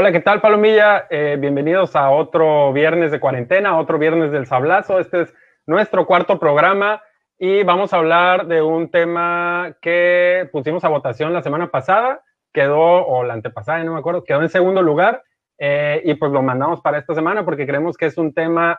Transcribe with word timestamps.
Hola, 0.00 0.12
¿qué 0.12 0.20
tal, 0.20 0.40
Palomilla? 0.40 1.08
Eh, 1.10 1.36
bienvenidos 1.40 1.96
a 1.96 2.10
otro 2.10 2.72
viernes 2.72 3.10
de 3.10 3.18
cuarentena, 3.18 3.76
otro 3.76 3.98
viernes 3.98 4.30
del 4.30 4.46
sablazo. 4.46 5.00
Este 5.00 5.22
es 5.22 5.34
nuestro 5.66 6.06
cuarto 6.06 6.38
programa 6.38 7.02
y 7.36 7.64
vamos 7.64 7.92
a 7.92 7.96
hablar 7.96 8.46
de 8.46 8.62
un 8.62 8.92
tema 8.92 9.76
que 9.82 10.48
pusimos 10.52 10.84
a 10.84 10.88
votación 10.88 11.32
la 11.32 11.42
semana 11.42 11.72
pasada, 11.72 12.22
quedó, 12.52 13.08
o 13.08 13.24
la 13.24 13.34
antepasada, 13.34 13.82
no 13.82 13.94
me 13.94 13.98
acuerdo, 13.98 14.22
quedó 14.22 14.40
en 14.40 14.50
segundo 14.50 14.82
lugar 14.82 15.24
eh, 15.58 16.00
y 16.04 16.14
pues 16.14 16.30
lo 16.30 16.44
mandamos 16.44 16.80
para 16.80 16.98
esta 16.98 17.16
semana 17.16 17.44
porque 17.44 17.66
creemos 17.66 17.96
que 17.96 18.06
es 18.06 18.16
un 18.18 18.32
tema 18.32 18.78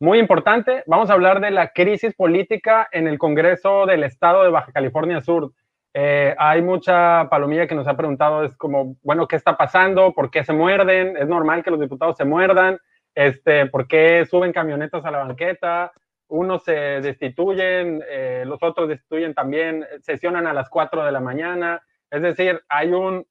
muy 0.00 0.18
importante. 0.18 0.82
Vamos 0.88 1.10
a 1.10 1.12
hablar 1.12 1.40
de 1.40 1.52
la 1.52 1.68
crisis 1.68 2.12
política 2.16 2.88
en 2.90 3.06
el 3.06 3.20
Congreso 3.20 3.86
del 3.86 4.02
Estado 4.02 4.42
de 4.42 4.50
Baja 4.50 4.72
California 4.72 5.20
Sur. 5.20 5.52
Eh, 5.98 6.34
hay 6.36 6.60
mucha 6.60 7.26
palomilla 7.30 7.66
que 7.66 7.74
nos 7.74 7.88
ha 7.88 7.96
preguntado, 7.96 8.44
es 8.44 8.54
como, 8.58 8.98
bueno, 9.02 9.26
¿qué 9.26 9.36
está 9.36 9.56
pasando? 9.56 10.12
¿Por 10.12 10.30
qué 10.30 10.44
se 10.44 10.52
muerden? 10.52 11.16
¿Es 11.16 11.26
normal 11.26 11.64
que 11.64 11.70
los 11.70 11.80
diputados 11.80 12.18
se 12.18 12.26
muerdan? 12.26 12.78
Este, 13.14 13.64
¿Por 13.64 13.88
qué 13.88 14.26
suben 14.26 14.52
camionetas 14.52 15.02
a 15.06 15.10
la 15.10 15.24
banqueta? 15.24 15.92
Unos 16.28 16.64
se 16.64 17.00
destituyen, 17.00 18.04
eh, 18.10 18.44
los 18.44 18.62
otros 18.62 18.90
destituyen 18.90 19.32
también, 19.32 19.86
sesionan 20.02 20.46
a 20.46 20.52
las 20.52 20.68
4 20.68 21.02
de 21.02 21.12
la 21.12 21.20
mañana. 21.20 21.80
Es 22.10 22.20
decir, 22.20 22.60
hay 22.68 22.92
un 22.92 23.26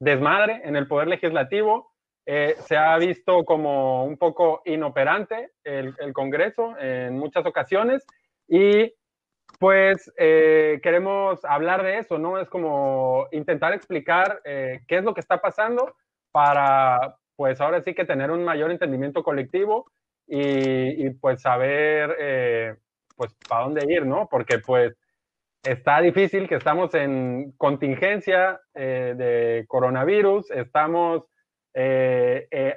desmadre 0.00 0.62
en 0.64 0.74
el 0.74 0.88
Poder 0.88 1.08
Legislativo. 1.08 1.92
Eh, 2.24 2.54
se 2.60 2.78
ha 2.78 2.96
visto 2.96 3.44
como 3.44 4.06
un 4.06 4.16
poco 4.16 4.62
inoperante 4.64 5.50
el, 5.64 5.94
el 5.98 6.14
Congreso 6.14 6.78
en 6.78 7.18
muchas 7.18 7.44
ocasiones 7.44 8.06
y 8.48 8.90
pues 9.58 10.12
eh, 10.18 10.80
queremos 10.82 11.44
hablar 11.44 11.82
de 11.82 11.98
eso, 11.98 12.18
¿no? 12.18 12.38
Es 12.38 12.48
como 12.48 13.26
intentar 13.32 13.72
explicar 13.72 14.40
eh, 14.44 14.80
qué 14.86 14.98
es 14.98 15.04
lo 15.04 15.14
que 15.14 15.20
está 15.20 15.40
pasando 15.40 15.94
para, 16.32 17.16
pues 17.36 17.60
ahora 17.60 17.82
sí 17.82 17.94
que 17.94 18.04
tener 18.04 18.30
un 18.30 18.44
mayor 18.44 18.70
entendimiento 18.70 19.22
colectivo 19.22 19.90
y, 20.28 21.10
pues 21.20 21.40
saber, 21.42 22.16
eh, 22.18 22.74
pues, 23.16 23.34
para 23.48 23.64
dónde 23.64 23.86
ir, 23.88 24.04
¿no? 24.04 24.28
Porque 24.28 24.58
pues 24.58 24.94
está 25.62 26.00
difícil 26.00 26.48
que 26.48 26.56
estamos 26.56 26.94
en 26.94 27.52
contingencia 27.52 28.60
de 28.74 29.64
coronavirus, 29.68 30.50
estamos 30.50 31.24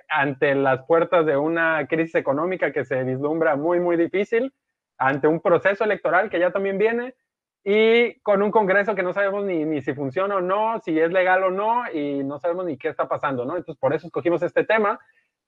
ante 0.10 0.56
las 0.56 0.86
puertas 0.86 1.26
de 1.26 1.38
una 1.38 1.88
crisis 1.88 2.16
económica 2.16 2.72
que 2.72 2.86
se 2.86 3.04
vislumbra 3.04 3.56
muy, 3.56 3.80
muy 3.80 3.98
difícil 3.98 4.54
ante 5.00 5.28
un 5.28 5.40
proceso 5.40 5.84
electoral 5.84 6.30
que 6.30 6.40
ya 6.40 6.52
también 6.52 6.78
viene 6.78 7.16
y 7.64 8.20
con 8.22 8.42
un 8.42 8.52
Congreso 8.52 8.96
que 8.96 9.04
no 9.04 9.14
sabemos 9.14 9.46
ni, 9.46 9.66
ni, 9.66 9.82
si 9.82 9.94
funciona 9.94 10.38
o 10.38 10.42
no, 10.42 10.80
si 10.80 11.00
es 11.00 11.12
legal 11.12 11.44
o 11.44 11.52
no, 11.52 11.84
y 11.92 12.24
no 12.24 12.40
sabemos 12.40 12.66
ni 12.66 12.78
qué 12.78 12.90
está 12.90 13.08
pasando, 13.08 13.44
¿no? 13.46 13.58
Entonces, 13.58 13.80
por 13.80 13.94
eso 13.94 14.08
escogimos 14.08 14.42
este 14.42 14.64
tema. 14.64 15.00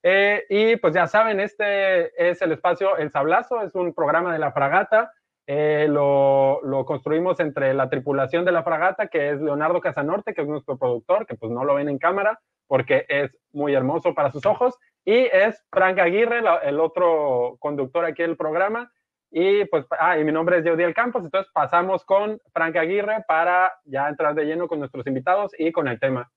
Eh, 0.04 0.46
y 0.50 0.76
pues 0.78 0.94
ya 0.94 1.08
saben, 1.08 1.40
este 1.40 2.30
es 2.30 2.42
el 2.42 2.52
espacio 2.52 2.98
El 2.98 3.12
Sablazo, 3.12 3.62
es 3.62 3.76
un 3.76 3.94
programa 3.94 4.34
de 4.34 4.40
la 4.40 4.52
fragata. 4.52 5.14
Eh, 5.48 5.88
lo, 5.90 6.62
lo, 6.64 6.86
construimos 6.86 7.40
entre 7.40 7.74
la 7.74 7.90
tripulación 7.90 8.46
de 8.46 8.52
la 8.52 8.64
fragata, 8.64 9.08
que 9.08 9.32
es 9.32 9.42
Leonardo 9.42 9.82
Casanorte, 9.82 10.34
que 10.34 10.42
es 10.42 10.48
nuestro 10.48 10.78
productor, 10.78 11.26
que 11.26 11.36
pues 11.36 11.52
no 11.52 11.66
lo 11.66 11.76
ven 11.76 11.90
en 11.90 11.98
cámara 11.98 12.40
porque 12.68 13.06
es 13.10 13.38
muy 13.52 13.74
hermoso 13.74 14.14
para 14.14 14.32
sus 14.32 14.46
ojos, 14.46 14.78
y 15.04 15.14
es 15.14 15.62
Frank 15.72 16.00
Aguirre, 16.00 16.42
la, 16.42 16.56
el 16.60 16.80
otro 16.80 17.58
conductor 17.60 18.06
aquí 18.06 18.22
del 18.22 18.38
programa, 18.38 18.94
y 19.32 19.66
pues, 19.66 19.86
ah, 19.98 20.18
y 20.20 20.24
mi 20.24 20.32
nombre 20.32 20.60
es 20.60 20.66
Jodiel 20.68 20.94
Campos, 20.94 21.24
entonces 21.24 21.50
pasamos 21.54 22.04
con 22.04 22.40
Frank 22.54 22.76
Aguirre 22.76 23.24
para 23.28 23.72
ya 23.86 24.08
entrar 24.08 24.36
de 24.36 24.44
lleno 24.44 24.68
con 24.68 24.80
nuestros 24.80 25.08
invitados 25.08 25.54
y 25.58 25.72
con 25.72 25.88
el 25.88 26.00
tema. 26.00 26.30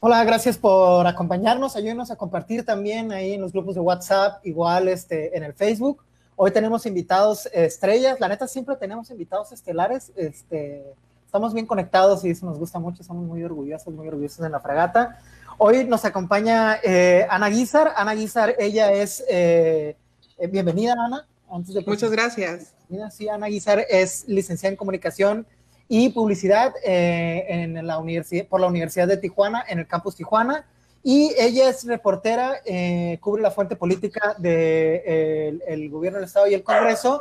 Hola, 0.00 0.22
gracias 0.24 0.58
por 0.58 1.06
acompañarnos. 1.06 1.74
Ayúdenos 1.74 2.10
a 2.10 2.16
compartir 2.16 2.64
también 2.64 3.12
ahí 3.12 3.32
en 3.32 3.40
los 3.40 3.52
grupos 3.52 3.74
de 3.74 3.80
WhatsApp, 3.80 4.44
igual 4.44 4.88
este, 4.88 5.36
en 5.36 5.42
el 5.42 5.54
Facebook. 5.54 6.04
Hoy 6.36 6.50
tenemos 6.50 6.84
invitados 6.84 7.46
estrellas. 7.46 8.20
La 8.20 8.28
neta, 8.28 8.46
siempre 8.46 8.76
tenemos 8.76 9.10
invitados 9.10 9.52
estelares. 9.52 10.12
Este, 10.16 10.84
estamos 11.24 11.54
bien 11.54 11.66
conectados 11.66 12.24
y 12.26 12.30
eso 12.30 12.44
nos 12.44 12.58
gusta 12.58 12.78
mucho. 12.78 13.00
Estamos 13.00 13.24
muy 13.24 13.42
orgullosos, 13.42 13.92
muy 13.94 14.06
orgullosos 14.06 14.44
en 14.44 14.52
la 14.52 14.60
fragata. 14.60 15.18
Hoy 15.56 15.84
nos 15.86 16.04
acompaña 16.04 16.76
eh, 16.84 17.26
Ana 17.30 17.48
Guizar. 17.48 17.92
Ana 17.96 18.14
Guizar, 18.14 18.54
ella 18.58 18.92
es. 18.92 19.24
Eh 19.28 19.96
bienvenida, 20.38 20.94
Ana. 20.98 21.26
Muchas 21.48 22.10
gracias. 22.10 22.74
Sí, 23.10 23.28
Ana 23.28 23.46
Guizar 23.46 23.84
es 23.88 24.24
licenciada 24.28 24.72
en 24.72 24.76
comunicación 24.76 25.46
y 25.88 26.08
publicidad 26.10 26.74
eh, 26.84 27.44
en 27.48 27.86
la 27.86 27.98
universidad, 27.98 28.46
por 28.46 28.60
la 28.60 28.66
Universidad 28.66 29.06
de 29.08 29.16
Tijuana, 29.16 29.64
en 29.68 29.78
el 29.78 29.86
campus 29.86 30.16
Tijuana. 30.16 30.66
Y 31.02 31.32
ella 31.38 31.68
es 31.68 31.84
reportera, 31.86 32.56
eh, 32.64 33.18
cubre 33.20 33.40
la 33.40 33.52
fuente 33.52 33.76
política 33.76 34.34
del 34.38 34.42
de, 34.42 35.62
el 35.68 35.88
gobierno 35.88 36.18
del 36.18 36.26
Estado 36.26 36.48
y 36.48 36.54
el 36.54 36.64
Congreso 36.64 37.20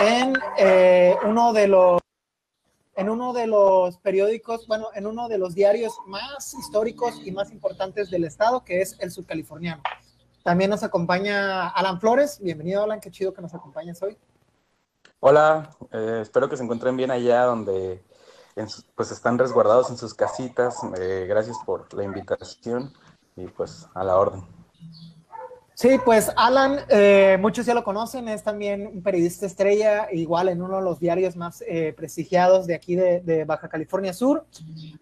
en 0.00 0.32
eh, 0.58 1.14
uno 1.26 1.52
de 1.52 1.68
los 1.68 2.00
en 2.94 3.08
uno 3.08 3.32
de 3.32 3.46
los 3.46 3.96
periódicos, 3.98 4.66
bueno, 4.66 4.88
en 4.94 5.06
uno 5.06 5.28
de 5.28 5.38
los 5.38 5.54
diarios 5.54 5.94
más 6.06 6.54
históricos 6.54 7.20
y 7.24 7.32
más 7.32 7.50
importantes 7.50 8.10
del 8.10 8.24
estado, 8.24 8.64
que 8.64 8.82
es 8.82 8.96
el 9.00 9.10
Subcaliforniano. 9.10 9.82
También 10.42 10.70
nos 10.70 10.82
acompaña 10.82 11.68
Alan 11.68 12.00
Flores. 12.00 12.40
Bienvenido, 12.40 12.82
Alan. 12.82 13.00
Qué 13.00 13.10
chido 13.10 13.32
que 13.32 13.42
nos 13.42 13.54
acompañes 13.54 14.02
hoy. 14.02 14.18
Hola, 15.20 15.70
eh, 15.92 16.20
espero 16.22 16.48
que 16.48 16.56
se 16.56 16.64
encuentren 16.64 16.96
bien 16.96 17.12
allá 17.12 17.44
donde 17.44 18.02
pues 18.96 19.12
están 19.12 19.38
resguardados 19.38 19.88
en 19.90 19.96
sus 19.96 20.14
casitas. 20.14 20.76
Eh, 20.98 21.26
gracias 21.28 21.56
por 21.64 21.92
la 21.94 22.02
invitación 22.02 22.92
y 23.36 23.46
pues 23.46 23.86
a 23.94 24.02
la 24.02 24.16
orden. 24.16 24.44
Sí, 25.82 25.98
pues 26.04 26.30
Alan, 26.36 26.78
eh, 26.90 27.36
muchos 27.40 27.66
ya 27.66 27.74
lo 27.74 27.82
conocen, 27.82 28.28
es 28.28 28.44
también 28.44 28.86
un 28.86 29.02
periodista 29.02 29.46
estrella, 29.46 30.06
igual 30.12 30.48
en 30.48 30.62
uno 30.62 30.76
de 30.76 30.84
los 30.84 31.00
diarios 31.00 31.34
más 31.34 31.64
eh, 31.66 31.92
prestigiados 31.96 32.68
de 32.68 32.76
aquí 32.76 32.94
de, 32.94 33.44
Baja 33.44 33.68
California 33.68 34.12
Sur. 34.12 34.46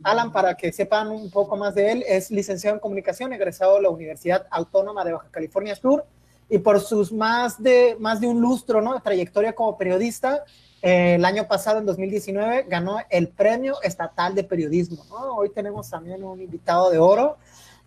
Alan, 0.03 0.33
para 0.33 0.55
que 0.55 0.73
sepan 0.73 1.09
un 1.09 1.31
poco 1.31 1.55
más 1.59 1.75
de 1.75 1.93
él, 1.93 2.05
es 2.09 2.31
licenciado 2.31 2.77
en 2.77 2.81
comunicación, 2.81 3.31
egresado 3.35 3.75
de 3.75 3.83
la 3.83 3.91
Universidad 3.91 4.47
Autónoma 4.51 5.05
de 5.05 5.13
Baja 5.13 5.29
California 5.31 5.77
Sur, 5.77 6.07
y 6.49 6.57
por 6.57 6.81
sus 6.81 7.13
más 7.13 7.63
de, 7.63 7.95
más 8.01 8.19
de 8.19 8.29
un 8.29 8.41
lustro 8.41 8.81
¿no? 8.81 8.95
de 8.95 9.01
trayectoria 9.01 9.53
como 9.53 9.77
periodista, 9.77 10.45
eh, 10.81 11.17
el 11.17 11.27
año 11.27 11.47
pasado, 11.47 11.79
en 11.79 11.85
2019, 11.85 12.65
ganó 12.69 12.97
el 13.11 13.29
Premio 13.29 13.83
Estatal 13.83 14.35
de 14.35 14.45
Periodismo. 14.45 15.05
Hoy 15.37 15.51
tenemos 15.51 15.91
también 15.91 16.25
un 16.25 16.41
invitado 16.41 16.91
de 16.91 16.97
oro. 16.97 17.37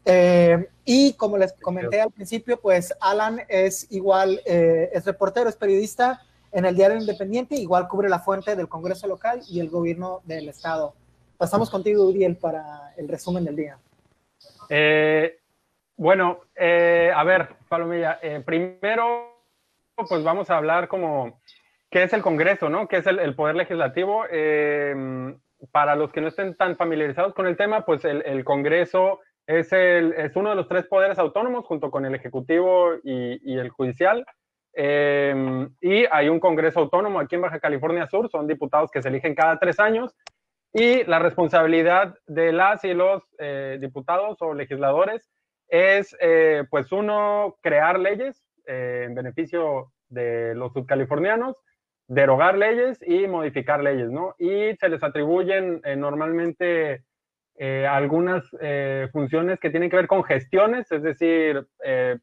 Eh, 0.06 0.68
y 0.86 1.14
como 1.14 1.38
les 1.38 1.54
comenté 1.54 2.02
al 2.02 2.12
principio, 2.12 2.60
pues 2.60 2.94
Alan 3.00 3.42
es 3.48 3.90
igual, 3.92 4.42
eh, 4.46 4.90
es 4.94 5.06
reportero, 5.06 5.50
es 5.50 5.56
periodista 5.56 6.22
en 6.52 6.66
el 6.66 6.76
diario 6.76 6.98
Independiente, 6.98 7.56
igual 7.56 7.88
cubre 7.88 8.10
la 8.10 8.20
fuente 8.20 8.56
del 8.56 8.68
Congreso 8.68 9.08
local 9.08 9.42
y 9.50 9.60
el 9.60 9.70
gobierno 9.70 10.22
del 10.26 10.50
Estado. 10.50 10.94
Pasamos 11.38 11.70
contigo, 11.70 12.08
Uriel, 12.08 12.36
para 12.36 12.94
el 12.98 13.08
resumen 13.08 13.46
del 13.46 13.56
día. 13.56 13.78
Eh, 14.70 15.40
bueno, 15.96 16.42
a 16.58 17.24
ver, 17.24 17.56
Palomilla, 17.70 18.20
primero, 18.46 19.34
pues 19.96 20.24
vamos 20.24 20.50
a 20.50 20.58
hablar 20.58 20.88
como 20.88 21.40
qué 21.90 22.04
es 22.04 22.14
el 22.14 22.22
Congreso, 22.22 22.70
¿no? 22.70 22.88
¿Qué 22.88 22.98
es 22.98 23.08
el, 23.08 23.20
el 23.20 23.36
Poder 23.36 23.56
Legislativo? 23.56 24.24
para 25.72 25.96
los 25.96 26.12
que 26.12 26.20
no 26.20 26.28
estén 26.28 26.56
tan 26.56 26.76
familiarizados 26.76 27.34
con 27.34 27.48
el 27.48 27.56
tema, 27.56 27.86
pues 27.86 28.04
el, 28.04 28.22
el 28.26 28.44
Congreso 28.44 29.22
es, 29.48 29.72
el, 29.74 30.14
es 30.14 30.36
uno 30.36 30.50
de 30.50 30.56
los 30.56 30.68
tres 30.68 30.86
poderes 30.88 31.20
autónomos 31.20 31.66
junto 31.66 31.92
con 31.92 32.06
el 32.06 32.16
Ejecutivo 32.16 32.94
y, 33.04 33.58
el 33.58 33.70
Judicial. 33.70 34.26
Em, 34.74 35.70
y 35.82 36.06
hay 36.12 36.30
un 36.30 36.40
Congreso 36.40 36.80
autónomo 36.80 37.20
aquí 37.20 37.36
en 37.36 37.42
Baja 37.42 37.60
California 37.60 38.08
Sur, 38.08 38.30
son 38.30 38.48
diputados 38.48 38.90
que 38.90 39.02
se 39.02 39.10
eligen 39.10 39.36
cada 39.36 39.60
tres 39.60 39.80
años. 39.80 40.16
Y 40.74 41.04
la 41.04 41.20
responsabilidad 41.20 42.16
de 42.26 42.52
las 42.52 42.84
y 42.84 42.94
los 42.96 43.22
eh, 43.38 43.78
diputados 43.80 44.42
o 44.42 44.56
legisladores 44.56 45.30
es, 45.68 46.16
eh, 46.20 46.64
pues, 46.70 46.92
uno, 46.92 47.58
crear 47.62 48.00
leyes 48.00 48.44
eh, 48.66 49.04
en 49.06 49.14
beneficio 49.14 49.92
de 50.10 50.56
los 50.56 50.74
subcalifornianos, 50.74 51.58
derogar 52.08 52.58
leyes 52.58 53.00
y 53.06 53.28
modificar 53.28 53.84
leyes, 53.84 54.10
¿no? 54.10 54.36
Y 54.40 54.76
se 54.78 54.90
les 54.90 55.04
atribuyen 55.04 55.82
normalmente 55.98 57.04
eh, 57.56 57.86
algunas 57.86 58.44
eh, 58.62 59.08
funciones 59.12 59.60
que 59.60 59.70
tienen 59.70 59.90
que 59.90 59.98
ver 59.98 60.08
con 60.08 60.24
gestiones, 60.24 60.92
es 60.92 61.04
decir, 61.04 61.68
eh, 61.84 62.18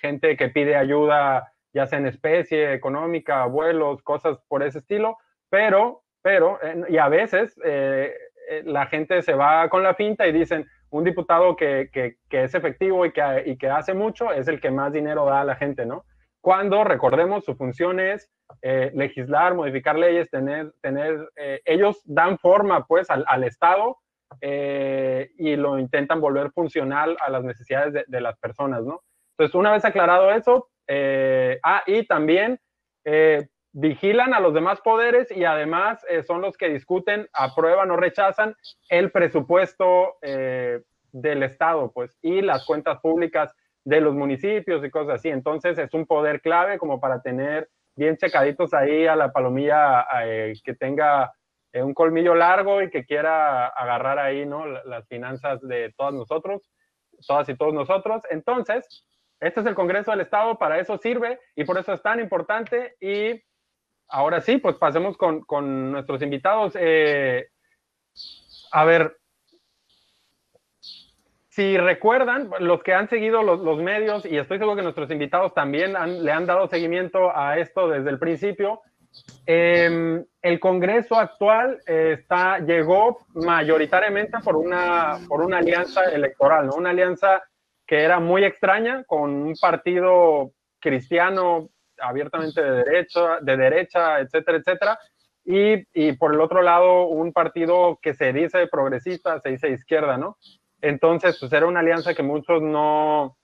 gente 0.00 0.36
que 0.36 0.48
pide 0.48 0.76
ayuda, 0.76 1.52
ya 1.74 1.86
sea 1.86 1.98
en 1.98 2.06
especie, 2.06 2.72
económica, 2.72 3.44
vuelos, 3.44 4.02
cosas 4.02 4.38
por 4.48 4.62
ese 4.62 4.78
estilo, 4.78 5.18
pero, 5.50 6.04
pero, 6.22 6.58
y 6.88 6.96
a 6.96 7.08
veces 7.08 7.54
la 8.64 8.86
gente 8.86 9.20
se 9.20 9.34
va 9.34 9.68
con 9.68 9.82
la 9.82 9.94
finta 9.94 10.26
y 10.26 10.32
dicen, 10.32 10.66
un 10.88 11.04
diputado 11.04 11.54
que, 11.54 11.90
que, 11.92 12.16
que 12.30 12.44
es 12.44 12.54
efectivo 12.54 13.04
y 13.04 13.12
que, 13.12 13.42
y 13.44 13.58
que 13.58 13.68
hace 13.68 13.92
mucho 13.92 14.32
es 14.32 14.48
el 14.48 14.60
que 14.60 14.70
más 14.70 14.92
dinero 14.92 15.26
da 15.26 15.42
a 15.42 15.44
la 15.44 15.56
gente, 15.56 15.84
¿no? 15.84 16.04
Cuando, 16.40 16.82
recordemos, 16.82 17.44
su 17.44 17.54
función 17.56 18.00
es 18.00 18.30
legislar, 18.62 19.54
modificar 19.54 19.98
leyes, 19.98 20.30
tener, 20.30 20.72
tener 20.80 21.28
ellos 21.66 22.00
dan 22.06 22.38
forma 22.38 22.86
pues 22.86 23.10
al, 23.10 23.24
al 23.28 23.44
Estado 23.44 23.98
eh, 24.40 25.30
y 25.38 25.56
lo 25.56 25.78
intentan 25.78 26.20
volver 26.20 26.50
funcional 26.52 27.16
a 27.20 27.30
las 27.30 27.44
necesidades 27.44 28.04
de, 28.06 28.20
las 28.20 28.38
personas, 28.38 28.84
¿no? 28.84 29.02
Entonces, 29.32 29.54
una 29.54 29.72
vez 29.72 29.84
aclarado 29.84 30.30
eso, 30.30 30.70
eh, 30.88 31.58
ah, 31.62 31.82
y 31.86 32.06
también 32.06 32.58
eh, 33.04 33.48
vigilan 33.72 34.34
a 34.34 34.40
los 34.40 34.54
demás 34.54 34.80
poderes 34.80 35.30
y 35.30 35.44
además 35.44 36.04
eh, 36.08 36.22
son 36.22 36.40
los 36.40 36.56
que 36.56 36.68
discuten, 36.68 37.28
aprueban 37.32 37.90
o 37.90 37.96
rechazan 37.96 38.54
el 38.88 39.10
presupuesto 39.10 40.16
del 40.22 41.42
Estado, 41.42 41.92
pues, 41.92 42.16
y 42.22 42.40
las 42.40 42.64
cuentas 42.64 43.00
públicas 43.00 43.54
de 43.84 44.00
los 44.00 44.14
municipios 44.14 44.84
y 44.84 44.90
cosas 44.90 45.16
así. 45.16 45.28
Entonces, 45.28 45.78
es 45.78 45.92
un 45.94 46.06
poder 46.06 46.40
clave 46.40 46.78
como 46.78 47.00
para 47.00 47.20
tener 47.20 47.68
bien 47.94 48.16
checaditos 48.16 48.74
ahí 48.74 49.06
a 49.06 49.16
la 49.16 49.32
palomilla 49.32 50.06
que 50.64 50.74
tenga 50.74 51.32
eh, 51.76 51.82
un 51.82 51.92
colmillo 51.92 52.34
largo 52.34 52.80
y 52.80 52.88
que 52.88 53.04
quiera 53.04 53.66
agarrar 53.66 54.18
ahí, 54.18 54.46
¿no? 54.46 54.64
Las 54.66 55.06
finanzas 55.08 55.60
de 55.60 55.92
todos 55.94 56.14
nosotros, 56.14 56.62
todas 57.26 57.46
y 57.50 57.54
todos 57.54 57.74
nosotros. 57.74 58.22
Entonces, 58.30 59.04
este 59.40 59.60
es 59.60 59.66
el 59.66 59.74
Congreso 59.74 60.10
del 60.10 60.22
Estado, 60.22 60.56
para 60.56 60.78
eso 60.78 60.96
sirve 60.96 61.38
y 61.54 61.64
por 61.64 61.76
eso 61.76 61.92
es 61.92 62.00
tan 62.00 62.18
importante. 62.18 62.96
Y 62.98 63.42
ahora 64.08 64.40
sí, 64.40 64.56
pues 64.56 64.76
pasemos 64.76 65.18
con, 65.18 65.42
con 65.42 65.92
nuestros 65.92 66.22
invitados. 66.22 66.72
Eh, 66.80 67.46
a 68.72 68.84
ver, 68.86 69.18
si 71.50 71.76
recuerdan, 71.76 72.50
los 72.58 72.82
que 72.82 72.94
han 72.94 73.10
seguido 73.10 73.42
los, 73.42 73.60
los, 73.60 73.76
medios, 73.82 74.24
y 74.24 74.38
estoy 74.38 74.56
seguro 74.56 74.76
que 74.76 74.82
nuestros 74.82 75.10
invitados 75.10 75.52
también 75.52 75.92
le 75.92 76.32
han 76.32 76.46
dado 76.46 76.68
seguimiento 76.68 77.36
a 77.36 77.58
esto 77.58 77.86
desde 77.88 78.08
el 78.08 78.18
principio, 78.18 78.80
Em, 79.46 80.24
el 80.42 80.60
Congreso 80.60 81.14
actual 81.16 81.80
eh, 81.86 82.16
está, 82.20 82.58
llegó 82.58 83.18
mayoritariamente 83.34 84.38
por 84.40 84.56
una, 84.56 85.18
por 85.28 85.40
una 85.40 85.58
alianza 85.58 86.04
electoral, 86.04 86.66
¿no? 86.66 86.74
una 86.74 86.90
alianza 86.90 87.42
que 87.86 88.02
era 88.02 88.18
muy 88.18 88.44
extraña 88.44 89.04
con 89.04 89.30
un 89.30 89.54
partido 89.60 90.50
cristiano 90.80 91.68
abiertamente 91.98 92.60
de 92.60 92.84
derecha, 92.84 93.38
de 93.40 93.56
derecha 93.56 94.20
etcétera, 94.20 94.58
etcétera, 94.58 94.98
y, 95.44 95.86
y, 95.94 96.12
por 96.14 96.34
el 96.34 96.40
otro 96.40 96.60
lado 96.60 97.06
un 97.06 97.32
partido 97.32 98.00
que 98.02 98.14
se 98.14 98.32
dice 98.32 98.66
progresista, 98.66 99.40
se 99.40 99.50
dice 99.50 99.70
izquierda, 99.70 100.16
¿no? 100.18 100.36
Entonces, 100.80 101.38
pues 101.38 101.52
era 101.52 101.66
una 101.66 101.80
alianza 101.80 102.14
que 102.14 102.24
muchos 102.24 102.60
no, 102.62 103.36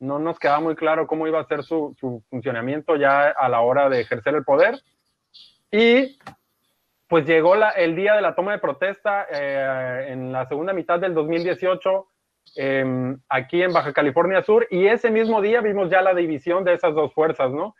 no 0.00 0.18
nos 0.18 0.38
quedaba 0.38 0.60
muy 0.60 0.74
claro 0.74 1.06
cómo 1.06 1.26
iba 1.26 1.40
a 1.40 1.46
ser 1.46 1.62
su, 1.62 1.96
su 1.98 2.22
funcionamiento 2.28 2.96
ya 2.96 3.28
a 3.28 3.48
la 3.48 3.60
hora 3.60 3.88
de 3.88 4.00
ejercer 4.00 4.34
el 4.34 4.44
poder. 4.44 4.80
Y 5.76 6.16
pues 7.08 7.26
llegó 7.26 7.56
el 7.56 7.96
día 7.96 8.14
de 8.14 8.22
la 8.22 8.36
toma 8.36 8.52
de 8.52 8.60
protesta 8.60 9.26
eh, 9.28 10.06
en 10.10 10.30
la 10.30 10.46
segunda 10.46 10.72
mitad 10.72 11.00
del 11.00 11.14
2018 11.14 12.06
em, 12.54 13.18
aquí 13.28 13.60
en 13.60 13.72
Baja 13.72 13.92
California 13.92 14.40
Sur 14.44 14.68
y 14.70 14.86
ese 14.86 15.10
mismo 15.10 15.42
día 15.42 15.60
vimos 15.62 15.90
ya 15.90 16.00
la 16.00 16.14
división 16.14 16.62
de 16.62 16.74
esas 16.74 16.94
dos 16.94 17.12
fuerzas, 17.12 17.50
¿no? 17.50 17.74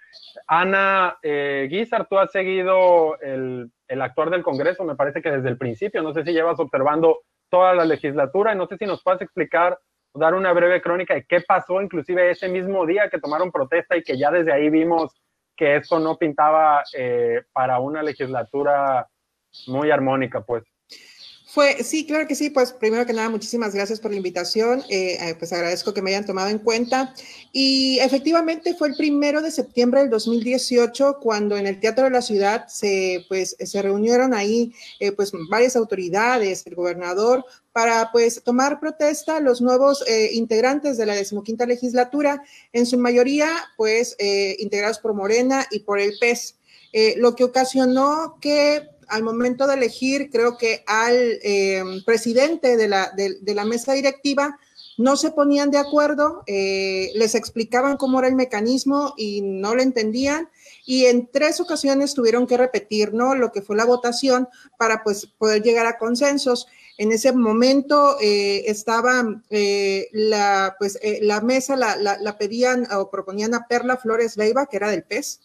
Ana 0.48 1.18
eh, 1.22 1.68
Guizar, 1.70 2.08
tú 2.08 2.18
has 2.18 2.32
seguido 2.32 3.16
el, 3.20 3.70
el 3.86 4.02
actuar 4.02 4.30
del 4.30 4.42
Congreso, 4.42 4.82
me 4.82 4.96
parece 4.96 5.22
que 5.22 5.30
desde 5.30 5.50
el 5.50 5.56
principio, 5.56 6.02
no 6.02 6.12
sé 6.12 6.24
si 6.24 6.32
llevas 6.32 6.58
observando 6.58 7.20
toda 7.48 7.74
la 7.74 7.84
legislatura 7.84 8.54
y 8.54 8.56
no 8.56 8.66
sé 8.66 8.76
si 8.76 8.86
nos 8.86 9.04
puedes 9.04 9.22
explicar, 9.22 9.78
dar 10.14 10.34
una 10.34 10.52
breve 10.52 10.82
crónica 10.82 11.14
de 11.14 11.26
qué 11.28 11.42
pasó 11.42 11.80
inclusive 11.80 12.32
ese 12.32 12.48
mismo 12.48 12.86
día 12.86 13.08
que 13.08 13.20
tomaron 13.20 13.52
protesta 13.52 13.96
y 13.96 14.02
que 14.02 14.18
ya 14.18 14.32
desde 14.32 14.52
ahí 14.52 14.68
vimos 14.68 15.14
que 15.56 15.76
esto 15.76 15.98
no 15.98 16.16
pintaba 16.16 16.82
eh, 16.96 17.42
para 17.52 17.78
una 17.78 18.02
legislatura 18.02 19.08
muy 19.66 19.90
armónica, 19.90 20.42
pues. 20.42 20.64
Fue, 21.54 21.84
sí, 21.84 22.04
claro 22.04 22.26
que 22.26 22.34
sí. 22.34 22.50
Pues 22.50 22.72
primero 22.72 23.06
que 23.06 23.12
nada, 23.12 23.30
muchísimas 23.30 23.72
gracias 23.72 24.00
por 24.00 24.10
la 24.10 24.16
invitación. 24.16 24.82
Eh, 24.88 25.16
eh, 25.20 25.36
pues 25.38 25.52
agradezco 25.52 25.94
que 25.94 26.02
me 26.02 26.10
hayan 26.10 26.26
tomado 26.26 26.48
en 26.48 26.58
cuenta. 26.58 27.14
Y 27.52 28.00
efectivamente 28.00 28.74
fue 28.74 28.88
el 28.88 28.96
primero 28.96 29.40
de 29.40 29.52
septiembre 29.52 30.00
del 30.00 30.10
2018 30.10 31.18
cuando 31.22 31.56
en 31.56 31.68
el 31.68 31.78
Teatro 31.78 32.06
de 32.06 32.10
la 32.10 32.22
Ciudad 32.22 32.66
se, 32.66 33.24
pues, 33.28 33.54
se 33.56 33.82
reunieron 33.82 34.34
ahí 34.34 34.74
pues 35.16 35.30
varias 35.48 35.76
autoridades, 35.76 36.66
el 36.66 36.74
gobernador, 36.74 37.44
para 37.70 38.10
pues 38.10 38.42
tomar 38.42 38.80
protesta 38.80 39.38
los 39.38 39.60
nuevos 39.60 40.04
integrantes 40.32 40.96
de 40.96 41.06
la 41.06 41.14
decimoquinta 41.14 41.66
legislatura, 41.66 42.42
en 42.72 42.86
su 42.86 42.98
mayoría 42.98 43.48
pues 43.76 44.16
integrados 44.58 44.98
por 44.98 45.14
Morena 45.14 45.66
y 45.70 45.80
por 45.80 46.00
el 46.00 46.14
PES. 46.18 46.56
lo 47.16 47.36
que 47.36 47.44
ocasionó 47.44 48.38
que 48.40 48.88
al 49.08 49.22
momento 49.22 49.66
de 49.66 49.74
elegir, 49.74 50.30
creo 50.30 50.56
que 50.56 50.84
al 50.86 51.38
em, 51.42 52.04
presidente 52.04 52.76
de 52.76 52.88
la, 52.88 53.12
la, 53.16 53.64
mesa 53.64 53.92
directiva, 53.92 54.58
no 54.96 55.16
se 55.16 55.32
ponían 55.32 55.70
de 55.70 55.78
acuerdo, 55.78 56.44
eh, 56.46 57.10
les 57.14 57.34
explicaban 57.34 57.96
cómo 57.96 58.18
era 58.18 58.28
el 58.28 58.36
mecanismo 58.36 59.14
y 59.16 59.40
no 59.42 59.74
lo 59.74 59.82
entendían. 59.82 60.48
Y 60.86 61.06
en 61.06 61.28
tres 61.30 61.60
ocasiones 61.60 62.14
tuvieron 62.14 62.46
que 62.46 62.56
repetir, 62.56 63.12
¿no? 63.12 63.34
Lo 63.34 63.50
que 63.50 63.62
fue 63.62 63.76
la 63.76 63.86
votación 63.86 64.48
para 64.78 65.02
pues 65.02 65.26
poder 65.26 65.62
llegar 65.62 65.86
a 65.86 65.98
consensos. 65.98 66.68
En 66.96 67.10
ese 67.10 67.32
momento 67.32 68.18
eh, 68.20 68.64
estaba 68.66 69.42
eh, 69.50 70.08
la, 70.12 70.76
pues, 70.78 70.98
la 71.22 71.40
mesa, 71.40 71.74
la, 71.74 71.96
la, 71.96 72.38
pedían 72.38 72.86
o 72.92 73.10
proponían 73.10 73.54
a 73.54 73.66
Perla 73.66 73.96
Flores 73.96 74.36
Leiva, 74.36 74.66
que 74.66 74.76
era 74.76 74.90
del 74.90 75.02
PES, 75.02 75.40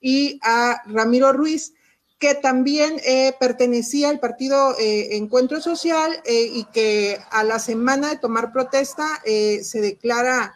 y 0.00 0.40
a 0.42 0.82
Ramiro 0.86 1.32
Ruiz, 1.32 1.74
que 2.18 2.34
también 2.34 3.00
eh, 3.04 3.34
pertenecía 3.38 4.10
al 4.10 4.18
partido 4.18 4.76
eh, 4.78 5.16
Encuentro 5.16 5.60
Social 5.60 6.20
eh, 6.24 6.48
y 6.52 6.64
que 6.64 7.18
a 7.30 7.44
la 7.44 7.60
semana 7.60 8.10
de 8.10 8.18
tomar 8.18 8.52
protesta 8.52 9.06
se 9.24 9.80
declara 9.80 10.54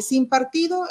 sin 0.00 0.26
partido, 0.30 0.86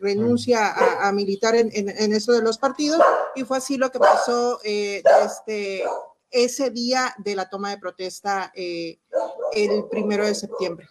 renuncia 0.00 1.06
a, 1.06 1.10
militar 1.12 1.54
en, 1.56 2.12
eso 2.12 2.32
de 2.32 2.42
los 2.42 2.58
partidos 2.58 3.00
y 3.34 3.44
fue 3.44 3.56
así 3.56 3.78
lo 3.78 3.90
que 3.90 3.98
pasó 3.98 4.60
este, 4.62 5.82
ese 6.30 6.68
día 6.68 7.14
de 7.16 7.34
la 7.34 7.48
toma 7.48 7.70
de 7.70 7.78
protesta 7.78 8.52
el 8.54 9.84
primero 9.90 10.26
de 10.26 10.34
septiembre. 10.34 10.86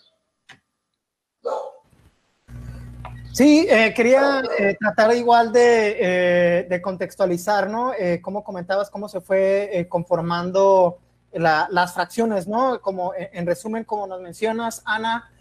Sí, 3.33 3.65
eh, 3.69 3.93
quería 3.95 4.43
eh, 4.59 4.75
tratar 4.77 5.15
igual 5.15 5.53
de, 5.53 6.65
eh, 6.69 6.81
contextualizar, 6.81 7.69
¿no? 7.69 7.93
como 8.21 8.43
comentabas, 8.43 8.89
cómo 8.89 9.07
se 9.07 9.21
fue 9.21 9.88
conformando 9.89 11.00
las 11.31 11.93
fracciones, 11.93 12.47
¿no? 12.47 12.81
Como 12.81 13.13
en 13.15 13.45
resumen, 13.45 13.85
como 13.85 14.05
nos 14.05 14.21
mencionas, 14.21 14.81
Ana, 14.85 15.31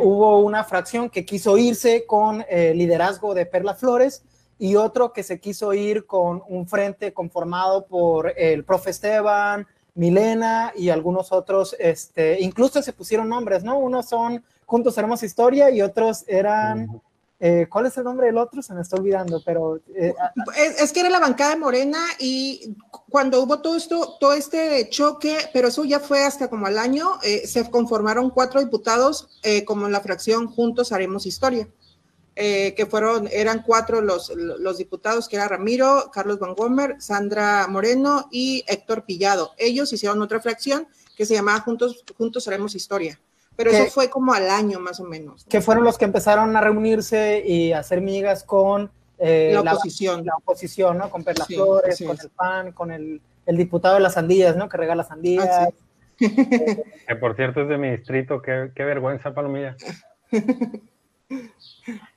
hubo 0.00 0.38
una 0.40 0.62
fracción 0.62 1.10
que 1.10 1.24
quiso 1.24 1.58
irse 1.58 2.06
con 2.06 2.44
el 2.48 2.78
liderazgo 2.78 3.34
de 3.34 3.46
Perla 3.46 3.74
Flores 3.74 4.22
y 4.58 4.76
otro 4.76 5.12
que 5.12 5.24
se 5.24 5.40
quiso 5.40 5.74
ir 5.74 6.06
con 6.06 6.42
un 6.46 6.68
frente 6.68 7.12
conformado 7.12 7.86
por 7.86 8.32
el 8.36 8.64
profe 8.64 8.90
Esteban, 8.90 9.66
Milena 9.94 10.72
y 10.76 10.90
algunos 10.90 11.32
otros, 11.32 11.74
este, 11.78 12.40
incluso 12.40 12.80
se 12.82 12.92
pusieron 12.92 13.28
nombres, 13.28 13.64
¿no? 13.64 13.78
Unos 13.78 14.08
son 14.08 14.44
Juntos 14.66 14.96
Haremos 14.98 15.22
Historia 15.24 15.70
y 15.70 15.82
otros 15.82 16.24
eran... 16.28 17.02
Eh, 17.40 17.66
¿Cuál 17.68 17.86
es 17.86 17.96
el 17.98 18.04
nombre 18.04 18.26
del 18.28 18.38
otro? 18.38 18.62
Se 18.62 18.74
me 18.74 18.82
está 18.82 18.96
olvidando, 18.96 19.42
pero... 19.44 19.80
Eh, 19.94 20.14
es, 20.78 20.92
que 20.92 21.00
era 21.00 21.10
la 21.10 21.18
bancada 21.18 21.50
de 21.50 21.60
Morena 21.60 21.98
y 22.18 22.74
cuando 23.08 23.42
hubo 23.42 23.60
todo 23.60 23.76
esto, 23.76 24.16
todo 24.20 24.32
este 24.32 24.88
choque, 24.88 25.36
pero 25.52 25.68
eso 25.68 25.84
ya 25.84 26.00
fue 26.00 26.24
hasta 26.24 26.48
como 26.48 26.66
al 26.66 26.78
año, 26.78 27.18
eh, 27.22 27.46
se 27.46 27.68
conformaron 27.70 28.30
cuatro 28.30 28.60
diputados 28.60 29.40
como 29.66 29.86
en 29.86 29.92
la 29.92 30.00
fracción 30.00 30.46
Juntos 30.46 30.92
Haremos 30.92 31.26
Historia. 31.26 31.68
que 32.34 32.86
fueron, 32.90 33.28
eran 33.30 33.62
cuatro 33.62 34.00
los, 34.00 34.32
los 34.34 34.78
diputados, 34.78 35.28
que 35.28 35.36
era 35.36 35.48
Ramiro, 35.48 36.10
Carlos 36.12 36.38
Van 36.38 36.54
Gomer, 36.54 36.96
Sandra 37.00 37.66
Moreno 37.68 38.28
y 38.30 38.64
Héctor 38.66 39.04
Pillado. 39.04 39.52
Ellos 39.58 39.92
hicieron 39.92 40.22
otra 40.22 40.40
fracción 40.40 40.88
que 41.16 41.26
se 41.26 41.34
llamaba 41.34 41.60
Juntos, 41.60 42.04
Juntos 42.16 42.48
Haremos 42.48 42.74
Historia. 42.74 43.20
Pero 43.56 43.70
eso 43.70 43.86
fue 43.86 44.10
como 44.10 44.34
al 44.34 44.50
año 44.50 44.80
más 44.80 45.00
o 45.00 45.04
menos. 45.04 45.44
Que 45.44 45.60
fueron 45.60 45.84
los 45.84 45.96
que 45.96 46.04
empezaron 46.04 46.56
a 46.56 46.60
reunirse 46.60 47.42
y 47.46 47.72
a 47.72 47.78
hacer 47.78 48.00
migas 48.00 48.42
con 48.42 48.90
eh, 49.18 49.50
la 49.52 49.72
oposición. 49.72 50.24
La, 50.24 50.34
oposición, 50.36 50.98
¿no? 50.98 51.10
Con 51.10 51.22
Perla 51.22 51.44
Flores, 51.44 52.02
con 52.04 52.16
el 52.20 52.30
PAN, 52.30 52.72
con 52.72 52.90
el, 52.90 53.20
el, 53.46 53.56
diputado 53.56 53.94
de 53.94 54.00
las 54.00 54.14
sandías, 54.14 54.56
¿no? 54.56 54.68
Que 54.68 54.76
regala 54.76 55.04
sandías. 55.04 55.48
Ah, 55.48 55.68
que 56.20 57.16
por 57.18 57.36
cierto 57.36 57.62
es 57.62 57.68
de 57.68 57.78
mi 57.78 57.90
distrito, 57.90 58.42
qué, 58.42 58.70
qué 58.74 58.84
vergüenza, 58.84 59.34
Palomilla. 59.34 59.76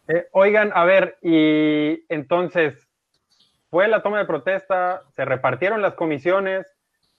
Eh, 0.09 0.27
oigan, 0.31 0.71
a 0.73 0.85
ver, 0.85 1.17
y 1.21 2.05
entonces 2.07 2.75
fue 3.69 3.87
la 3.87 4.01
toma 4.01 4.19
de 4.19 4.25
protesta, 4.25 5.03
se 5.15 5.25
repartieron 5.25 5.81
las 5.81 5.95
comisiones, 5.95 6.65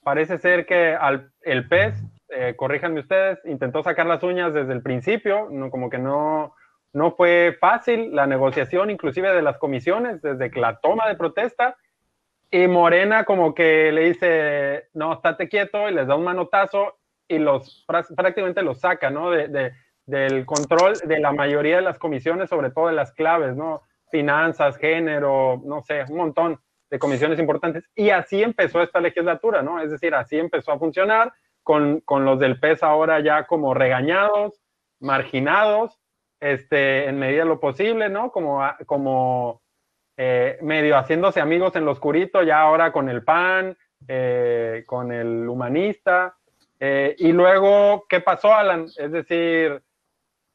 parece 0.02 0.38
ser 0.38 0.64
que 0.64 0.94
al, 0.94 1.30
el 1.42 1.68
PES 1.68 1.94
eh, 2.30 2.54
corríjanme 2.56 3.00
ustedes, 3.00 3.38
intentó 3.44 3.82
sacar 3.82 4.06
las 4.06 4.22
uñas 4.22 4.52
desde 4.52 4.72
el 4.72 4.82
principio, 4.82 5.48
no, 5.50 5.70
como 5.70 5.88
que 5.88 5.98
no, 5.98 6.54
no 6.92 7.12
fue 7.12 7.56
fácil 7.60 8.14
la 8.14 8.26
negociación 8.26 8.90
inclusive 8.90 9.32
de 9.32 9.42
las 9.42 9.58
comisiones 9.58 10.20
desde 10.22 10.50
que 10.50 10.60
la 10.60 10.78
toma 10.80 11.08
de 11.08 11.16
protesta 11.16 11.76
y 12.50 12.66
Morena 12.66 13.24
como 13.24 13.54
que 13.54 13.92
le 13.92 14.04
dice, 14.04 14.88
no, 14.94 15.14
estate 15.14 15.48
quieto 15.48 15.88
y 15.88 15.94
les 15.94 16.06
da 16.06 16.16
un 16.16 16.24
manotazo 16.24 16.98
y 17.28 17.38
los 17.38 17.84
prácticamente 17.86 18.62
los 18.62 18.80
saca, 18.80 19.10
¿no? 19.10 19.30
De, 19.30 19.72
del 20.06 20.46
control 20.46 20.94
de 21.04 21.20
la 21.20 21.32
mayoría 21.32 21.76
de 21.76 21.82
las 21.82 21.98
comisiones, 21.98 22.48
sobre 22.48 22.70
todo 22.70 22.86
de 22.86 22.94
las 22.94 23.12
claves, 23.12 23.54
¿no? 23.54 23.82
Finanzas, 24.10 24.78
género, 24.78 25.60
no 25.66 25.82
sé, 25.82 26.04
un 26.08 26.16
montón 26.16 26.58
de 26.90 26.98
comisiones 26.98 27.38
importantes. 27.38 27.84
Y 27.94 28.08
así 28.08 28.42
empezó 28.42 28.80
esta 28.80 29.00
legislatura, 29.00 29.60
¿no? 29.60 29.78
Es 29.80 29.90
decir, 29.90 30.14
así 30.14 30.38
empezó 30.38 30.72
a 30.72 30.78
funcionar 30.78 31.30
con, 31.68 32.00
con 32.00 32.24
los 32.24 32.38
del 32.38 32.58
PES 32.58 32.82
ahora 32.82 33.20
ya 33.20 33.46
como 33.46 33.74
regañados, 33.74 34.58
marginados, 35.00 36.00
este, 36.40 37.04
en 37.04 37.18
medida 37.18 37.42
de 37.42 37.48
lo 37.50 37.60
posible, 37.60 38.08
¿no? 38.08 38.32
Como, 38.32 38.66
como 38.86 39.60
eh, 40.16 40.56
medio 40.62 40.96
haciéndose 40.96 41.42
amigos 41.42 41.76
en 41.76 41.84
lo 41.84 41.90
oscurito, 41.90 42.42
ya 42.42 42.62
ahora 42.62 42.90
con 42.90 43.10
el 43.10 43.22
PAN, 43.22 43.76
eh, 44.08 44.84
con 44.86 45.12
el 45.12 45.46
humanista. 45.46 46.38
Eh, 46.80 47.14
y 47.18 47.32
luego, 47.32 48.06
¿qué 48.08 48.20
pasó, 48.20 48.54
Alan? 48.54 48.86
Es 48.96 49.12
decir, 49.12 49.82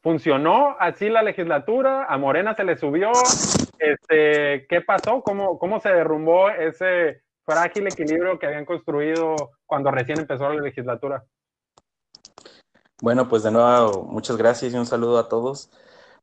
¿funcionó 0.02 0.74
así 0.80 1.08
la 1.08 1.22
legislatura? 1.22 2.06
¿A 2.06 2.18
Morena 2.18 2.56
se 2.56 2.64
le 2.64 2.76
subió? 2.76 3.12
Este, 3.78 4.66
¿Qué 4.66 4.80
pasó? 4.80 5.22
¿Cómo, 5.22 5.60
¿Cómo 5.60 5.78
se 5.78 5.90
derrumbó 5.90 6.50
ese 6.50 7.22
frágil 7.44 7.86
equilibrio 7.86 8.38
que 8.38 8.46
habían 8.46 8.64
construido 8.64 9.52
cuando 9.66 9.90
recién 9.90 10.20
empezó 10.20 10.48
la 10.48 10.60
legislatura? 10.60 11.24
Bueno, 13.02 13.28
pues 13.28 13.42
de 13.42 13.50
nuevo, 13.50 14.04
muchas 14.04 14.36
gracias 14.36 14.72
y 14.72 14.76
un 14.76 14.86
saludo 14.86 15.18
a 15.18 15.28
todos. 15.28 15.70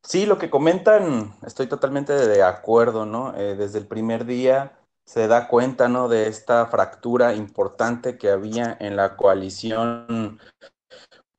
Sí, 0.02 0.26
lo 0.26 0.38
que 0.38 0.50
comentan, 0.50 1.34
estoy 1.46 1.68
totalmente 1.68 2.12
de 2.12 2.42
acuerdo, 2.42 3.06
¿no? 3.06 3.36
Eh, 3.36 3.54
desde 3.54 3.78
el 3.78 3.86
primer 3.86 4.24
día 4.24 4.72
se 5.04 5.28
da 5.28 5.48
cuenta, 5.48 5.88
¿no? 5.88 6.08
De 6.08 6.26
esta 6.26 6.66
fractura 6.66 7.34
importante 7.34 8.18
que 8.18 8.30
había 8.30 8.76
en 8.80 8.96
la 8.96 9.16
coalición. 9.16 10.40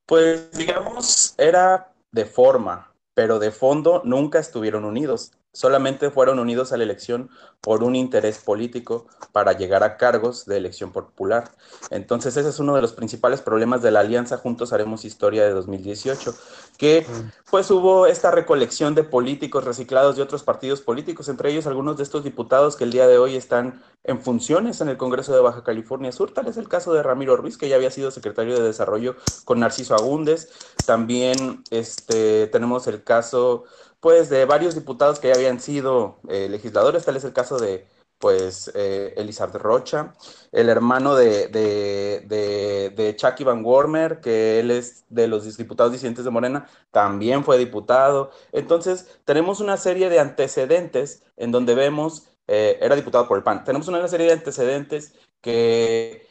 Pues, 0.06 0.50
digamos, 0.52 1.34
era 1.38 1.92
de 2.10 2.24
forma, 2.24 2.94
pero 3.14 3.38
de 3.38 3.50
fondo 3.50 4.02
nunca 4.04 4.38
estuvieron 4.38 4.84
unidos 4.84 5.32
solamente 5.54 6.10
fueron 6.10 6.38
unidos 6.38 6.72
a 6.72 6.76
la 6.76 6.82
elección 6.82 7.30
por 7.60 7.82
un 7.82 7.96
interés 7.96 8.38
político 8.38 9.06
para 9.32 9.52
llegar 9.52 9.82
a 9.84 9.96
cargos 9.96 10.44
de 10.44 10.58
elección 10.58 10.92
popular. 10.92 11.50
Entonces 11.90 12.36
ese 12.36 12.50
es 12.50 12.58
uno 12.58 12.74
de 12.74 12.82
los 12.82 12.92
principales 12.92 13.40
problemas 13.40 13.80
de 13.80 13.90
la 13.90 14.00
alianza 14.00 14.36
Juntos 14.36 14.72
Haremos 14.72 15.04
Historia 15.04 15.44
de 15.44 15.52
2018, 15.52 16.34
que 16.76 17.06
pues 17.50 17.70
hubo 17.70 18.06
esta 18.06 18.32
recolección 18.32 18.94
de 18.94 19.04
políticos 19.04 19.64
reciclados 19.64 20.16
de 20.16 20.22
otros 20.22 20.42
partidos 20.42 20.80
políticos, 20.80 21.28
entre 21.28 21.50
ellos 21.50 21.66
algunos 21.66 21.96
de 21.96 22.02
estos 22.02 22.24
diputados 22.24 22.76
que 22.76 22.84
el 22.84 22.90
día 22.90 23.06
de 23.06 23.18
hoy 23.18 23.36
están 23.36 23.82
en 24.02 24.20
funciones 24.20 24.80
en 24.80 24.88
el 24.88 24.98
Congreso 24.98 25.34
de 25.34 25.40
Baja 25.40 25.62
California 25.62 26.12
Sur, 26.12 26.32
tal 26.32 26.48
es 26.48 26.56
el 26.56 26.68
caso 26.68 26.92
de 26.92 27.02
Ramiro 27.02 27.36
Ruiz, 27.36 27.56
que 27.56 27.68
ya 27.68 27.76
había 27.76 27.90
sido 27.90 28.10
secretario 28.10 28.54
de 28.54 28.62
Desarrollo 28.62 29.16
con 29.44 29.60
Narciso 29.60 29.94
Agúndez, 29.94 30.50
también 30.84 31.62
este, 31.70 32.48
tenemos 32.48 32.86
el 32.88 33.02
caso 33.04 33.64
pues 34.04 34.28
de 34.28 34.44
varios 34.44 34.74
diputados 34.74 35.18
que 35.18 35.28
ya 35.28 35.34
habían 35.34 35.58
sido 35.60 36.18
eh, 36.28 36.46
legisladores, 36.50 37.06
tal 37.06 37.16
es 37.16 37.24
el 37.24 37.32
caso 37.32 37.58
de 37.58 37.86
pues 38.18 38.70
eh, 38.74 39.14
Elizabeth 39.16 39.56
Rocha, 39.56 40.12
el 40.52 40.68
hermano 40.68 41.14
de, 41.14 41.48
de, 41.48 42.92
de, 42.94 43.16
Chucky 43.16 43.44
Van 43.44 43.64
Wormer, 43.64 44.20
que 44.20 44.60
él 44.60 44.70
es 44.70 45.06
de 45.08 45.26
los 45.26 45.56
diputados 45.56 45.90
disidentes 45.90 46.26
de 46.26 46.30
Morena, 46.30 46.68
también 46.90 47.44
fue 47.44 47.56
diputado. 47.56 48.30
Entonces, 48.52 49.08
tenemos 49.24 49.60
una 49.60 49.78
serie 49.78 50.10
de 50.10 50.20
antecedentes 50.20 51.22
en 51.38 51.50
donde 51.50 51.74
vemos, 51.74 52.28
eh, 52.46 52.78
era 52.82 52.96
diputado 52.96 53.26
por 53.26 53.38
el 53.38 53.42
PAN, 53.42 53.64
tenemos 53.64 53.88
una 53.88 54.06
serie 54.06 54.26
de 54.26 54.34
antecedentes 54.34 55.14
que 55.40 56.28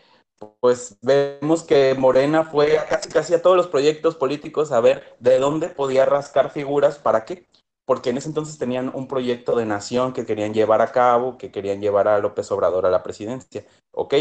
pues 0.59 0.97
vemos 1.01 1.63
que 1.63 1.95
Morena 1.95 2.43
fue 2.43 2.79
casi, 2.87 3.09
casi 3.09 3.33
a 3.33 3.41
todos 3.41 3.57
los 3.57 3.67
proyectos 3.67 4.15
políticos 4.15 4.71
a 4.71 4.79
ver 4.79 5.15
de 5.19 5.39
dónde 5.39 5.69
podía 5.69 6.05
rascar 6.05 6.51
figuras 6.51 6.99
para 6.99 7.25
qué 7.25 7.47
porque 7.85 8.09
en 8.11 8.17
ese 8.17 8.29
entonces 8.29 8.57
tenían 8.57 8.91
un 8.93 9.07
proyecto 9.07 9.55
de 9.55 9.65
nación 9.65 10.13
que 10.13 10.25
querían 10.25 10.53
llevar 10.53 10.81
a 10.81 10.91
cabo, 10.91 11.37
que 11.37 11.51
querían 11.51 11.81
llevar 11.81 12.07
a 12.07 12.19
López 12.19 12.51
Obrador 12.51 12.85
a 12.85 12.89
la 12.89 13.03
presidencia. 13.03 13.65
Ok, 13.91 14.13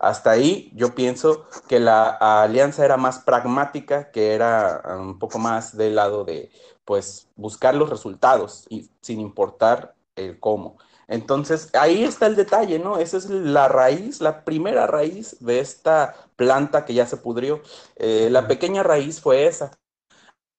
hasta 0.00 0.30
ahí 0.30 0.70
yo 0.74 0.94
pienso 0.94 1.46
que 1.68 1.78
la 1.78 2.08
alianza 2.42 2.84
era 2.84 2.96
más 2.96 3.18
pragmática, 3.20 4.10
que 4.10 4.34
era 4.34 4.82
um, 4.98 5.10
un 5.10 5.18
poco 5.18 5.38
más 5.38 5.76
del 5.76 5.94
lado 5.96 6.24
de, 6.24 6.50
pues, 6.84 7.28
buscar 7.36 7.74
los 7.74 7.90
resultados 7.90 8.66
y 8.70 8.90
sin 9.02 9.20
importar 9.20 9.94
el 10.16 10.40
cómo. 10.40 10.78
Entonces, 11.06 11.70
ahí 11.74 12.04
está 12.04 12.26
el 12.26 12.36
detalle, 12.36 12.78
¿no? 12.78 12.98
Esa 12.98 13.16
es 13.18 13.28
la 13.28 13.68
raíz, 13.68 14.20
la 14.20 14.44
primera 14.44 14.86
raíz 14.86 15.36
de 15.40 15.60
esta 15.60 16.14
planta 16.36 16.84
que 16.84 16.94
ya 16.94 17.06
se 17.06 17.16
pudrió. 17.16 17.62
Eh, 17.96 18.28
la 18.30 18.46
pequeña 18.46 18.82
raíz 18.82 19.20
fue 19.20 19.46
esa. 19.46 19.72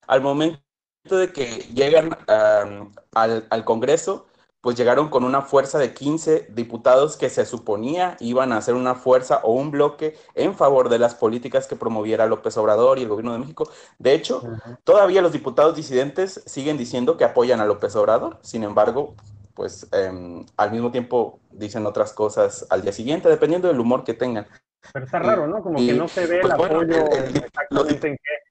Al 0.07 0.21
momento 0.21 0.61
de 1.03 1.31
que 1.31 1.45
llegan 1.73 2.17
al, 2.27 3.47
al, 3.49 3.65
Congreso, 3.65 4.27
pues 4.61 4.77
llegaron 4.77 5.09
con 5.09 5.23
una 5.23 5.41
fuerza 5.41 5.79
de 5.79 5.93
15 5.93 6.47
diputados 6.51 7.17
que 7.17 7.29
se 7.29 7.45
suponía 7.45 8.15
iban 8.19 8.51
a 8.51 8.57
hacer 8.57 8.75
una 8.75 8.93
fuerza 8.93 9.39
o 9.43 9.53
un 9.53 9.71
bloque 9.71 10.15
en 10.35 10.55
favor 10.55 10.89
de 10.89 10.99
las 10.99 11.15
políticas 11.15 11.67
que 11.67 11.75
promoviera 11.75 12.27
López 12.27 12.55
Obrador 12.57 12.99
y 12.99 13.03
el 13.03 13.09
gobierno 13.09 13.33
de 13.33 13.39
México. 13.39 13.69
De 13.97 14.13
hecho, 14.13 14.43
todavía 14.83 15.21
los 15.21 15.31
diputados 15.31 15.75
disidentes 15.75 16.43
siguen 16.45 16.77
diciendo 16.77 17.17
que 17.17 17.23
apoyan 17.23 17.59
a 17.59 17.65
López 17.65 17.95
Obrador, 17.95 18.37
sin 18.41 18.63
embargo, 18.63 19.15
pues 19.55 19.87
em, 19.91 20.45
al 20.57 20.71
mismo 20.71 20.91
tiempo 20.91 21.39
dicen 21.51 21.85
otras 21.85 22.13
cosas 22.13 22.65
al 22.69 22.83
día 22.83 22.93
siguiente, 22.93 23.29
dependiendo 23.29 23.67
del 23.67 23.79
humor 23.79 24.03
que 24.03 24.13
tengan. 24.13 24.47
Pero 24.93 25.05
está 25.05 25.19
raro, 25.19 25.47
¿no? 25.47 25.61
Como 25.61 25.77
que 25.77 25.93
no 25.93 26.07
se 26.07 26.25
ve 26.25 26.39
pues 26.41 26.53
el 26.53 26.61
apoyo 26.61 27.05
exactamente 27.11 28.07
en 28.07 28.17
qué 28.17 28.50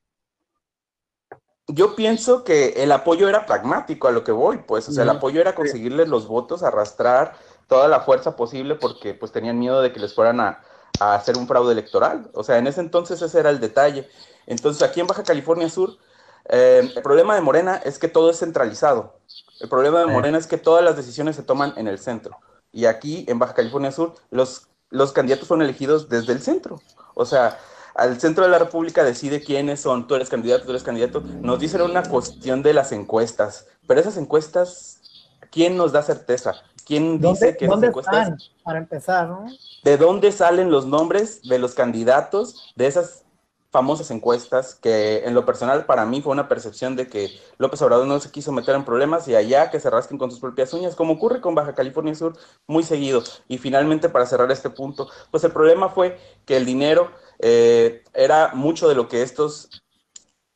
yo 1.73 1.95
pienso 1.97 2.45
que 2.45 2.83
el 2.83 2.93
apoyo 2.93 3.29
era 3.29 3.47
pragmático 3.47 4.09
a 4.09 4.13
lo 4.13 4.25
que 4.25 4.33
voy, 4.33 4.59
pues, 4.59 4.89
o 4.89 4.93
sea, 4.93 5.05
el 5.05 5.11
apoyo 5.11 5.41
era 5.41 5.55
conseguirles 5.55 6.09
los 6.09 6.27
votos, 6.27 6.63
arrastrar 6.63 7.35
toda 7.71 7.89
la 7.89 8.01
fuerza 8.01 8.37
posible 8.37 8.75
porque 8.75 9.15
pues 9.15 9.31
tenían 9.33 9.59
miedo 9.59 9.81
de 9.81 9.93
que 9.93 10.01
les 10.01 10.15
fueran 10.15 10.41
a, 10.41 10.61
hacer 10.99 11.39
un 11.39 11.47
fraude 11.47 11.73
electoral. 11.73 12.29
O 12.35 12.43
sea, 12.43 12.59
en 12.59 12.67
ese 12.67 12.81
entonces 12.81 13.23
ese 13.23 13.41
era 13.41 13.49
el 13.49 13.61
detalle. 13.61 14.07
Entonces, 14.47 14.83
aquí 14.83 15.01
en 15.01 15.07
Baja 15.07 15.23
California 15.23 15.71
Sur, 15.71 15.97
eh, 16.49 16.93
el 16.95 17.03
problema 17.03 17.35
de 17.35 17.41
Morena 17.41 17.77
es 17.77 17.99
que 17.99 18.09
todo 18.09 18.29
es 18.29 18.39
centralizado. 18.39 19.19
El 19.61 19.69
problema 19.69 20.01
de 20.01 20.07
Morena 20.07 20.37
es 20.37 20.47
que 20.47 20.59
todas 20.59 20.85
las 20.85 20.97
decisiones 20.97 21.37
se 21.37 21.43
toman 21.43 21.73
en 21.77 21.89
el 21.89 21.99
centro. 21.99 22.39
Y 22.73 22.85
aquí 22.85 23.25
en 23.29 23.39
Baja 23.39 23.55
California 23.55 23.93
Sur, 23.93 24.15
los, 24.31 24.69
los 24.91 25.13
candidatos 25.13 25.49
son 25.49 25.63
elegidos 25.63 26.09
desde 26.09 26.33
el 26.33 26.43
centro. 26.43 26.81
O 27.15 27.25
sea, 27.25 27.59
al 27.95 28.21
centro 28.21 28.45
de 28.45 28.51
la 28.51 28.59
República 28.59 29.05
decide 29.05 29.43
quiénes 29.43 29.81
son, 29.81 30.07
tú 30.07 30.15
eres 30.15 30.29
candidato, 30.29 30.65
tú 30.65 30.71
eres 30.71 30.83
candidato. 30.83 31.23
Nos 31.41 31.59
dicen 31.59 31.83
una 31.83 32.03
cuestión 32.03 32.63
de 32.63 32.75
las 32.75 32.93
encuestas, 32.93 33.67
pero 33.87 34.01
esas 34.01 34.17
encuestas, 34.17 35.01
¿quién 35.51 35.77
nos 35.77 35.93
da 35.93 36.03
certeza? 36.03 36.55
¿Quién 36.85 37.21
dice 37.21 37.57
que 37.57 37.67
esas 37.67 37.83
encuestas? 37.83 38.29
Están, 38.29 38.39
para 38.65 38.79
empezar, 38.79 39.29
¿no? 39.29 39.47
¿De 39.85 39.97
dónde 39.97 40.33
salen 40.33 40.71
los 40.71 40.87
nombres 40.87 41.43
de 41.43 41.59
los 41.59 41.75
candidatos 41.75 42.73
de 42.77 42.87
esas 42.87 43.25
famosas 43.71 44.11
encuestas 44.11 44.75
que 44.75 45.25
en 45.25 45.35
lo 45.35 45.47
personal 45.47 45.87
para 45.87 46.05
mí 46.05 46.21
fue 46.21 46.33
una 46.33 46.49
percepción 46.49 46.97
de 46.97 47.07
que 47.07 47.31
López 47.59 47.81
Obrador 47.83 48.07
no 48.07 48.19
se 48.19 48.31
quiso 48.31 48.51
meter 48.53 48.75
en 48.75 48.85
problemas 48.85 49.29
y 49.29 49.37
allá 49.37 49.71
que 49.71 49.79
se 49.79 49.91
rasquen 49.91 50.19
con 50.19 50.31
sus 50.31 50.41
propias 50.41 50.73
uñas, 50.75 50.97
como 50.97 51.15
ocurre 51.15 51.41
con 51.41 51.55
Baja 51.55 51.75
California 51.75 52.15
Sur 52.15 52.37
muy 52.67 52.83
seguido. 52.83 53.23
Y 53.49 53.59
finalmente, 53.59 54.09
para 54.09 54.27
cerrar 54.27 54.51
este 54.51 54.71
punto, 54.71 55.09
pues 55.31 55.45
el 55.45 55.53
problema 55.53 55.89
fue 55.89 56.19
que 56.45 56.57
el 56.57 56.67
dinero 56.67 57.11
eh, 57.39 58.03
era 58.13 58.53
mucho 58.55 58.89
de 58.89 58.95
lo 58.97 59.09
que 59.09 59.23
estos 59.23 59.71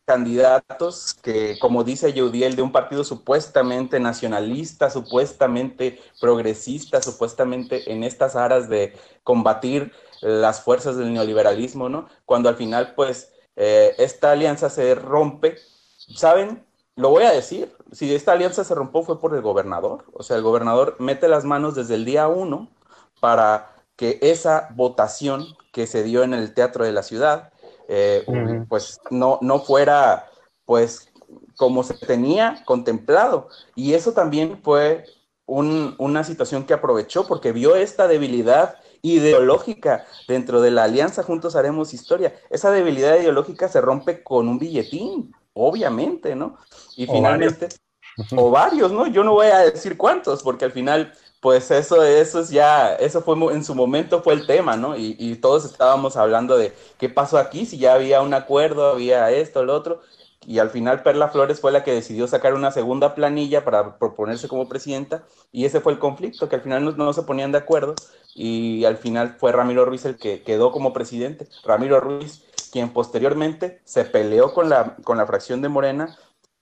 candidatos 0.04 1.14
que, 1.14 1.58
como 1.58 1.82
dice 1.82 2.12
Yudiel, 2.12 2.56
de 2.56 2.62
un 2.62 2.72
partido 2.72 3.04
supuestamente 3.04 4.00
nacionalista, 4.00 4.90
supuestamente 4.90 5.98
progresista, 6.20 7.00
supuestamente 7.00 7.90
en 7.90 8.04
estas 8.04 8.36
aras 8.36 8.68
de 8.68 8.94
combatir 9.22 9.92
las 10.24 10.62
fuerzas 10.62 10.96
del 10.96 11.12
neoliberalismo, 11.12 11.88
¿no? 11.88 12.08
Cuando 12.24 12.48
al 12.48 12.56
final, 12.56 12.94
pues, 12.94 13.32
eh, 13.56 13.94
esta 13.98 14.32
alianza 14.32 14.70
se 14.70 14.94
rompe, 14.94 15.56
¿saben? 16.16 16.66
Lo 16.96 17.10
voy 17.10 17.24
a 17.24 17.32
decir, 17.32 17.72
si 17.92 18.12
esta 18.14 18.32
alianza 18.32 18.64
se 18.64 18.74
rompió 18.74 19.02
fue 19.02 19.20
por 19.20 19.34
el 19.34 19.42
gobernador, 19.42 20.04
o 20.12 20.22
sea, 20.22 20.36
el 20.36 20.42
gobernador 20.42 20.96
mete 20.98 21.28
las 21.28 21.44
manos 21.44 21.74
desde 21.74 21.94
el 21.94 22.04
día 22.04 22.28
uno 22.28 22.68
para 23.20 23.74
que 23.96 24.18
esa 24.22 24.68
votación 24.74 25.44
que 25.72 25.86
se 25.86 26.02
dio 26.02 26.22
en 26.22 26.34
el 26.34 26.54
Teatro 26.54 26.84
de 26.84 26.92
la 26.92 27.02
Ciudad, 27.02 27.52
eh, 27.88 28.24
pues 28.68 29.00
no, 29.10 29.38
no 29.42 29.60
fuera 29.60 30.26
pues 30.64 31.12
como 31.56 31.82
se 31.82 31.94
tenía 31.94 32.62
contemplado. 32.64 33.48
Y 33.74 33.94
eso 33.94 34.12
también 34.12 34.60
fue 34.62 35.04
una 35.46 36.24
situación 36.24 36.64
que 36.64 36.74
aprovechó 36.74 37.26
porque 37.26 37.52
vio 37.52 37.76
esta 37.76 38.08
debilidad 38.08 38.76
ideológica 39.04 40.06
dentro 40.26 40.62
de 40.62 40.70
la 40.70 40.84
alianza 40.84 41.22
Juntos 41.22 41.54
Haremos 41.54 41.92
Historia. 41.92 42.34
Esa 42.48 42.70
debilidad 42.70 43.16
ideológica 43.16 43.68
se 43.68 43.82
rompe 43.82 44.24
con 44.24 44.48
un 44.48 44.58
billetín, 44.58 45.32
obviamente, 45.52 46.34
¿no? 46.34 46.56
Y 46.96 47.06
finalmente, 47.06 47.68
o 48.34 48.50
varios, 48.50 48.90
¿no? 48.90 49.06
Yo 49.06 49.22
no 49.22 49.34
voy 49.34 49.48
a 49.48 49.58
decir 49.58 49.98
cuántos, 49.98 50.42
porque 50.42 50.64
al 50.64 50.72
final 50.72 51.12
pues 51.40 51.70
eso, 51.70 52.02
eso 52.02 52.40
es 52.40 52.48
ya, 52.48 52.94
eso 52.94 53.20
fue 53.20 53.36
en 53.52 53.62
su 53.62 53.74
momento 53.74 54.22
fue 54.22 54.32
el 54.32 54.46
tema, 54.46 54.78
¿no? 54.78 54.96
Y, 54.96 55.14
y, 55.18 55.36
todos 55.36 55.66
estábamos 55.66 56.16
hablando 56.16 56.56
de 56.56 56.72
qué 56.96 57.10
pasó 57.10 57.36
aquí, 57.36 57.66
si 57.66 57.76
ya 57.76 57.92
había 57.92 58.22
un 58.22 58.32
acuerdo, 58.32 58.92
había 58.92 59.30
esto, 59.30 59.62
lo 59.62 59.74
otro, 59.74 60.00
y 60.46 60.58
al 60.58 60.70
final 60.70 61.02
Perla 61.02 61.28
Flores 61.28 61.60
fue 61.60 61.72
la 61.72 61.84
que 61.84 61.92
decidió 61.92 62.26
sacar 62.26 62.54
una 62.54 62.70
segunda 62.70 63.14
planilla 63.14 63.64
para 63.64 63.98
proponerse 63.98 64.48
como 64.48 64.68
presidenta, 64.68 65.24
y 65.52 65.64
ese 65.64 65.80
fue 65.80 65.92
el 65.92 65.98
conflicto, 65.98 66.48
que 66.48 66.56
al 66.56 66.62
final 66.62 66.96
no, 66.96 67.12
se 67.12 67.22
ponían 67.22 67.52
de 67.52 67.58
acuerdo, 67.58 67.94
y 68.34 68.84
al 68.84 68.96
final 68.96 69.36
fue 69.38 69.52
Ramiro 69.52 69.84
Ruiz 69.84 70.04
el 70.04 70.16
que 70.16 70.42
quedó 70.42 70.72
como 70.72 70.92
presidente. 70.92 71.48
Ramiro 71.64 72.00
Ruiz, 72.00 72.44
quien 72.72 72.90
posteriormente 72.92 73.80
se 73.84 74.04
peleó 74.04 74.52
con 74.52 74.68
la, 74.68 74.96
con 75.04 75.18
la 75.18 75.26
fracción 75.26 75.62
de 75.62 75.68
Morena 75.68 76.16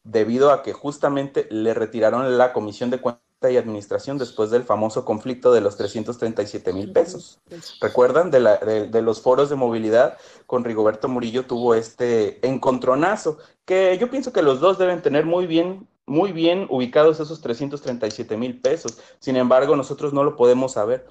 debido 0.04 0.50
a 0.50 0.62
que 0.62 0.72
justamente 0.72 1.46
le 1.50 1.74
retiraron 1.74 2.36
la 2.36 2.52
comisión 2.52 2.90
de 2.90 3.00
cuentas 3.00 3.31
y 3.50 3.56
administración 3.56 4.18
después 4.18 4.50
del 4.50 4.64
famoso 4.64 5.04
conflicto 5.04 5.52
de 5.52 5.60
los 5.60 5.76
337 5.76 6.72
mil 6.72 6.92
pesos. 6.92 7.40
¿Recuerdan? 7.80 8.30
De, 8.30 8.40
la, 8.40 8.56
de, 8.58 9.02
los 9.02 9.20
foros 9.20 9.50
de 9.50 9.56
movilidad 9.56 10.16
con 10.46 10.64
Rigoberto 10.64 11.08
Murillo 11.08 11.46
tuvo 11.46 11.74
este 11.74 12.46
encontronazo, 12.46 13.38
que 13.64 13.96
yo 13.98 14.10
pienso 14.10 14.32
que 14.32 14.42
los 14.42 14.60
dos 14.60 14.78
deben 14.78 15.02
tener 15.02 15.26
muy 15.26 15.46
bien, 15.46 15.88
muy 16.06 16.32
bien 16.32 16.66
ubicados 16.70 17.20
esos 17.20 17.40
337 17.40 18.36
mil 18.36 18.60
pesos. 18.60 18.98
Sin 19.18 19.36
embargo, 19.36 19.76
nosotros 19.76 20.12
no 20.12 20.24
lo 20.24 20.36
podemos 20.36 20.72
saber. 20.72 21.06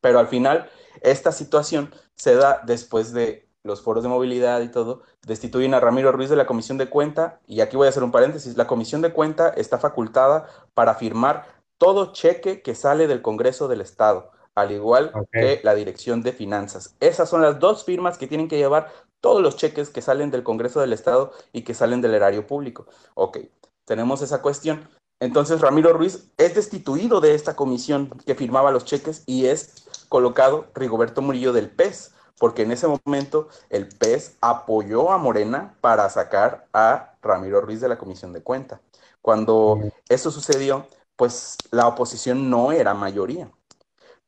Pero 0.00 0.18
al 0.18 0.28
final, 0.28 0.68
esta 1.02 1.32
situación 1.32 1.94
se 2.14 2.34
da 2.34 2.62
después 2.64 3.12
de 3.12 3.46
los 3.66 3.82
foros 3.82 4.02
de 4.02 4.08
movilidad 4.08 4.60
y 4.62 4.68
todo, 4.68 5.02
destituyen 5.26 5.74
a 5.74 5.80
Ramiro 5.80 6.12
Ruiz 6.12 6.30
de 6.30 6.36
la 6.36 6.46
comisión 6.46 6.78
de 6.78 6.88
cuenta, 6.88 7.40
y 7.46 7.60
aquí 7.60 7.76
voy 7.76 7.86
a 7.86 7.90
hacer 7.90 8.04
un 8.04 8.12
paréntesis, 8.12 8.56
la 8.56 8.66
comisión 8.66 9.02
de 9.02 9.12
cuenta 9.12 9.48
está 9.48 9.78
facultada 9.78 10.46
para 10.72 10.94
firmar 10.94 11.55
todo 11.78 12.12
cheque 12.12 12.62
que 12.62 12.74
sale 12.74 13.06
del 13.06 13.22
Congreso 13.22 13.68
del 13.68 13.80
Estado, 13.80 14.30
al 14.54 14.72
igual 14.72 15.12
que 15.32 15.60
la 15.62 15.74
Dirección 15.74 16.22
de 16.22 16.32
Finanzas. 16.32 16.96
Esas 17.00 17.28
son 17.28 17.42
las 17.42 17.58
dos 17.58 17.84
firmas 17.84 18.18
que 18.18 18.26
tienen 18.26 18.48
que 18.48 18.56
llevar 18.56 18.92
todos 19.20 19.42
los 19.42 19.56
cheques 19.56 19.90
que 19.90 20.02
salen 20.02 20.30
del 20.30 20.42
Congreso 20.42 20.80
del 20.80 20.92
Estado 20.92 21.32
y 21.52 21.62
que 21.62 21.74
salen 21.74 22.00
del 22.00 22.14
erario 22.14 22.46
público. 22.46 22.86
Ok, 23.14 23.38
tenemos 23.84 24.22
esa 24.22 24.40
cuestión. 24.40 24.88
Entonces 25.20 25.60
Ramiro 25.60 25.92
Ruiz 25.92 26.30
es 26.36 26.54
destituido 26.54 27.20
de 27.20 27.34
esta 27.34 27.56
comisión 27.56 28.10
que 28.26 28.34
firmaba 28.34 28.70
los 28.70 28.84
cheques 28.84 29.22
y 29.26 29.46
es 29.46 29.86
colocado 30.08 30.66
Rigoberto 30.74 31.22
Murillo 31.22 31.52
del 31.52 31.70
PES, 31.70 32.12
porque 32.38 32.62
en 32.62 32.72
ese 32.72 32.86
momento 32.86 33.48
el 33.70 33.88
PES 33.88 34.36
apoyó 34.42 35.10
a 35.10 35.18
Morena 35.18 35.74
para 35.80 36.08
sacar 36.10 36.66
a 36.72 37.14
Ramiro 37.22 37.62
Ruiz 37.62 37.80
de 37.80 37.88
la 37.88 37.98
comisión 37.98 38.32
de 38.32 38.42
cuenta. 38.42 38.80
Cuando 39.22 39.80
eso 40.08 40.30
sucedió, 40.30 40.86
pues 41.16 41.56
la 41.70 41.88
oposición 41.88 42.50
no 42.50 42.72
era 42.72 42.94
mayoría. 42.94 43.50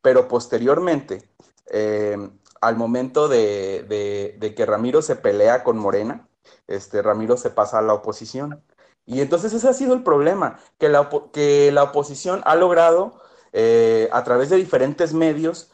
Pero 0.01 0.27
posteriormente, 0.27 1.29
eh, 1.67 2.17
al 2.61 2.75
momento 2.75 3.27
de, 3.27 4.53
que 4.55 4.65
Ramiro 4.65 5.01
se 5.01 5.15
pelea 5.15 5.63
con 5.63 5.77
Morena, 5.77 6.27
este, 6.67 7.01
Ramiro 7.01 7.37
se 7.37 7.49
pasa 7.49 7.79
a 7.79 7.81
la 7.81 7.93
oposición. 7.93 8.63
Y 9.05 9.21
entonces 9.21 9.53
ese 9.53 9.67
ha 9.67 9.73
sido 9.73 9.93
el 9.93 10.03
problema, 10.03 10.59
que 10.77 10.89
la, 10.89 11.09
que 11.33 11.71
la 11.71 11.83
oposición 11.83 12.41
ha 12.45 12.55
logrado, 12.55 13.21
eh, 13.53 14.09
a 14.11 14.23
través 14.23 14.49
de 14.49 14.57
diferentes 14.57 15.13
medios, 15.13 15.71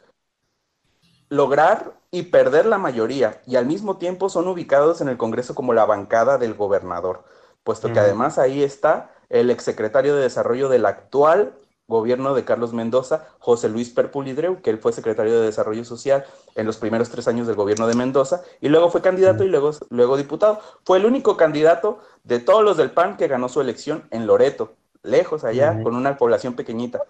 lograr 1.29 1.99
y 2.11 2.23
perder 2.23 2.65
la 2.65 2.77
mayoría, 2.77 3.41
y 3.45 3.57
al 3.57 3.65
mismo 3.65 3.97
tiempo 3.97 4.29
son 4.29 4.47
ubicados 4.47 5.01
en 5.01 5.09
el 5.09 5.17
Congreso 5.17 5.53
como 5.53 5.73
la 5.73 5.85
bancada 5.85 6.37
del 6.37 6.53
gobernador, 6.53 7.25
puesto 7.63 7.91
que 7.91 7.99
además 7.99 8.37
ahí 8.37 8.63
está 8.63 9.14
el 9.29 9.49
exsecretario 9.49 10.15
de 10.15 10.23
Desarrollo 10.23 10.69
del 10.69 10.85
actual 10.85 11.53
gobierno 11.87 12.33
de 12.33 12.45
Carlos 12.45 12.73
Mendoza, 12.73 13.27
José 13.39 13.69
Luis 13.69 13.89
Perpulidreu, 13.89 14.61
que 14.61 14.71
él 14.71 14.79
fue 14.79 14.91
secretario 14.91 15.39
de 15.39 15.45
Desarrollo 15.45 15.85
Social 15.85 16.25
en 16.55 16.65
los 16.65 16.77
primeros 16.77 17.09
tres 17.09 17.27
años 17.27 17.47
del 17.47 17.55
gobierno 17.55 17.87
de 17.87 17.95
Mendoza, 17.95 18.41
y 18.59 18.69
luego 18.69 18.89
fue 18.89 19.01
candidato 19.01 19.43
y 19.43 19.49
luego, 19.49 19.71
luego 19.89 20.17
diputado. 20.17 20.59
Fue 20.83 20.97
el 20.97 21.05
único 21.05 21.37
candidato 21.37 21.99
de 22.23 22.39
todos 22.39 22.63
los 22.63 22.77
del 22.77 22.91
PAN 22.91 23.17
que 23.17 23.27
ganó 23.27 23.49
su 23.49 23.61
elección 23.61 24.07
en 24.09 24.25
Loreto, 24.25 24.73
lejos 25.03 25.43
allá, 25.43 25.81
con 25.83 25.95
una 25.95 26.17
población 26.17 26.55
pequeñita. 26.55 27.01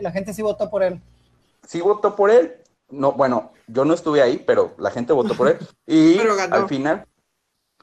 la, 0.00 0.10
gente, 0.10 0.34
sí 0.34 0.42
votó 0.42 0.68
por 0.68 0.82
él. 0.82 1.00
Sí 1.66 1.80
votó 1.80 2.16
por 2.16 2.30
él. 2.30 2.56
No, 2.88 3.12
bueno, 3.12 3.52
yo 3.68 3.84
no 3.84 3.94
estuve 3.94 4.20
ahí, 4.20 4.42
pero 4.44 4.74
la 4.78 4.90
gente 4.90 5.12
votó 5.12 5.34
por 5.34 5.46
él. 5.48 5.58
Y 5.86 6.18
al 6.50 6.66
final, 6.66 7.06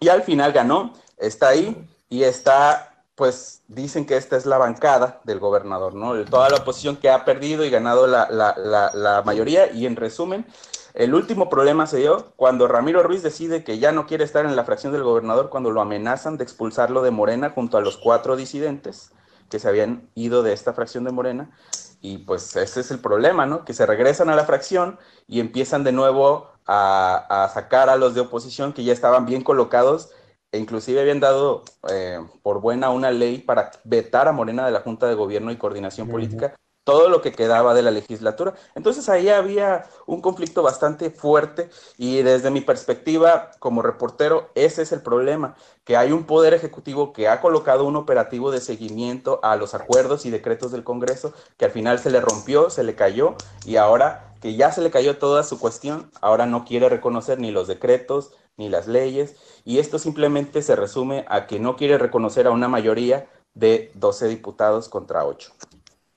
y 0.01 0.09
al 0.09 0.23
final 0.23 0.51
ganó, 0.51 0.91
está 1.17 1.47
ahí 1.47 1.87
y 2.09 2.23
está, 2.23 3.03
pues 3.15 3.63
dicen 3.67 4.05
que 4.05 4.17
esta 4.17 4.37
es 4.37 4.45
la 4.45 4.57
bancada 4.57 5.21
del 5.23 5.39
gobernador, 5.39 5.93
¿no? 5.93 6.23
Toda 6.25 6.49
la 6.49 6.57
oposición 6.57 6.97
que 6.97 7.09
ha 7.09 7.25
perdido 7.25 7.65
y 7.65 7.69
ganado 7.69 8.07
la, 8.07 8.29
la, 8.29 8.91
la, 8.93 9.21
mayoría. 9.23 9.71
Y 9.71 9.85
en 9.85 9.95
resumen, 9.95 10.45
el 10.93 11.13
último 11.13 11.49
problema 11.49 11.87
se 11.87 11.97
dio 11.97 12.31
cuando 12.35 12.67
Ramiro 12.67 13.03
Ruiz 13.03 13.23
decide 13.23 13.63
que 13.63 13.79
ya 13.79 13.91
no 13.91 14.07
quiere 14.07 14.23
estar 14.23 14.45
en 14.45 14.55
la 14.55 14.63
fracción 14.63 14.93
del 14.93 15.03
gobernador, 15.03 15.49
cuando 15.49 15.71
lo 15.71 15.81
amenazan 15.81 16.37
de 16.37 16.43
expulsarlo 16.43 17.01
de 17.01 17.11
Morena 17.11 17.49
junto 17.49 17.77
a 17.77 17.81
los 17.81 17.97
cuatro 17.97 18.35
disidentes 18.35 19.11
que 19.49 19.59
se 19.59 19.67
habían 19.67 20.09
ido 20.15 20.43
de 20.43 20.53
esta 20.53 20.73
fracción 20.73 21.03
de 21.03 21.11
Morena. 21.11 21.51
Y 21.99 22.19
pues 22.19 22.55
ese 22.55 22.81
es 22.81 22.91
el 22.91 22.99
problema, 22.99 23.45
¿no? 23.45 23.65
Que 23.65 23.73
se 23.73 23.85
regresan 23.85 24.29
a 24.29 24.35
la 24.35 24.45
fracción 24.45 24.99
y 25.27 25.39
empiezan 25.39 25.83
de 25.83 25.91
nuevo 25.91 26.51
a, 26.67 27.43
a 27.43 27.49
sacar 27.49 27.89
a 27.89 27.95
los 27.95 28.13
de 28.13 28.21
oposición 28.21 28.71
que 28.71 28.83
ya 28.83 28.93
estaban 28.93 29.25
bien 29.25 29.43
colocados 29.43 30.09
e 30.57 30.59
inclusive 30.59 30.99
habían 30.99 31.19
dado 31.19 31.63
eh, 31.89 32.19
por 32.41 32.59
buena 32.59 32.89
una 32.89 33.11
ley 33.11 33.37
para 33.37 33.69
vetar 33.83 34.27
a 34.27 34.31
Morena 34.31 34.65
de 34.65 34.71
la 34.71 34.81
Junta 34.81 35.07
de 35.07 35.13
Gobierno 35.13 35.51
y 35.51 35.57
Coordinación 35.57 36.09
Política 36.09 36.55
todo 36.83 37.09
lo 37.09 37.21
que 37.21 37.33
quedaba 37.33 37.73
de 37.73 37.81
la 37.81 37.91
legislatura. 37.91 38.53
Entonces 38.73 39.09
ahí 39.09 39.27
había 39.27 39.87
un 40.05 40.21
conflicto 40.21 40.63
bastante 40.63 41.09
fuerte 41.11 41.69
y 41.97 42.21
desde 42.21 42.49
mi 42.49 42.61
perspectiva 42.61 43.51
como 43.59 43.81
reportero, 43.81 44.51
ese 44.55 44.83
es 44.83 44.93
el 44.93 45.01
problema, 45.01 45.57
que 45.83 45.97
hay 45.97 46.13
un 46.13 46.23
poder 46.23 46.53
ejecutivo 46.53 47.11
que 47.11 47.27
ha 47.27 47.41
colocado 47.41 47.83
un 47.83 47.97
operativo 47.97 48.51
de 48.51 48.61
seguimiento 48.61 49.41
a 49.43 49.57
los 49.57 49.73
acuerdos 49.73 50.25
y 50.25 50.29
decretos 50.29 50.71
del 50.71 50.85
Congreso, 50.85 51.33
que 51.57 51.65
al 51.65 51.71
final 51.71 51.99
se 51.99 52.09
le 52.09 52.21
rompió, 52.21 52.69
se 52.69 52.85
le 52.85 52.95
cayó 52.95 53.35
y 53.65 53.75
ahora 53.75 54.33
que 54.39 54.55
ya 54.55 54.71
se 54.71 54.81
le 54.81 54.89
cayó 54.89 55.17
toda 55.17 55.43
su 55.43 55.59
cuestión, 55.59 56.09
ahora 56.21 56.45
no 56.45 56.63
quiere 56.63 56.87
reconocer 56.87 57.37
ni 57.37 57.51
los 57.51 57.67
decretos 57.67 58.31
ni 58.57 58.69
las 58.69 58.87
leyes 58.87 59.35
y 59.63 59.79
esto 59.79 59.99
simplemente 59.99 60.61
se 60.61 60.75
resume 60.75 61.25
a 61.29 61.47
que 61.47 61.59
no 61.59 61.75
quiere 61.75 61.97
reconocer 61.97 62.47
a 62.47 62.51
una 62.51 62.67
mayoría 62.67 63.29
de 63.53 63.91
12 63.95 64.27
diputados 64.27 64.89
contra 64.89 65.25
8. 65.25 65.53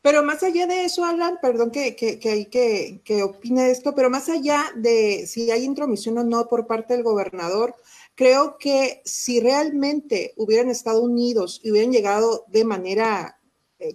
Pero 0.03 0.23
más 0.23 0.43
allá 0.43 0.67
de 0.67 0.85
eso, 0.85 1.05
Alan, 1.05 1.39
perdón 1.43 1.71
que, 1.71 1.95
que, 1.95 2.19
que, 2.19 2.49
que, 2.49 3.03
que 3.05 3.23
opine 3.23 3.71
esto, 3.71 3.95
pero 3.95 4.09
más 4.09 4.31
allá 4.31 4.65
de 4.75 5.27
si 5.27 5.51
hay 5.51 5.65
intromisión 5.65 6.17
o 6.17 6.25
no 6.25 6.49
por 6.49 6.67
parte 6.67 6.95
del 6.95 7.03
gobernador, 7.03 7.75
creo 8.15 8.57
que 8.59 9.03
si 9.05 9.41
realmente 9.41 10.33
hubieran 10.37 10.71
estado 10.71 11.03
unidos 11.03 11.61
y 11.63 11.71
hubieran 11.71 11.93
llegado 11.93 12.45
de 12.49 12.65
manera 12.65 13.40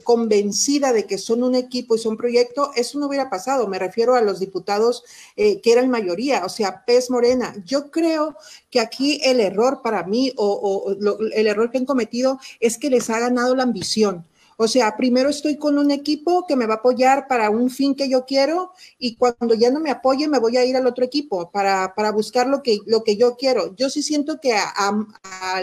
convencida 0.04 0.94
de 0.94 1.06
que 1.06 1.18
son 1.18 1.44
un 1.44 1.56
equipo 1.56 1.96
y 1.96 2.00
son 2.00 2.18
proyecto, 2.18 2.72
eso 2.76 2.98
no 3.00 3.08
hubiera 3.08 3.30
pasado. 3.30 3.68
Me 3.68 3.80
refiero 3.80 4.16
a 4.16 4.22
los 4.22 4.40
diputados 4.40 5.04
eh, 5.36 5.62
que 5.62 5.72
eran 5.72 5.90
mayoría, 5.90 6.46
o 6.46 6.50
sea, 6.50 6.84
Pez 6.86 7.10
Morena. 7.10 7.56
Yo 7.66 7.92
creo 7.92 8.36
que 8.70 8.80
aquí 8.80 9.20
el 9.24 9.40
error 9.40 9.82
para 9.84 10.04
mí 10.04 10.34
o, 10.38 10.48
o 10.48 10.92
el 11.34 11.48
error 11.48 11.72
que 11.72 11.78
han 11.78 11.86
cometido 11.86 12.40
es 12.60 12.78
que 12.78 12.90
les 12.90 13.10
ha 13.10 13.20
ganado 13.20 13.56
la 13.56 13.64
ambición 13.64 14.26
o 14.58 14.68
sea, 14.68 14.96
primero 14.96 15.30
estoy 15.30 15.58
con 15.58 15.78
un 15.78 15.92
equipo 15.92 16.46
que 16.48 16.56
me 16.56 16.66
va 16.66 16.76
a 16.76 16.78
apoyar 16.78 17.28
para 17.28 17.50
un 17.50 17.70
fin 17.70 17.96
que 17.96 18.10
yo 18.10 18.26
quiero 18.26 18.72
y 18.98 19.16
cuando 19.16 19.54
ya 19.54 19.72
no 19.72 19.80
me 19.80 19.92
apoye 19.92 20.28
me 20.28 20.40
voy 20.40 20.58
a 20.58 20.66
ir 20.66 20.78
al 20.78 20.88
otro 20.88 21.04
equipo 21.04 21.52
para, 21.52 21.94
para 21.96 22.12
buscar 22.12 22.48
lo 22.48 22.64
que, 22.64 22.80
lo 22.86 23.04
que 23.04 23.18
yo 23.18 23.36
quiero. 23.36 23.76
Yo 23.76 23.90
sí 23.90 24.02
siento 24.02 24.40
que 24.40 24.54
a, 24.54 24.94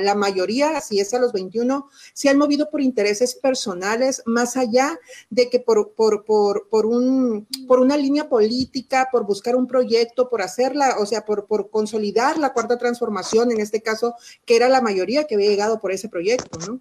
la 0.01 0.15
mayoría, 0.15 0.81
si 0.81 1.01
es 1.01 1.15
a 1.15 1.19
los 1.19 1.33
21, 1.33 1.89
se 2.13 2.29
han 2.29 2.39
movido 2.39 2.71
por 2.71 2.81
intereses 2.81 3.35
personales 3.35 4.23
más 4.27 4.57
allá 4.57 4.99
de 5.31 5.49
que 5.49 5.61
por, 5.61 5.93
por, 5.93 6.25
por, 6.25 6.69
por, 6.69 6.87
un, 6.87 7.47
por 7.67 7.81
una 7.81 7.97
línea 7.97 8.29
política, 8.29 9.09
por 9.11 9.27
buscar 9.27 9.57
un 9.57 9.67
proyecto, 9.67 10.29
por 10.29 10.43
hacerla, 10.43 10.97
o 10.99 11.07
sea, 11.07 11.25
por, 11.25 11.47
por 11.47 11.71
consolidar 11.71 12.39
la 12.39 12.53
cuarta 12.53 12.79
transformación, 12.79 13.53
en 13.53 13.61
este 13.61 13.83
caso, 13.83 14.15
que 14.45 14.57
era 14.57 14.69
la 14.69 14.81
mayoría 14.81 15.27
que 15.27 15.35
había 15.35 15.51
llegado 15.51 15.81
por 15.81 15.93
ese 15.93 16.09
proyecto, 16.09 16.59
¿no? 16.67 16.81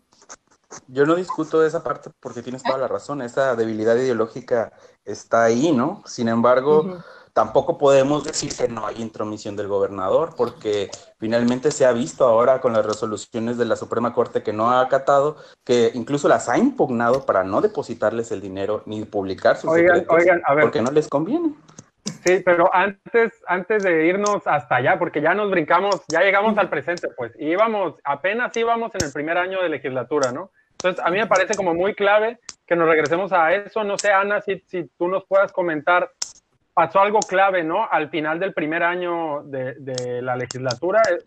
Yo 0.87 1.05
no 1.05 1.15
discuto 1.15 1.65
esa 1.65 1.83
parte 1.83 2.09
porque 2.19 2.41
tienes 2.41 2.63
toda 2.63 2.77
la 2.77 2.87
razón, 2.87 3.21
esa 3.21 3.55
debilidad 3.55 3.95
ideológica 3.95 4.71
está 5.05 5.43
ahí, 5.43 5.71
¿no? 5.71 6.03
Sin 6.05 6.27
embargo, 6.27 7.03
tampoco 7.33 7.77
podemos 7.77 8.23
decir 8.23 8.53
que 8.55 8.67
no 8.67 8.85
hay 8.85 9.01
intromisión 9.01 9.55
del 9.55 9.67
gobernador, 9.67 10.33
porque 10.35 10.89
finalmente 11.17 11.71
se 11.71 11.85
ha 11.85 11.91
visto 11.91 12.25
ahora 12.25 12.61
con 12.61 12.73
las 12.73 12.85
resoluciones 12.85 13.57
de 13.57 13.65
la 13.65 13.75
Suprema 13.75 14.13
Corte 14.13 14.43
que 14.43 14.53
no 14.53 14.69
ha 14.69 14.81
acatado, 14.81 15.37
que 15.63 15.91
incluso 15.93 16.27
las 16.27 16.49
ha 16.49 16.57
impugnado 16.57 17.25
para 17.25 17.43
no 17.43 17.61
depositarles 17.61 18.31
el 18.31 18.41
dinero 18.41 18.83
ni 18.85 19.05
publicar 19.05 19.57
sus 19.57 19.69
oigan, 19.69 20.05
oigan, 20.09 20.41
a 20.45 20.55
ver. 20.55 20.65
porque 20.65 20.81
no 20.81 20.91
les 20.91 21.07
conviene. 21.07 21.53
Sí, 22.25 22.41
pero 22.43 22.73
antes, 22.73 23.31
antes 23.47 23.83
de 23.83 24.07
irnos 24.07 24.41
hasta 24.45 24.75
allá, 24.75 24.97
porque 24.97 25.21
ya 25.21 25.33
nos 25.33 25.51
brincamos, 25.51 26.01
ya 26.07 26.21
llegamos 26.21 26.57
al 26.57 26.69
presente, 26.69 27.09
pues 27.15 27.31
íbamos, 27.39 27.95
apenas 28.03 28.55
íbamos 28.57 28.93
en 28.95 29.05
el 29.05 29.13
primer 29.13 29.37
año 29.37 29.61
de 29.61 29.69
legislatura, 29.69 30.31
¿no? 30.31 30.51
Entonces, 30.83 31.05
a 31.05 31.11
mí 31.11 31.19
me 31.19 31.27
parece 31.27 31.53
como 31.53 31.75
muy 31.75 31.93
clave 31.93 32.39
que 32.65 32.75
nos 32.75 32.89
regresemos 32.89 33.31
a 33.31 33.53
eso. 33.53 33.83
No 33.83 33.99
sé, 33.99 34.11
Ana, 34.11 34.41
si, 34.41 34.63
si 34.65 34.89
tú 34.97 35.07
nos 35.07 35.25
puedas 35.25 35.51
comentar, 35.51 36.09
pasó 36.73 37.01
algo 37.01 37.19
clave, 37.19 37.63
¿no? 37.63 37.87
Al 37.87 38.09
final 38.09 38.39
del 38.39 38.53
primer 38.55 38.81
año 38.81 39.43
de, 39.43 39.75
de 39.75 40.23
la 40.23 40.35
legislatura, 40.35 41.03
eh, 41.07 41.19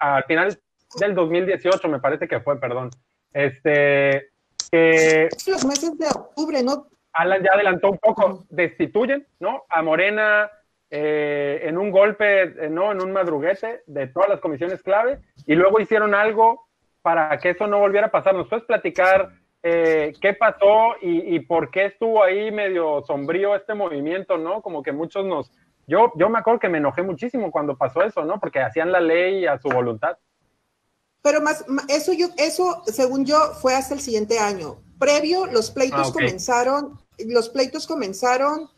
al 0.00 0.24
final 0.24 0.58
del 0.98 1.14
2018, 1.14 1.88
me 1.88 2.00
parece 2.00 2.26
que 2.26 2.40
fue, 2.40 2.58
perdón. 2.58 2.90
Este, 3.32 4.30
que... 4.72 5.28
Los 5.46 5.64
meses 5.64 5.96
de 5.96 6.08
octubre, 6.08 6.60
¿no? 6.64 6.88
Alan 7.12 7.44
ya 7.44 7.50
adelantó 7.54 7.90
un 7.90 7.98
poco, 7.98 8.44
destituyen, 8.50 9.24
¿no? 9.38 9.66
A 9.68 9.82
Morena 9.82 10.50
eh, 10.90 11.60
en 11.62 11.78
un 11.78 11.92
golpe, 11.92 12.42
eh, 12.42 12.68
¿no? 12.68 12.90
En 12.90 13.00
un 13.00 13.12
madruguete 13.12 13.82
de 13.86 14.08
todas 14.08 14.28
las 14.28 14.40
comisiones 14.40 14.82
clave 14.82 15.20
y 15.46 15.54
luego 15.54 15.78
hicieron 15.78 16.12
algo 16.12 16.65
para 17.06 17.38
que 17.38 17.50
eso 17.50 17.68
no 17.68 17.78
volviera 17.78 18.08
a 18.08 18.10
pasar. 18.10 18.34
¿Nos 18.34 18.48
puedes 18.48 18.64
platicar 18.64 19.30
eh, 19.62 20.12
qué 20.20 20.32
pasó 20.32 20.96
y, 21.00 21.38
por 21.38 21.70
qué 21.70 21.84
estuvo 21.84 22.20
ahí 22.20 22.50
medio 22.50 23.04
sombrío 23.06 23.54
este 23.54 23.74
movimiento, 23.74 24.36
¿no? 24.36 24.60
Como 24.60 24.82
que 24.82 24.90
muchos 24.90 25.24
nos... 25.24 25.52
Yo, 25.86 26.10
yo 26.16 26.28
me 26.28 26.40
acuerdo 26.40 26.58
que 26.58 26.68
me 26.68 26.78
enojé 26.78 27.02
muchísimo 27.02 27.52
cuando 27.52 27.78
pasó 27.78 28.02
eso, 28.02 28.24
¿no? 28.24 28.40
Porque 28.40 28.58
hacían 28.58 28.90
la 28.90 28.98
ley 28.98 29.46
a 29.46 29.56
su 29.56 29.68
voluntad. 29.68 30.18
Pero 31.22 31.40
más, 31.40 31.64
eso 31.86 32.12
yo, 32.12 32.26
eso, 32.38 32.82
según 32.86 33.24
yo, 33.24 33.38
fue 33.62 33.76
hasta 33.76 33.94
el 33.94 34.00
siguiente 34.00 34.40
año. 34.40 34.78
Previo, 34.98 35.46
los 35.46 35.70
pleitos 35.70 36.08
ah, 36.08 36.12
comenzaron, 36.12 36.98
los 37.24 37.50
pleitos 37.50 37.86
comenzaron 37.86 38.68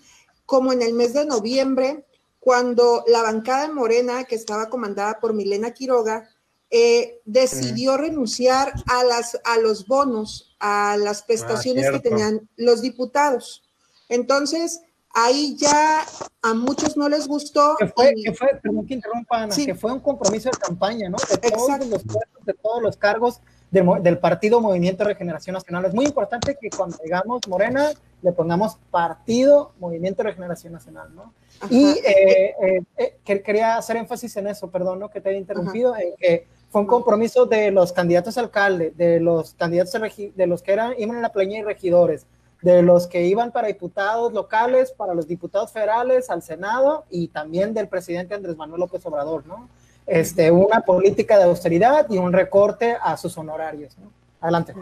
como 0.45 0.75
en 0.75 0.83
el 0.83 0.93
mes 0.93 1.15
de 1.15 1.25
noviembre, 1.25 2.05
cuando 2.41 3.05
la 3.07 3.23
bancada 3.23 3.69
de 3.69 3.73
Morena, 3.73 4.25
que 4.25 4.35
estaba 4.35 4.69
comandada 4.69 5.19
por 5.19 5.33
Milena 5.33 5.71
Quiroga, 5.71 6.29
eh, 6.71 7.21
decidió 7.25 7.97
renunciar 7.97 8.73
a, 8.87 9.05
las, 9.05 9.39
a 9.45 9.59
los 9.59 9.87
bonos, 9.87 10.55
a 10.61 10.97
las 10.99 11.23
prestaciones 11.23 11.87
ah, 11.87 11.93
que 11.93 12.01
tenían 12.01 12.49
los 12.57 12.83
diputados. 12.83 13.65
Entonces, 14.09 14.83
ahí 15.15 15.57
ya 15.57 16.05
a 16.43 16.55
muchos 16.55 16.97
no 16.97 17.09
les 17.09 17.27
gustó. 17.27 17.77
Que 17.79 17.87
fue, 17.87 18.15
que 18.23 18.33
fue 18.33 18.49
perdón 18.63 18.87
que 18.87 18.95
interrumpa, 18.95 19.43
Ana, 19.43 19.55
que 19.55 19.75
fue 19.75 19.93
un 19.93 20.01
compromiso 20.01 20.51
de 20.51 20.59
campaña, 20.59 21.09
¿no? 21.09 21.17
De 21.41 21.51
todos 21.51 21.87
los 21.87 22.05
de 22.45 22.55
todos 22.55 22.83
los 22.83 22.97
cargos 22.97 23.41
del, 23.71 24.19
Partido 24.19 24.61
Movimiento 24.61 25.05
Regeneración 25.05 25.55
Nacional. 25.55 25.85
Es 25.85 25.95
muy 25.95 26.07
importante 26.07 26.57
que 26.61 26.71
cuando 26.71 26.97
digamos 27.03 27.47
Morena, 27.49 27.91
le 28.23 28.33
pongamos 28.33 28.79
Partido 28.91 29.73
Movimiento 29.79 30.23
Regeneración 30.23 30.73
Nacional, 30.73 31.15
¿no? 31.15 31.33
Y 31.71 31.85
eh, 32.05 32.55
eh, 32.63 32.83
eh 32.97 33.43
quería 33.43 33.77
hacer 33.77 33.97
énfasis 33.97 34.37
en 34.37 34.47
eso, 34.47 34.71
perdón, 34.71 35.01
¿no? 35.01 35.11
que 35.11 35.21
te 35.21 35.31
he 35.31 35.37
interrumpido, 35.37 35.97
en 35.97 36.15
que 36.17 36.47
fue 36.71 36.83
un 36.83 36.87
compromiso 36.87 37.47
de 37.47 37.71
los 37.71 37.93
candidatos 37.93 38.37
a 38.37 38.41
alcalde, 38.41 38.93
de 38.97 39.21
los 39.21 39.55
candidatos 39.55 39.93
de 39.93 40.47
los 40.47 40.63
que 40.63 40.73
eran, 40.73 40.95
iban 40.99 41.17
a 41.17 41.21
la 41.21 41.33
pleña 41.33 41.59
y 41.59 41.63
regidores, 41.63 42.27
de 42.63 42.83
los 42.83 43.07
que 43.07 43.25
iban 43.25 43.53
para 43.53 43.69
diputados 43.69 44.33
locales, 44.33 44.93
para 44.93 45.15
los 45.15 45.27
diputados 45.27 45.73
federales, 45.73 46.29
al 46.29 46.43
Senado 46.43 47.05
y 47.11 47.29
también 47.29 47.73
del 47.73 47.89
presidente 47.89 48.35
Andrés 48.35 48.57
Manuel 48.57 48.81
López 48.81 49.05
Obrador, 49.07 49.47
¿no? 49.47 49.69
Este, 50.07 50.51
una 50.51 50.81
política 50.81 51.39
de 51.39 51.45
austeridad 51.45 52.07
y 52.09 52.19
un 52.19 52.33
recorte 52.33 52.97
a 53.01 53.17
sus 53.17 53.37
honorarios, 53.39 53.97
¿no? 53.99 54.11
Adelante. 54.41 54.75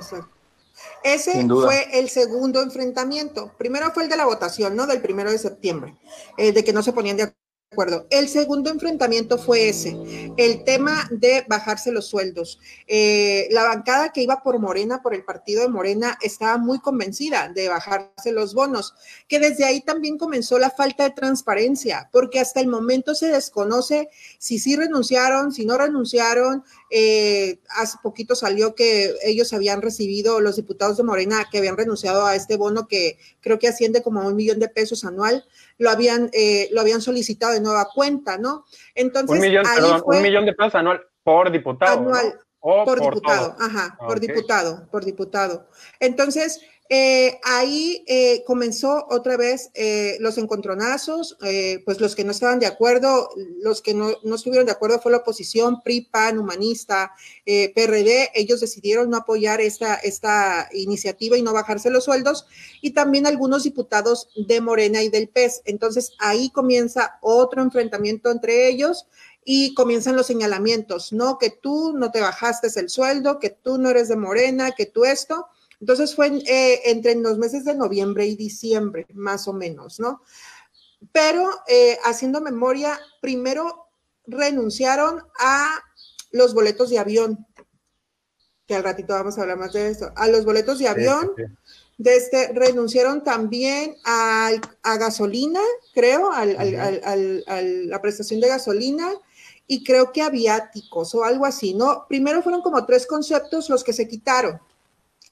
Ese 1.02 1.46
fue 1.46 1.98
el 1.98 2.08
segundo 2.08 2.62
enfrentamiento. 2.62 3.52
Primero 3.58 3.90
fue 3.92 4.04
el 4.04 4.08
de 4.08 4.16
la 4.16 4.24
votación, 4.24 4.76
¿no? 4.76 4.86
Del 4.86 5.00
primero 5.00 5.30
de 5.30 5.38
septiembre, 5.38 5.94
el 6.36 6.54
de 6.54 6.64
que 6.64 6.72
no 6.72 6.82
se 6.82 6.92
ponían 6.92 7.16
de 7.16 7.32
acuerdo. 7.72 8.06
El 8.10 8.28
segundo 8.28 8.70
enfrentamiento 8.70 9.38
fue 9.38 9.68
ese, 9.68 9.96
el 10.36 10.62
tema 10.62 11.08
de 11.10 11.44
bajarse 11.48 11.90
los 11.90 12.06
sueldos. 12.06 12.60
Eh, 12.86 13.48
la 13.50 13.64
bancada 13.64 14.12
que 14.12 14.22
iba 14.22 14.42
por 14.42 14.60
Morena, 14.60 15.02
por 15.02 15.14
el 15.14 15.24
partido 15.24 15.62
de 15.62 15.68
Morena, 15.68 16.16
estaba 16.22 16.58
muy 16.58 16.78
convencida 16.78 17.48
de 17.52 17.68
bajarse 17.68 18.30
los 18.30 18.54
bonos, 18.54 18.94
que 19.28 19.40
desde 19.40 19.64
ahí 19.64 19.80
también 19.80 20.16
comenzó 20.16 20.58
la 20.58 20.70
falta 20.70 21.04
de 21.04 21.10
transparencia, 21.10 22.08
porque 22.12 22.38
hasta 22.38 22.60
el 22.60 22.68
momento 22.68 23.14
se 23.16 23.28
desconoce 23.28 24.10
si 24.38 24.60
sí 24.60 24.76
renunciaron, 24.76 25.52
si 25.52 25.66
no 25.66 25.76
renunciaron. 25.76 26.62
Eh, 26.90 27.58
hace 27.70 27.98
poquito 28.00 28.36
salió 28.36 28.76
que 28.76 29.12
ellos 29.24 29.52
habían 29.52 29.82
recibido, 29.82 30.40
los 30.40 30.54
diputados 30.54 30.96
de 30.96 31.02
Morena, 31.02 31.48
que 31.50 31.58
habían 31.58 31.76
renunciado 31.76 32.26
a 32.26 32.36
este 32.36 32.56
bono 32.56 32.86
que 32.86 33.18
creo 33.40 33.58
que 33.58 33.68
asciende 33.68 34.02
como 34.02 34.20
a 34.20 34.26
un 34.28 34.36
millón 34.36 34.60
de 34.60 34.68
pesos 34.68 35.04
anual 35.04 35.44
lo 35.78 35.90
habían, 35.90 36.30
eh, 36.32 36.68
lo 36.72 36.80
habían 36.80 37.00
solicitado 37.00 37.52
de 37.52 37.60
nueva 37.60 37.88
cuenta, 37.94 38.38
¿no? 38.38 38.64
Entonces, 38.94 39.36
un 39.36 39.40
millón, 39.40 39.64
perdón, 39.64 40.02
un 40.04 40.22
millón 40.22 40.46
de 40.46 40.54
pesos 40.54 40.74
anual 40.74 41.02
por 41.22 41.50
diputado. 41.50 41.98
Anual, 41.98 42.38
por, 42.60 43.00
diputado, 43.00 43.56
ajá, 43.60 43.96
por 43.98 44.18
diputado, 44.18 44.88
por 44.90 45.04
diputado. 45.04 45.68
Entonces, 46.00 46.60
eh, 46.88 47.40
ahí 47.42 48.04
eh, 48.06 48.44
comenzó 48.46 49.06
otra 49.10 49.36
vez 49.36 49.70
eh, 49.74 50.16
los 50.20 50.38
encontronazos, 50.38 51.36
pues 51.84 52.00
los 52.00 52.14
que 52.14 52.24
no 52.24 52.30
estaban 52.30 52.58
de 52.58 52.66
acuerdo, 52.66 53.28
los 53.60 53.82
que 53.82 53.94
no, 53.94 54.10
estuvieron 54.34 54.66
de 54.66 54.72
acuerdo 54.72 55.00
fue 55.00 55.12
la 55.12 55.18
oposición, 55.18 55.82
PRI, 55.82 56.02
PAN, 56.02 56.38
Humanista, 56.38 57.12
PRD, 57.44 58.30
ellos 58.34 58.60
decidieron 58.60 59.10
no 59.10 59.18
apoyar 59.18 59.60
esta, 59.60 59.94
esta 59.96 60.68
iniciativa 60.72 61.36
y 61.36 61.42
no 61.42 61.52
bajarse 61.52 61.90
los 61.90 62.04
sueldos, 62.04 62.46
y 62.80 62.90
también 62.90 63.26
algunos 63.26 63.64
diputados 63.64 64.28
de 64.36 64.60
Morena 64.60 65.02
y 65.02 65.08
del 65.08 65.28
PES. 65.28 65.62
Entonces 65.64 66.12
ahí 66.18 66.50
comienza 66.50 67.18
otro 67.20 67.62
enfrentamiento 67.62 68.30
entre 68.30 68.68
ellos 68.68 69.06
y 69.44 69.74
comienzan 69.74 70.16
los 70.16 70.26
señalamientos, 70.26 71.12
¿no? 71.12 71.38
Que 71.38 71.50
tú 71.50 71.92
no 71.96 72.10
te 72.10 72.20
bajaste 72.20 72.68
el 72.80 72.90
sueldo, 72.90 73.38
que 73.38 73.50
tú 73.50 73.78
no 73.78 73.90
eres 73.90 74.08
de 74.08 74.16
Morena, 74.16 74.72
que 74.72 74.86
tú 74.86 75.04
esto. 75.04 75.46
Entonces 75.80 76.14
fue 76.14 76.28
eh, 76.46 76.82
entre 76.86 77.14
los 77.16 77.38
meses 77.38 77.64
de 77.64 77.74
noviembre 77.74 78.26
y 78.26 78.36
diciembre, 78.36 79.06
más 79.14 79.46
o 79.46 79.52
menos, 79.52 80.00
¿no? 80.00 80.22
Pero 81.12 81.48
eh, 81.68 81.98
haciendo 82.04 82.40
memoria, 82.40 82.98
primero 83.20 83.88
renunciaron 84.26 85.22
a 85.38 85.80
los 86.32 86.54
boletos 86.54 86.90
de 86.90 86.98
avión, 86.98 87.46
que 88.66 88.74
al 88.74 88.84
ratito 88.84 89.14
vamos 89.14 89.38
a 89.38 89.42
hablar 89.42 89.58
más 89.58 89.72
de 89.72 89.88
eso, 89.88 90.10
a 90.16 90.28
los 90.28 90.44
boletos 90.44 90.78
de 90.78 90.88
avión. 90.88 91.32
Este, 91.98 92.52
renunciaron 92.52 93.24
también 93.24 93.96
a, 94.04 94.50
gasolina, 94.98 95.60
creo, 95.94 96.30
a 96.32 96.44
la 96.44 98.02
prestación 98.02 98.40
de 98.40 98.48
gasolina 98.48 99.08
y 99.66 99.82
creo 99.82 100.12
que 100.12 100.22
a 100.22 100.30
viáticos 100.30 101.14
o 101.14 101.24
algo 101.24 101.46
así, 101.46 101.74
¿no? 101.74 102.06
Primero 102.08 102.42
fueron 102.42 102.62
como 102.62 102.84
tres 102.84 103.06
conceptos 103.06 103.68
los 103.68 103.82
que 103.82 103.92
se 103.92 104.08
quitaron. 104.08 104.60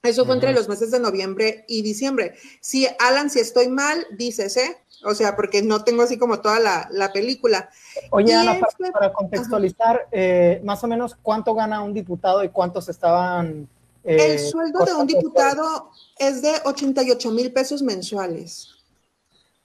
Eso 0.05 0.25
fue 0.25 0.35
entre 0.35 0.53
los 0.53 0.69
meses 0.69 0.91
de 0.91 0.99
noviembre 0.99 1.65
y 1.67 1.81
diciembre. 1.81 2.35
Si, 2.61 2.87
Alan, 2.99 3.29
si 3.29 3.39
estoy 3.39 3.67
mal, 3.67 4.05
dices, 4.17 4.57
¿eh? 4.57 4.77
O 5.03 5.13
sea, 5.13 5.35
porque 5.35 5.61
no 5.61 5.83
tengo 5.83 6.03
así 6.03 6.17
como 6.17 6.39
toda 6.39 6.59
la, 6.59 7.11
película. 7.13 7.69
Oye, 8.11 8.33
Ana, 8.33 8.59
para, 8.91 9.13
contextualizar, 9.13 10.07
eh, 10.11 10.61
más 10.63 10.83
o 10.83 10.87
menos, 10.87 11.15
¿cuánto 11.21 11.53
gana 11.53 11.81
un 11.81 11.93
diputado 11.93 12.43
y 12.43 12.49
cuántos 12.49 12.89
estaban? 12.89 13.67
Eh, 14.03 14.33
el 14.33 14.39
sueldo 14.39 14.85
de 14.85 14.93
un 14.93 15.07
diputado 15.07 15.91
es 16.17 16.41
de 16.41 16.53
88 16.63 17.31
mil 17.31 17.51
pesos 17.51 17.81
mensuales. 17.81 18.74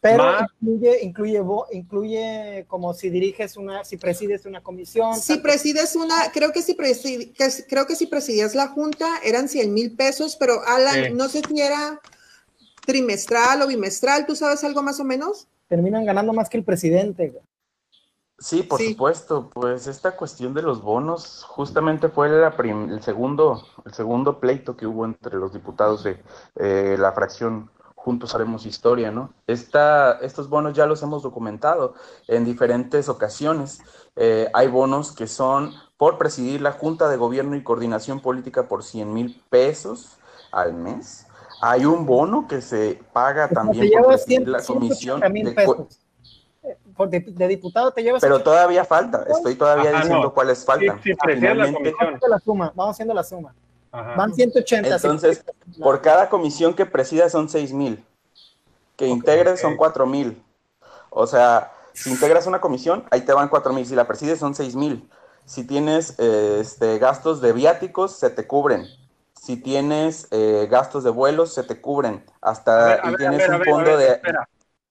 Pero 0.01 0.25
incluye, 0.63 1.03
incluye, 1.03 1.43
incluye 1.73 2.65
como 2.69 2.95
si 2.95 3.11
diriges 3.11 3.59
una, 3.59 3.85
si 3.85 3.99
presides 3.99 4.47
una 4.47 4.63
comisión. 4.63 5.15
Si 5.15 5.37
presides 5.39 5.95
una, 5.95 6.33
creo 6.33 6.53
que 6.53 6.63
si, 6.63 6.75
creo 6.75 7.87
que 7.87 7.97
si 7.97 8.07
presidías 8.07 8.55
la 8.55 8.69
junta 8.69 9.07
eran 9.23 9.49
100 9.49 9.75
mil 9.75 9.95
pesos, 9.97 10.37
pero 10.37 10.63
Alan, 10.67 11.15
no 11.17 11.29
sé 11.29 11.43
si 11.47 11.61
era 11.61 12.01
trimestral 12.87 13.61
o 13.61 13.67
bimestral, 13.67 14.25
¿tú 14.25 14.35
sabes 14.35 14.65
algo 14.65 14.83
más 14.83 15.01
o 15.01 15.05
menos? 15.05 15.49
Terminan 15.69 16.07
ganando 16.07 16.33
más 16.33 16.49
que 16.49 16.57
el 16.57 16.65
presidente. 16.65 17.35
Sí, 18.39 18.63
por 18.63 18.81
supuesto, 18.81 19.51
pues 19.53 19.87
esta 19.87 20.17
cuestión 20.17 20.55
de 20.55 20.63
los 20.63 20.81
bonos 20.81 21.45
justamente 21.47 22.09
fue 22.09 22.29
el, 22.29 23.03
segundo, 23.03 23.63
el 23.85 23.93
segundo 23.93 24.41
pleito 24.41 24.79
que 24.79 24.87
hubo 24.87 25.05
entre 25.05 25.37
los 25.37 25.53
diputados 25.53 26.05
de 26.05 26.23
eh, 26.57 26.97
la 26.99 27.13
fracción 27.13 27.71
juntos 28.03 28.35
haremos 28.35 28.65
historia, 28.65 29.11
¿no? 29.11 29.35
Esta, 29.47 30.13
estos 30.23 30.49
bonos 30.49 30.73
ya 30.73 30.87
los 30.87 31.03
hemos 31.03 31.23
documentado 31.23 31.93
en 32.29 32.47
diferentes 32.47 33.11
ocasiones. 33.11 33.83
Eh, 34.17 34.49
hay 34.55 34.69
bonos 34.69 35.13
que 35.13 35.27
son 35.27 35.75
por 35.99 36.17
presidir 36.17 36.63
la 36.63 36.73
Junta 36.73 37.11
de 37.11 37.19
Gobierno 37.19 37.57
y 37.57 37.63
Coordinación 37.63 38.21
Política 38.21 38.69
por 38.69 38.85
100 38.85 39.13
mil 39.13 39.43
pesos 39.51 40.17
al 40.51 40.73
mes. 40.73 41.27
Hay 41.61 41.85
un 41.85 42.07
bono 42.07 42.49
que 42.49 42.63
se 42.63 43.03
paga 43.13 43.49
también 43.49 43.91
por 43.93 44.07
presidir 44.07 44.49
la 44.49 44.63
comisión 44.63 45.21
de, 45.21 47.21
de, 47.21 47.49
diputado 47.49 47.91
te 47.91 48.03
llevas. 48.03 48.23
Pero 48.23 48.43
todavía 48.43 48.87
falta, 48.87 49.27
estoy 49.29 49.57
todavía 49.57 49.93
diciendo 49.93 50.33
cuáles 50.33 50.65
faltan. 50.65 51.03
Sí, 51.03 51.13
sí, 51.13 51.17
vamos 51.19 51.77
haciendo 51.77 52.29
la 52.29 52.39
suma, 52.39 52.73
vamos 52.75 52.95
haciendo 52.95 53.15
la 53.15 53.25
suma. 53.25 53.55
Van 53.93 54.33
180. 54.33 54.95
Entonces, 54.95 55.45
por 55.81 56.01
cada 56.01 56.29
comisión 56.29 56.75
que 56.75 56.87
presida 56.87 57.29
son 57.29 57.49
6 57.49 57.73
mil. 57.73 58.05
Que 58.97 59.07
integres 59.07 59.61
son 59.61 59.77
4 59.77 60.07
mil. 60.07 60.43
O 61.11 61.27
sea, 61.27 61.73
si 61.93 62.11
integras 62.11 62.47
una 62.47 62.61
comisión, 62.61 63.05
ahí 63.11 63.23
te 63.23 63.33
van 63.33 63.49
4 63.49 63.73
mil. 63.73 63.87
Si 63.87 63.95
la 63.95 64.07
presides 64.07 64.39
son 64.39 64.55
6 64.55 64.77
mil. 64.77 65.09
Si 65.45 65.67
tienes 65.67 66.19
este, 66.19 66.99
gastos 66.99 67.41
de 67.41 67.53
viáticos, 67.53 68.17
se 68.17 68.31
te 68.31 68.47
cubren. 68.47 68.87
si 69.35 69.57
tienes 69.57 70.29
eh, 70.31 70.69
gastos 70.71 71.03
de 71.03 71.11
vuelos, 71.11 71.53
se 71.53 71.63
te 71.63 71.81
cubren. 71.81 72.25
Hasta 72.41 73.01
y 73.11 73.17
tienes 73.17 73.49
un 73.49 73.65
fondo 73.65 73.97
de, 73.97 74.21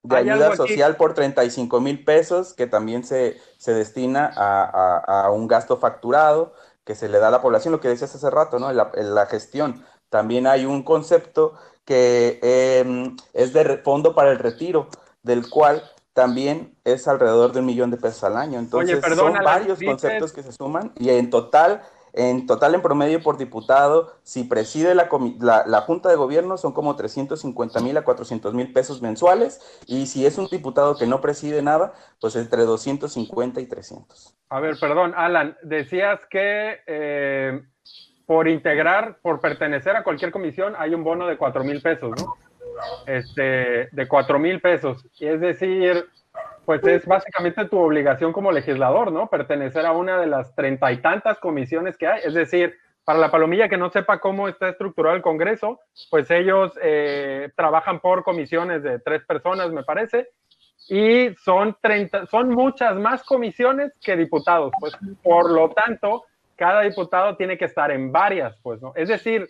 de 0.03 0.15
ayuda 0.17 0.55
social 0.55 0.95
por 0.95 1.13
35 1.13 1.79
mil 1.79 2.03
pesos 2.03 2.53
que 2.53 2.67
también 2.67 3.03
se, 3.03 3.37
se 3.57 3.73
destina 3.73 4.31
a, 4.35 5.23
a, 5.25 5.31
un 5.31 5.47
gasto 5.47 5.77
facturado 5.77 6.53
que 6.89 6.95
se 6.95 7.07
le 7.07 7.19
da 7.19 7.27
a 7.27 7.29
la 7.29 7.39
población, 7.39 7.71
lo 7.71 7.79
que 7.79 7.87
decías 7.87 8.15
hace 8.15 8.31
rato, 8.31 8.57
¿no? 8.57 8.73
La, 8.73 8.89
la 8.95 9.27
gestión. 9.27 9.85
También 10.09 10.47
hay 10.47 10.65
un 10.65 10.81
concepto 10.81 11.53
que 11.85 12.39
em, 12.41 13.15
es 13.31 13.53
de 13.53 13.77
fondo 13.83 14.15
para 14.15 14.31
el 14.31 14.39
retiro, 14.39 14.87
del 15.21 15.47
cual 15.51 15.83
también 16.13 16.75
es 16.83 17.07
alrededor 17.07 17.51
de 17.51 17.59
un 17.59 17.67
millón 17.67 17.91
de 17.91 17.97
pesos 17.97 18.23
al 18.23 18.37
año. 18.37 18.57
Entonces, 18.57 18.99
son 19.15 19.33
varios 19.33 19.77
conceptos 19.77 20.33
que 20.33 20.41
se 20.41 20.51
suman 20.51 20.91
y 20.97 21.11
en 21.11 21.29
total 21.29 21.83
en 22.13 22.47
total, 22.47 22.75
en 22.75 22.81
promedio 22.81 23.21
por 23.21 23.37
diputado, 23.37 24.13
si 24.23 24.43
preside 24.43 24.95
la, 24.95 25.09
la, 25.65 25.81
Junta 25.81 26.09
de 26.09 26.15
Gobierno, 26.15 26.57
son 26.57 26.73
como 26.73 26.95
350 26.95 27.79
mil 27.81 27.97
a 27.97 28.03
400 28.03 28.53
mil 28.53 28.73
pesos 28.73 29.01
mensuales. 29.01 29.81
Y 29.85 30.07
si 30.07 30.25
es 30.25 30.37
un 30.37 30.47
diputado 30.47 30.97
que 30.97 31.07
no 31.07 31.21
preside 31.21 31.61
nada, 31.61 31.93
pues 32.19 32.35
entre 32.35 32.63
250 32.63 33.61
y 33.61 33.65
300. 33.65 34.35
A 34.49 34.59
ver, 34.59 34.75
perdón, 34.79 35.13
Alan, 35.15 35.57
decías 35.61 36.19
que 36.29 36.79
eh, 36.87 37.61
por 38.25 38.47
integrar, 38.47 39.17
por 39.21 39.39
pertenecer 39.39 39.95
a 39.95 40.03
cualquier 40.03 40.31
comisión, 40.31 40.73
hay 40.77 40.93
un 40.93 41.03
bono 41.03 41.27
de 41.27 41.37
4 41.37 41.63
mil 41.63 41.81
pesos, 41.81 42.11
¿no? 42.19 42.35
Este, 43.05 43.89
de 43.91 44.07
4 44.07 44.39
mil 44.39 44.61
pesos. 44.61 45.05
Es 45.19 45.41
decir, 45.41 46.05
pues 46.69 46.85
es 46.85 47.03
básicamente 47.07 47.65
tu 47.65 47.79
obligación 47.79 48.31
como 48.31 48.51
legislador, 48.51 49.11
¿no? 49.11 49.27
Pertenecer 49.27 49.87
a 49.87 49.91
una 49.91 50.21
de 50.21 50.27
las 50.27 50.53
treinta 50.53 50.91
y 50.91 51.01
tantas 51.01 51.39
comisiones 51.39 51.97
que 51.97 52.05
hay. 52.05 52.21
Es 52.23 52.35
decir, 52.35 52.77
para 53.03 53.17
la 53.17 53.31
palomilla 53.31 53.67
que 53.67 53.77
no 53.77 53.89
sepa 53.89 54.19
cómo 54.19 54.47
está 54.47 54.69
estructurado 54.69 55.15
el 55.15 55.23
Congreso, 55.23 55.79
pues 56.11 56.29
ellos 56.29 56.71
eh, 56.83 57.49
trabajan 57.55 57.99
por 57.99 58.23
comisiones 58.23 58.83
de 58.83 58.99
tres 58.99 59.25
personas, 59.25 59.71
me 59.71 59.81
parece, 59.81 60.27
y 60.87 61.33
son 61.43 61.75
30, 61.81 62.27
son 62.27 62.49
muchas 62.49 62.95
más 62.97 63.23
comisiones 63.23 63.91
que 63.99 64.15
diputados, 64.15 64.71
pues 64.79 64.95
por 65.23 65.49
lo 65.49 65.71
tanto, 65.71 66.25
cada 66.55 66.81
diputado 66.81 67.35
tiene 67.35 67.57
que 67.57 67.65
estar 67.65 67.89
en 67.89 68.11
varias, 68.11 68.55
pues, 68.61 68.79
¿no? 68.79 68.93
Es 68.95 69.09
decir, 69.09 69.47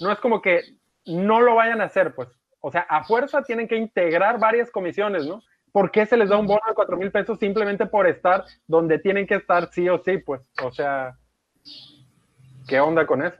no 0.00 0.12
es 0.12 0.20
como 0.20 0.40
que 0.40 0.60
no 1.04 1.40
lo 1.40 1.56
vayan 1.56 1.80
a 1.80 1.86
hacer, 1.86 2.14
pues, 2.14 2.28
o 2.60 2.70
sea, 2.70 2.82
a 2.82 3.02
fuerza 3.02 3.42
tienen 3.42 3.66
que 3.66 3.74
integrar 3.74 4.38
varias 4.38 4.70
comisiones, 4.70 5.26
¿no? 5.26 5.42
¿Por 5.72 5.90
qué 5.90 6.06
se 6.06 6.16
les 6.16 6.28
da 6.28 6.36
un 6.36 6.46
bono 6.46 6.60
de 6.68 6.74
cuatro 6.74 6.96
mil 6.96 7.10
pesos 7.10 7.38
simplemente 7.38 7.86
por 7.86 8.06
estar 8.06 8.44
donde 8.66 8.98
tienen 8.98 9.26
que 9.26 9.36
estar 9.36 9.70
sí 9.72 9.88
o 9.88 10.02
sí? 10.02 10.18
Pues, 10.18 10.40
o 10.62 10.70
sea, 10.72 11.16
¿qué 12.66 12.80
onda 12.80 13.06
con 13.06 13.24
eso? 13.24 13.36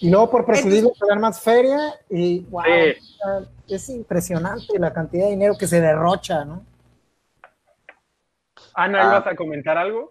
Y 0.00 0.10
luego 0.10 0.30
por 0.30 0.44
presidir 0.44 0.84
dan 1.08 1.20
más 1.20 1.40
feria 1.40 1.94
y 2.10 2.40
wow, 2.50 2.62
es 3.68 3.88
impresionante 3.90 4.78
la 4.78 4.92
cantidad 4.92 5.26
de 5.26 5.30
dinero 5.30 5.54
que 5.58 5.66
se 5.66 5.80
derrocha, 5.80 6.44
¿no? 6.44 6.64
Ana, 8.74 9.00
ah. 9.02 9.06
¿ibas 9.06 9.26
a 9.26 9.36
comentar 9.36 9.78
algo? 9.78 10.10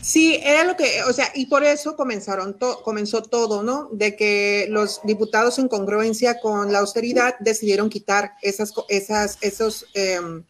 Sí, 0.00 0.38
era 0.42 0.64
lo 0.64 0.76
que, 0.76 1.02
o 1.04 1.12
sea, 1.12 1.26
y 1.34 1.46
por 1.46 1.64
eso 1.64 1.96
comenzaron 1.96 2.58
comenzó 2.84 3.22
todo, 3.22 3.62
¿no? 3.62 3.88
De 3.90 4.16
que 4.16 4.66
los 4.68 5.00
diputados 5.02 5.58
en 5.58 5.68
congruencia 5.68 6.40
con 6.40 6.72
la 6.72 6.80
austeridad 6.80 7.36
decidieron 7.40 7.88
quitar 7.88 8.32
esas, 8.42 8.72
esas, 8.88 9.38
esos, 9.40 9.86
em, 9.94 10.44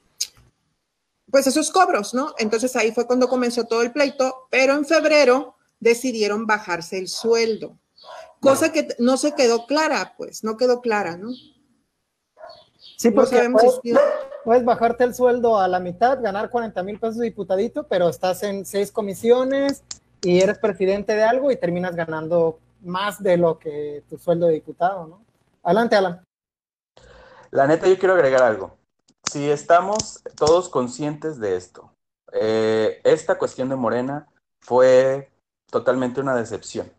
pues 1.31 1.47
esos 1.47 1.71
cobros, 1.71 2.15
¿no? 2.15 2.35
Entonces 2.39 2.75
ahí 2.77 2.93
fue 2.93 3.07
cuando 3.07 3.29
comenzó 3.29 3.65
todo 3.65 3.83
el 3.83 3.93
pleito, 3.93 4.49
pero 4.51 4.75
en 4.75 4.85
febrero 4.85 5.57
decidieron 5.79 6.47
bajarse 6.47 6.99
el 6.99 7.09
sueldo, 7.09 7.79
cosa 8.41 8.73
que 8.73 8.89
no 8.99 9.17
se 9.17 9.35
quedó 9.35 9.67
clara, 9.67 10.15
pues, 10.17 10.43
no 10.43 10.57
quedó 10.57 10.81
clara, 10.81 11.17
¿no? 11.17 11.31
Sí, 12.97 13.11
porque 13.11 13.49
puedes, 14.45 14.65
bajarte 14.65 15.05
el 15.05 15.15
sueldo 15.15 15.59
a 15.59 15.69
la 15.69 15.81
mitad, 15.81 16.21
ganar 16.23 16.51
40 16.51 16.83
mil 16.83 16.99
pesos 16.99 17.19
diputadito, 17.19 17.85
pero 17.85 18.09
estás 18.09 18.43
en 18.43 18.65
seis 18.67 18.93
comisiones 18.93 19.85
y 20.23 20.41
eres 20.41 20.59
presidente 20.59 21.15
de 21.15 21.23
algo 21.23 21.51
y 21.51 21.57
terminas 21.57 21.97
ganando 21.97 22.59
más 22.83 23.23
de 23.23 23.37
lo 23.37 23.59
que 23.59 24.03
tu 24.09 24.19
sueldo 24.19 24.47
de 24.47 24.55
diputado, 24.55 25.07
¿no? 25.07 25.21
Adelante, 25.63 25.97
Alan. 25.97 26.25
La 27.51 27.67
neta, 27.67 27.87
yo 27.87 27.99
quiero 27.99 28.15
agregar 28.15 28.43
algo. 28.43 28.77
Si 29.25 29.51
estamos 29.51 30.23
todos 30.37 30.69
conscientes 30.69 31.39
de 31.39 31.57
esto, 31.57 31.93
eh, 32.33 33.01
esta 33.05 33.39
cuestión 33.39 33.69
de 33.69 33.77
Morena 33.77 34.27
fue 34.61 35.31
totalmente 35.71 36.21
una 36.21 36.35
decepción. 36.35 36.93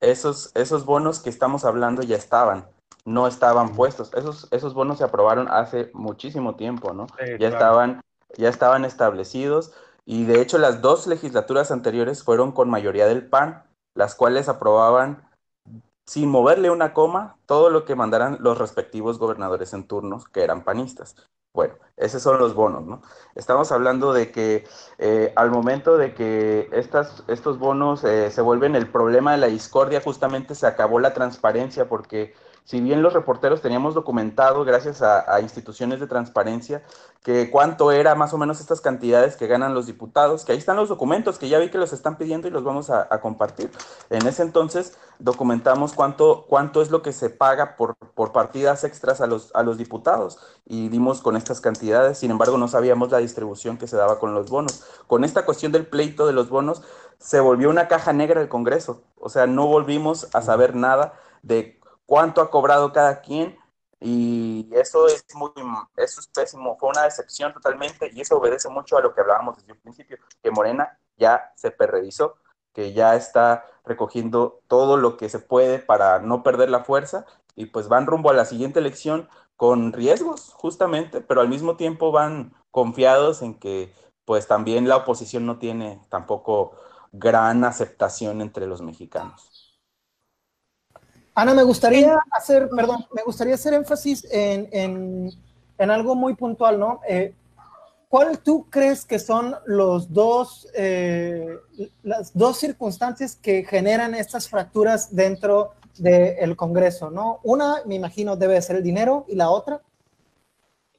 Esos, 0.00 0.52
esos 0.54 0.84
bonos 0.84 1.20
que 1.20 1.30
estamos 1.30 1.64
hablando 1.64 2.02
ya 2.02 2.16
estaban 2.16 2.66
no 3.04 3.26
estaban 3.26 3.74
puestos. 3.74 4.12
Esos, 4.14 4.48
esos 4.50 4.74
bonos 4.74 4.98
se 4.98 5.04
aprobaron 5.04 5.48
hace 5.48 5.90
muchísimo 5.94 6.56
tiempo, 6.56 6.92
¿no? 6.92 7.06
ya, 7.38 7.48
estaban, 7.48 8.00
ya 8.36 8.48
estaban 8.48 8.84
establecidos 8.84 9.72
y 10.06 10.24
de 10.24 10.40
hecho 10.40 10.58
las 10.58 10.82
dos 10.82 11.06
legislaturas 11.06 11.70
anteriores 11.70 12.22
fueron 12.22 12.52
con 12.52 12.70
mayoría 12.70 13.06
del 13.06 13.26
PAN, 13.26 13.64
las 13.94 14.14
cuales 14.14 14.48
aprobaban 14.48 15.28
sin 16.06 16.28
moverle 16.28 16.70
una 16.70 16.92
coma 16.92 17.36
todo 17.46 17.70
lo 17.70 17.84
que 17.84 17.94
mandaran 17.94 18.36
los 18.40 18.58
respectivos 18.58 19.18
gobernadores 19.18 19.72
en 19.72 19.86
turnos 19.86 20.28
que 20.28 20.42
eran 20.42 20.64
panistas. 20.64 21.16
Bueno, 21.54 21.74
esos 21.96 22.20
son 22.20 22.38
los 22.38 22.52
bonos, 22.54 22.84
¿no? 22.84 23.00
Estamos 23.36 23.70
hablando 23.70 24.12
de 24.12 24.32
que 24.32 24.66
eh, 24.98 25.32
al 25.36 25.52
momento 25.52 25.96
de 25.96 26.12
que 26.12 26.68
estas, 26.72 27.22
estos 27.28 27.60
bonos 27.60 28.02
eh, 28.02 28.32
se 28.32 28.42
vuelven 28.42 28.74
el 28.74 28.90
problema 28.90 29.32
de 29.32 29.38
la 29.38 29.46
discordia, 29.46 30.00
justamente 30.00 30.56
se 30.56 30.66
acabó 30.66 30.98
la 30.98 31.14
transparencia 31.14 31.88
porque 31.88 32.34
si 32.64 32.80
bien 32.80 33.02
los 33.02 33.12
reporteros 33.12 33.60
teníamos 33.60 33.94
documentado, 33.94 34.64
gracias 34.64 35.02
a, 35.02 35.38
instituciones 35.42 36.00
de 36.00 36.06
transparencia, 36.06 36.82
que 37.22 37.50
cuánto 37.50 37.92
era 37.92 38.14
más 38.14 38.32
o 38.32 38.38
menos 38.38 38.58
estas 38.58 38.80
cantidades 38.80 39.36
que 39.36 39.46
ganan 39.46 39.74
los 39.74 39.86
diputados, 39.86 40.44
que 40.44 40.52
ahí 40.52 40.58
están 40.58 40.76
los 40.76 40.88
documentos, 40.88 41.38
que 41.38 41.50
ya 41.50 41.58
vi 41.58 41.70
que 41.70 41.76
los 41.76 41.92
están 41.92 42.16
pidiendo 42.16 42.48
y 42.48 42.50
los 42.50 42.64
vamos 42.64 42.88
a, 42.88 43.06
compartir. 43.20 43.70
En 44.08 44.26
ese 44.26 44.42
entonces 44.42 44.96
documentamos 45.18 45.92
cuánto, 45.92 46.46
cuánto 46.48 46.80
es 46.80 46.90
lo 46.90 47.02
que 47.02 47.12
se 47.12 47.28
paga 47.28 47.76
por, 47.76 47.96
por 47.96 48.32
partidas 48.32 48.82
extras 48.84 49.20
a 49.20 49.26
los, 49.26 49.54
a 49.54 49.62
los 49.62 49.76
diputados 49.76 50.38
y 50.64 50.88
dimos 50.88 51.20
con 51.20 51.36
estas 51.36 51.60
cantidades, 51.60 52.18
sin 52.18 52.30
embargo 52.30 52.56
no 52.56 52.68
sabíamos 52.68 53.10
la 53.10 53.18
distribución 53.18 53.76
que 53.76 53.88
se 53.88 53.96
daba 53.96 54.18
con 54.18 54.34
los 54.34 54.48
bonos. 54.48 54.84
Con 55.06 55.24
esta 55.24 55.44
cuestión 55.44 55.70
del 55.70 55.86
pleito 55.86 56.26
de 56.26 56.32
los 56.32 56.48
bonos, 56.48 56.82
se 57.18 57.40
volvió 57.40 57.68
una 57.68 57.88
caja 57.88 58.14
negra 58.14 58.40
del 58.40 58.48
Congreso, 58.48 59.02
o 59.20 59.28
sea, 59.28 59.46
no 59.46 59.66
volvimos 59.66 60.28
a 60.32 60.42
saber 60.42 60.74
nada 60.74 61.14
de 61.42 61.78
cuánto 62.06 62.40
ha 62.40 62.50
cobrado 62.50 62.92
cada 62.92 63.20
quien 63.20 63.58
y 64.00 64.68
eso 64.72 65.06
es 65.06 65.24
muy, 65.34 65.50
eso 65.96 66.20
es 66.20 66.26
pésimo, 66.26 66.76
fue 66.78 66.90
una 66.90 67.04
decepción 67.04 67.54
totalmente 67.54 68.10
y 68.12 68.20
eso 68.20 68.36
obedece 68.36 68.68
mucho 68.68 68.98
a 68.98 69.00
lo 69.00 69.14
que 69.14 69.22
hablábamos 69.22 69.56
desde 69.56 69.72
un 69.72 69.78
principio, 69.78 70.18
que 70.42 70.50
Morena 70.50 70.98
ya 71.16 71.52
se 71.56 71.70
perrevisó, 71.70 72.36
que 72.74 72.92
ya 72.92 73.16
está 73.16 73.64
recogiendo 73.84 74.60
todo 74.66 74.98
lo 74.98 75.16
que 75.16 75.28
se 75.28 75.38
puede 75.38 75.78
para 75.78 76.18
no 76.18 76.42
perder 76.42 76.68
la 76.68 76.84
fuerza 76.84 77.24
y 77.56 77.66
pues 77.66 77.88
van 77.88 78.06
rumbo 78.06 78.30
a 78.30 78.34
la 78.34 78.44
siguiente 78.44 78.80
elección 78.80 79.28
con 79.56 79.92
riesgos 79.92 80.52
justamente, 80.54 81.20
pero 81.20 81.40
al 81.40 81.48
mismo 81.48 81.76
tiempo 81.76 82.12
van 82.12 82.52
confiados 82.70 83.40
en 83.40 83.54
que 83.54 83.94
pues 84.24 84.46
también 84.46 84.88
la 84.88 84.96
oposición 84.96 85.46
no 85.46 85.58
tiene 85.58 86.02
tampoco 86.08 86.72
gran 87.12 87.64
aceptación 87.64 88.40
entre 88.40 88.66
los 88.66 88.82
mexicanos. 88.82 89.53
Ana, 91.34 91.52
me 91.52 91.64
gustaría 91.64 92.20
hacer, 92.30 92.68
perdón, 92.68 93.06
me 93.12 93.22
gustaría 93.22 93.54
hacer 93.54 93.74
énfasis 93.74 94.26
en, 94.30 95.30
algo 95.78 96.14
muy 96.14 96.34
puntual, 96.34 96.78
¿no? 96.78 97.00
Eh, 97.08 97.34
¿Cuál 98.08 98.38
tú 98.38 98.70
crees 98.70 99.04
que 99.04 99.18
son 99.18 99.56
los 99.66 100.12
dos, 100.12 100.68
eh, 100.74 101.56
las 102.04 102.32
dos 102.32 102.58
circunstancias 102.58 103.34
que 103.34 103.64
generan 103.64 104.14
estas 104.14 104.48
fracturas 104.48 105.14
dentro 105.16 105.72
del 105.98 106.54
Congreso, 106.54 107.10
¿no? 107.10 107.40
Una, 107.42 107.82
me 107.86 107.96
imagino, 107.96 108.36
debe 108.36 108.62
ser 108.62 108.76
el 108.76 108.84
dinero 108.84 109.24
y 109.28 109.34
la 109.34 109.50
otra. 109.50 109.82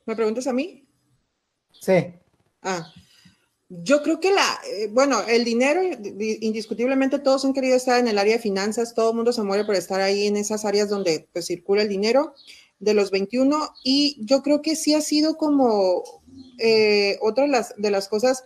¿Me 0.05 0.15
preguntas 0.15 0.45
a 0.47 0.53
mí? 0.53 0.85
Sí. 1.71 2.13
Ah, 2.61 2.91
yo 3.83 4.01
creo 4.03 4.19
que 4.19 4.31
la, 4.31 4.59
eh, 4.69 4.89
bueno, 4.91 5.21
el 5.27 5.43
dinero, 5.43 5.81
indiscutiblemente 6.41 7.19
todos 7.19 7.45
han 7.45 7.53
querido 7.53 7.75
estar 7.75 7.99
en 7.99 8.07
el 8.07 8.17
área 8.17 8.35
de 8.35 8.41
finanzas, 8.41 8.93
todo 8.93 9.11
el 9.11 9.15
mundo 9.15 9.33
se 9.33 9.43
muere 9.43 9.65
por 9.65 9.75
estar 9.75 10.01
ahí 10.01 10.27
en 10.27 10.37
esas 10.37 10.65
áreas 10.65 10.89
donde 10.89 11.27
pues, 11.33 11.45
circula 11.45 11.81
el 11.81 11.89
dinero 11.89 12.33
de 12.79 12.93
los 12.93 13.11
21 13.11 13.73
y 13.83 14.17
yo 14.19 14.41
creo 14.43 14.61
que 14.61 14.75
sí 14.75 14.93
ha 14.93 15.01
sido 15.01 15.37
como 15.37 16.03
eh, 16.59 17.17
otra 17.21 17.45
de 17.77 17.91
las, 17.91 18.07
cosas 18.07 18.43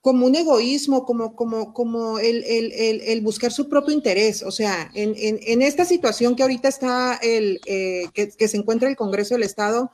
como 0.00 0.26
un 0.26 0.36
egoísmo, 0.36 1.04
como, 1.04 1.34
como, 1.34 1.72
como 1.72 2.18
el, 2.18 2.44
el, 2.44 3.00
el, 3.00 3.20
buscar 3.22 3.50
su 3.50 3.68
propio 3.68 3.94
interés. 3.94 4.42
O 4.42 4.52
sea, 4.52 4.90
en, 4.94 5.14
en, 5.16 5.62
esta 5.62 5.84
situación 5.84 6.36
que 6.36 6.42
ahorita 6.42 6.68
está 6.68 7.18
el, 7.22 7.60
eh, 7.66 8.06
que, 8.14 8.28
que, 8.28 8.46
se 8.48 8.56
encuentra 8.56 8.88
el 8.88 8.96
Congreso 8.96 9.34
del 9.34 9.42
Estado, 9.42 9.90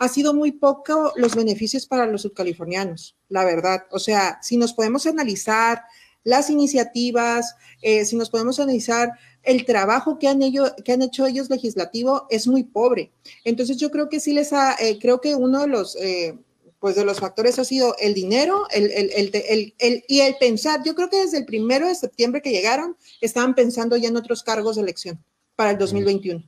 ha 0.00 0.08
sido 0.08 0.32
muy 0.32 0.52
poco 0.52 1.12
los 1.14 1.36
beneficios 1.36 1.86
para 1.86 2.06
los 2.06 2.22
subcalifornianos, 2.22 3.16
la 3.28 3.44
verdad. 3.44 3.82
O 3.90 3.98
sea, 3.98 4.38
si 4.42 4.56
nos 4.56 4.72
podemos 4.72 5.06
analizar 5.06 5.82
las 6.24 6.48
iniciativas, 6.48 7.54
eh, 7.82 8.06
si 8.06 8.16
nos 8.16 8.30
podemos 8.30 8.58
analizar 8.58 9.12
el 9.42 9.66
trabajo 9.66 10.18
que 10.18 10.26
han, 10.26 10.40
ellos, 10.40 10.72
que 10.86 10.92
han 10.92 11.02
hecho 11.02 11.26
ellos 11.26 11.50
legislativo 11.50 12.26
es 12.30 12.46
muy 12.46 12.64
pobre. 12.64 13.12
Entonces 13.44 13.76
yo 13.76 13.90
creo 13.90 14.08
que 14.08 14.20
sí 14.20 14.32
les 14.32 14.54
ha, 14.54 14.74
eh, 14.80 14.98
creo 14.98 15.20
que 15.20 15.34
uno 15.34 15.60
de 15.60 15.66
los, 15.66 15.96
eh, 15.96 16.38
pues 16.78 16.96
de 16.96 17.04
los 17.04 17.20
factores 17.20 17.58
ha 17.58 17.64
sido 17.64 17.94
el 17.98 18.14
dinero 18.14 18.66
el, 18.70 18.90
el, 18.90 20.04
y 20.08 20.20
el 20.20 20.36
pensar. 20.40 20.82
Yo 20.82 20.94
creo 20.94 21.10
que 21.10 21.18
desde 21.18 21.36
el 21.36 21.44
primero 21.44 21.86
de 21.86 21.94
septiembre 21.94 22.40
que 22.40 22.52
llegaron, 22.52 22.96
estaban 23.20 23.54
pensando 23.54 23.98
ya 23.98 24.08
en 24.08 24.16
otros 24.16 24.42
cargos 24.42 24.76
de 24.76 24.82
elección 24.82 25.22
para 25.56 25.72
el 25.72 25.78
2021. 25.78 26.42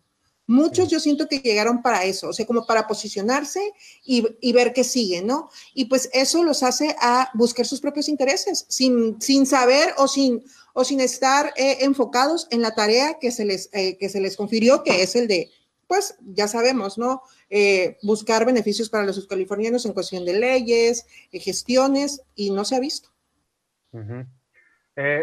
Muchos 0.52 0.90
yo 0.90 1.00
siento 1.00 1.28
que 1.28 1.38
llegaron 1.38 1.80
para 1.80 2.04
eso, 2.04 2.28
o 2.28 2.32
sea, 2.34 2.44
como 2.44 2.66
para 2.66 2.86
posicionarse 2.86 3.72
y, 4.04 4.52
ver 4.52 4.74
qué 4.74 4.84
sigue, 4.84 5.22
¿no? 5.22 5.48
Y 5.72 5.86
pues 5.86 6.10
eso 6.12 6.44
los 6.44 6.62
hace 6.62 6.94
a 7.00 7.30
buscar 7.32 7.64
sus 7.64 7.80
propios 7.80 8.06
intereses, 8.06 8.66
sin, 8.68 9.18
sin 9.18 9.46
saber 9.46 9.94
o 9.96 10.06
sin, 10.06 10.44
o 10.74 10.84
sin 10.84 11.00
estar 11.00 11.54
eh, 11.56 11.78
enfocados 11.80 12.48
en 12.50 12.60
la 12.60 12.74
tarea 12.74 13.18
que 13.18 13.30
se, 13.30 13.46
les, 13.46 13.70
eh, 13.72 13.96
que 13.96 14.10
se 14.10 14.20
les 14.20 14.36
confirió, 14.36 14.82
que 14.82 15.02
es 15.02 15.16
el 15.16 15.26
de, 15.26 15.48
pues 15.86 16.18
ya 16.20 16.46
sabemos, 16.48 16.98
¿no? 16.98 17.22
Eh, 17.48 17.96
buscar 18.02 18.44
beneficios 18.44 18.90
para 18.90 19.06
los 19.06 19.26
californianos 19.26 19.86
en 19.86 19.94
cuestión 19.94 20.26
de 20.26 20.34
leyes, 20.34 21.06
gestiones, 21.32 22.24
y 22.34 22.50
no 22.50 22.66
se 22.66 22.76
ha 22.76 22.80
visto. 22.80 23.08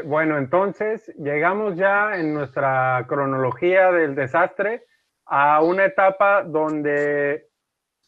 bueno, 0.06 0.40
entonces 0.40 1.14
llegamos 1.20 1.78
ya 1.78 2.18
en 2.18 2.34
nuestra 2.34 3.06
cronología 3.08 3.92
del 3.92 4.16
desastre 4.16 4.89
a 5.30 5.62
una 5.62 5.86
etapa 5.86 6.44
donde 6.44 7.50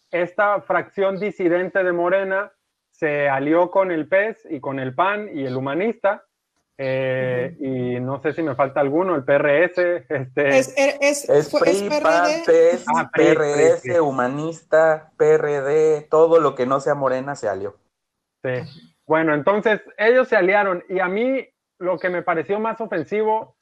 esta 0.10 0.62
fracción 0.62 1.20
disidente 1.20 1.84
de 1.84 1.92
Morena 1.92 2.52
se 2.90 3.30
alió 3.30 3.72
con 3.72 3.92
el 3.92 4.08
PES 4.08 4.48
y 4.50 4.60
con 4.60 4.80
el 4.80 4.94
PAN 4.94 5.30
y 5.34 5.46
el 5.46 5.56
humanista. 5.56 6.26
Eh, 6.78 7.56
y 7.60 8.00
no 8.00 8.20
sé 8.22 8.34
si 8.34 8.42
me 8.42 8.56
falta 8.56 8.80
alguno, 8.80 9.16
el 9.16 9.24
PRS. 9.24 9.78
Este... 10.10 10.48
Es, 10.58 10.74
es, 10.76 11.30
es, 11.30 11.50
PRI, 11.50 11.90
PAN, 12.02 12.44
PES, 12.46 12.86
PRS, 13.14 14.00
humanista, 14.00 15.12
PRD, 15.16 16.08
todo 16.10 16.40
lo 16.40 16.56
que 16.56 16.66
no 16.66 16.80
sea 16.80 16.96
Morena 16.96 17.36
se 17.36 17.48
alió. 17.48 17.78
Sí. 18.44 18.96
Bueno, 19.06 19.36
entonces 19.36 19.82
ellos 19.98 20.28
se 20.28 20.38
aliaron 20.38 20.84
y 20.90 21.00
a 21.00 21.08
mí 21.08 21.48
lo 21.78 22.00
que 22.00 22.10
me 22.10 22.24
pareció 22.24 22.60
más 22.60 22.82
ofensivo 22.82 23.56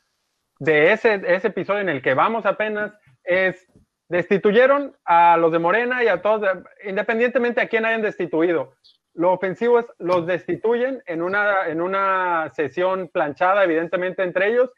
de 0.59 0.93
ese, 0.93 1.21
ese 1.25 1.47
episodio 1.47 1.81
en 1.81 1.89
el 1.89 2.01
que 2.01 2.13
vamos 2.13 2.45
apenas 2.45 2.93
es, 3.29 3.67
destituyeron 4.09 4.95
a 5.05 5.37
los 5.37 5.51
de 5.51 5.59
Morena 5.59 6.03
y 6.03 6.07
a 6.07 6.21
todos, 6.21 6.49
independientemente 6.83 7.61
a 7.61 7.69
quién 7.69 7.85
hayan 7.85 8.01
destituido. 8.01 8.73
Lo 9.13 9.31
ofensivo 9.33 9.79
es, 9.79 9.85
los 9.99 10.25
destituyen 10.25 11.03
en 11.05 11.21
una, 11.21 11.67
en 11.67 11.79
una 11.79 12.51
sesión 12.55 13.07
planchada, 13.09 13.63
evidentemente, 13.63 14.23
entre 14.23 14.47
ellos, 14.47 14.71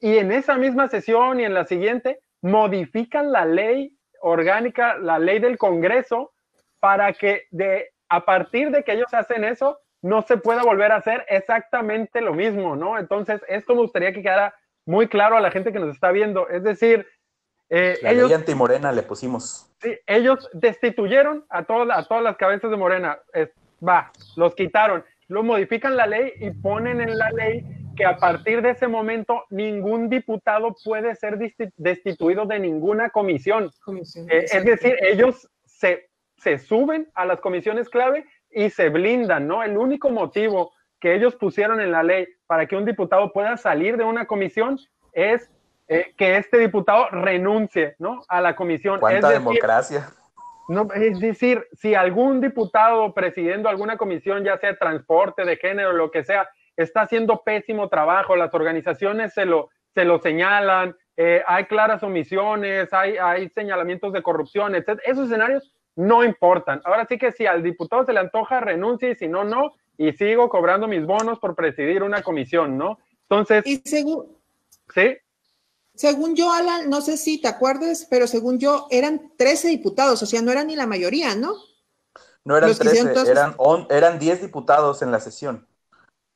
y 0.00 0.16
en 0.16 0.32
esa 0.32 0.56
misma 0.56 0.88
sesión 0.88 1.40
y 1.40 1.44
en 1.44 1.52
la 1.52 1.66
siguiente 1.66 2.20
modifican 2.40 3.32
la 3.32 3.44
ley 3.44 3.96
orgánica, 4.22 4.96
la 4.96 5.18
ley 5.18 5.38
del 5.40 5.58
Congreso, 5.58 6.32
para 6.80 7.12
que 7.12 7.44
de, 7.50 7.90
a 8.08 8.24
partir 8.24 8.70
de 8.70 8.82
que 8.82 8.92
ellos 8.92 9.12
hacen 9.12 9.44
eso, 9.44 9.78
no 10.02 10.22
se 10.22 10.38
pueda 10.38 10.62
volver 10.62 10.92
a 10.92 10.96
hacer 10.96 11.26
exactamente 11.28 12.22
lo 12.22 12.32
mismo, 12.32 12.76
¿no? 12.76 12.98
Entonces, 12.98 13.42
esto 13.48 13.74
me 13.74 13.82
gustaría 13.82 14.14
que 14.14 14.22
quedara 14.22 14.54
muy 14.86 15.08
claro 15.08 15.36
a 15.36 15.40
la 15.40 15.50
gente 15.50 15.72
que 15.72 15.78
nos 15.78 15.94
está 15.94 16.10
viendo. 16.10 16.48
Es 16.48 16.62
decir, 16.62 17.06
eh, 17.70 17.98
la 18.02 18.10
ellos, 18.10 18.28
ley 18.28 18.34
antimorena 18.34 18.92
le 18.92 19.02
pusimos. 19.02 19.70
Sí, 19.80 19.96
ellos 20.06 20.50
destituyeron 20.52 21.44
a, 21.48 21.64
todas 21.64 21.96
a 21.96 22.06
todas 22.06 22.22
las 22.22 22.36
cabezas 22.36 22.70
de 22.70 22.76
Morena. 22.76 23.18
va, 23.86 24.10
los 24.36 24.54
quitaron. 24.54 25.04
Lo 25.28 25.44
modifican 25.44 25.96
la 25.96 26.06
ley 26.06 26.32
y 26.40 26.50
ponen 26.50 27.00
en 27.00 27.16
la 27.16 27.30
ley 27.30 27.64
que 27.96 28.04
a 28.04 28.16
partir 28.16 28.62
de 28.62 28.70
ese 28.70 28.88
momento 28.88 29.44
ningún 29.50 30.08
diputado 30.08 30.74
puede 30.82 31.14
ser 31.14 31.38
destituido 31.76 32.46
de 32.46 32.58
ninguna 32.58 33.10
comisión. 33.10 33.70
Eh, 34.28 34.46
es 34.52 34.64
decir, 34.64 34.96
ellos 35.02 35.48
se, 35.64 36.10
se 36.36 36.58
suben 36.58 37.08
a 37.14 37.24
las 37.24 37.40
comisiones 37.40 37.88
clave 37.88 38.24
y 38.50 38.70
se 38.70 38.88
blindan, 38.88 39.46
¿no? 39.46 39.62
El 39.62 39.76
único 39.76 40.10
motivo 40.10 40.72
que 40.98 41.14
ellos 41.14 41.36
pusieron 41.36 41.80
en 41.80 41.92
la 41.92 42.02
ley 42.02 42.26
para 42.46 42.66
que 42.66 42.76
un 42.76 42.84
diputado 42.84 43.32
pueda 43.32 43.56
salir 43.56 43.96
de 43.96 44.04
una 44.04 44.26
comisión 44.26 44.78
es 45.12 45.50
eh, 45.92 46.14
que 46.16 46.36
este 46.36 46.56
diputado 46.58 47.08
renuncie 47.10 47.96
¿no? 47.98 48.22
a 48.28 48.40
la 48.40 48.54
comisión. 48.54 49.00
¿Cuánta 49.00 49.28
democracia? 49.30 50.08
No, 50.68 50.86
es 50.94 51.18
decir, 51.18 51.66
si 51.72 51.96
algún 51.96 52.40
diputado 52.40 53.12
presidiendo 53.12 53.68
alguna 53.68 53.96
comisión, 53.96 54.44
ya 54.44 54.56
sea 54.58 54.78
transporte, 54.78 55.44
de 55.44 55.56
género, 55.56 55.92
lo 55.92 56.12
que 56.12 56.22
sea, 56.22 56.48
está 56.76 57.00
haciendo 57.00 57.42
pésimo 57.42 57.88
trabajo, 57.88 58.36
las 58.36 58.54
organizaciones 58.54 59.34
se 59.34 59.46
lo, 59.46 59.70
se 59.92 60.04
lo 60.04 60.20
señalan, 60.20 60.96
eh, 61.16 61.42
hay 61.44 61.64
claras 61.64 62.04
omisiones, 62.04 62.92
hay, 62.92 63.16
hay 63.16 63.48
señalamientos 63.48 64.12
de 64.12 64.22
corrupción, 64.22 64.76
etc. 64.76 65.00
Esos 65.04 65.26
escenarios 65.26 65.74
no 65.96 66.22
importan. 66.22 66.80
Ahora 66.84 67.04
sí 67.06 67.18
que 67.18 67.32
si 67.32 67.46
al 67.46 67.64
diputado 67.64 68.06
se 68.06 68.12
le 68.12 68.20
antoja, 68.20 68.60
renuncie 68.60 69.10
y 69.10 69.16
si 69.16 69.26
no, 69.26 69.42
no, 69.42 69.72
y 69.98 70.12
sigo 70.12 70.48
cobrando 70.50 70.86
mis 70.86 71.04
bonos 71.04 71.40
por 71.40 71.56
presidir 71.56 72.04
una 72.04 72.22
comisión, 72.22 72.78
¿no? 72.78 73.00
Entonces... 73.22 73.66
Y 73.66 73.78
según... 73.78 74.38
Sí. 74.94 75.18
Según 76.00 76.34
yo, 76.34 76.50
Alan, 76.50 76.88
no 76.88 77.02
sé 77.02 77.18
si 77.18 77.42
te 77.42 77.46
acuerdas, 77.46 78.06
pero 78.08 78.26
según 78.26 78.58
yo, 78.58 78.86
eran 78.90 79.32
13 79.36 79.68
diputados, 79.68 80.22
o 80.22 80.24
sea, 80.24 80.40
no 80.40 80.50
eran 80.50 80.68
ni 80.68 80.74
la 80.74 80.86
mayoría, 80.86 81.34
¿no? 81.34 81.56
No 82.42 82.56
eran 82.56 82.74
13, 82.74 83.12
eran, 83.30 83.54
eran 83.90 84.18
10 84.18 84.40
diputados 84.40 85.02
en 85.02 85.10
la 85.10 85.20
sesión. 85.20 85.68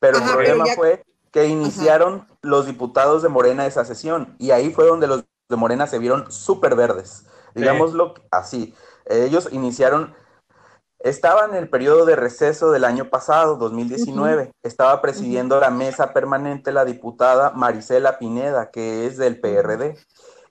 Pero 0.01 0.19
el 0.19 0.25
problema 0.25 0.67
fue 0.77 1.03
que 1.31 1.47
iniciaron 1.47 2.29
los 2.43 2.67
diputados 2.67 3.23
de 3.23 3.31
Morena 3.31 3.65
esa 3.65 3.87
sesión, 3.87 4.37
y 4.39 4.51
ahí 4.51 4.71
fue 4.71 4.85
donde 4.87 5.07
los 5.07 5.25
de 5.49 5.57
Morena 5.57 5.87
se 5.87 5.99
vieron 5.99 6.31
súper 6.31 6.75
verdes, 6.75 7.25
digámoslo 7.55 8.13
así. 8.31 8.75
Ellos 9.07 9.49
iniciaron 9.51 10.15
estaba 11.05 11.45
en 11.45 11.55
el 11.55 11.69
periodo 11.69 12.07
de 12.07 12.17
receso 12.17 12.71
del 12.71 12.83
año 12.83 13.11
pasado, 13.11 13.57
2019. 13.57 14.53
Estaba 14.63 15.03
presidiendo 15.03 15.61
la 15.61 15.69
mesa 15.69 16.15
permanente 16.15 16.73
la 16.73 16.87
diputada 16.87 17.51
Marisela 17.51 18.19
Pineda, 18.19 18.71
que 18.71 19.05
es 19.07 19.19
del 19.19 19.39
PRD. 19.39 19.99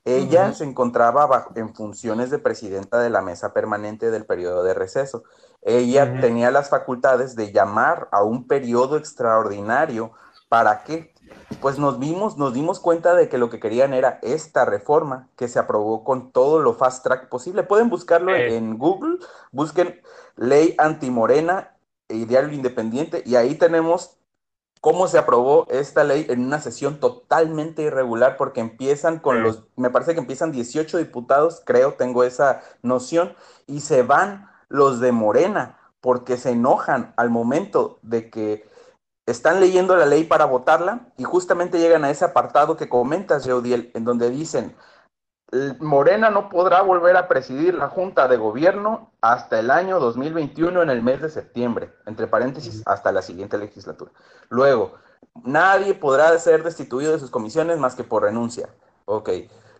Ella 0.05 0.53
se 0.53 0.63
encontraba 0.63 1.47
en 1.55 1.73
funciones 1.73 2.29
de 2.29 2.37
presidenta 2.37 2.99
de 2.99 3.09
la 3.09 3.23
mesa 3.23 3.51
permanente 3.51 4.11
del 4.11 4.27
periodo 4.27 4.63
de 4.63 4.75
receso. 4.75 5.23
Ella 5.63 6.19
tenía 6.21 6.51
las 6.51 6.69
facultades 6.69 7.35
de 7.35 7.51
llamar 7.51 8.07
a 8.11 8.21
un 8.21 8.45
periodo 8.45 8.97
extraordinario. 8.97 10.11
¿Para 10.49 10.83
qué? 10.83 11.12
Pues 11.61 11.79
nos 11.79 11.99
vimos, 11.99 12.37
nos 12.37 12.53
dimos 12.53 12.79
cuenta 12.79 13.15
de 13.15 13.29
que 13.29 13.37
lo 13.37 13.49
que 13.49 13.59
querían 13.59 13.93
era 13.93 14.19
esta 14.21 14.65
reforma 14.65 15.29
que 15.35 15.47
se 15.47 15.59
aprobó 15.59 16.03
con 16.03 16.31
todo 16.31 16.59
lo 16.59 16.73
fast 16.73 17.03
track 17.03 17.29
posible. 17.29 17.63
Pueden 17.63 17.89
buscarlo 17.89 18.35
en 18.35 18.77
Google, 18.77 19.19
busquen 19.51 20.01
ley 20.35 20.75
antimorena 20.77 21.75
e 22.09 22.25
diario 22.25 22.51
independiente, 22.51 23.23
y 23.25 23.35
ahí 23.35 23.55
tenemos 23.55 24.17
cómo 24.81 25.07
se 25.07 25.17
aprobó 25.17 25.65
esta 25.69 26.03
ley 26.03 26.25
en 26.27 26.43
una 26.45 26.59
sesión 26.59 26.99
totalmente 26.99 27.83
irregular, 27.83 28.35
porque 28.35 28.59
empiezan 28.59 29.19
con 29.19 29.41
los, 29.41 29.63
me 29.77 29.89
parece 29.89 30.13
que 30.13 30.19
empiezan 30.19 30.51
18 30.51 30.97
diputados, 30.97 31.61
creo, 31.65 31.93
tengo 31.93 32.25
esa 32.25 32.61
noción, 32.81 33.33
y 33.65 33.79
se 33.79 34.03
van 34.03 34.49
los 34.67 34.99
de 34.99 35.13
Morena, 35.13 35.79
porque 36.01 36.35
se 36.35 36.51
enojan 36.51 37.13
al 37.15 37.29
momento 37.29 37.99
de 38.01 38.29
que 38.29 38.67
están 39.25 39.59
leyendo 39.59 39.95
la 39.95 40.05
ley 40.05 40.23
para 40.23 40.45
votarla, 40.45 41.07
y 41.17 41.23
justamente 41.23 41.79
llegan 41.79 42.03
a 42.03 42.09
ese 42.09 42.25
apartado 42.25 42.77
que 42.77 42.89
comentas, 42.89 43.45
Jeudiel, 43.45 43.91
en 43.93 44.03
donde 44.03 44.29
dicen, 44.29 44.75
Morena 45.79 46.29
no 46.29 46.49
podrá 46.49 46.81
volver 46.81 47.15
a 47.15 47.27
presidir 47.27 47.75
la 47.75 47.87
Junta 47.87 48.27
de 48.27 48.37
Gobierno 48.37 49.11
hasta 49.21 49.59
el 49.59 49.69
año 49.69 49.99
2021 49.99 50.81
en 50.81 50.89
el 50.89 51.03
mes 51.03 51.21
de 51.21 51.29
septiembre, 51.29 51.93
entre 52.05 52.27
paréntesis, 52.27 52.81
hasta 52.85 53.11
la 53.11 53.21
siguiente 53.21 53.57
legislatura. 53.57 54.11
Luego, 54.49 54.95
nadie 55.43 55.93
podrá 55.93 56.37
ser 56.39 56.63
destituido 56.63 57.11
de 57.11 57.19
sus 57.19 57.29
comisiones 57.29 57.77
más 57.77 57.95
que 57.95 58.03
por 58.03 58.23
renuncia. 58.23 58.69
Ok. 59.05 59.29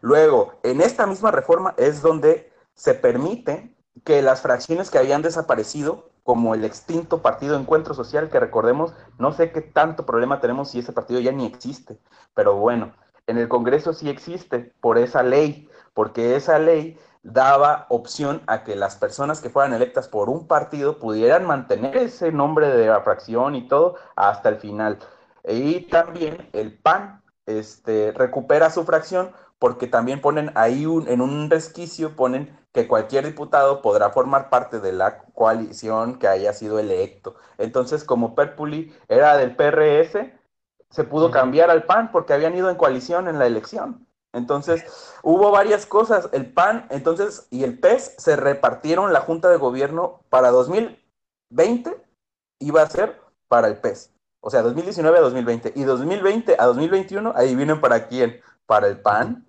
Luego, 0.01 0.59
en 0.63 0.81
esta 0.81 1.07
misma 1.07 1.31
reforma 1.31 1.73
es 1.77 2.01
donde 2.01 2.51
se 2.75 2.93
permite 2.93 3.75
que 4.03 4.21
las 4.21 4.41
fracciones 4.41 4.91
que 4.91 4.97
habían 4.97 5.21
desaparecido, 5.21 6.09
como 6.23 6.55
el 6.55 6.63
extinto 6.63 7.21
Partido 7.21 7.57
Encuentro 7.57 7.93
Social, 7.93 8.29
que 8.29 8.39
recordemos, 8.39 8.93
no 9.17 9.33
sé 9.33 9.51
qué 9.51 9.61
tanto 9.61 10.05
problema 10.05 10.39
tenemos 10.39 10.71
si 10.71 10.79
ese 10.79 10.93
partido 10.93 11.19
ya 11.19 11.31
ni 11.31 11.45
existe, 11.45 11.99
pero 12.33 12.55
bueno, 12.55 12.93
en 13.27 13.37
el 13.37 13.47
Congreso 13.47 13.93
sí 13.93 14.09
existe 14.09 14.73
por 14.81 14.97
esa 14.97 15.23
ley, 15.23 15.69
porque 15.93 16.35
esa 16.35 16.59
ley 16.59 16.97
daba 17.23 17.85
opción 17.89 18.41
a 18.47 18.63
que 18.63 18.75
las 18.75 18.95
personas 18.95 19.39
que 19.39 19.49
fueran 19.49 19.73
electas 19.73 20.09
por 20.09 20.29
un 20.29 20.47
partido 20.47 20.99
pudieran 20.99 21.45
mantener 21.45 21.95
ese 21.95 22.31
nombre 22.31 22.67
de 22.67 22.87
la 22.87 23.01
fracción 23.01 23.55
y 23.55 23.67
todo 23.67 23.95
hasta 24.15 24.49
el 24.49 24.57
final. 24.57 24.99
Y 25.45 25.81
también 25.87 26.49
el 26.53 26.77
PAN 26.77 27.21
este, 27.45 28.11
recupera 28.11 28.69
su 28.69 28.83
fracción 28.83 29.31
porque 29.57 29.87
también 29.87 30.19
ponen 30.19 30.51
ahí 30.55 30.85
un, 30.85 31.07
en 31.07 31.21
un 31.21 31.49
resquicio, 31.49 32.17
ponen 32.17 32.57
que 32.73 32.87
cualquier 32.87 33.25
diputado 33.25 33.81
podrá 33.81 34.09
formar 34.09 34.49
parte 34.49 34.79
de 34.79 34.91
la 34.91 35.19
coalición 35.35 36.17
que 36.17 36.27
haya 36.27 36.53
sido 36.53 36.79
electo. 36.79 37.35
Entonces, 37.57 38.03
como 38.03 38.35
Perpuli 38.35 38.93
era 39.07 39.37
del 39.37 39.55
PRS, 39.55 40.31
se 40.89 41.03
pudo 41.03 41.31
cambiar 41.31 41.69
al 41.69 41.83
PAN 41.83 42.11
porque 42.11 42.33
habían 42.33 42.55
ido 42.55 42.69
en 42.69 42.75
coalición 42.75 43.27
en 43.27 43.39
la 43.39 43.45
elección. 43.45 44.07
Entonces, 44.33 44.83
hubo 45.21 45.51
varias 45.51 45.85
cosas. 45.85 46.29
El 46.33 46.51
PAN, 46.51 46.87
entonces, 46.89 47.47
y 47.51 47.63
el 47.63 47.79
PES 47.79 48.15
se 48.17 48.35
repartieron 48.35 49.13
la 49.13 49.21
Junta 49.21 49.49
de 49.49 49.57
Gobierno 49.57 50.21
para 50.29 50.49
2020, 50.49 51.95
iba 52.59 52.81
a 52.81 52.89
ser 52.89 53.21
para 53.47 53.67
el 53.67 53.77
PES. 53.77 54.11
O 54.41 54.49
sea, 54.49 54.63
2019 54.63 55.19
a 55.19 55.21
2020. 55.21 55.73
Y 55.75 55.83
2020 55.83 56.55
a 56.57 56.65
2021, 56.65 57.33
ahí 57.35 57.55
vienen 57.55 57.79
para 57.79 58.07
quién? 58.07 58.41
Para 58.65 58.87
el 58.87 58.99
PAN. 58.99 59.47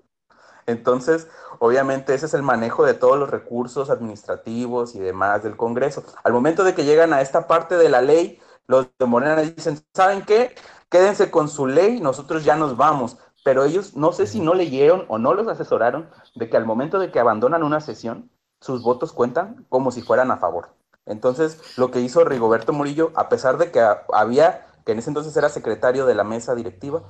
Entonces, 0.66 1.28
obviamente 1.58 2.14
ese 2.14 2.26
es 2.26 2.34
el 2.34 2.42
manejo 2.42 2.84
de 2.84 2.94
todos 2.94 3.18
los 3.18 3.30
recursos 3.30 3.90
administrativos 3.90 4.94
y 4.94 5.00
demás 5.00 5.42
del 5.42 5.56
Congreso. 5.56 6.04
Al 6.22 6.32
momento 6.32 6.64
de 6.64 6.74
que 6.74 6.84
llegan 6.84 7.12
a 7.12 7.20
esta 7.20 7.46
parte 7.46 7.76
de 7.76 7.88
la 7.88 8.02
ley, 8.02 8.40
los 8.66 8.88
de 8.98 9.06
Morena 9.06 9.36
dicen, 9.36 9.80
¿saben 9.94 10.22
qué? 10.22 10.54
Quédense 10.88 11.30
con 11.30 11.48
su 11.48 11.66
ley, 11.66 12.00
nosotros 12.00 12.44
ya 12.44 12.56
nos 12.56 12.76
vamos. 12.76 13.18
Pero 13.44 13.64
ellos 13.64 13.94
no 13.94 14.12
sé 14.12 14.26
si 14.26 14.40
no 14.40 14.54
leyeron 14.54 15.04
o 15.08 15.18
no 15.18 15.34
los 15.34 15.48
asesoraron 15.48 16.08
de 16.34 16.48
que 16.48 16.56
al 16.56 16.64
momento 16.64 16.98
de 16.98 17.10
que 17.10 17.20
abandonan 17.20 17.62
una 17.62 17.80
sesión, 17.80 18.30
sus 18.60 18.82
votos 18.82 19.12
cuentan 19.12 19.66
como 19.68 19.90
si 19.90 20.00
fueran 20.00 20.30
a 20.30 20.38
favor. 20.38 20.70
Entonces, 21.04 21.60
lo 21.76 21.90
que 21.90 22.00
hizo 22.00 22.24
Rigoberto 22.24 22.72
Murillo, 22.72 23.12
a 23.14 23.28
pesar 23.28 23.58
de 23.58 23.70
que 23.70 23.86
había 24.12 24.66
que 24.84 24.92
en 24.92 24.98
ese 24.98 25.10
entonces 25.10 25.36
era 25.36 25.48
secretario 25.48 26.06
de 26.06 26.14
la 26.14 26.24
mesa 26.24 26.54
directiva, 26.54 27.02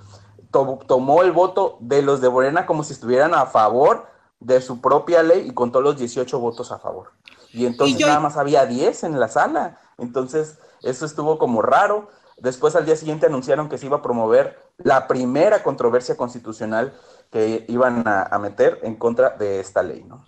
tomó 0.50 1.22
el 1.22 1.32
voto 1.32 1.78
de 1.80 2.02
los 2.02 2.20
de 2.20 2.30
Morena 2.30 2.66
como 2.66 2.84
si 2.84 2.92
estuvieran 2.92 3.34
a 3.34 3.46
favor 3.46 4.06
de 4.44 4.60
su 4.60 4.80
propia 4.80 5.22
ley 5.22 5.48
y 5.48 5.54
contó 5.54 5.80
los 5.80 5.98
18 5.98 6.38
votos 6.38 6.70
a 6.70 6.78
favor. 6.78 7.12
Y 7.52 7.66
entonces 7.66 8.00
nada 8.00 8.20
más 8.20 8.36
había 8.36 8.66
10 8.66 9.04
en 9.04 9.20
la 9.20 9.28
sala. 9.28 9.78
Entonces, 9.98 10.58
eso 10.82 11.06
estuvo 11.06 11.38
como 11.38 11.62
raro. 11.62 12.08
Después 12.36 12.74
al 12.76 12.84
día 12.84 12.96
siguiente 12.96 13.26
anunciaron 13.26 13.68
que 13.68 13.78
se 13.78 13.86
iba 13.86 13.98
a 13.98 14.02
promover 14.02 14.58
la 14.78 15.06
primera 15.06 15.62
controversia 15.62 16.16
constitucional 16.16 16.92
que 17.30 17.64
iban 17.68 18.02
a, 18.06 18.38
meter 18.38 18.80
en 18.82 18.96
contra 18.96 19.30
de 19.30 19.60
esta 19.60 19.82
ley, 19.82 20.04
¿no? 20.04 20.24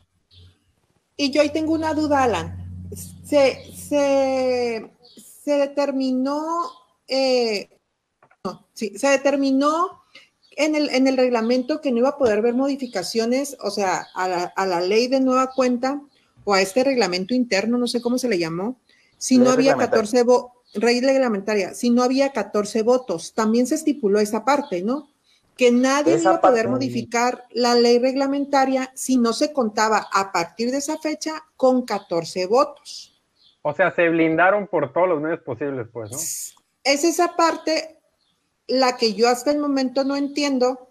Y 1.17 1.31
yo 1.31 1.41
ahí 1.41 1.51
tengo 1.51 1.73
una 1.73 1.95
duda, 1.95 2.25
Alan. 2.25 2.89
Se, 2.95 3.73
se, 3.75 4.97
se 5.45 5.53
determinó 5.53 6.71
eh, 7.09 7.69
sí, 8.73 8.99
se 8.99 9.09
determinó 9.09 10.03
en 10.57 10.75
el, 10.75 10.89
en 10.91 11.07
el 11.07 11.17
reglamento 11.17 11.81
que 11.81 11.93
no 11.93 11.99
iba 11.99 12.09
a 12.11 12.19
poder 12.19 12.43
ver 12.43 12.55
modificaciones, 12.55 13.57
o 13.61 13.71
sea, 13.71 14.09
a 14.15 14.27
la, 14.27 14.45
a 14.57 14.67
la 14.67 14.81
ley 14.81 15.07
de 15.07 15.21
nueva 15.21 15.51
cuenta 15.55 16.01
o 16.45 16.55
a 16.55 16.63
este 16.63 16.83
reglamento 16.83 17.35
interno, 17.35 17.77
no 17.77 17.87
sé 17.87 18.01
cómo 18.01 18.19
se 18.19 18.29
le 18.29 18.39
llamó, 18.39 18.81
si 19.19 19.39
no 19.39 19.51
había 19.51 19.77
14 19.77 20.23
votos, 20.23 20.53
ley 20.75 21.01
reglamentaria, 21.01 21.75
si 21.75 21.91
no 21.91 22.03
había 22.03 22.33
14 22.33 22.83
votos, 22.83 23.35
también 23.35 23.67
se 23.67 23.75
estipuló 23.75 24.19
esa 24.19 24.45
parte, 24.45 24.83
¿no? 24.83 25.11
Que 25.57 25.71
nadie 25.71 26.19
iba 26.19 26.35
a 26.35 26.41
poder 26.41 26.69
modificar 26.69 27.45
la 27.51 27.75
ley 27.75 27.99
reglamentaria 27.99 28.93
si 28.95 29.17
no 29.17 29.33
se 29.33 29.53
contaba 29.53 30.07
a 30.13 30.33
partir 30.33 30.71
de 30.71 30.79
esa 30.79 30.99
fecha 30.99 31.45
con 31.57 31.83
14 31.83 32.47
votos. 32.47 33.23
O 33.63 33.73
sea, 33.75 33.91
se 33.91 34.09
blindaron 34.09 34.69
por 34.69 34.93
todos 34.93 35.09
los 35.09 35.21
medios 35.21 35.41
posibles, 35.41 35.89
pues, 35.93 36.11
¿no? 36.11 36.19
es 36.87 37.03
esa 37.03 37.35
parte 37.35 37.96
la 38.67 38.97
que 38.97 39.15
yo 39.15 39.29
hasta 39.29 39.51
el 39.51 39.59
momento 39.59 40.05
no 40.05 40.17
entiendo, 40.17 40.89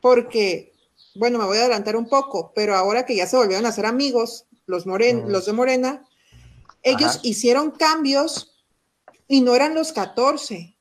porque, 0.00 0.72
bueno, 1.14 1.38
me 1.38 1.44
voy 1.44 1.58
a 1.58 1.62
adelantar 1.62 1.96
un 1.96 2.08
poco, 2.08 2.52
pero 2.54 2.76
ahora 2.76 3.04
que 3.04 3.16
ya 3.16 3.26
se 3.26 3.36
volvieron 3.36 3.66
a 3.66 3.72
ser 3.72 3.86
amigos, 3.86 4.46
los, 4.66 4.86
moren, 4.86 5.30
los 5.30 5.46
de 5.46 5.52
Morena, 5.52 6.06
ellos 6.82 7.20
hicieron 7.22 7.72
cambios 7.72 8.54
y 9.28 9.42
no 9.42 9.54
eran 9.54 9.74
los 9.74 9.92
14. 9.92 10.76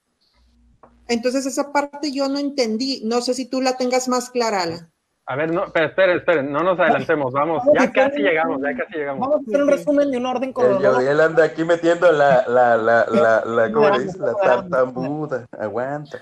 Entonces 1.08 1.46
esa 1.46 1.72
parte 1.72 2.12
yo 2.12 2.30
no 2.30 2.40
entendí. 2.40 3.02
No 3.04 3.22
sé 3.22 3.34
si 3.34 3.46
tú 3.46 3.62
la 3.62 3.78
tengas 3.78 4.08
más 4.08 4.30
clara, 4.30 4.62
Ala. 4.62 4.92
A 5.30 5.36
ver, 5.36 5.54
no, 5.54 5.66
esperen, 5.66 6.18
esperen, 6.18 6.52
no 6.52 6.64
nos 6.64 6.80
adelantemos, 6.80 7.32
vamos, 7.32 7.62
ya 7.80 7.92
casi 7.92 8.18
llegamos, 8.18 8.60
ya 8.64 8.76
casi 8.76 8.98
llegamos. 8.98 9.30
Vamos 9.30 9.46
a 9.46 9.48
hacer 9.48 9.62
un 9.62 9.70
resumen 9.70 10.10
de 10.10 10.18
un 10.18 10.26
orden 10.26 10.52
cronológico. 10.52 11.02
Él 11.02 11.22
anda 11.22 11.44
aquí 11.44 11.64
metiendo 11.64 12.12
la, 12.12 12.48
la, 12.48 12.76
la, 12.76 13.06
la, 13.06 13.46
la, 13.46 13.72
¿cómo 13.72 13.90
le 13.92 14.06
dice? 14.06 14.18
La 14.18 14.34
tartamuda, 14.34 15.46
aguanta. 15.52 16.18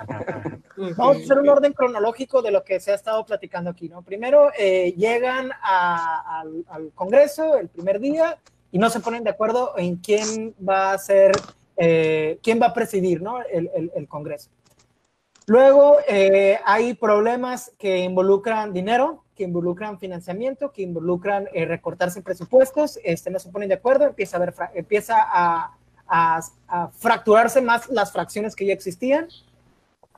Vamos 0.98 1.16
a 1.16 1.20
hacer 1.22 1.40
un 1.40 1.48
orden 1.48 1.72
cronológico 1.72 2.42
de 2.42 2.52
lo 2.52 2.66
que 2.66 2.82
se 2.82 2.92
ha 2.92 2.96
estado 2.96 3.26
platicando 3.26 3.70
aquí, 3.70 3.88
¿no? 3.88 4.02
Primero, 4.02 4.52
eh, 4.60 4.94
llegan 4.98 5.52
a, 5.64 6.42
al, 6.42 6.66
al, 6.68 6.92
Congreso 6.94 7.58
el 7.58 7.70
primer 7.70 8.02
día 8.02 8.38
y 8.74 8.78
no 8.78 8.90
se 8.90 9.00
ponen 9.00 9.24
de 9.24 9.30
acuerdo 9.30 9.72
en 9.78 9.96
quién 9.96 10.54
va 10.68 10.92
a 10.92 10.98
ser, 10.98 11.32
eh, 11.78 12.40
quién 12.44 12.62
va 12.62 12.66
a 12.66 12.74
presidir, 12.74 13.22
¿no? 13.22 13.40
El, 13.42 13.72
el, 13.74 13.90
el 13.96 14.06
Congreso. 14.10 14.50
Luego 15.50 15.96
eh, 16.10 16.60
hay 16.66 16.94
problemas 16.94 17.72
que 17.80 18.00
involucran 18.00 18.74
dinero, 18.74 19.24
que 19.34 19.46
involucran 19.46 19.98
financiamiento, 19.98 20.74
que 20.74 20.82
involucran 20.82 21.48
eh, 21.54 21.64
recortarse 21.64 22.22
presupuestos, 22.22 23.00
este, 23.02 23.30
no 23.30 23.40
se 23.40 23.50
ponen 23.50 23.70
de 23.70 23.76
acuerdo, 23.76 24.04
empieza 24.04 24.36
a, 24.36 24.40
ver, 24.42 24.54
empieza 24.76 25.16
a, 25.18 25.74
fracturarse 26.98 27.62
más 27.62 27.90
las 27.90 28.12
fracciones 28.12 28.58
que 28.58 28.66
ya 28.66 28.74
existían. 28.74 29.30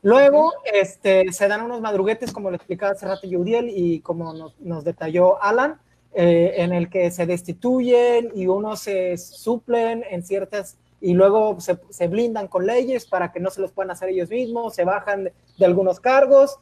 Luego 0.01 0.51
este, 0.73 1.31
se 1.31 1.47
dan 1.47 1.61
unos 1.61 1.79
madruguetes, 1.79 2.31
como 2.31 2.49
lo 2.49 2.55
explicaba 2.55 2.93
hace 2.93 3.05
rato 3.05 3.27
y 3.27 3.99
como 3.99 4.33
nos, 4.59 4.83
detalló 4.83 5.41
Alan, 5.43 5.79
eh, 6.13 6.53
en 6.57 6.73
el 6.73 6.89
que 6.89 7.11
se 7.11 7.27
destituyen 7.27 8.31
y 8.33 8.47
unos 8.47 8.79
se 8.79 9.15
suplen 9.17 10.03
en 10.09 10.23
ciertas 10.23 10.77
y 11.01 11.13
luego 11.13 11.57
se, 11.59 12.07
blindan 12.07 12.47
con 12.47 12.65
leyes 12.65 13.05
para 13.05 13.31
que 13.31 13.39
no 13.39 13.49
se 13.49 13.61
los 13.61 13.71
puedan 13.71 13.91
hacer 13.91 14.09
ellos 14.09 14.29
mismos, 14.29 14.75
se 14.75 14.83
bajan 14.83 15.31
de, 15.57 15.65
algunos 15.65 15.99
cargos 15.99 16.57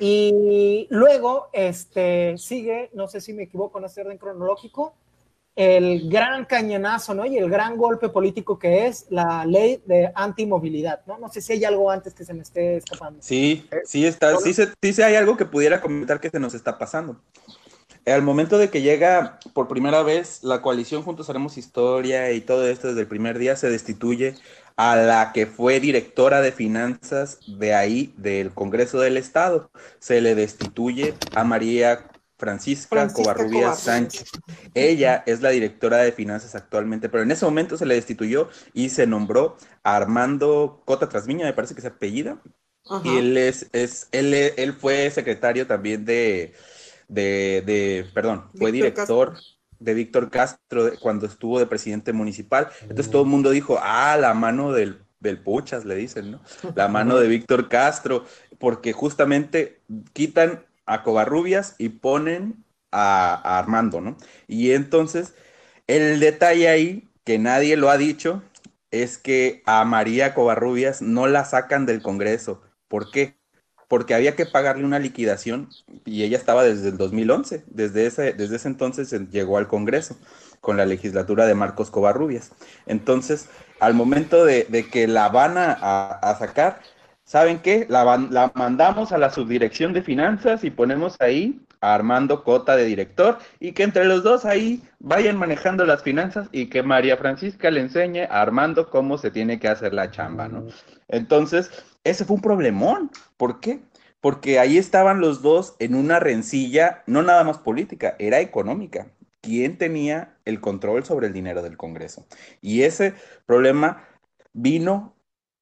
y 0.00 0.86
luego 0.90 1.48
este, 1.52 2.36
sigue, 2.38 2.90
no 2.94 3.08
sé 3.08 3.20
si 3.20 3.32
me 3.32 3.44
equivoco 3.44 3.78
en 3.78 3.84
este 3.84 4.00
orden 4.00 4.18
cronológico, 4.18 4.94
el 5.56 6.08
gran 6.10 6.46
cañonazo, 6.46 7.14
¿no? 7.14 7.24
Y 7.26 7.38
el 7.38 7.48
gran 7.48 7.76
golpe 7.76 8.08
político 8.08 8.58
que 8.58 8.86
es 8.86 9.06
la 9.10 9.44
ley 9.46 9.80
de 9.86 10.10
antimovilidad, 10.14 11.02
¿no? 11.06 11.18
No 11.18 11.28
sé 11.28 11.40
si 11.40 11.52
hay 11.52 11.64
algo 11.64 11.90
antes 11.90 12.12
que 12.12 12.24
se 12.24 12.34
me 12.34 12.42
esté 12.42 12.78
escapando. 12.78 13.22
Sí, 13.22 13.68
sí 13.84 14.04
está, 14.04 14.36
sí, 14.38 14.52
se, 14.52 14.68
sí 14.82 15.02
hay 15.02 15.14
algo 15.14 15.36
que 15.36 15.44
pudiera 15.44 15.80
comentar 15.80 16.18
que 16.18 16.30
se 16.30 16.40
nos 16.40 16.54
está 16.54 16.76
pasando. 16.76 17.20
Al 18.06 18.22
momento 18.22 18.58
de 18.58 18.68
que 18.68 18.82
llega 18.82 19.38
por 19.54 19.68
primera 19.68 20.02
vez 20.02 20.42
la 20.42 20.60
coalición 20.60 21.02
Juntos 21.02 21.30
Haremos 21.30 21.56
Historia 21.56 22.32
y 22.32 22.40
todo 22.40 22.66
esto 22.66 22.88
desde 22.88 23.00
el 23.00 23.06
primer 23.06 23.38
día, 23.38 23.56
se 23.56 23.70
destituye 23.70 24.34
a 24.76 24.96
la 24.96 25.32
que 25.32 25.46
fue 25.46 25.80
directora 25.80 26.40
de 26.40 26.52
finanzas 26.52 27.38
de 27.46 27.74
ahí, 27.74 28.12
del 28.16 28.52
Congreso 28.52 29.00
del 29.00 29.16
Estado. 29.16 29.70
Se 30.00 30.20
le 30.20 30.34
destituye 30.34 31.14
a 31.34 31.44
María 31.44 32.10
Francisca, 32.36 33.08
Covarrubias 33.12 33.80
Sánchez. 33.80 34.30
Ella 34.74 35.22
es 35.26 35.40
la 35.40 35.50
directora 35.50 35.98
de 35.98 36.12
finanzas 36.12 36.54
actualmente, 36.54 37.08
pero 37.08 37.22
en 37.22 37.30
ese 37.30 37.44
momento 37.44 37.76
se 37.76 37.86
le 37.86 37.94
destituyó 37.94 38.48
y 38.72 38.90
se 38.90 39.06
nombró 39.06 39.56
a 39.82 39.96
Armando 39.96 40.82
Cota 40.84 41.08
Trasmiña, 41.08 41.46
me 41.46 41.52
parece 41.52 41.74
que 41.74 41.80
es 41.80 41.86
apellida. 41.86 42.38
Y 43.02 43.16
él 43.16 43.38
es, 43.38 43.70
es 43.72 44.08
él, 44.12 44.34
él 44.34 44.74
fue 44.74 45.10
secretario 45.10 45.66
también 45.66 46.04
de 46.04 46.52
de, 47.08 48.06
perdón, 48.14 48.44
fue 48.56 48.72
director 48.72 49.34
de 49.78 49.94
Víctor 49.94 50.30
Castro 50.30 50.90
cuando 51.00 51.26
estuvo 51.26 51.58
de 51.58 51.66
presidente 51.66 52.12
municipal. 52.12 52.68
Entonces 52.82 53.10
todo 53.10 53.22
el 53.22 53.28
mundo 53.28 53.50
dijo, 53.50 53.78
ah, 53.82 54.16
la 54.18 54.34
mano 54.34 54.72
del, 54.72 55.02
del 55.20 55.38
Puchas, 55.38 55.84
le 55.84 55.94
dicen, 55.94 56.32
¿no? 56.32 56.40
La 56.74 56.88
mano 56.88 57.18
de 57.18 57.28
Víctor 57.28 57.68
Castro, 57.68 58.24
porque 58.58 58.92
justamente 58.92 59.82
quitan 60.12 60.64
a 60.86 61.02
Covarrubias 61.02 61.74
y 61.78 61.88
ponen 61.90 62.64
a, 62.92 63.58
Armando, 63.58 64.00
¿no? 64.00 64.16
Y 64.46 64.72
entonces, 64.72 65.34
el 65.86 66.20
detalle 66.20 66.68
ahí, 66.68 67.08
que 67.24 67.38
nadie 67.38 67.76
lo 67.76 67.90
ha 67.90 67.98
dicho, 67.98 68.42
es 68.90 69.18
que 69.18 69.62
a 69.66 69.84
María 69.84 70.34
Covarrubias 70.34 71.02
no 71.02 71.26
la 71.26 71.44
sacan 71.44 71.84
del 71.86 72.00
Congreso. 72.00 72.62
¿Por 72.86 73.10
qué? 73.10 73.36
Porque 73.94 74.12
había 74.12 74.34
que 74.34 74.44
pagarle 74.44 74.84
una 74.84 74.98
liquidación 74.98 75.68
y 76.04 76.24
ella 76.24 76.36
estaba 76.36 76.64
desde 76.64 76.88
el 76.88 76.96
2011, 76.96 77.62
desde 77.68 78.06
ese, 78.06 78.32
desde 78.32 78.56
ese 78.56 78.66
entonces 78.66 79.14
llegó 79.30 79.56
al 79.56 79.68
Congreso 79.68 80.16
con 80.60 80.76
la 80.76 80.84
legislatura 80.84 81.46
de 81.46 81.54
Marcos 81.54 81.92
Covarrubias. 81.92 82.50
Entonces, 82.86 83.48
al 83.78 83.94
momento 83.94 84.44
de, 84.44 84.66
que 84.90 85.06
la 85.06 85.28
van 85.28 85.54
a, 85.56 86.36
sacar, 86.40 86.80
¿saben 87.22 87.60
qué? 87.60 87.86
La, 87.88 88.02
la, 88.32 88.50
mandamos 88.56 89.12
a 89.12 89.18
la 89.18 89.30
subdirección 89.30 89.92
de 89.92 90.02
finanzas 90.02 90.64
y 90.64 90.72
ponemos 90.72 91.14
ahí 91.20 91.60
Armando 91.92 92.44
Cota 92.44 92.76
de 92.76 92.84
director 92.84 93.38
y 93.60 93.72
que 93.72 93.82
entre 93.82 94.06
los 94.06 94.22
dos 94.22 94.44
ahí 94.44 94.82
vayan 95.00 95.36
manejando 95.36 95.84
las 95.84 96.02
finanzas 96.02 96.48
y 96.52 96.66
que 96.66 96.82
María 96.82 97.16
Francisca 97.16 97.70
le 97.70 97.80
enseñe 97.80 98.22
a 98.22 98.40
Armando 98.40 98.88
cómo 98.88 99.18
se 99.18 99.30
tiene 99.30 99.58
que 99.58 99.68
hacer 99.68 99.92
la 99.92 100.10
chamba, 100.10 100.48
¿no? 100.48 100.66
Entonces, 101.08 101.70
ese 102.04 102.24
fue 102.24 102.36
un 102.36 102.42
problemón. 102.42 103.10
¿Por 103.36 103.60
qué? 103.60 103.80
Porque 104.20 104.58
ahí 104.58 104.78
estaban 104.78 105.20
los 105.20 105.42
dos 105.42 105.76
en 105.78 105.94
una 105.94 106.20
rencilla, 106.20 107.02
no 107.06 107.22
nada 107.22 107.44
más 107.44 107.58
política, 107.58 108.16
era 108.18 108.40
económica. 108.40 109.08
¿Quién 109.42 109.76
tenía 109.76 110.38
el 110.46 110.60
control 110.62 111.04
sobre 111.04 111.26
el 111.26 111.34
dinero 111.34 111.60
del 111.60 111.76
Congreso? 111.76 112.26
Y 112.62 112.82
ese 112.82 113.14
problema 113.44 114.08
vino, 114.54 115.14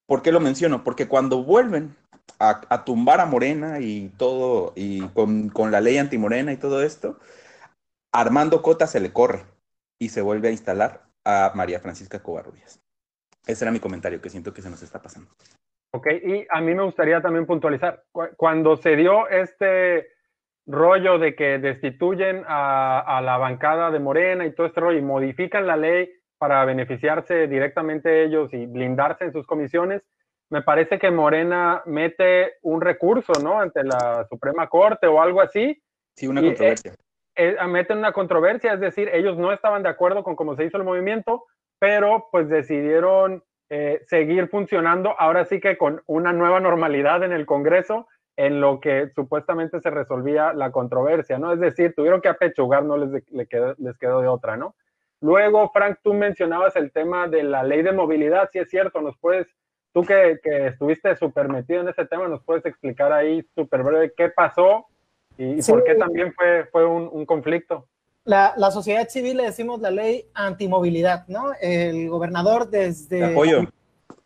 ¿por 0.06 0.22
qué 0.22 0.30
lo 0.30 0.38
menciono? 0.38 0.84
Porque 0.84 1.08
cuando 1.08 1.42
vuelven 1.42 1.96
a, 2.38 2.84
tumbar 2.84 3.20
a 3.20 3.26
Morena 3.26 3.80
y 3.80 4.10
todo, 4.16 4.72
y 4.76 5.06
con, 5.08 5.48
con 5.48 5.70
la 5.70 5.80
ley 5.80 5.98
antimorena 5.98 6.52
y 6.52 6.56
todo 6.56 6.82
esto, 6.82 7.18
Armando 8.12 8.62
Cota 8.62 8.86
se 8.86 9.00
le 9.00 9.12
corre 9.12 9.44
y 9.98 10.08
se 10.08 10.22
vuelve 10.22 10.48
a 10.48 10.52
instalar 10.52 11.02
a 11.24 11.52
María 11.54 11.80
Francisca 11.80 12.22
Covarrubias. 12.22 12.80
Ese 13.46 13.64
era 13.64 13.72
mi 13.72 13.80
comentario, 13.80 14.20
que 14.20 14.30
siento 14.30 14.52
que 14.52 14.62
se 14.62 14.70
nos 14.70 14.82
está 14.82 15.00
pasando. 15.00 15.30
Ok, 15.94 16.06
y 16.24 16.46
a 16.48 16.60
mí 16.60 16.74
me 16.74 16.84
gustaría 16.84 17.20
también 17.20 17.46
puntualizar, 17.46 18.04
cuando 18.36 18.76
se 18.76 18.96
dio 18.96 19.28
este 19.28 20.08
rollo 20.66 21.18
de 21.18 21.34
que 21.34 21.58
destituyen 21.58 22.44
a, 22.46 23.20
la 23.22 23.36
bancada 23.36 23.90
de 23.90 23.98
Morena 23.98 24.46
y 24.46 24.54
todo 24.54 24.66
este 24.66 24.80
y 24.96 25.02
modifican 25.02 25.66
la 25.66 25.76
ley 25.76 26.10
para 26.38 26.64
beneficiarse 26.64 27.46
directamente 27.46 28.24
ellos 28.24 28.52
y 28.52 28.66
blindarse 28.66 29.24
en 29.24 29.32
sus 29.32 29.46
comisiones, 29.46 30.02
me 30.52 30.60
parece 30.60 30.98
que 30.98 31.10
Morena 31.10 31.82
mete 31.86 32.56
un 32.60 32.82
recurso, 32.82 33.32
¿no? 33.42 33.58
Ante 33.58 33.82
la 33.84 34.26
Suprema 34.28 34.68
Corte 34.68 35.06
o 35.06 35.22
algo 35.22 35.40
así. 35.40 35.82
Sí, 36.14 36.26
una 36.26 36.42
controversia. 36.42 36.92
Eh, 37.34 37.56
eh, 37.58 37.66
meten 37.66 37.96
una 37.96 38.12
controversia, 38.12 38.74
es 38.74 38.80
decir, 38.80 39.08
ellos 39.14 39.38
no 39.38 39.50
estaban 39.50 39.82
de 39.82 39.88
acuerdo 39.88 40.22
con 40.22 40.36
cómo 40.36 40.54
se 40.54 40.66
hizo 40.66 40.76
el 40.76 40.84
movimiento, 40.84 41.46
pero 41.78 42.28
pues 42.30 42.50
decidieron 42.50 43.42
eh, 43.70 44.02
seguir 44.08 44.48
funcionando, 44.48 45.18
ahora 45.18 45.46
sí 45.46 45.58
que 45.58 45.78
con 45.78 46.02
una 46.04 46.34
nueva 46.34 46.60
normalidad 46.60 47.22
en 47.22 47.32
el 47.32 47.46
Congreso, 47.46 48.06
en 48.36 48.60
lo 48.60 48.78
que 48.78 49.10
supuestamente 49.14 49.80
se 49.80 49.88
resolvía 49.88 50.52
la 50.52 50.70
controversia, 50.70 51.38
¿no? 51.38 51.54
Es 51.54 51.60
decir, 51.60 51.94
tuvieron 51.94 52.20
que 52.20 52.28
apechugar, 52.28 52.84
no 52.84 52.98
les, 52.98 53.24
quedó, 53.48 53.74
les 53.78 53.96
quedó 53.96 54.20
de 54.20 54.28
otra, 54.28 54.58
¿no? 54.58 54.74
Luego, 55.22 55.70
Frank, 55.70 56.00
tú 56.02 56.12
mencionabas 56.12 56.76
el 56.76 56.92
tema 56.92 57.26
de 57.26 57.42
la 57.42 57.62
ley 57.62 57.80
de 57.80 57.92
movilidad, 57.92 58.50
si 58.52 58.58
es 58.58 58.68
cierto, 58.68 59.00
nos 59.00 59.16
puedes, 59.16 59.46
tú 59.92 60.02
que, 60.02 60.38
estuviste 60.44 61.16
súper 61.16 61.48
metido 61.48 61.82
en 61.82 61.88
ese 61.88 62.04
tema, 62.06 62.28
nos 62.28 62.42
puedes 62.42 62.64
explicar 62.66 63.12
ahí 63.12 63.46
súper 63.54 63.82
breve 63.82 64.12
qué 64.16 64.28
pasó 64.28 64.86
y, 65.38 65.62
por 65.62 65.84
qué 65.84 65.94
también 65.94 66.32
fue, 66.34 66.66
fue 66.70 66.86
un 66.86 67.24
conflicto 67.26 67.86
la, 68.24 68.54
la, 68.56 68.70
sociedad 68.70 69.08
civil 69.08 69.38
le 69.38 69.44
decimos 69.44 69.80
la 69.80 69.90
ley 69.90 70.26
antimovilidad, 70.34 71.26
¿no? 71.26 71.52
El 71.60 72.08
gobernador 72.08 72.70
desde 72.70 73.24
apoyo. 73.24 73.64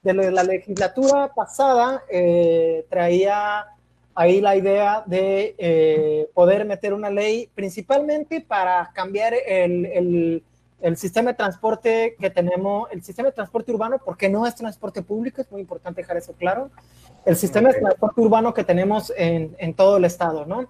De 0.03 0.14
la 0.14 0.45
legislatura 0.45 1.33
pasada 1.35 2.03
eh, 2.09 2.87
traía 2.89 3.67
ahí 4.14 4.41
la 4.41 4.55
idea 4.55 5.03
de 5.07 5.55
eh, 5.59 6.29
poder 6.33 6.64
meter 6.64 6.93
una 6.93 7.11
ley 7.11 7.49
principalmente 7.55 8.41
para 8.41 8.91
cambiar 8.95 9.35
el, 9.35 9.87
el, 9.87 10.45
el, 10.81 10.97
sistema 10.97 11.31
de 11.31 11.37
transporte 11.37 12.16
que 12.18 12.31
tenemos, 12.31 12.89
el 12.91 13.03
sistema 13.03 13.29
de 13.29 13.33
transporte 13.35 13.72
urbano, 13.72 13.99
porque 14.05 14.29
no 14.29 14.47
es 14.47 14.55
transporte 14.55 15.03
público, 15.03 15.41
es 15.41 15.51
muy 15.51 15.61
importante 15.61 16.01
dejar 16.01 16.16
eso 16.16 16.33
claro, 16.33 16.70
el 17.24 17.37
sistema 17.37 17.70
de 17.70 17.81
transporte 17.81 18.20
urbano 18.20 18.55
que 18.55 18.64
tenemos 18.64 19.12
en, 19.16 19.55
en 19.59 19.74
todo 19.74 19.97
el 19.97 20.05
estado, 20.05 20.47
¿no? 20.47 20.68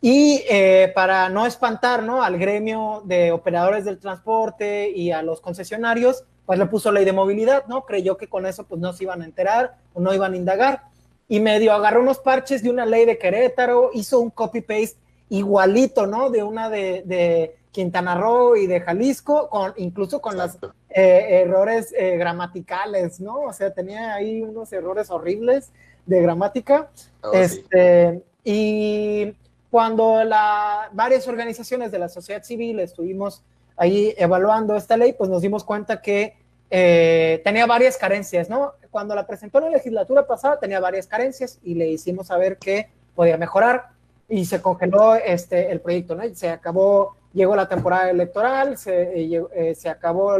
Y 0.00 0.44
eh, 0.48 0.92
para 0.94 1.28
no 1.28 1.44
espantar 1.44 2.04
¿no? 2.04 2.22
al 2.22 2.38
gremio 2.38 3.02
de 3.04 3.32
operadores 3.32 3.84
del 3.84 3.98
transporte 3.98 4.90
y 4.90 5.10
a 5.10 5.22
los 5.22 5.40
concesionarios, 5.40 6.24
pues 6.46 6.58
le 6.58 6.66
puso 6.66 6.92
ley 6.92 7.04
de 7.04 7.12
movilidad, 7.12 7.66
¿no? 7.66 7.84
Creyó 7.84 8.16
que 8.16 8.28
con 8.28 8.46
eso 8.46 8.64
pues 8.64 8.80
no 8.80 8.92
se 8.92 9.04
iban 9.04 9.22
a 9.22 9.24
enterar 9.24 9.76
o 9.92 10.00
no 10.00 10.14
iban 10.14 10.34
a 10.34 10.36
indagar. 10.36 10.82
Y 11.28 11.40
medio 11.40 11.72
agarró 11.72 12.00
unos 12.00 12.20
parches 12.20 12.62
de 12.62 12.70
una 12.70 12.86
ley 12.86 13.04
de 13.04 13.18
Querétaro, 13.18 13.90
hizo 13.92 14.20
un 14.20 14.30
copy-paste 14.30 14.96
igualito, 15.28 16.06
¿no? 16.06 16.30
De 16.30 16.42
una 16.42 16.70
de, 16.70 17.02
de, 17.04 17.56
Quintana 17.72 18.14
Roo 18.14 18.56
y 18.56 18.66
de 18.66 18.80
Jalisco, 18.80 19.48
con, 19.48 19.72
incluso 19.76 20.20
con 20.20 20.36
los 20.36 20.58
eh, 20.90 21.42
errores 21.44 21.94
eh, 21.96 22.16
gramaticales, 22.16 23.20
¿no? 23.20 23.40
O 23.42 23.52
sea, 23.52 23.72
tenía 23.72 24.14
ahí 24.14 24.42
unos 24.42 24.72
errores 24.72 25.10
horribles 25.10 25.70
de 26.06 26.22
gramática. 26.22 26.90
Oh, 27.22 27.32
este, 27.32 28.22
Y 28.44 29.34
cuando 29.70 30.24
la, 30.24 30.88
varias 30.92 31.28
organizaciones 31.28 31.92
de 31.92 31.98
la 31.98 32.08
sociedad 32.08 32.42
civil 32.42 32.80
estuvimos 32.80 33.42
ahí 33.76 34.14
evaluando 34.16 34.76
esta 34.76 34.96
ley, 34.96 35.12
pues 35.12 35.30
nos 35.30 35.42
dimos 35.42 35.64
cuenta 35.64 36.00
que 36.00 36.36
eh, 36.70 37.40
tenía 37.44 37.66
varias 37.66 37.96
carencias, 37.96 38.50
¿no? 38.50 38.72
Cuando 38.90 39.14
la 39.14 39.26
presentó 39.26 39.60
la 39.60 39.70
legislatura 39.70 40.26
pasada 40.26 40.58
tenía 40.58 40.80
varias 40.80 41.06
carencias 41.06 41.58
y 41.62 41.74
le 41.74 41.88
hicimos 41.88 42.26
saber 42.26 42.58
que 42.58 42.90
podía 43.14 43.36
mejorar 43.36 43.90
y 44.28 44.44
se 44.44 44.60
congeló 44.60 45.14
este, 45.14 45.70
el 45.70 45.80
proyecto, 45.80 46.14
¿no? 46.14 46.22
Se 46.34 46.50
acabó, 46.50 47.16
llegó 47.32 47.56
la 47.56 47.68
temporada 47.68 48.10
electoral, 48.10 48.76
se, 48.78 49.20
eh, 49.20 49.44
eh, 49.54 49.74
se 49.74 49.88
acabó 49.88 50.36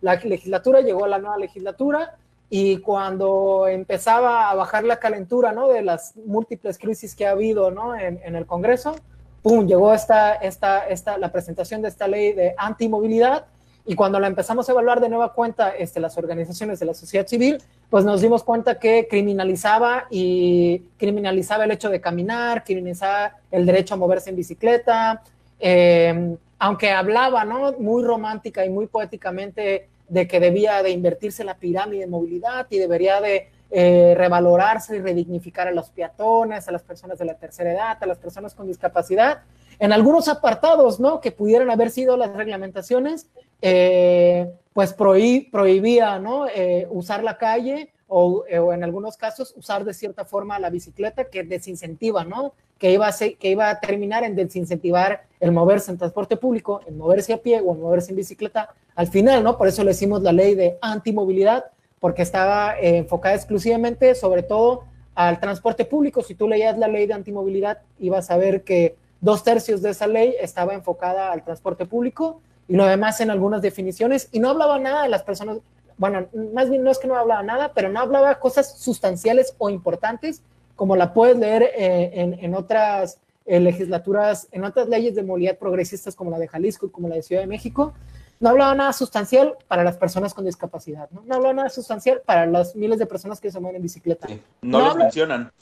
la 0.00 0.14
legislatura, 0.16 0.80
llegó 0.80 1.06
la 1.06 1.18
nueva 1.18 1.38
legislatura 1.38 2.14
y 2.48 2.78
cuando 2.78 3.66
empezaba 3.66 4.50
a 4.50 4.54
bajar 4.54 4.84
la 4.84 4.98
calentura, 4.98 5.52
¿no? 5.52 5.68
De 5.68 5.82
las 5.82 6.16
múltiples 6.16 6.78
crisis 6.78 7.14
que 7.14 7.26
ha 7.26 7.32
habido, 7.32 7.70
¿no? 7.70 7.96
En, 7.96 8.20
en 8.24 8.36
el 8.36 8.46
Congreso, 8.46 8.96
¡pum! 9.42 9.66
Llegó 9.66 9.92
esta, 9.92 10.34
esta, 10.34 10.86
esta, 10.86 11.18
la 11.18 11.32
presentación 11.32 11.82
de 11.82 11.88
esta 11.88 12.06
ley 12.06 12.32
de 12.32 12.54
antimovilidad 12.56 13.46
y 13.88 13.94
cuando 13.94 14.18
la 14.18 14.26
empezamos 14.26 14.68
a 14.68 14.72
evaluar 14.72 15.00
de 15.00 15.08
nueva 15.08 15.32
cuenta, 15.32 15.70
este, 15.70 16.00
las 16.00 16.18
organizaciones 16.18 16.80
de 16.80 16.86
la 16.86 16.94
sociedad 16.94 17.26
civil, 17.26 17.62
pues 17.88 18.04
nos 18.04 18.20
dimos 18.20 18.42
cuenta 18.42 18.80
que 18.80 19.06
criminalizaba 19.08 20.06
y 20.10 20.80
criminalizaba 20.98 21.64
el 21.64 21.70
hecho 21.70 21.88
de 21.88 22.00
caminar, 22.00 22.64
criminalizaba 22.64 23.36
el 23.52 23.64
derecho 23.64 23.94
a 23.94 23.96
moverse 23.96 24.30
en 24.30 24.36
bicicleta, 24.36 25.22
eh, 25.60 26.36
aunque 26.58 26.90
hablaba, 26.90 27.44
¿no? 27.44 27.72
Muy 27.78 28.02
romántica 28.02 28.64
y 28.64 28.70
muy 28.70 28.86
poéticamente 28.86 29.88
de 30.08 30.28
que 30.28 30.40
debía 30.40 30.82
de 30.82 30.90
invertirse 30.90 31.44
la 31.44 31.56
pirámide 31.56 32.00
de 32.00 32.06
movilidad 32.06 32.66
y 32.70 32.78
debería 32.78 33.20
de 33.20 33.48
eh, 33.70 34.14
revalorarse 34.16 34.96
y 34.96 35.00
redignificar 35.00 35.66
a 35.68 35.72
los 35.72 35.90
peatones, 35.90 36.68
a 36.68 36.72
las 36.72 36.82
personas 36.82 37.18
de 37.18 37.24
la 37.24 37.34
tercera 37.34 37.72
edad, 37.72 37.98
a 38.00 38.06
las 38.06 38.18
personas 38.18 38.54
con 38.54 38.66
discapacidad. 38.66 39.42
En 39.78 39.92
algunos 39.92 40.28
apartados, 40.28 41.00
¿no? 41.00 41.20
Que 41.20 41.32
pudieran 41.32 41.70
haber 41.70 41.90
sido 41.90 42.16
las 42.16 42.32
reglamentaciones, 42.32 43.26
eh, 43.60 44.50
pues 44.72 44.94
prohibía, 44.94 46.18
¿no? 46.18 46.46
Eh, 46.46 46.86
usar 46.90 47.24
la 47.24 47.36
calle 47.36 47.90
o, 48.08 48.44
o, 48.44 48.72
en 48.72 48.84
algunos 48.84 49.16
casos 49.16 49.52
usar 49.56 49.84
de 49.84 49.92
cierta 49.92 50.24
forma 50.24 50.58
la 50.58 50.70
bicicleta 50.70 51.24
que 51.24 51.42
desincentiva, 51.42 52.24
¿no? 52.24 52.54
que 52.78 52.92
iba, 52.92 53.08
a 53.08 53.12
que 53.12 53.50
iba 53.50 53.70
a 53.70 53.80
terminar 53.80 54.24
en 54.24 54.36
desincentivar 54.36 55.24
el 55.40 55.52
moverse 55.52 55.90
en 55.90 55.98
transporte 55.98 56.36
público, 56.36 56.80
en 56.86 56.96
moverse 56.96 57.32
a 57.32 57.38
pie 57.38 57.60
o 57.60 57.74
en 57.74 57.80
moverse 57.80 58.10
en 58.10 58.16
bicicleta 58.16 58.70
al 58.94 59.08
final, 59.08 59.42
¿no? 59.42 59.58
Por 59.58 59.68
eso 59.68 59.84
le 59.84 59.90
hicimos 59.90 60.22
la 60.22 60.32
ley 60.32 60.54
de 60.54 60.78
antimovilidad, 60.80 61.66
porque 62.00 62.22
estaba 62.22 62.78
eh, 62.78 62.98
enfocada 62.98 63.34
exclusivamente, 63.34 64.14
sobre 64.14 64.42
todo, 64.42 64.84
al 65.14 65.40
transporte 65.40 65.84
público. 65.84 66.22
Si 66.22 66.34
tú 66.34 66.48
leías 66.48 66.78
la 66.78 66.88
ley 66.88 67.06
de 67.06 67.14
antimovilidad, 67.14 67.78
ibas 67.98 68.30
a 68.30 68.36
ver 68.36 68.62
que 68.62 68.96
dos 69.20 69.42
tercios 69.42 69.82
de 69.82 69.90
esa 69.90 70.06
ley 70.06 70.34
estaba 70.40 70.74
enfocada 70.74 71.32
al 71.32 71.42
transporte 71.42 71.86
público 71.86 72.40
y 72.68 72.76
lo 72.76 72.86
demás 72.86 73.20
en 73.20 73.30
algunas 73.30 73.62
definiciones 73.62 74.28
y 74.32 74.40
no 74.40 74.50
hablaba 74.50 74.78
nada 74.78 75.02
de 75.02 75.08
las 75.08 75.22
personas, 75.22 75.58
bueno, 75.96 76.26
más 76.52 76.68
bien 76.68 76.82
no 76.84 76.90
es 76.90 76.98
que 76.98 77.08
no 77.08 77.16
hablaba 77.16 77.42
nada, 77.42 77.72
pero 77.74 77.88
no 77.88 78.00
hablaba 78.00 78.38
cosas 78.38 78.78
sustanciales 78.78 79.54
o 79.58 79.70
importantes 79.70 80.42
como 80.76 80.94
la 80.94 81.14
puedes 81.14 81.38
leer 81.38 81.62
eh, 81.74 82.36
en, 82.40 82.54
otras 82.54 83.18
eh, 83.46 83.60
legislaturas, 83.60 84.48
en 84.50 84.64
otras 84.64 84.88
leyes 84.88 85.14
de 85.14 85.22
movilidad 85.22 85.56
progresistas 85.56 86.14
como 86.14 86.30
la 86.30 86.38
de 86.38 86.48
Jalisco 86.48 86.86
y 86.86 86.90
como 86.90 87.08
la 87.08 87.14
de 87.14 87.22
Ciudad 87.22 87.42
de 87.42 87.46
México, 87.46 87.94
no 88.40 88.50
hablaba 88.50 88.74
nada 88.74 88.92
sustancial 88.92 89.54
para 89.68 89.82
las 89.84 89.96
personas 89.96 90.34
con 90.34 90.44
discapacidad, 90.44 91.08
¿no? 91.10 91.22
No 91.24 91.36
hablaba 91.36 91.54
nada 91.54 91.68
sustancial 91.70 92.22
para 92.24 92.46
las 92.46 92.76
miles 92.76 92.98
de 92.98 93.06
personas 93.06 93.40
que 93.40 93.50
se 93.50 93.58
mueven 93.60 93.76
en 93.76 93.82
bicicleta. 93.82 94.28
no, 94.60 94.80
los 94.80 94.96
mencionan. 94.96 95.52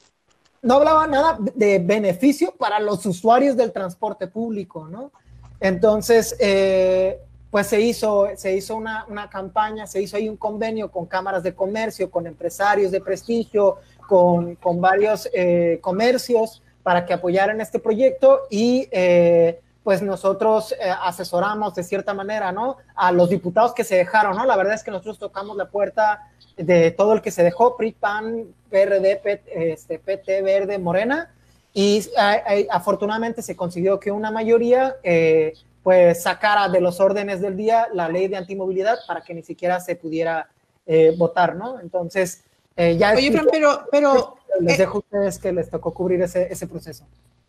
No 0.62 0.76
hablaba 0.76 1.07
nada 1.07 1.39
de 1.55 1.78
beneficio 1.78 2.55
para 2.57 2.80
los 2.80 3.05
usuarios 3.05 3.57
del 3.57 3.70
transporte 3.70 4.26
público, 4.26 4.89
¿no? 4.89 5.12
Entonces, 5.61 6.35
eh, 6.41 7.20
pues 7.51 7.68
se 7.68 7.80
hizo, 7.80 8.28
se 8.35 8.57
hizo 8.57 8.74
una, 8.74 9.07
una, 9.09 9.30
campaña, 9.30 9.87
se 9.87 10.03
hizo 10.03 10.16
ahí 10.16 10.28
un 10.28 10.37
convenio 10.37 10.91
con 10.91 11.07
cámaras 11.07 11.43
de 11.43 11.55
comercio, 11.55 12.11
con 12.11 12.26
empresarios 12.26 12.91
de 12.91 13.01
prestigio, 13.01 13.76
con, 14.09 14.57
con 14.57 14.80
varios 14.80 15.28
eh, 15.32 15.78
comercios 15.80 16.63
para 16.85 17.07
que 17.07 17.14
apoyaran 17.14 17.61
este 17.61 17.80
proyecto 17.80 18.43
y 18.51 18.89
eh, 18.93 19.59
pues 19.82 20.03
nosotros 20.03 20.72
eh, 20.72 20.76
asesoramos 21.03 21.74
de 21.74 21.82
cierta 21.82 22.14
manera, 22.14 22.53
¿no? 22.53 22.76
A 22.95 23.11
los 23.11 23.30
diputados 23.30 23.72
que 23.72 23.85
se 23.85 23.97
dejaron, 23.97 24.37
¿no? 24.37 24.45
La 24.45 24.57
verdad 24.57 24.74
es 24.74 24.85
que 24.85 24.91
nosotros 24.91 25.18
tocamos 25.18 25.57
la 25.57 25.70
puerta 25.70 26.30
de 26.57 26.91
todo 26.91 27.14
el 27.14 27.22
que 27.22 27.30
se 27.30 27.43
dejó, 27.43 27.76
PRI, 27.76 27.93
PAN, 27.93 28.55
PRD, 28.70 29.20
este, 29.55 29.99
PT, 29.99 30.43
Verde, 30.43 30.78
Morena, 30.78 31.32
y 31.72 32.07
afortunadamente 32.70 33.43
se 33.43 33.57
consiguió 33.57 33.99
que 33.99 34.12
una 34.12 34.30
mayoría 34.30 34.95
pues 35.82 36.22
sacara 36.22 36.68
de 36.68 36.80
los 36.80 37.01
órdenes 37.01 37.41
del 37.41 37.57
día 37.57 37.89
la 37.93 38.09
ley 38.09 38.28
de 38.28 38.37
antimovilidad 38.37 38.99
para 39.09 39.22
que 39.22 39.35
ni 39.35 39.43
siquiera 39.43 39.80
se 39.80 39.97
pudiera 39.97 40.49
votar, 41.16 41.57
¿no? 41.57 41.80
Entonces, 41.80 42.45
eh, 42.76 42.98
Oye, 43.16 43.32
Fran, 43.32 43.46
pero, 43.50 43.86
pero 43.90 44.36
les 44.60 44.74
eh, 44.74 44.78
dejo 44.78 44.98
a 44.98 45.00
ustedes 45.00 45.38
que 45.38 45.52
les 45.52 45.70
tocó 45.70 45.94
cubrir 45.94 46.22
ese, 46.22 46.48
ese 46.50 46.66
proceso. 46.66 47.06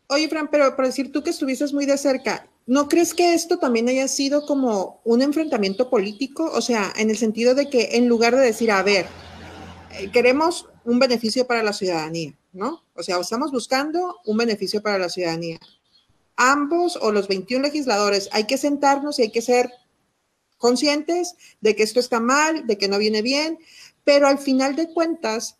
Oye, 0.08 0.30
Fran, 0.30 0.50
pero 0.52 0.76
para 0.76 0.88
decir 0.88 1.12
tú 1.12 1.24
que 1.24 1.32
estuviste 1.32 1.66
muy 1.74 1.86
de 1.86 1.98
cerca, 1.98 2.48
¿no 2.68 2.88
crees 2.88 3.14
que 3.14 3.34
esto 3.34 3.58
también 3.58 3.90
haya 3.90 4.08
sido 4.08 4.46
como 4.46 5.02
un 5.04 5.22
enfrentamiento 5.22 5.90
político? 5.90 6.52
O 6.54 6.62
sea, 6.62 6.94
en 6.96 7.10
el 7.10 7.18
sentido 7.18 7.56
de 7.56 7.70
que 7.70 7.98
en 7.98 8.08
lugar 8.08 8.36
de 8.36 8.42
decir, 8.42 8.70
a 8.72 8.84
ver, 8.84 9.08
eh, 9.98 10.12
queremos 10.12 10.68
un 10.84 11.00
beneficio 11.00 11.48
para 11.48 11.64
la 11.64 11.74
ciudadanía, 11.74 12.34
¿no? 12.54 12.84
O 12.94 13.02
sea, 13.02 13.20
estamos 13.20 13.52
buscando 13.52 14.18
un 14.26 14.38
beneficio 14.38 14.82
para 14.82 15.00
la 15.00 15.10
ciudadanía. 15.10 15.60
Ambos 16.36 16.98
o 17.02 17.12
los 17.12 17.28
21 17.28 17.64
legisladores 17.64 18.30
hay 18.32 18.44
que 18.44 18.58
sentarnos 18.58 19.18
y 19.18 19.24
hay 19.24 19.32
que 19.32 19.42
ser 19.42 19.72
conscientes 20.58 21.36
de 21.62 21.76
que 21.76 21.84
esto 21.84 22.00
está 22.00 22.20
mal, 22.20 22.68
de 22.68 22.78
que 22.78 22.88
no 22.88 22.98
viene 22.98 23.22
bien, 23.22 23.58
pero 24.06 24.28
al 24.28 24.38
final 24.38 24.78
de 24.78 24.94
cuentas, 24.94 25.58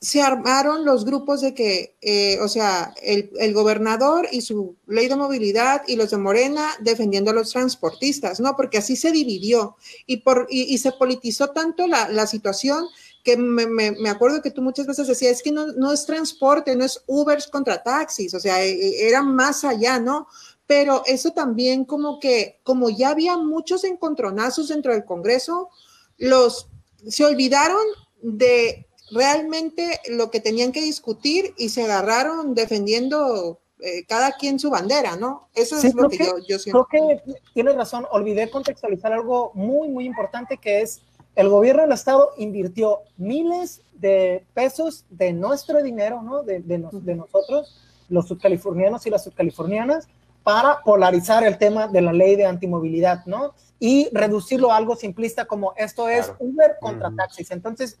se 0.00 0.22
armaron 0.22 0.84
los 0.84 1.04
grupos 1.04 1.40
de 1.40 1.54
que, 1.54 1.96
eh, 2.02 2.38
o 2.40 2.48
sea, 2.48 2.94
el, 3.02 3.54
gobernador 3.54 4.28
y 4.30 4.42
su 4.42 4.76
ley 4.86 5.08
de 5.08 5.16
movilidad 5.16 5.82
y 5.86 5.96
los 5.96 6.10
de 6.10 6.18
Morena 6.18 6.68
defendiendo 6.80 7.30
a 7.30 7.34
los 7.34 7.50
transportistas, 7.50 8.38
¿no? 8.38 8.54
Porque 8.56 8.78
así 8.78 8.94
se 8.94 9.10
dividió 9.10 9.76
y, 10.06 10.18
por, 10.18 10.46
y, 10.50 10.76
se 10.78 10.92
politizó 10.92 11.48
tanto 11.48 11.86
la, 11.86 12.26
situación 12.26 12.84
que 13.24 13.36
me, 13.36 14.08
acuerdo 14.08 14.42
que 14.42 14.50
tú 14.50 14.60
muchas 14.60 14.86
veces 14.86 15.08
decías, 15.08 15.38
es 15.38 15.42
que 15.42 15.50
no, 15.50 15.68
no 15.68 15.92
es 15.92 16.04
transporte, 16.04 16.76
no 16.76 16.84
es 16.84 17.02
Ubers 17.06 17.48
contra 17.48 17.82
taxis, 17.82 18.34
o 18.34 18.40
sea, 18.40 18.62
e, 18.62 18.72
e, 18.72 19.08
era 19.08 19.22
más 19.22 19.64
allá, 19.64 19.98
¿no? 19.98 20.28
Pero 20.66 21.02
eso 21.06 21.30
también 21.30 21.84
como 21.84 22.20
que, 22.20 22.60
como 22.64 22.90
ya 22.90 23.10
había 23.10 23.36
muchos 23.38 23.82
encontronazos 23.84 24.68
dentro 24.68 24.92
del 24.92 25.04
Congreso, 25.04 25.70
los 26.18 26.68
se 27.06 27.24
olvidaron 27.24 27.84
de 28.22 28.86
realmente 29.10 30.00
lo 30.08 30.30
que 30.30 30.40
tenían 30.40 30.72
que 30.72 30.80
discutir 30.80 31.54
y 31.56 31.68
se 31.68 31.84
agarraron 31.84 32.54
defendiendo 32.54 33.60
eh, 33.80 34.04
cada 34.06 34.32
quien 34.32 34.58
su 34.58 34.70
bandera, 34.70 35.16
¿no? 35.16 35.48
Eso 35.54 35.76
es 35.76 35.94
lo 35.94 36.08
que, 36.08 36.26
yo, 36.48 36.58
siento. 36.58 36.86
Creo 36.90 37.16
que 37.24 37.34
tienes 37.54 37.76
razón, 37.76 38.06
olvidé 38.10 38.50
contextualizar 38.50 39.12
algo 39.12 39.52
muy, 39.54 39.88
muy 39.88 40.06
importante 40.06 40.56
que 40.56 40.80
es 40.80 41.02
el 41.34 41.50
gobierno 41.50 41.82
del 41.82 41.92
estado 41.92 42.30
invirtió 42.38 43.00
miles 43.18 43.82
de 43.92 44.44
pesos 44.54 45.04
de 45.10 45.34
nuestro 45.34 45.82
dinero, 45.82 46.22
¿no? 46.22 46.42
De, 46.42 46.60
de, 46.60 46.82
de 46.90 47.14
nosotros, 47.14 47.78
los 48.08 48.26
subcalifornianos 48.26 49.06
y 49.06 49.10
las 49.10 49.24
subcalifornianas, 49.24 50.08
para 50.46 50.80
polarizar 50.84 51.42
el 51.42 51.58
tema 51.58 51.88
de 51.88 52.00
la 52.00 52.12
ley 52.12 52.36
de 52.36 52.46
antimovilidad, 52.46 53.26
¿no? 53.26 53.56
Y 53.80 54.08
reducirlo 54.12 54.70
a 54.70 54.76
algo 54.76 54.94
simplista 54.94 55.44
como 55.44 55.72
esto 55.76 56.08
es 56.08 56.32
Uber 56.38 56.76
contra 56.80 57.10
taxis. 57.16 57.50
Entonces, 57.50 57.98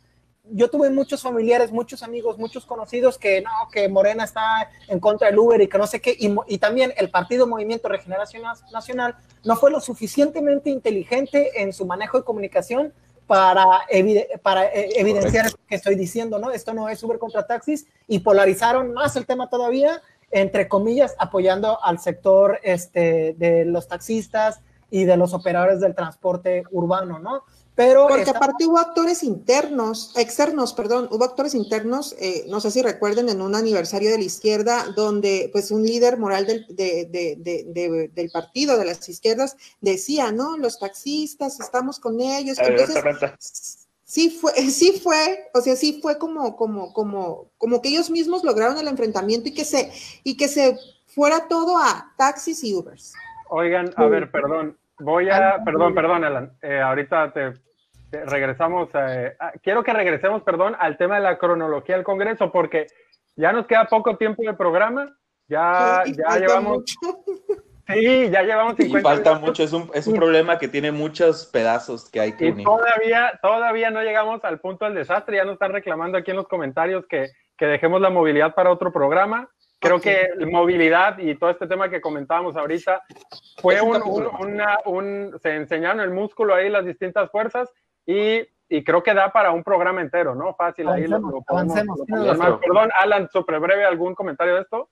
yo 0.52 0.70
tuve 0.70 0.88
muchos 0.90 1.20
familiares, 1.20 1.72
muchos 1.72 2.04
amigos, 2.04 2.38
muchos 2.38 2.64
conocidos 2.64 3.18
que 3.18 3.40
no, 3.40 3.50
que 3.72 3.88
Morena 3.88 4.22
está 4.22 4.70
en 4.86 5.00
contra 5.00 5.26
del 5.26 5.40
Uber 5.40 5.60
y 5.60 5.66
que 5.66 5.76
no 5.76 5.88
sé 5.88 6.00
qué, 6.00 6.16
y, 6.16 6.58
también 6.58 6.94
el 6.96 7.10
Partido 7.10 7.48
Movimiento 7.48 7.88
Regeneración 7.88 8.44
Nacional 8.72 9.16
no 9.42 9.56
fue 9.56 9.72
lo 9.72 9.80
suficientemente 9.80 10.70
inteligente 10.70 11.60
en 11.60 11.72
su 11.72 11.84
manejo 11.84 12.18
de 12.18 12.22
comunicación 12.24 12.92
para, 13.26 13.66
para 14.42 14.66
eh, 14.66 14.90
evidenciar 15.00 15.46
lo 15.46 15.58
que 15.66 15.74
estoy 15.74 15.96
diciendo, 15.96 16.38
¿no? 16.38 16.52
Esto 16.52 16.72
no 16.74 16.88
es 16.88 17.02
Uber 17.02 17.18
contra 17.18 17.44
taxis 17.44 17.88
y 18.06 18.20
polarizaron 18.20 18.92
más 18.92 19.16
el 19.16 19.26
tema 19.26 19.50
todavía, 19.50 20.00
entre 20.30 20.68
comillas, 20.68 21.14
apoyando 21.18 21.82
al 21.82 21.98
sector 21.98 22.58
este, 22.62 23.34
de 23.38 23.64
los 23.64 23.88
taxistas 23.88 24.60
y 24.90 25.04
de 25.04 25.16
los 25.16 25.34
operadores 25.34 25.80
del 25.80 25.94
transporte 25.94 26.64
urbano, 26.70 27.18
¿no? 27.18 27.44
Pero 27.76 28.06
Porque 28.08 28.30
aparte 28.30 28.64
hubo 28.64 28.78
actores 28.78 29.22
internos, 29.22 30.14
externos, 30.16 30.72
perdón, 30.72 31.08
hubo 31.10 31.24
actores 31.24 31.54
internos, 31.54 32.16
eh, 32.18 32.46
no 32.48 32.58
sé 32.58 32.70
si 32.70 32.80
recuerden, 32.80 33.28
en 33.28 33.42
un 33.42 33.54
aniversario 33.54 34.10
de 34.10 34.16
la 34.16 34.24
izquierda, 34.24 34.86
donde 34.96 35.50
pues 35.52 35.70
un 35.70 35.84
líder 35.84 36.18
moral 36.18 36.46
del, 36.46 36.66
del 36.70 38.30
partido, 38.32 38.78
de 38.78 38.84
las 38.86 39.06
izquierdas, 39.10 39.58
decía, 39.82 40.32
¿no? 40.32 40.56
Los 40.56 40.78
taxistas, 40.78 41.60
estamos 41.60 42.00
con 42.00 42.18
ellos. 42.18 42.56
Entonces, 42.58 43.85
sí 44.06 44.30
fue, 44.30 44.52
sí 44.70 44.98
fue, 45.02 45.50
o 45.52 45.60
sea, 45.60 45.76
sí 45.76 46.00
fue 46.00 46.18
como, 46.18 46.56
como, 46.56 46.94
como, 46.94 47.50
como 47.58 47.82
que 47.82 47.90
ellos 47.90 48.08
mismos 48.08 48.42
lograron 48.42 48.78
el 48.78 48.88
enfrentamiento 48.88 49.48
y 49.50 49.54
que 49.54 49.66
se, 49.66 49.92
y 50.24 50.38
que 50.38 50.48
se 50.48 50.78
fuera 51.06 51.48
todo 51.48 51.76
a 51.76 52.14
taxis 52.16 52.64
y 52.64 52.74
Ubers. 52.74 53.12
Oigan, 53.50 53.92
a 53.96 54.06
ver, 54.06 54.30
perdón, 54.30 54.78
voy 54.98 55.28
a, 55.28 55.62
perdón, 55.64 55.94
perdón, 55.94 56.24
Alan, 56.24 56.52
eh, 56.62 56.80
ahorita 56.80 57.32
te 57.32 57.52
regresamos, 58.10 58.88
eh, 58.94 59.36
quiero 59.62 59.82
que 59.82 59.92
regresemos, 59.92 60.42
perdón, 60.42 60.74
al 60.78 60.96
tema 60.96 61.16
de 61.16 61.22
la 61.22 61.38
cronología 61.38 61.96
del 61.96 62.04
Congreso, 62.04 62.50
porque 62.50 62.86
ya 63.36 63.52
nos 63.52 63.66
queda 63.66 63.84
poco 63.84 64.16
tiempo 64.16 64.42
de 64.42 64.54
programa, 64.54 65.14
ya, 65.48 66.02
ya 66.06 66.38
llevamos... 66.38 66.84
Sí, 67.86 68.30
ya 68.30 68.42
llevamos 68.42 68.74
50 68.76 68.98
Y 68.98 69.02
falta 69.02 69.38
mucho, 69.38 69.62
es 69.62 69.72
un, 69.72 69.90
es 69.94 70.06
un 70.06 70.14
problema 70.14 70.58
que 70.58 70.66
tiene 70.66 70.90
muchos 70.90 71.46
pedazos 71.46 72.10
que 72.10 72.20
hay 72.20 72.36
que 72.36 72.50
unir. 72.50 72.64
Todavía, 72.64 73.38
todavía 73.40 73.90
no 73.90 74.02
llegamos 74.02 74.44
al 74.44 74.58
punto 74.58 74.84
del 74.84 74.94
desastre, 74.94 75.36
ya 75.36 75.44
nos 75.44 75.54
están 75.54 75.72
reclamando 75.72 76.18
aquí 76.18 76.32
en 76.32 76.36
los 76.36 76.48
comentarios 76.48 77.06
que, 77.06 77.28
que 77.56 77.66
dejemos 77.66 78.00
la 78.00 78.10
movilidad 78.10 78.54
para 78.54 78.72
otro 78.72 78.92
programa. 78.92 79.48
Creo 79.78 80.00
que 80.00 80.28
movilidad 80.50 81.18
y 81.18 81.36
todo 81.36 81.50
este 81.50 81.66
tema 81.66 81.88
que 81.88 82.00
comentábamos 82.00 82.56
ahorita 82.56 83.02
fue 83.58 83.80
un, 83.80 84.02
una, 84.40 84.78
un, 84.86 85.38
se 85.40 85.54
enseñaron 85.54 86.00
el 86.00 86.10
músculo 86.10 86.54
ahí 86.54 86.68
las 86.70 86.84
distintas 86.84 87.30
fuerzas 87.30 87.70
y, 88.06 88.40
y, 88.68 88.82
creo 88.82 89.02
que 89.02 89.14
da 89.14 89.30
para 89.32 89.52
un 89.52 89.62
programa 89.62 90.00
entero, 90.00 90.34
¿no? 90.34 90.54
Fácil, 90.54 90.88
ahí 90.88 91.06
lo, 91.06 91.20
avancemos, 91.46 92.00
Perdón, 92.08 92.90
Alan, 92.98 93.28
súper 93.30 93.60
breve, 93.60 93.84
¿algún 93.84 94.14
comentario 94.14 94.54
de 94.54 94.62
esto? 94.62 94.88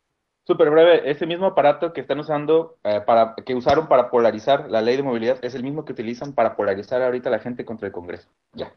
Súper 0.46 0.68
breve, 0.70 1.10
ese 1.10 1.26
mismo 1.26 1.46
aparato 1.46 1.94
que 1.94 2.02
están 2.02 2.20
usando, 2.20 2.76
eh, 2.84 3.00
para, 3.06 3.34
que 3.46 3.54
usaron 3.54 3.88
para 3.88 4.10
polarizar 4.10 4.70
la 4.70 4.82
ley 4.82 4.96
de 4.96 5.02
movilidad, 5.02 5.38
es 5.42 5.54
el 5.54 5.62
mismo 5.62 5.86
que 5.86 5.92
utilizan 5.92 6.34
para 6.34 6.54
polarizar 6.54 7.00
ahorita 7.00 7.30
la 7.30 7.38
gente 7.38 7.64
contra 7.64 7.86
el 7.86 7.92
Congreso. 7.92 8.28
Ya. 8.52 8.70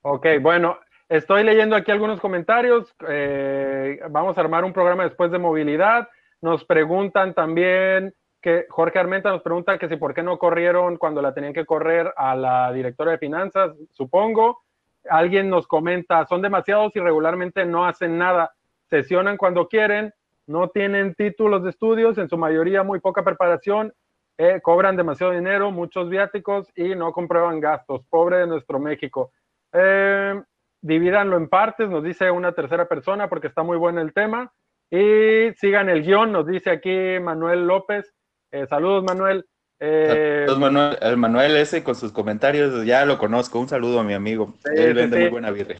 Ok, 0.00 0.26
bueno, 0.40 0.78
estoy 1.10 1.44
leyendo 1.44 1.76
aquí 1.76 1.90
algunos 1.90 2.18
comentarios. 2.18 2.94
Eh, 3.06 4.00
vamos 4.08 4.38
a 4.38 4.40
armar 4.40 4.64
un 4.64 4.72
programa 4.72 5.04
después 5.04 5.30
de 5.30 5.38
movilidad. 5.38 6.08
Nos 6.40 6.64
preguntan 6.64 7.34
también 7.34 8.14
que 8.40 8.66
Jorge 8.70 8.98
Armenta 8.98 9.30
nos 9.30 9.42
pregunta 9.42 9.78
que 9.78 9.88
si 9.88 9.96
por 9.96 10.14
qué 10.14 10.22
no 10.22 10.38
corrieron 10.38 10.96
cuando 10.96 11.20
la 11.20 11.34
tenían 11.34 11.52
que 11.52 11.66
correr 11.66 12.12
a 12.16 12.34
la 12.34 12.72
directora 12.72 13.12
de 13.12 13.18
finanzas, 13.18 13.72
supongo. 13.92 14.62
Alguien 15.08 15.50
nos 15.50 15.66
comenta, 15.66 16.24
son 16.26 16.42
demasiados 16.42 16.96
y 16.96 17.00
regularmente 17.00 17.66
no 17.66 17.84
hacen 17.84 18.18
nada, 18.18 18.52
sesionan 18.88 19.36
cuando 19.36 19.68
quieren, 19.68 20.12
no 20.46 20.68
tienen 20.68 21.14
títulos 21.14 21.62
de 21.62 21.70
estudios, 21.70 22.18
en 22.18 22.28
su 22.28 22.36
mayoría 22.36 22.82
muy 22.82 23.00
poca 23.00 23.22
preparación, 23.22 23.92
eh, 24.38 24.60
cobran 24.62 24.96
demasiado 24.96 25.32
dinero, 25.32 25.70
muchos 25.70 26.08
viáticos 26.08 26.68
y 26.74 26.94
no 26.94 27.12
comprueban 27.12 27.60
gastos. 27.60 28.02
Pobre 28.08 28.38
de 28.38 28.46
nuestro 28.46 28.78
México. 28.78 29.30
Eh, 29.72 30.40
divídanlo 30.80 31.36
en 31.36 31.48
partes, 31.48 31.88
nos 31.88 32.02
dice 32.02 32.30
una 32.30 32.52
tercera 32.52 32.88
persona 32.88 33.28
porque 33.28 33.46
está 33.46 33.62
muy 33.62 33.76
bueno 33.76 34.00
el 34.00 34.12
tema. 34.12 34.52
Y 34.90 35.52
sigan 35.56 35.88
el 35.88 36.02
guion, 36.02 36.32
nos 36.32 36.46
dice 36.46 36.70
aquí 36.70 37.18
Manuel 37.20 37.66
López. 37.66 38.12
Eh, 38.50 38.66
saludos, 38.66 39.04
Manuel. 39.04 39.46
Eh, 39.80 40.44
saludos, 40.46 40.60
Manuel. 40.60 40.98
El 41.00 41.16
Manuel 41.16 41.56
ese 41.56 41.82
con 41.82 41.94
sus 41.94 42.12
comentarios, 42.12 42.84
ya 42.84 43.06
lo 43.06 43.16
conozco. 43.16 43.58
Un 43.58 43.68
saludo 43.68 44.00
a 44.00 44.04
mi 44.04 44.12
amigo. 44.12 44.52
Él 44.74 44.92
vende 44.92 45.20
muy 45.20 45.30
buena 45.30 45.50
birria. 45.50 45.78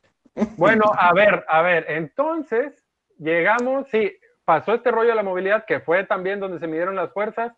Bueno, 0.56 0.84
a 0.98 1.12
ver, 1.12 1.44
a 1.48 1.60
ver, 1.60 1.84
entonces 1.88 2.82
llegamos, 3.18 3.86
sí, 3.90 4.12
pasó 4.44 4.74
este 4.74 4.90
rollo 4.90 5.10
de 5.10 5.16
la 5.16 5.22
movilidad 5.22 5.64
que 5.66 5.80
fue 5.80 6.04
también 6.04 6.40
donde 6.40 6.58
se 6.58 6.66
midieron 6.66 6.96
las 6.96 7.12
fuerzas 7.12 7.52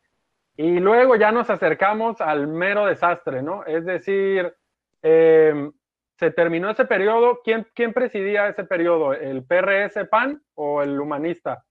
y 0.56 0.78
luego 0.78 1.16
ya 1.16 1.32
nos 1.32 1.50
acercamos 1.50 2.20
al 2.20 2.46
mero 2.46 2.86
desastre, 2.86 3.42
¿no? 3.42 3.64
Es 3.64 3.84
decir, 3.84 4.54
em, 5.02 5.72
se 6.16 6.30
terminó 6.30 6.70
ese 6.70 6.84
periodo. 6.84 7.40
¿Quién, 7.42 7.66
¿Quién 7.74 7.92
presidía 7.92 8.48
ese 8.48 8.64
periodo? 8.64 9.14
¿El 9.14 9.44
PRS 9.44 10.06
PAN 10.08 10.40
o 10.54 10.82
el 10.82 11.00
humanista? 11.00 11.64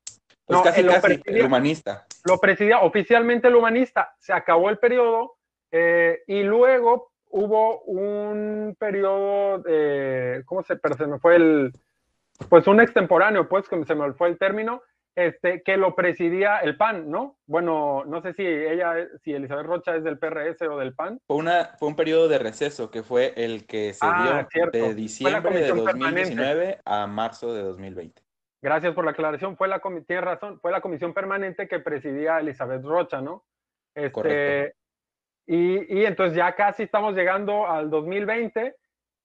Pues 0.46 0.58
no, 0.58 0.64
casi, 0.64 0.84
casi, 0.84 1.22
el 1.26 1.46
humanista. 1.46 2.06
Lo 2.26 2.38
presidía 2.40 2.80
oficialmente 2.80 3.48
el 3.48 3.56
humanista. 3.56 4.14
Se 4.20 4.34
acabó 4.34 4.70
el 4.70 4.78
periodo 4.78 5.38
eh, 5.72 6.22
y 6.28 6.44
luego 6.44 7.14
hubo 7.30 7.82
un 7.84 8.76
periodo 8.78 9.60
de, 9.60 10.44
¿cómo 10.46 10.62
se, 10.62 10.76
pero 10.76 10.96
se 10.96 11.08
me 11.08 11.20
fue 11.20 11.38
el, 11.38 11.74
pues 12.50 12.68
un 12.68 12.82
extemporáneo, 12.82 13.48
pues 13.48 13.68
que 13.68 13.84
se 13.86 13.96
me 13.96 14.14
fue 14.14 14.28
el 14.28 14.38
término, 14.38 14.84
este, 15.16 15.62
que 15.62 15.78
lo 15.78 15.96
presidía 15.96 16.58
el 16.58 16.76
PAN, 16.76 17.10
¿no? 17.10 17.38
Bueno, 17.46 18.04
no 18.06 18.22
sé 18.22 18.34
si 18.34 18.44
ella, 18.44 18.96
si 19.24 19.34
Elizabeth 19.34 19.66
Rocha 19.66 19.96
es 19.96 20.04
del 20.04 20.18
PRS 20.18 20.62
o 20.64 20.78
del 20.78 20.96
PAN. 20.96 21.20
Fue, 21.28 21.38
una, 21.38 21.76
fue 21.78 21.90
un 21.90 21.96
periodo 21.96 22.28
de 22.28 22.40
receso 22.40 22.90
que 22.90 23.04
fue 23.04 23.34
el 23.36 23.68
que 23.68 23.94
se 23.94 24.00
ah, 24.04 24.48
dio 24.52 24.70
de 24.72 24.94
diciembre 24.96 25.62
de 25.62 25.68
2019 25.70 26.82
a 26.84 27.08
marzo 27.08 27.54
de 27.54 27.62
2020. 27.62 28.24
Gracias 28.62 28.94
por 28.94 29.06
la 29.06 29.12
aclaración. 29.12 29.58
Fue 29.58 29.68
la 29.68 29.82
tiene 30.08 30.22
razón, 30.22 30.60
fue 30.62 30.72
la 30.72 30.82
comisión 30.82 31.14
permanente 31.14 31.68
que 31.68 31.80
presidía 31.80 32.40
Elizabeth 32.40 32.84
Rocha, 32.84 33.22
¿no? 33.22 33.46
Este, 33.94 34.74
y, 35.46 36.00
y, 36.00 36.06
entonces 36.06 36.36
ya 36.36 36.56
casi 36.56 36.84
estamos 36.84 37.14
llegando 37.14 37.68
al 37.68 37.90
2020 37.90 38.76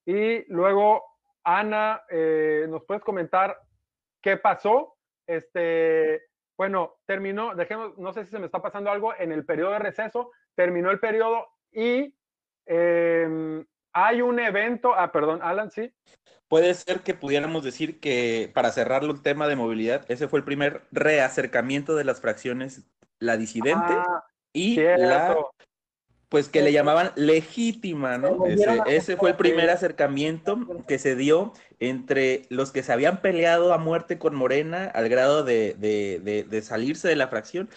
y 0.05 0.53
luego, 0.53 1.05
Ana, 1.45 2.03
eh, 2.11 2.67
¿nos 2.69 2.85
puedes 2.85 3.03
comentar 3.03 3.57
qué 4.21 4.37
pasó? 4.37 4.98
Este, 5.29 6.23
bueno, 6.57 6.97
terminó, 7.07 7.55
dejemos, 7.55 7.97
no 7.99 8.13
sé 8.13 8.25
si 8.25 8.31
se 8.31 8.39
me 8.39 8.47
está 8.47 8.61
pasando 8.61 8.91
algo, 8.91 9.15
en 9.17 9.31
el 9.31 9.45
periodo 9.45 9.73
de 9.73 9.79
receso, 9.79 10.33
terminó 10.57 10.91
el 10.91 10.99
periodo 10.99 11.47
y 11.71 12.17
em, 12.67 13.65
hay 13.93 14.23
un 14.23 14.41
evento, 14.41 14.95
ah, 14.95 15.13
perdón, 15.13 15.41
Alan, 15.43 15.71
sí. 15.71 15.93
Puede 16.49 16.73
ser 16.73 17.01
que 17.01 17.13
pudiéramos 17.13 17.63
decir 17.63 18.01
que, 18.01 18.51
para 18.55 18.73
cerrar 18.73 19.05
el 19.05 19.23
tema 19.23 19.47
de 19.47 19.57
movilidad, 19.57 20.05
ese 20.11 20.29
fue 20.29 20.39
el 20.39 20.45
primer 20.45 20.83
reacercamiento 20.91 21.95
de 21.95 22.05
las 22.05 22.21
fracciones, 22.23 22.91
la 23.19 23.37
disidente 23.37 23.93
Ah, 23.93 24.25
y 24.53 24.75
cierto. 24.75 25.05
la, 25.05 25.37
pues 26.29 26.49
que 26.49 26.61
le 26.63 26.73
llamaban 26.73 27.13
legítima, 27.17 28.19
¿no? 28.19 28.45
Ese, 28.87 29.17
fue 29.17 29.31
el 29.31 29.37
primer 29.37 29.71
acercamiento 29.71 30.59
que 30.87 30.99
se 30.99 31.17
dio 31.17 31.53
entre 31.81 32.43
los 32.51 32.71
que 32.71 32.83
se 32.83 32.93
habían 32.93 33.23
peleado 33.23 33.73
a 33.73 33.79
muerte 33.79 34.19
con 34.19 34.35
Morena 34.35 34.85
al 34.95 35.09
grado 35.09 35.43
de, 35.45 35.75
de- 35.79 36.21
de- 36.23 36.45
de 36.45 36.63
salirse 36.63 37.09
de 37.09 37.17
la 37.17 37.29
fracción. 37.29 37.71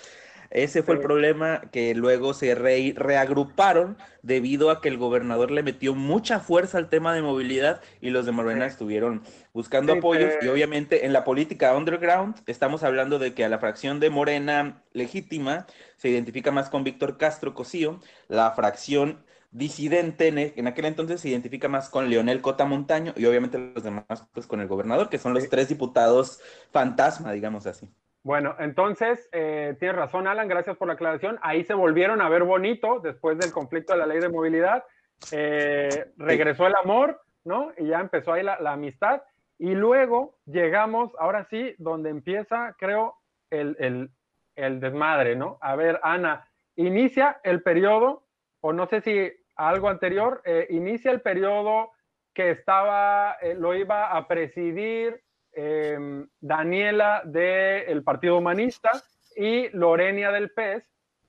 Ese 0.51 0.83
fue 0.83 0.95
el 0.95 1.01
problema 1.01 1.61
que 1.71 1.95
luego 1.95 2.33
se 2.33 2.55
re- 2.55 2.93
reagruparon 2.95 3.97
debido 4.21 4.69
a 4.69 4.81
que 4.81 4.89
el 4.89 4.97
gobernador 4.97 5.49
le 5.51 5.63
metió 5.63 5.95
mucha 5.95 6.39
fuerza 6.39 6.77
al 6.77 6.89
tema 6.89 7.13
de 7.13 7.21
movilidad 7.21 7.81
y 8.01 8.09
los 8.11 8.25
de 8.25 8.31
Morena 8.33 8.65
Sí. 8.65 8.71
estuvieron 8.71 9.23
buscando 9.53 9.93
Sí, 9.93 9.99
apoyos 9.99 10.37
y 10.41 10.47
obviamente 10.47 11.05
en 11.05 11.13
la 11.13 11.23
política 11.23 11.75
underground 11.75 12.35
estamos 12.47 12.83
hablando 12.83 13.17
de 13.19 13.33
que 13.33 13.45
a 13.45 13.49
la 13.49 13.59
fracción 13.59 13.99
de 13.99 14.09
Morena 14.09 14.83
legítima 14.93 15.65
se 15.97 16.09
identifica 16.09 16.51
más 16.51 16.69
con 16.69 16.83
Víctor 16.83 17.17
Castro 17.17 17.53
Cosío, 17.53 17.99
la 18.27 18.51
fracción 18.51 19.23
disidente 19.51 20.27
en, 20.27 20.37
e- 20.37 20.53
en 20.57 20.67
aquel 20.67 20.85
entonces 20.85 21.21
se 21.21 21.29
identifica 21.29 21.67
más 21.67 21.89
con 21.89 22.09
Leonel 22.09 22.41
Cota 22.41 22.65
Montaño 22.65 23.13
y 23.17 23.25
obviamente 23.25 23.57
los 23.73 23.83
demás 23.83 24.05
pues 24.33 24.47
con 24.47 24.61
el 24.61 24.67
gobernador, 24.67 25.09
que 25.09 25.17
son 25.17 25.33
los 25.33 25.43
Sí. 25.43 25.49
tres 25.49 25.69
diputados 25.69 26.39
fantasma, 26.71 27.31
digamos 27.33 27.65
así. 27.67 27.89
Bueno, 28.23 28.55
entonces, 28.59 29.27
eh, 29.31 29.75
tienes 29.79 29.97
razón, 29.97 30.27
Alan, 30.27 30.47
gracias 30.47 30.77
por 30.77 30.87
la 30.87 30.93
aclaración. 30.93 31.39
Ahí 31.41 31.63
se 31.63 31.73
volvieron 31.73 32.21
a 32.21 32.29
ver 32.29 32.43
bonito 32.43 32.99
después 32.99 33.37
del 33.37 33.51
conflicto 33.51 33.93
de 33.93 33.99
la 33.99 34.05
ley 34.05 34.19
de 34.19 34.29
movilidad. 34.29 34.83
Eh, 35.31 36.05
regresó 36.17 36.67
el 36.67 36.75
amor, 36.75 37.19
¿no? 37.43 37.71
Y 37.77 37.87
ya 37.87 37.99
empezó 37.99 38.33
ahí 38.33 38.43
la, 38.43 38.59
la 38.59 38.73
amistad. 38.73 39.23
Y 39.57 39.73
luego 39.73 40.35
llegamos, 40.45 41.11
ahora 41.17 41.45
sí, 41.49 41.73
donde 41.79 42.09
empieza, 42.09 42.75
creo, 42.77 43.15
el, 43.49 43.75
el- 43.79 44.09
el 44.55 44.79
desmadre, 44.79 45.35
¿no? 45.35 45.57
A 45.61 45.75
ver, 45.75 45.99
Ana, 46.03 46.47
inicia 46.75 47.39
el 47.43 47.63
periodo, 47.63 48.23
o 48.59 48.73
no 48.73 48.85
sé 48.87 49.01
si 49.01 49.31
algo 49.55 49.89
anterior, 49.89 50.41
eh, 50.45 50.67
inicia 50.69 51.09
el 51.11 51.21
periodo 51.21 51.91
que 52.33 52.51
estaba, 52.51 53.37
eh, 53.41 53.55
lo 53.55 53.73
iba 53.73 54.11
a 54.11 54.27
presidir 54.27 55.21
eh, 55.53 55.97
Daniela 56.39 57.21
del 57.25 58.03
Partido 58.03 58.37
Humanista 58.37 58.91
y 59.35 59.69
Lorenia 59.69 60.31
del 60.31 60.51
PES 60.51 60.83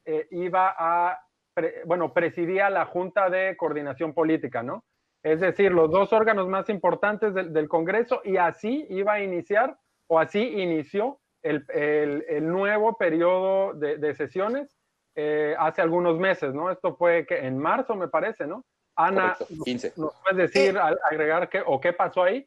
eh, 0.04 0.26
iba 0.30 0.74
a, 0.76 1.18
pre- 1.54 1.82
bueno, 1.84 2.12
presidía 2.12 2.70
la 2.70 2.86
Junta 2.86 3.30
de 3.30 3.56
Coordinación 3.56 4.12
Política, 4.14 4.62
¿no? 4.62 4.84
Es 5.24 5.40
decir, 5.40 5.70
los 5.72 5.90
dos 5.90 6.12
órganos 6.12 6.48
más 6.48 6.68
importantes 6.68 7.32
del, 7.34 7.52
del 7.52 7.68
Congreso 7.68 8.20
y 8.24 8.36
así 8.38 8.86
iba 8.90 9.12
a 9.14 9.20
iniciar 9.22 9.76
o 10.08 10.18
así 10.18 10.40
inició 10.40 11.20
el, 11.42 11.64
el- 11.68 12.24
el 12.28 12.48
nuevo 12.48 12.96
periodo 12.96 13.72
de, 13.74 13.98
de 13.98 14.14
sesiones 14.14 14.76
eh, 15.14 15.54
hace 15.58 15.82
algunos 15.82 16.18
meses, 16.18 16.54
¿no? 16.54 16.70
Esto 16.70 16.96
fue 16.96 17.26
que 17.26 17.38
en 17.46 17.58
marzo, 17.58 17.94
me 17.94 18.08
parece, 18.08 18.46
¿no? 18.46 18.64
Ana, 18.96 19.34
Correcto, 19.38 19.64
15. 19.64 19.92
¿nos 19.96 20.14
puedes 20.22 20.36
decir, 20.52 20.78
agregar 20.78 21.48
qué 21.48 21.62
o 21.64 21.80
qué 21.80 21.92
pasó 21.92 22.22
ahí? 22.24 22.46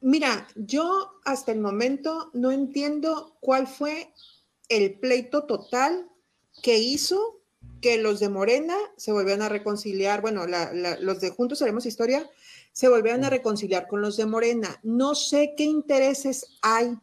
Mira, 0.00 0.46
yo 0.54 1.12
hasta 1.24 1.52
el 1.52 1.60
momento 1.60 2.30
no 2.32 2.52
entiendo 2.52 3.36
cuál 3.40 3.66
fue 3.66 4.12
el 4.68 4.98
pleito 4.98 5.44
total 5.44 6.08
que 6.62 6.78
hizo 6.78 7.40
que 7.80 7.98
los 7.98 8.20
de 8.20 8.28
Morena 8.28 8.76
se 8.96 9.12
volvieran 9.12 9.42
a 9.42 9.48
reconciliar, 9.48 10.20
bueno, 10.20 10.46
la- 10.46 10.72
los 11.00 11.20
de 11.20 11.30
Juntos 11.30 11.62
Haremos 11.62 11.86
Historia 11.86 12.28
se 12.72 12.88
volvieran 12.88 13.24
a 13.24 13.30
reconciliar 13.30 13.88
con 13.88 14.00
los 14.00 14.16
de 14.16 14.26
Morena. 14.26 14.78
No 14.84 15.14
sé 15.14 15.54
qué 15.56 15.64
intereses 15.64 16.58
hay 16.62 16.96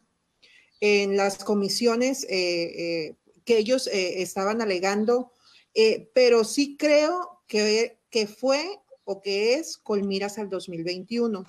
en 0.80 1.18
las 1.18 1.44
comisiones 1.44 2.24
eh, 2.26 3.08
eh, 3.10 3.16
que 3.44 3.58
ellos 3.58 3.88
eh, 3.88 4.22
estaban 4.22 4.62
alegando, 4.62 5.32
eh, 5.74 6.10
pero 6.14 6.44
sí 6.44 6.78
creo 6.78 7.42
que, 7.48 7.98
que 8.10 8.28
fue 8.28 8.80
o 9.04 9.22
que 9.22 9.56
es 9.56 9.78
con 9.78 10.08
miras 10.08 10.38
al 10.38 10.50
2021. 10.50 11.46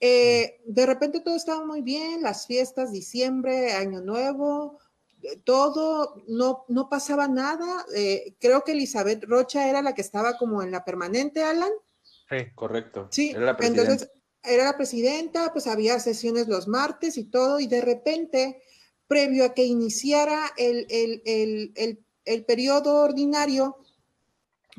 Eh, 0.00 0.60
de 0.64 0.86
repente 0.86 1.20
todo 1.20 1.36
estaba 1.36 1.64
muy 1.64 1.82
bien, 1.82 2.22
las 2.22 2.46
fiestas, 2.46 2.90
diciembre, 2.90 3.72
año 3.72 4.00
nuevo, 4.00 4.78
eh, 5.22 5.36
todo, 5.44 6.22
no, 6.26 6.64
no 6.68 6.88
pasaba 6.88 7.28
nada. 7.28 7.84
Eh, 7.94 8.34
creo 8.40 8.64
que 8.64 8.72
Elizabeth 8.72 9.24
Rocha 9.24 9.68
era 9.68 9.82
la 9.82 9.94
que 9.94 10.00
estaba 10.00 10.38
como 10.38 10.62
en 10.62 10.70
la 10.70 10.84
permanente, 10.84 11.42
Alan. 11.42 11.70
Sí. 12.28 12.36
Correcto. 12.54 13.08
Sí, 13.10 13.30
Era 13.30 13.40
la 13.40 13.56
presidenta. 13.56 13.82
entonces 13.82 14.10
era 14.42 14.64
la 14.64 14.76
presidenta, 14.76 15.52
pues 15.52 15.66
había 15.66 15.98
sesiones 16.00 16.48
los 16.48 16.66
martes 16.66 17.18
y 17.18 17.24
todo, 17.24 17.60
y 17.60 17.66
de 17.66 17.82
repente, 17.82 18.62
previo 19.06 19.44
a 19.44 19.52
que 19.52 19.64
iniciara 19.64 20.50
el, 20.56 20.86
el, 20.88 21.20
el, 21.26 21.72
el, 21.74 22.04
el 22.24 22.44
periodo 22.46 23.02
ordinario, 23.02 23.76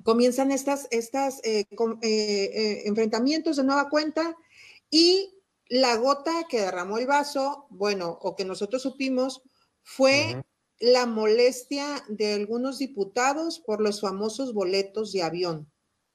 comienzan 0.03 0.51
estas, 0.51 0.88
estas 0.89 1.41
eh, 1.43 1.65
eh, 1.69 2.01
eh, 2.01 2.82
enfrentamientos 2.86 3.57
de 3.57 3.63
nueva 3.63 3.89
cuenta 3.89 4.36
y 4.91 5.33
la 5.69 5.95
gota 5.95 6.31
que 6.49 6.59
derramó 6.61 6.97
el 6.97 7.07
vaso, 7.07 7.65
bueno, 7.69 8.09
o 8.21 8.35
que 8.35 8.45
nosotros 8.45 8.81
supimos, 8.81 9.41
fue 9.83 10.43
la 10.79 11.05
molestia 11.05 11.85
de 12.09 12.33
algunos 12.33 12.77
diputados 12.79 13.59
por 13.59 13.81
los 13.81 14.01
famosos 14.01 14.53
boletos 14.53 15.13
de 15.13 15.23
avión. 15.23 15.71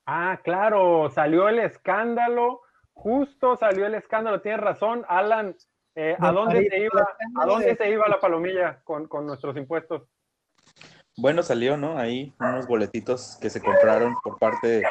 Ah, 0.06 0.40
claro, 0.44 1.08
salió 1.10 1.48
el 1.48 1.58
escándalo, 1.58 2.60
justo 2.92 3.56
salió 3.56 3.86
el 3.86 3.94
escándalo, 3.94 4.40
tienes 4.40 4.60
razón, 4.60 5.04
Alan, 5.08 5.56
eh, 5.94 6.16
¿a 6.20 6.28
De 6.28 6.34
dónde 6.34 6.68
se 6.68 6.78
iba, 6.78 7.08
a 7.40 7.46
dónde 7.46 7.66
de- 7.68 7.76
se 7.76 7.90
iba 7.90 8.06
la 8.08 8.20
palomilla 8.20 8.82
con, 8.84 9.08
con 9.08 9.26
nuestros 9.26 9.56
impuestos? 9.56 10.02
Bueno, 11.18 11.42
salió, 11.42 11.78
¿no? 11.78 11.96
Ahí 11.96 12.34
unos 12.38 12.66
boletitos 12.66 13.38
que 13.40 13.48
se 13.48 13.62
compraron 13.62 14.14
por 14.22 14.38
parte 14.38 14.82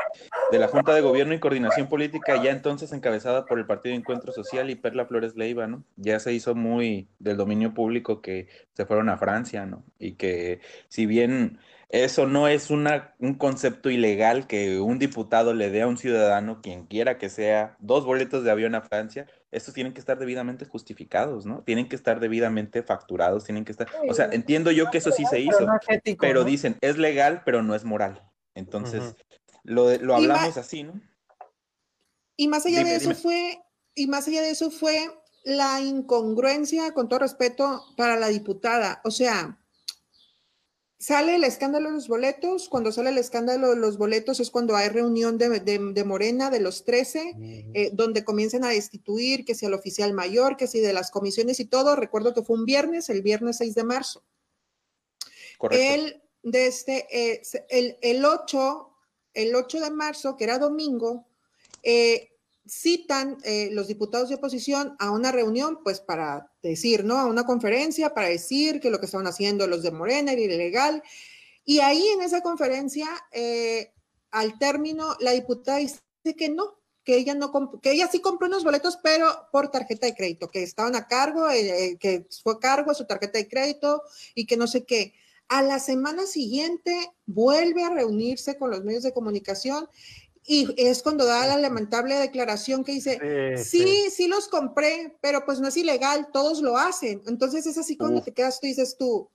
de 0.51 0.59
la 0.59 0.67
Junta 0.67 0.91
de 0.95 1.01
Gobierno 1.01 1.36
y 1.36 1.39
Coordinación 1.39 1.88
Política, 1.88 2.41
ya 2.41 2.49
entonces 2.49 2.91
encabezada 2.93 3.45
por 3.45 3.59
el 3.59 3.67
Partido 3.67 3.93
de 3.93 3.99
Encuentro 3.99 4.34
Social 4.34 4.71
y 4.71 4.76
Perla 4.76 5.05
Flores 5.05 5.36
Leiva, 5.36 5.67
¿no? 5.67 5.84
Ya 5.97 6.19
se 6.19 6.34
hizo 6.34 6.55
muy 6.55 7.07
del 7.19 7.38
dominio 7.38 7.76
público 7.76 8.23
que 8.23 8.47
se 8.73 8.88
fueron 8.88 9.09
a 9.09 9.17
Francia, 9.17 9.67
¿no? 9.67 9.84
Y 9.99 10.13
que 10.13 10.61
si 10.89 11.05
bien 11.05 11.59
eso 11.89 12.26
no 12.26 12.47
es 12.47 12.71
una, 12.71 13.13
un 13.19 13.36
concepto 13.36 13.91
ilegal 13.91 14.47
que 14.47 14.80
un 14.80 14.97
diputado 14.97 15.53
le 15.53 15.69
dé 15.69 15.84
a 15.84 15.88
un 15.88 15.97
ciudadano, 15.97 16.59
quien 16.61 16.88
quiera 16.88 17.19
que 17.19 17.30
sea, 17.30 17.78
dos 17.80 18.03
boletos 18.03 18.43
de 18.43 18.49
avión 18.49 18.73
a 18.73 18.82
Francia, 18.82 19.28
estos 19.56 19.74
tienen 19.74 19.93
que 19.93 19.99
estar 19.99 20.20
debidamente 20.20 20.66
justificados, 20.66 21.45
¿no? 21.45 21.64
Tienen 21.64 21.88
que 21.88 21.95
estar 21.95 22.20
debidamente 22.20 22.84
facturados, 22.84 23.43
tienen 23.45 23.66
que 23.66 23.72
estar... 23.72 23.88
O 24.10 24.14
sea, 24.14 24.30
entiendo 24.32 24.72
yo 24.72 24.91
que 24.91 24.97
eso 24.97 25.12
sí 25.12 25.26
se 25.26 25.39
hizo 25.39 25.58
Pero 25.58 25.68
no 25.68 25.76
es 25.78 25.89
ético, 25.89 26.22
pero 26.22 26.39
¿no? 26.41 26.45
dicen, 26.45 26.78
es 26.82 26.97
legal, 26.97 27.41
pero 27.45 27.64
no 27.64 27.76
es 27.76 27.84
moral. 27.86 28.22
Entonces, 28.53 29.16
lo, 29.64 29.95
lo 29.97 30.16
hablamos 30.16 30.58
así, 30.58 30.84
¿no? 30.84 31.01
Y 32.38 32.47
más 32.47 32.66
allá 32.66 32.80
Dime, 32.80 32.89
de 32.91 32.95
eso 32.97 33.10
dime. 33.10 33.22
fue, 33.22 33.64
y 33.95 34.08
más 34.08 34.28
allá 34.28 34.41
de 34.41 34.51
eso 34.51 34.70
fue 34.72 35.10
la 35.43 35.80
incongruencia, 35.80 36.91
con 36.93 37.08
todo 37.08 37.20
respeto, 37.20 37.84
para 37.95 38.18
la 38.18 38.28
diputada. 38.28 39.01
O 39.03 39.12
sea, 39.12 39.58
sale 41.06 41.36
el 41.36 41.43
escándalo 41.43 41.89
de 41.89 41.95
los 41.95 42.08
boletos, 42.08 42.68
cuando 42.70 42.91
sale 42.91 43.10
el 43.12 43.18
escándalo 43.20 43.70
de 43.70 43.76
los 43.76 43.97
boletos 43.97 44.39
es 44.39 44.49
cuando 44.49 44.76
hay 44.76 44.89
reunión 44.89 45.38
de, 45.38 45.60
de- 45.60 45.91
de 45.93 46.03
Morena 46.03 46.49
de 46.49 46.60
los 46.60 46.84
13, 46.84 47.36
eh, 47.74 47.89
donde 47.93 48.24
comienzan 48.24 48.64
a 48.64 48.70
destituir, 48.70 49.45
que 49.45 49.53
si 49.53 49.66
el 49.66 49.74
oficial 49.74 50.14
mayor, 50.14 50.58
que 50.58 50.68
si 50.68 50.80
de 50.80 50.93
las 50.93 51.12
comisiones 51.12 51.60
y 51.60 51.66
todo. 51.66 51.95
Recuerdo 51.95 52.34
que 52.34 52.41
fue 52.41 52.58
un 52.58 52.66
viernes, 52.66 53.10
el 53.10 53.22
viernes 53.22 53.58
6 53.58 53.76
de 53.76 53.84
marzo. 53.84 54.24
Correcto. 55.58 55.86
El, 55.93 56.22
desde, 56.41 57.08
eh, 57.12 57.41
se- 57.43 57.66
el, 57.70 57.97
el 58.01 58.26
8, 58.26 58.89
el 59.34 59.53
8 59.56 59.80
de 59.82 59.91
marzo, 59.91 60.36
que 60.38 60.43
era 60.45 60.58
domingo, 60.58 61.28
eh, 61.84 62.32
citan 62.68 63.38
eh, 63.43 63.70
los 63.72 63.88
diputados 63.88 64.30
de 64.30 64.36
oposición 64.36 64.95
a 64.99 65.11
una 65.11 65.32
reunión, 65.32 65.80
pues 65.84 65.99
para 65.99 66.51
decir, 66.61 67.03
¿no? 67.03 67.18
A 67.18 67.26
una 67.26 67.45
conferencia 67.45 68.13
para 68.13 68.28
decir 68.28 68.80
que 68.80 68.89
lo 68.89 68.99
que 68.99 69.05
estaban 69.05 69.28
haciendo 69.28 69.68
los 69.68 69.84
de 69.84 69.91
Morena 69.91 70.32
era 70.32 70.41
ilegal. 70.41 71.03
Y 71.63 71.80
ahí 71.80 72.07
en 72.07 72.22
esa 72.22 72.41
conferencia, 72.41 73.07
eh, 73.32 73.91
al 74.32 74.57
término, 74.59 75.16
la 75.20 75.32
diputada 75.32 75.78
dice 75.78 76.01
que 76.38 76.49
no, 76.49 76.76
que 77.05 77.18
ella 77.18 77.36
no 77.36 77.51
que 77.82 77.91
ella 77.91 78.09
sí 78.11 78.20
compró 78.20 78.47
unos 78.47 78.63
boletos, 78.63 78.97
pero 79.01 79.47
por 79.51 79.70
tarjeta 79.70 80.07
de 80.07 80.16
crédito, 80.16 80.49
que 80.49 80.63
estaban 80.63 80.95
a 80.95 81.07
cargo, 81.07 81.49
eh, 81.49 81.91
eh, 81.91 81.97
que 81.97 82.28
fue 82.43 82.59
cargo 82.59 82.93
su 82.93 83.05
tarjeta 83.05 83.38
de 83.38 83.47
crédito 83.47 84.01
y 84.34 84.45
que 84.45 84.57
no 84.57 84.68
sé 84.68 84.84
qué. 84.86 85.13
A 85.47 85.61
la 85.61 85.78
semana 85.78 86.26
siguiente 86.26 87.11
vuelve 87.28 87.84
a 87.84 87.91
reunirse 87.91 88.57
con 88.57 88.72
los 88.72 88.84
medios 88.84 89.03
de 89.03 89.13
comunicación 89.13 89.88
y 90.45 90.73
es 90.77 91.01
cuando 91.01 91.25
da 91.25 91.47
la 91.47 91.57
lamentable 91.57 92.15
declaración 92.15 92.83
que 92.83 92.91
dice, 92.91 93.19
Sí, 93.57 93.83
sí, 93.83 94.09
sí 94.11 94.27
los 94.27 94.47
compré, 94.47 95.17
pero 95.21 95.43
pues 95.45 95.59
no 95.59 95.67
es 95.67 95.77
ilegal, 95.77 96.29
todos 96.31 96.61
lo 96.61 96.77
hacen. 96.77 97.23
Entonces 97.25 97.65
es 97.65 97.77
así 97.77 97.97
cuando 97.97 98.19
Uf. 98.19 98.25
te 98.25 98.33
quedas, 98.33 98.59
tú 98.59 98.67
dices 98.67 98.95
tú, 98.97 99.29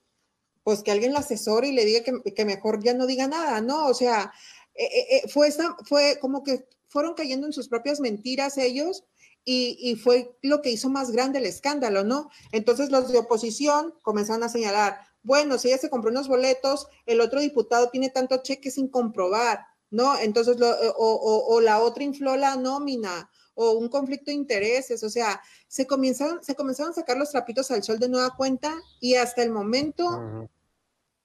pues 0.62 0.82
que 0.82 0.92
alguien 0.92 1.12
la 1.12 1.20
asesore 1.20 1.68
y 1.68 1.72
le 1.72 1.84
diga 1.84 2.02
que, 2.02 2.32
que 2.32 2.44
mejor 2.44 2.82
ya 2.82 2.94
no 2.94 3.06
diga 3.06 3.26
nada, 3.26 3.60
¿no? 3.60 3.86
O 3.86 3.94
sea, 3.94 4.32
eh, 4.74 4.84
eh, 4.84 5.16
eh, 5.16 5.28
fue, 5.28 5.48
esta, 5.48 5.76
fue 5.84 6.18
como 6.20 6.42
que 6.42 6.66
fueron 6.86 7.14
cayendo 7.14 7.46
en 7.46 7.52
sus 7.52 7.68
propias 7.68 8.00
mentiras 8.00 8.56
ellos 8.56 9.04
y, 9.44 9.96
fue 9.96 10.36
lo 10.42 10.62
que 10.62 10.70
hizo 10.70 10.88
más 10.90 11.10
grande 11.10 11.38
el 11.38 11.46
escándalo, 11.46 12.04
¿no? 12.04 12.30
Entonces 12.52 12.90
los 12.90 13.10
de 13.10 13.18
oposición 13.18 13.94
comenzaron 14.02 14.44
a 14.44 14.48
señalar, 14.48 15.00
bueno, 15.22 15.58
si 15.58 15.68
ella 15.68 15.78
se 15.78 15.90
compró 15.90 16.10
unos 16.10 16.28
boletos, 16.28 16.86
el 17.06 17.20
otro 17.20 17.40
diputado 17.40 17.90
tiene 17.90 18.10
tanto 18.10 18.42
cheque 18.42 18.70
sin 18.70 18.88
comprobar, 18.88 19.66
¿no? 19.90 20.18
Entonces, 20.18 20.56
o, 20.60 21.46
o, 21.48 21.60
la 21.60 21.80
otra 21.80 22.04
infló 22.04 22.36
la 22.36 22.56
nómina, 22.56 23.30
o 23.54 23.72
un 23.72 23.88
conflicto 23.88 24.30
de 24.30 24.36
intereses, 24.36 25.02
o 25.02 25.10
sea, 25.10 25.40
se 25.68 25.86
comenzaron, 25.86 26.42
se 26.42 26.54
comenzaron 26.54 26.92
a 26.92 26.94
sacar 26.94 27.16
los 27.16 27.30
trapitos 27.30 27.70
al 27.70 27.82
sol 27.82 27.98
de 27.98 28.08
nueva 28.08 28.34
cuenta 28.36 28.74
y 29.00 29.16
hasta 29.16 29.42
el 29.42 29.50
momento 29.50 30.48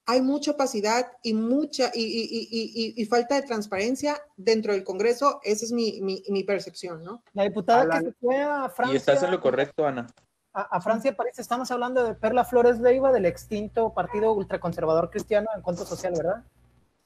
hay 0.07 0.21
mucha 0.21 0.51
opacidad 0.51 1.13
y 1.23 1.33
mucha 1.33 1.91
y, 1.93 3.05
falta 3.09 3.35
de 3.35 3.41
transparencia 3.41 4.21
dentro 4.37 4.73
del 4.73 4.83
Congreso. 4.83 5.39
Esa 5.43 5.65
es 5.65 5.71
mi, 5.71 6.43
percepción, 6.43 7.03
¿no? 7.03 7.23
La 7.33 7.43
diputada 7.43 7.99
que 7.99 8.05
se 8.05 8.11
fue 8.13 8.41
a 8.41 8.69
Francia. 8.69 8.93
Y 8.93 8.97
estás 8.97 9.23
en 9.23 9.31
lo 9.31 9.41
correcto, 9.41 9.85
Ana. 9.85 10.07
A, 10.53 10.79
Francia, 10.79 11.13
París, 11.15 11.37
estamos 11.37 11.69
hablando 11.71 12.03
de 12.03 12.13
Perla 12.13 12.45
Flores 12.45 12.79
Leiva, 12.79 13.11
del 13.11 13.25
extinto 13.25 13.93
Partido 13.93 14.31
Ultraconservador 14.31 15.09
Cristiano 15.09 15.49
en 15.53 15.61
cuanto 15.61 15.85
social, 15.85 16.13
¿verdad? 16.15 16.45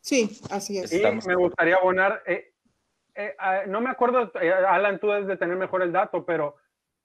Sí, 0.09 0.41
así 0.49 0.79
es. 0.79 0.91
Y 0.91 1.03
me 1.27 1.35
gustaría 1.35 1.75
abonar, 1.75 2.23
eh, 2.25 2.51
eh, 3.13 3.35
ah, 3.37 3.61
no 3.67 3.79
me 3.79 3.91
acuerdo, 3.91 4.31
eh, 4.41 4.51
Alan, 4.51 4.99
tú 4.99 5.07
debes 5.07 5.27
de 5.27 5.37
tener 5.37 5.55
mejor 5.55 5.83
el 5.83 5.91
dato, 5.91 6.25
pero 6.25 6.55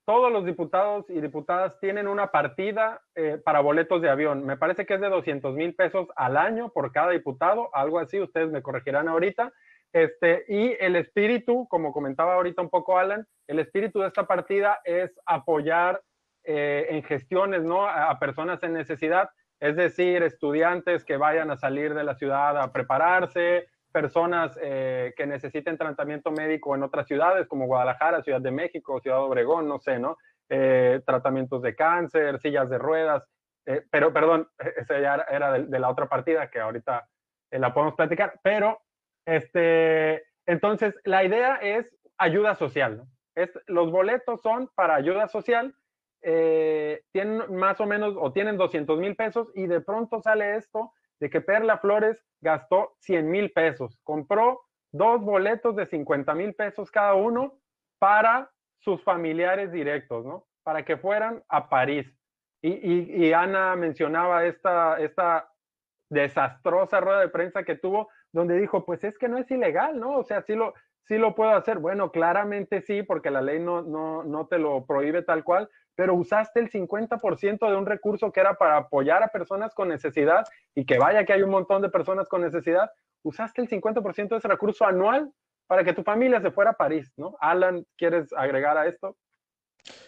todos 0.07 0.33
los 0.33 0.47
diputados 0.47 1.05
y 1.11 1.21
diputadas 1.21 1.79
tienen 1.81 2.09
una 2.09 2.29
partida 2.29 3.03
eh, 3.15 3.39
para 3.45 3.61
boletos 3.61 4.01
de 4.01 4.09
avión. 4.09 4.47
Me 4.47 4.57
parece 4.57 4.87
que 4.87 4.95
es 4.95 5.03
de 5.03 5.11
200 5.11 5.55
mil 5.55 5.75
pesos 5.75 6.09
al 6.17 6.39
año 6.39 6.71
por 6.71 6.93
cada 6.93 7.11
diputado, 7.11 7.69
algo 7.75 7.99
así, 7.99 8.19
ustedes 8.19 8.51
me 8.51 8.63
corregirán 8.63 9.07
ahorita. 9.07 9.53
Este, 9.93 10.47
y 10.49 10.75
el 10.81 10.97
espíritu, 10.97 11.69
como 11.69 11.93
comentaba 11.93 12.37
ahorita 12.37 12.63
un 12.63 12.71
poco 12.71 12.97
Alan, 12.97 13.27
el 13.47 13.59
espíritu 13.59 14.01
de 14.01 14.07
esta 14.07 14.27
partida 14.27 14.81
es 14.83 15.11
apoyar 15.27 16.01
eh, 16.43 16.87
en 16.89 17.03
gestiones 17.03 17.65
¿no? 17.65 17.87
a 17.87 18.19
personas 18.19 18.63
en 18.63 18.73
necesidad, 18.73 19.29
es 19.61 19.77
decir, 19.77 20.23
estudiantes 20.23 21.05
que 21.05 21.17
vayan 21.17 21.51
a 21.51 21.57
salir 21.57 21.95
de 21.95 22.05
la 22.05 22.15
ciudad 22.15 22.59
a 22.59 22.73
prepararse, 22.73 23.69
personas 23.93 24.59
eh, 24.61 25.15
que 25.17 25.27
necesiten 25.27 25.79
tratamiento 25.79 26.33
médico 26.33 26.75
en 26.75 26.83
otras 26.83 27.07
ciudades 27.07 27.47
como 27.47 27.67
Guadalajara, 27.67 28.23
Ciudad 28.23 28.41
de 28.41 28.51
México, 28.51 29.01
Ciudad 29.01 29.23
Obregón, 29.23 29.69
no 29.69 29.79
sé, 29.79 30.01
¿no? 30.01 30.19
Eh, 30.49 31.01
tratamientos 31.07 31.63
de 31.63 31.77
cáncer, 31.77 32.41
sillas 32.41 32.69
de 32.69 32.79
ruedas, 32.79 33.23
eh, 33.67 33.83
pero 33.91 34.13
perdón, 34.13 34.49
esa 34.77 34.99
ya 35.01 35.25
era 35.31 35.53
de, 35.53 35.79
la 35.79 35.89
otra 35.89 36.09
partida 36.09 36.51
que 36.51 36.61
ahorita 36.61 37.09
la 37.53 37.73
podemos 37.73 37.95
platicar, 37.95 38.41
pero 38.43 38.81
este, 39.25 40.25
entonces 40.45 40.95
la 41.05 41.25
idea 41.25 41.57
es 41.57 41.97
ayuda 42.19 42.57
social. 42.57 43.05
Es, 43.37 43.51
los 43.67 43.91
boletos 43.91 44.43
son 44.43 44.71
para 44.75 44.97
ayuda 44.97 45.29
social, 45.29 45.75
tienen 47.13 47.55
más 47.55 47.81
o 47.81 47.87
menos 47.87 48.15
o 48.19 48.33
tienen 48.33 48.57
200 48.57 48.99
mil 48.99 49.15
pesos 49.15 49.49
y 49.55 49.67
de 49.67 49.81
pronto 49.81 50.23
sale 50.23 50.57
esto 50.57 50.93
de 51.21 51.31
que 51.31 51.41
Perla 51.41 51.79
Flores 51.79 52.25
gastó 52.41 52.97
100 53.01 53.31
mil 53.31 53.53
pesos, 53.53 53.99
compró 54.03 54.63
dos 54.93 55.21
boletos 55.21 55.75
de 55.77 55.87
50 55.87 56.35
mil 56.35 56.55
pesos 56.55 56.91
cada 56.91 57.15
uno 57.15 57.59
para 57.99 58.51
sus 58.79 59.03
familiares 59.03 59.73
directos, 59.73 60.25
¿no? 60.25 60.47
Para 60.63 60.85
que 60.85 60.97
fueran 60.97 61.43
a 61.49 61.69
París. 61.69 62.07
Y, 62.63 63.33
Ana 63.33 63.77
mencionaba 63.77 64.47
esta, 64.47 64.99
esta 64.99 65.51
desastrosa 66.09 67.01
rueda 67.01 67.21
de 67.21 67.29
prensa 67.29 67.63
que 67.63 67.75
tuvo, 67.75 68.09
donde 68.33 68.59
dijo, 68.59 68.87
pues 68.87 69.05
es 69.05 69.19
que 69.19 69.29
no 69.29 69.37
es 69.37 69.51
ilegal, 69.51 70.01
¿no? 70.01 70.17
O 70.19 70.25
sea, 70.25 70.43
sí 70.43 70.55
lo, 70.55 70.73
sí 71.03 71.19
lo 71.19 71.35
puedo 71.35 71.51
hacer. 71.51 71.79
Bueno, 71.79 72.11
claramente 72.11 72.81
sí, 72.81 73.03
porque 73.03 73.31
la 73.31 73.43
ley 73.43 73.61
no, 73.61 73.83
no, 73.83 74.23
no 74.23 74.47
te 74.47 74.59
lo 74.59 74.87
prohíbe 74.87 75.23
tal 75.23 75.45
cual, 75.45 75.69
pero 75.95 76.15
usaste 76.15 76.61
el 76.61 76.71
50% 76.71 77.69
de 77.69 77.77
un 77.77 77.87
recurso 77.87 78.33
que 78.33 78.41
era 78.41 78.55
para 78.55 78.79
apoyar 78.79 79.23
a 79.23 79.29
personas 79.29 79.75
con 79.75 79.89
necesidad 79.89 80.45
y 80.75 80.85
que 80.85 80.99
vaya 80.99 81.25
que 81.25 81.33
hay 81.33 81.43
un 81.43 81.51
montón 81.51 81.83
de 81.83 81.89
personas 81.89 82.29
con 82.29 82.43
necesidad, 82.43 82.91
usaste 83.23 83.63
el 83.63 83.69
50% 83.69 84.29
de 84.29 84.37
ese 84.37 84.49
recurso 84.49 84.85
anual 84.85 85.33
para 85.67 85.85
que 85.85 85.93
tu 85.93 86.03
familia 86.03 86.41
se 86.41 86.51
fuera 86.51 86.73
a 86.73 86.77
París, 86.77 87.13
¿no? 87.17 87.37
Alan, 87.41 87.87
¿quieres 87.97 88.33
agregar 88.33 88.77
a 88.77 88.87
esto? 88.87 89.17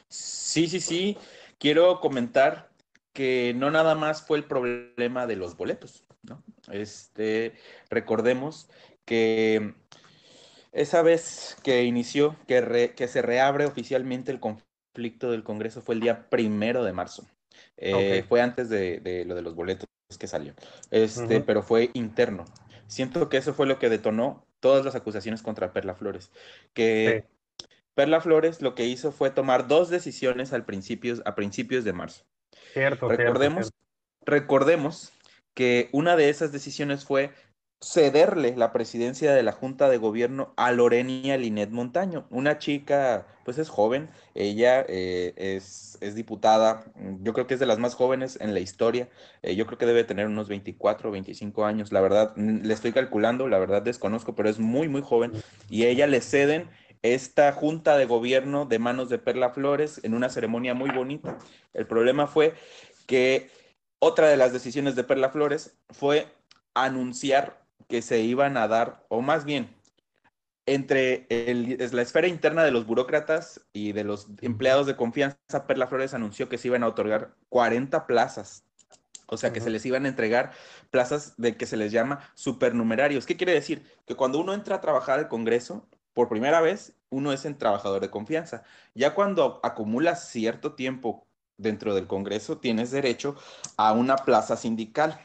Sí, 0.09 0.69
sí, 0.69 0.81
sí. 0.81 1.19
Quiero 1.59 2.01
comentar 2.01 2.69
que 3.13 3.55
no 3.57 3.71
nada 3.71 3.95
más 3.95 4.27
fue 4.27 4.39
el 4.39 4.45
problema 4.45 5.27
de 5.27 5.37
los 5.37 5.57
boletos, 5.57 6.05
¿no? 6.23 6.43
Este, 6.71 7.55
recordemos 7.89 8.69
que 9.07 9.75
esa 10.73 11.01
vez 11.01 11.57
que 11.63 11.85
inició, 11.85 12.37
que, 12.47 12.93
que 12.95 13.09
se 13.09 13.23
reabre 13.23 13.65
oficialmente 13.65 14.31
el 14.31 14.41
conflicto, 14.41 14.76
conflicto 14.97 15.31
del 15.31 15.45
Congreso 15.45 15.83
fue 15.83 15.95
el 15.95 16.01
día 16.01 16.31
primero 16.31 16.83
de 16.83 16.95
marzo. 16.95 17.27
Eh, 17.77 18.25
fue 18.27 18.41
antes 18.41 18.71
de, 18.71 19.25
lo 19.27 19.35
de 19.35 19.43
los 19.43 19.55
boletos 19.55 19.87
que 20.19 20.27
salió. 20.27 20.55
Este, 20.91 21.41
pero 21.41 21.63
fue 21.63 21.91
interno. 21.93 22.47
Siento 22.87 23.29
que 23.29 23.37
eso 23.37 23.53
fue 23.53 23.67
lo 23.67 23.79
que 23.79 23.91
detonó 23.91 24.47
todas 24.61 24.87
las 24.87 24.95
acusaciones 24.95 25.43
contra 25.43 25.75
Perla 25.75 25.95
Flores. 25.95 26.31
Que 26.73 27.27
Perla 27.95 28.23
Flores 28.23 28.63
lo 28.63 28.75
que 28.75 28.87
hizo 28.87 29.13
fue 29.13 29.29
tomar 29.31 29.69
dos 29.69 29.91
decisiones 29.91 30.55
al 30.55 30.65
principios, 30.65 31.21
a 31.27 31.35
principios 31.35 31.85
de 31.85 31.93
marzo. 31.93 32.25
Cierto, 32.73 33.09
recordemos, 33.09 33.73
recordemos 34.25 35.13
que 35.53 35.91
una 35.93 36.17
de 36.17 36.31
esas 36.31 36.53
decisiones 36.53 37.05
fue 37.05 37.33
cederle 37.81 38.57
la 38.57 38.73
presidencia 38.73 39.35
de 39.35 39.43
la 39.43 39.53
Junta 39.53 39.89
de 39.89 39.99
Gobierno 39.99 40.55
a 40.57 40.73
Lorenia 40.73 41.37
Linet 41.37 41.71
Montaño, 41.71 42.27
una 42.31 42.59
chica, 42.59 43.27
pues 43.45 43.59
es 43.59 43.69
joven, 43.69 44.09
ella 44.35 44.85
eh, 44.89 45.35
es, 45.37 45.99
es, 46.01 46.15
diputada, 46.15 46.85
yo 47.21 47.35
creo 47.35 47.47
que 47.47 47.55
es 47.55 47.61
de 47.61 47.67
las 47.67 47.79
más 47.79 47.95
jóvenes 47.95 48.39
en 48.41 48.55
la 48.55 48.61
historia, 48.61 49.11
eh, 49.43 49.55
yo 49.57 49.67
creo 49.67 49.79
que 49.79 49.87
debe 49.87 50.05
tener 50.05 50.27
unos 50.27 50.49
24 50.49 51.11
o 51.11 51.13
25 51.13 51.67
años, 51.67 51.93
la 51.93 52.01
verdad, 52.01 52.35
le 52.37 52.73
estoy 52.73 52.93
calculando, 52.93 53.47
la 53.47 53.59
verdad 53.59 53.83
desconozco, 53.83 54.35
pero 54.35 54.49
es 54.49 54.59
muy, 54.59 54.89
muy 54.89 55.03
joven, 55.03 55.33
y 55.69 55.85
a 55.85 55.89
ella 55.89 56.07
le 56.07 56.23
ceden 56.23 56.71
esta 57.03 57.53
junta 57.53 57.99
de 57.99 58.07
gobierno 58.07 58.65
de 58.65 58.79
manos 58.79 59.11
de 59.11 59.19
Perla 59.19 59.51
Flores 59.51 60.01
en 60.03 60.15
una 60.15 60.31
ceremonia 60.31 60.75
muy 60.75 60.91
bonita. 60.91 61.39
El 61.73 61.87
problema 61.87 62.27
fue 62.27 62.55
que 63.07 63.51
otra 63.99 64.29
de 64.29 64.37
las 64.37 64.53
decisiones 64.53 64.97
de 64.97 65.05
Perla 65.05 65.29
Flores 65.29 65.77
fue 65.91 66.27
anunciar 66.75 67.66
que 67.89 68.03
se 68.03 68.21
iban 68.21 68.57
a 68.57 68.69
dar, 68.69 69.05
o 69.09 69.23
más 69.23 69.45
bien, 69.45 69.75
entre 70.67 71.27
la 71.93 72.03
esfera 72.03 72.27
interna 72.27 72.65
de 72.65 72.73
los 72.73 72.87
burócratas 72.87 73.61
y 73.73 73.93
de 73.93 74.03
los 74.03 74.27
empleados 74.41 74.87
de 74.87 74.97
confianza, 74.97 75.67
Perla 75.67 75.87
Flores 75.87 76.13
anunció 76.13 76.49
que 76.49 76.59
se 76.59 76.69
iban 76.69 76.83
a 76.83 76.89
otorgar 76.89 77.35
40 77.49 78.07
plazas. 78.07 78.65
O 79.29 79.37
sea, 79.37 79.53
que 79.53 79.61
se 79.61 79.71
les 79.71 79.85
iban 79.87 80.05
a 80.05 80.09
entregar 80.09 80.53
plazas 80.91 81.35
de 81.37 81.57
que 81.57 81.67
se 81.67 81.77
les 81.77 81.93
llama 81.93 82.21
supernumerarios. 82.35 83.27
¿Qué 83.27 83.37
quiere 83.37 83.53
decir? 83.53 83.85
Que 84.07 84.15
cuando 84.15 84.39
uno 84.39 84.55
entra 84.55 84.77
a 84.77 84.81
trabajar 84.81 85.19
al 85.19 85.29
Congreso, 85.29 85.89
por 86.15 86.29
primera 86.29 86.61
vez, 86.61 86.95
uno 87.11 87.33
es 87.33 87.45
un 87.45 87.59
trabajador 87.59 88.01
de 88.01 88.11
confianza. 88.11 88.63
Ya 88.95 89.15
cuando 89.15 89.61
acumulas 89.63 90.29
cierto 90.29 90.75
tiempo 90.75 91.27
dentro 91.59 91.95
del 91.95 92.07
Congreso, 92.07 92.59
tienes 92.59 92.91
derecho 92.91 93.37
a 93.77 93.93
una 93.93 94.17
plaza 94.17 94.57
sindical. 94.57 95.21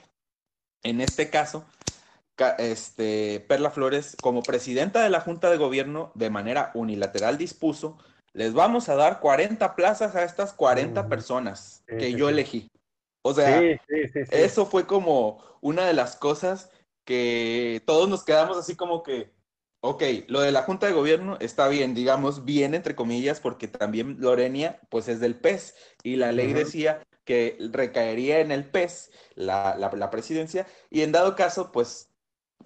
En 0.84 0.99
este 0.99 1.30
caso, 1.30 1.66
este, 2.57 3.39
Perla 3.47 3.71
Flores, 3.71 4.15
como 4.21 4.43
presidenta 4.43 5.03
de 5.03 5.09
la 5.09 5.21
Junta 5.21 5.49
de 5.49 5.57
Gobierno, 5.57 6.11
de 6.15 6.29
manera 6.29 6.71
unilateral 6.73 7.38
dispuso, 7.38 7.97
les 8.34 8.53
vamos 8.53 8.89
a 8.89 8.95
dar 8.95 9.19
40 9.19 9.75
plazas 9.75 10.15
a 10.15 10.23
estas 10.23 10.53
40 10.53 11.07
personas 11.07 11.84
que 11.88 12.13
yo 12.13 12.29
elegí. 12.29 12.71
O 13.23 13.34
sea, 13.34 13.61
eso 14.32 14.65
fue 14.65 14.88
como 14.88 15.43
una 15.61 15.86
de 15.86 15.93
las 15.93 16.15
cosas 16.15 16.71
que 17.05 17.82
todos 17.86 18.09
nos 18.09 18.23
quedamos 18.23 18.57
así 18.57 18.75
como 18.75 19.03
que, 19.03 19.32
ok, 19.82 20.03
lo 20.27 20.41
de 20.41 20.51
la 20.51 20.63
Junta 20.63 20.88
de 20.88 20.93
Gobierno 20.93 21.38
está 21.39 21.67
bien, 21.67 21.93
digamos, 21.93 22.45
bien 22.45 22.73
entre 22.73 22.95
comillas, 22.95 23.39
porque 23.39 23.67
también 23.67 24.17
Lorenia, 24.19 24.79
pues 24.89 25.07
es 25.07 25.19
del 25.19 25.36
PES, 25.36 25.75
y 26.03 26.15
la 26.15 26.32
ley 26.32 26.53
decía 26.53 27.05
que 27.25 27.57
recaería 27.71 28.39
en 28.39 28.51
el 28.51 28.65
PES 28.65 29.11
la, 29.36 29.75
la 29.77 30.09
presidencia, 30.09 30.65
y 30.89 31.01
en 31.01 31.11
dado 31.11 31.36
caso, 31.36 31.71
pues 31.71 32.11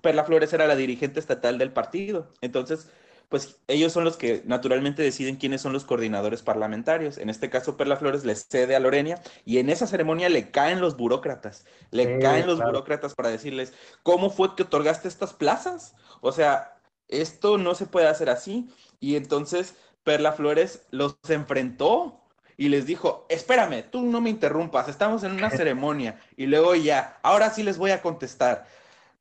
Perla 0.02 0.24
Flores 0.24 0.54
era 0.54 0.68
la 0.68 0.76
dirigente 0.76 1.20
estatal 1.20 1.58
del 1.58 1.72
partido. 1.72 2.32
Entonces, 2.42 2.90
pues 3.30 3.60
ellos 3.68 3.92
son 3.92 4.04
los 4.04 4.18
que 4.18 4.44
naturalmente 4.46 5.02
deciden 5.02 5.38
quiénes 5.38 5.62
son 5.62 5.74
los 5.74 5.86
coordinadores 5.86 6.42
parlamentarios. 6.42 7.18
En 7.18 7.30
este 7.30 7.50
caso, 7.50 7.78
Perla 7.78 7.98
Flores 7.98 8.24
le 8.24 8.36
cede 8.36 8.76
a 8.76 8.80
Lorenia 8.80 9.22
y 9.46 9.58
en 9.58 9.70
esa 9.70 9.88
ceremonia 9.88 10.30
le 10.30 10.52
caen 10.52 10.80
los 10.80 10.96
burócratas, 10.96 11.66
le 11.92 12.20
caen 12.20 12.48
los 12.48 12.60
burócratas 12.62 13.16
para 13.16 13.30
decirles, 13.30 13.74
¿cómo 14.04 14.30
fue 14.30 14.56
que 14.56 14.64
otorgaste 14.64 15.08
estas 15.08 15.34
plazas? 15.34 15.96
O 16.22 16.32
sea, 16.32 16.80
esto 17.08 17.58
no 17.58 17.76
se 17.76 17.88
puede 17.88 18.08
hacer 18.08 18.30
así. 18.30 18.70
Y 19.00 19.16
entonces 19.16 19.76
Perla 20.04 20.32
Flores 20.32 20.84
los 20.92 21.18
enfrentó 21.28 22.22
y 22.58 22.70
les 22.70 22.86
dijo, 22.86 23.26
espérame, 23.30 23.84
tú 23.90 24.04
no 24.04 24.22
me 24.22 24.30
interrumpas, 24.30 24.88
estamos 24.88 25.24
en 25.24 25.32
una 25.32 25.50
ceremonia. 25.52 26.20
Y 26.38 26.46
luego 26.46 26.76
ya, 26.76 27.20
ahora 27.24 27.50
sí 27.50 27.64
les 27.64 27.78
voy 27.78 27.92
a 27.92 28.02
contestar 28.02 28.66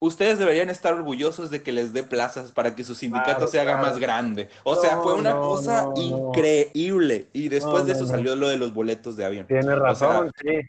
ustedes 0.07 0.38
deberían 0.38 0.70
estar 0.70 0.92
orgullosos 0.92 1.50
de 1.50 1.62
que 1.62 1.72
les 1.72 1.92
dé 1.92 2.02
plazas 2.02 2.52
para 2.52 2.74
que 2.74 2.84
su 2.84 2.94
sindicato 2.94 3.46
se 3.46 3.59
haga 3.59 3.78
más 3.78 3.98
grande. 3.98 4.48
O 4.62 4.76
sea, 4.76 4.98
fue 4.98 5.14
una 5.14 5.36
cosa 5.36 5.88
increíble. 5.96 7.28
Y 7.32 7.48
después 7.48 7.86
de 7.86 7.92
eso 7.92 8.07
salió 8.07 8.36
lo 8.36 8.48
de 8.48 8.59
los 8.59 8.74
boletos 8.74 9.16
de 9.16 9.24
avión. 9.24 9.46
Tiene 9.46 9.74
razón, 9.74 10.30
sí. 10.40 10.61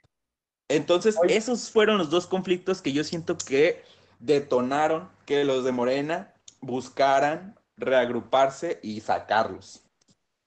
Entonces, 0.69 1.17
esos 1.27 1.69
fueron 1.69 1.97
los 1.97 2.09
dos 2.09 2.27
conflictos 2.27 2.81
que 2.81 2.93
yo 2.93 3.03
siento 3.03 3.37
que 3.37 3.83
detonaron 4.19 5.09
que 5.25 5.43
los 5.43 5.63
de 5.63 5.71
Morena 5.71 6.33
buscaran 6.61 7.55
reagruparse 7.77 8.79
y 8.81 9.01
sacarlos. 9.01 9.85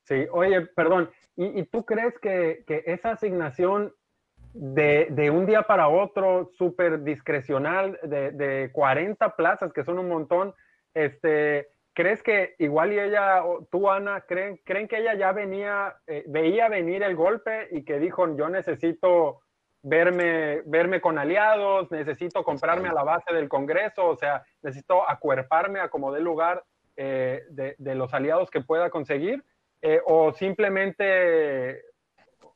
Sí, 0.05 0.27
oye, 0.33 0.63
perdón, 0.75 1.11
¿y, 1.37 1.63
tú 1.65 1.85
crees 1.85 2.15
que, 2.21 2.65
que 2.67 2.83
esa 2.87 3.13
asignación 3.13 3.93
de, 4.61 5.31
un 5.31 5.47
día 5.47 5.63
para 5.63 5.89
otro, 5.89 6.51
súper 6.55 7.05
discrecional, 7.05 7.99
de, 8.03 8.33
de, 8.33 8.71
40 8.73 9.37
plazas, 9.37 9.73
que 9.73 9.85
son 9.85 9.99
un 9.99 10.09
montón, 10.09 10.53
este, 10.95 11.69
¿crees 11.95 12.23
que 12.25 12.57
igual 12.59 12.93
y 12.93 12.99
ella, 12.99 13.43
tú 13.71 13.89
Ana, 13.89 14.23
creen, 14.23 14.61
creen 14.65 14.89
que 14.89 14.99
ella 14.99 15.15
ya 15.15 15.33
venía, 15.33 15.97
eh, 16.09 16.25
veía 16.27 16.69
venir 16.69 17.05
el 17.05 17.15
golpe 17.15 17.69
y 17.71 17.85
que 17.85 18.01
dijo, 18.01 18.37
yo 18.37 18.49
necesito 18.49 19.43
verme, 19.83 20.63
verme 20.67 21.01
con 21.01 21.19
aliados, 21.19 21.89
necesito 21.93 22.43
comprarme 22.43 22.89
a 22.89 22.95
la 22.95 23.05
base 23.05 23.33
del 23.33 23.49
Congreso, 23.49 24.09
o 24.09 24.17
sea, 24.17 24.43
necesito 24.63 25.09
acuerparme 25.09 25.79
a 25.79 25.89
como 25.89 26.13
dé 26.13 26.21
lugar 26.21 26.65
eh, 26.97 27.45
de, 27.51 27.77
de, 27.79 27.95
los 27.95 28.13
aliados 28.13 28.51
que 28.51 28.61
pueda 28.61 28.91
conseguir, 28.91 29.45
eh, 29.83 30.01
o 30.05 30.33
simplemente 30.33 31.81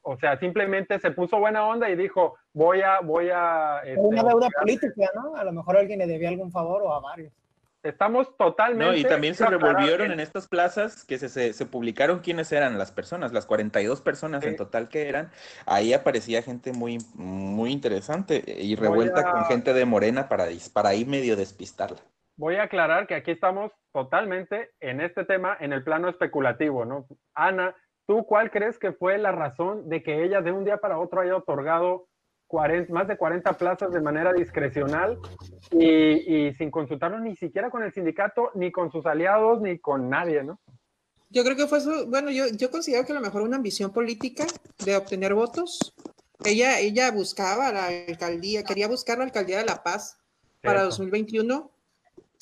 o 0.03 0.16
sea, 0.18 0.38
simplemente 0.38 0.98
se 0.98 1.11
puso 1.12 1.38
buena 1.38 1.66
onda 1.66 1.88
y 1.88 1.96
dijo, 1.96 2.36
voy 2.53 2.82
a, 2.82 3.00
voy 3.00 3.30
a... 3.32 3.80
Este, 3.84 4.00
una 4.00 4.22
deuda 4.22 4.48
política, 4.59 5.09
¿no? 5.14 5.36
A 5.36 5.44
lo 5.44 5.53
mejor 5.53 5.76
alguien 5.76 6.00
le 6.00 6.07
debía 6.07 6.28
algún 6.28 6.50
favor 6.50 6.82
o 6.82 6.92
a 6.92 7.00
varios. 7.00 7.32
Estamos 7.82 8.36
totalmente... 8.36 8.92
No, 8.92 8.96
y 8.96 9.05
también 9.05 9.34
se 9.34 9.46
revolvieron 9.46 10.12
en 10.12 10.20
estas 10.20 10.46
plazas 10.46 11.05
que 11.05 11.18
se, 11.18 11.53
se, 11.53 11.66
publicaron 11.66 12.20
quiénes 12.20 12.53
eran 12.53 12.78
las 12.78 12.92
personas, 12.92 13.32
las 13.32 13.46
42 13.46 14.00
personas 14.00 14.44
en 14.44 14.57
total 14.57 14.88
que 14.88 15.09
eran. 15.09 15.30
Ahí 15.66 15.92
aparecía 15.92 16.42
gente 16.42 16.72
muy, 16.72 16.98
muy 17.14 17.72
interesante 17.72 18.42
y 18.46 18.76
revuelta 18.76 19.30
con 19.30 19.44
gente 19.46 19.72
de 19.72 19.84
Morena 19.84 20.28
para, 20.28 20.46
para 20.72 20.90
ahí 20.90 21.05
medio 21.05 21.34
despistarla. 21.36 21.98
Voy 22.36 22.57
a 22.57 22.64
aclarar 22.64 23.07
que 23.07 23.14
aquí 23.14 23.32
estamos 23.32 23.72
totalmente 23.92 24.70
en 24.80 25.00
este 25.00 25.24
tema 25.24 25.57
en 25.61 25.72
el 25.72 25.82
plano 25.84 26.09
especulativo, 26.09 26.84
¿no? 26.84 27.07
Ana 27.34 27.74
¿Tú 28.12 28.26
cuál 28.26 28.50
crees 28.50 28.78
que 28.78 28.92
fue 28.92 29.16
la 29.16 29.32
razón 29.32 29.88
de 29.88 30.02
que 30.02 30.22
ella 30.22 30.42
de 30.42 30.52
un 30.52 30.66
día 30.66 30.76
para 30.76 30.98
otro 30.98 31.22
haya 31.22 31.34
otorgado 31.34 32.08
más 32.90 33.08
de 33.08 33.16
40 33.16 33.56
plazas 33.56 33.90
de 33.90 34.02
manera 34.02 34.34
discrecional 34.34 35.18
y, 35.70 36.52
sin 36.58 36.70
consultarlo 36.70 37.18
ni 37.20 37.34
siquiera 37.36 37.70
con 37.70 37.82
el 37.82 37.90
sindicato, 37.90 38.50
ni 38.54 38.70
con 38.70 38.92
sus 38.92 39.06
aliados, 39.06 39.62
ni 39.62 39.78
con 39.78 40.10
nadie, 40.10 40.44
¿no? 40.44 40.60
Yo 41.30 41.42
creo 41.42 41.56
que 41.56 41.66
fue 41.66 41.80
su, 41.80 42.06
bueno, 42.10 42.30
yo, 42.30 42.48
yo 42.48 42.70
considero 42.70 43.06
que 43.06 43.12
a 43.12 43.14
lo 43.14 43.22
mejor 43.22 43.40
una 43.40 43.56
ambición 43.56 43.94
política 43.94 44.44
de 44.84 44.94
obtener 44.94 45.32
votos. 45.32 45.94
Ella, 46.44 46.80
ella 46.80 47.10
buscaba 47.12 47.72
la 47.72 47.86
alcaldía, 47.86 48.62
quería 48.62 48.88
buscar 48.88 49.16
la 49.16 49.24
alcaldía 49.24 49.56
de 49.56 49.64
La 49.64 49.82
Paz 49.82 50.18
para 50.60 50.82
2021. 50.82 51.70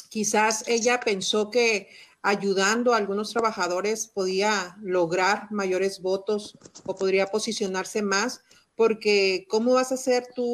Quizás 0.09 0.67
ella 0.67 0.99
pensó 0.99 1.49
que 1.49 1.89
ayudando 2.23 2.93
a 2.93 2.99
algunos 2.99 3.33
trabajadores 3.33 4.07
podía 4.09 4.77
lograr 4.83 5.49
mayores 5.51 6.01
votos 6.03 6.59
o 6.85 6.95
podría 6.95 7.27
posicionarse 7.27 8.03
más, 8.03 8.43
porque 8.75 9.47
¿cómo 9.49 9.75
vas 9.75 9.93
a 9.93 9.95
hacer 9.95 10.29
tú 10.35 10.45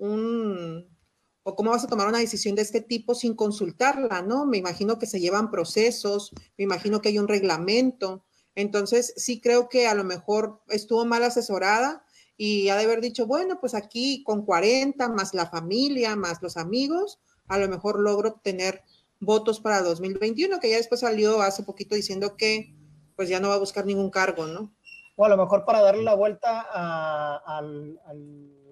un, 0.00 0.86
o 1.42 1.56
cómo 1.56 1.70
vas 1.70 1.84
a 1.84 1.88
tomar 1.88 2.08
una 2.08 2.18
decisión 2.18 2.54
de 2.54 2.62
este 2.62 2.80
tipo 2.80 3.14
sin 3.14 3.34
consultarla, 3.34 4.22
¿no? 4.22 4.46
Me 4.46 4.58
imagino 4.58 4.98
que 4.98 5.06
se 5.06 5.20
llevan 5.20 5.50
procesos, 5.50 6.30
me 6.56 6.64
imagino 6.64 7.00
que 7.00 7.08
hay 7.08 7.18
un 7.18 7.28
reglamento. 7.28 8.24
Entonces, 8.54 9.14
sí 9.16 9.40
creo 9.40 9.68
que 9.68 9.86
a 9.86 9.94
lo 9.94 10.04
mejor 10.04 10.60
estuvo 10.68 11.04
mal 11.04 11.22
asesorada 11.22 12.04
y 12.36 12.68
ha 12.68 12.76
de 12.76 12.84
haber 12.84 13.00
dicho, 13.00 13.26
bueno, 13.26 13.58
pues 13.60 13.74
aquí 13.74 14.22
con 14.24 14.44
40 14.44 15.08
más 15.08 15.34
la 15.34 15.46
familia, 15.46 16.16
más 16.16 16.42
los 16.42 16.56
amigos, 16.56 17.18
a 17.48 17.58
lo 17.58 17.68
mejor 17.68 17.98
logro 17.98 18.30
obtener 18.30 18.82
votos 19.20 19.60
para 19.60 19.82
2021, 19.82 20.60
que 20.60 20.70
ya 20.70 20.76
después 20.76 21.00
salió 21.00 21.40
hace 21.42 21.62
poquito 21.62 21.94
diciendo 21.94 22.36
que 22.36 22.74
pues 23.16 23.28
ya 23.28 23.40
no 23.40 23.48
va 23.48 23.54
a 23.54 23.58
buscar 23.58 23.84
ningún 23.84 24.10
cargo, 24.10 24.46
¿no? 24.46 24.72
O 25.16 25.24
a 25.24 25.28
lo 25.28 25.36
mejor 25.36 25.64
para 25.64 25.82
darle 25.82 26.04
la 26.04 26.14
vuelta 26.14 26.66
a, 26.72 27.62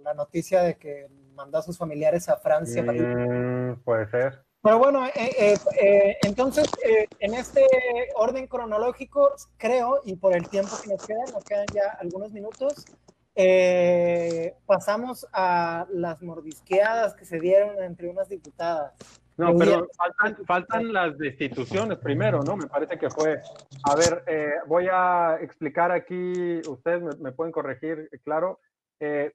la 0.02 0.14
noticia 0.14 0.62
de 0.62 0.78
que 0.78 1.08
mandó 1.34 1.58
a 1.58 1.62
sus 1.62 1.76
familiares 1.76 2.28
a 2.28 2.36
Francia. 2.36 2.82
Mm, 2.82 3.82
puede 3.82 4.08
ser. 4.08 4.46
Pero 4.66 4.78
bueno, 4.80 5.06
eh, 5.06 5.12
eh, 5.14 5.54
eh, 5.80 6.16
entonces, 6.24 6.66
en 7.20 7.34
este 7.34 7.64
orden 8.16 8.48
cronológico, 8.48 9.32
creo, 9.56 10.00
y 10.04 10.16
por 10.16 10.34
el 10.34 10.48
tiempo 10.48 10.72
que 10.82 10.88
nos 10.90 11.06
queda, 11.06 11.24
nos 11.32 11.44
quedan 11.44 11.66
ya 11.72 11.96
algunos 12.00 12.32
minutos, 12.32 12.84
pasamos 14.66 15.24
a 15.32 15.86
las 15.90 16.20
mordisqueadas 16.20 17.14
que 17.14 17.24
se 17.24 17.38
dieron 17.38 17.80
entre 17.80 18.08
unas 18.08 18.28
diputadas. 18.28 18.92
No, 19.36 19.54
pero 19.56 19.86
faltan, 20.46 20.92
las 20.92 21.18
destituciones 21.18 21.98
primero, 21.98 22.42
¿no? 22.42 22.56
Me 22.56 22.66
parece 22.66 22.98
que 22.98 23.10
fue. 23.10 23.42
A 23.84 23.94
ver, 23.94 24.24
eh, 24.26 24.52
voy 24.66 24.88
a 24.90 25.38
explicar 25.40 25.92
aquí, 25.92 26.60
ustedes 26.66 27.18
me, 27.20 27.32
pueden 27.32 27.52
corregir, 27.52 28.08
claro. 28.24 28.60
Eh, 28.98 29.32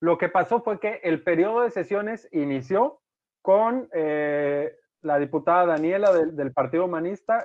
lo 0.00 0.18
que 0.18 0.28
pasó 0.28 0.60
fue 0.60 0.78
que 0.78 1.00
el 1.02 1.22
periodo 1.22 1.62
de 1.62 1.70
sesiones 1.70 2.28
inició 2.32 3.00
con 3.42 3.88
eh, 3.94 4.76
la 5.00 5.18
diputada 5.18 5.64
Daniela 5.64 6.12
del, 6.12 6.52
Partido 6.52 6.84
Humanista 6.84 7.44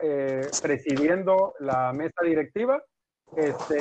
presidiendo 0.61 1.55
la 1.59 1.93
mesa 1.93 2.23
directiva. 2.23 2.83
Este, 3.37 3.79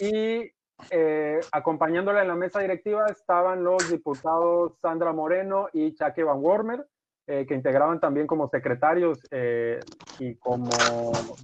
y 0.00 0.50
eh, 0.90 1.40
acompañándola 1.52 2.22
en 2.22 2.28
la 2.28 2.34
mesa 2.34 2.60
directiva 2.60 3.06
estaban 3.06 3.62
los 3.62 3.90
diputados 3.90 4.78
Sandra 4.80 5.12
Moreno 5.12 5.68
y 5.72 5.94
Chucky 5.94 6.22
Van 6.22 6.38
Wormer, 6.38 6.86
eh, 7.26 7.46
que 7.46 7.54
integraban 7.54 8.00
también 8.00 8.26
como 8.26 8.48
secretarios 8.48 9.18
eh, 9.30 9.80
y 10.18 10.36
como 10.36 10.70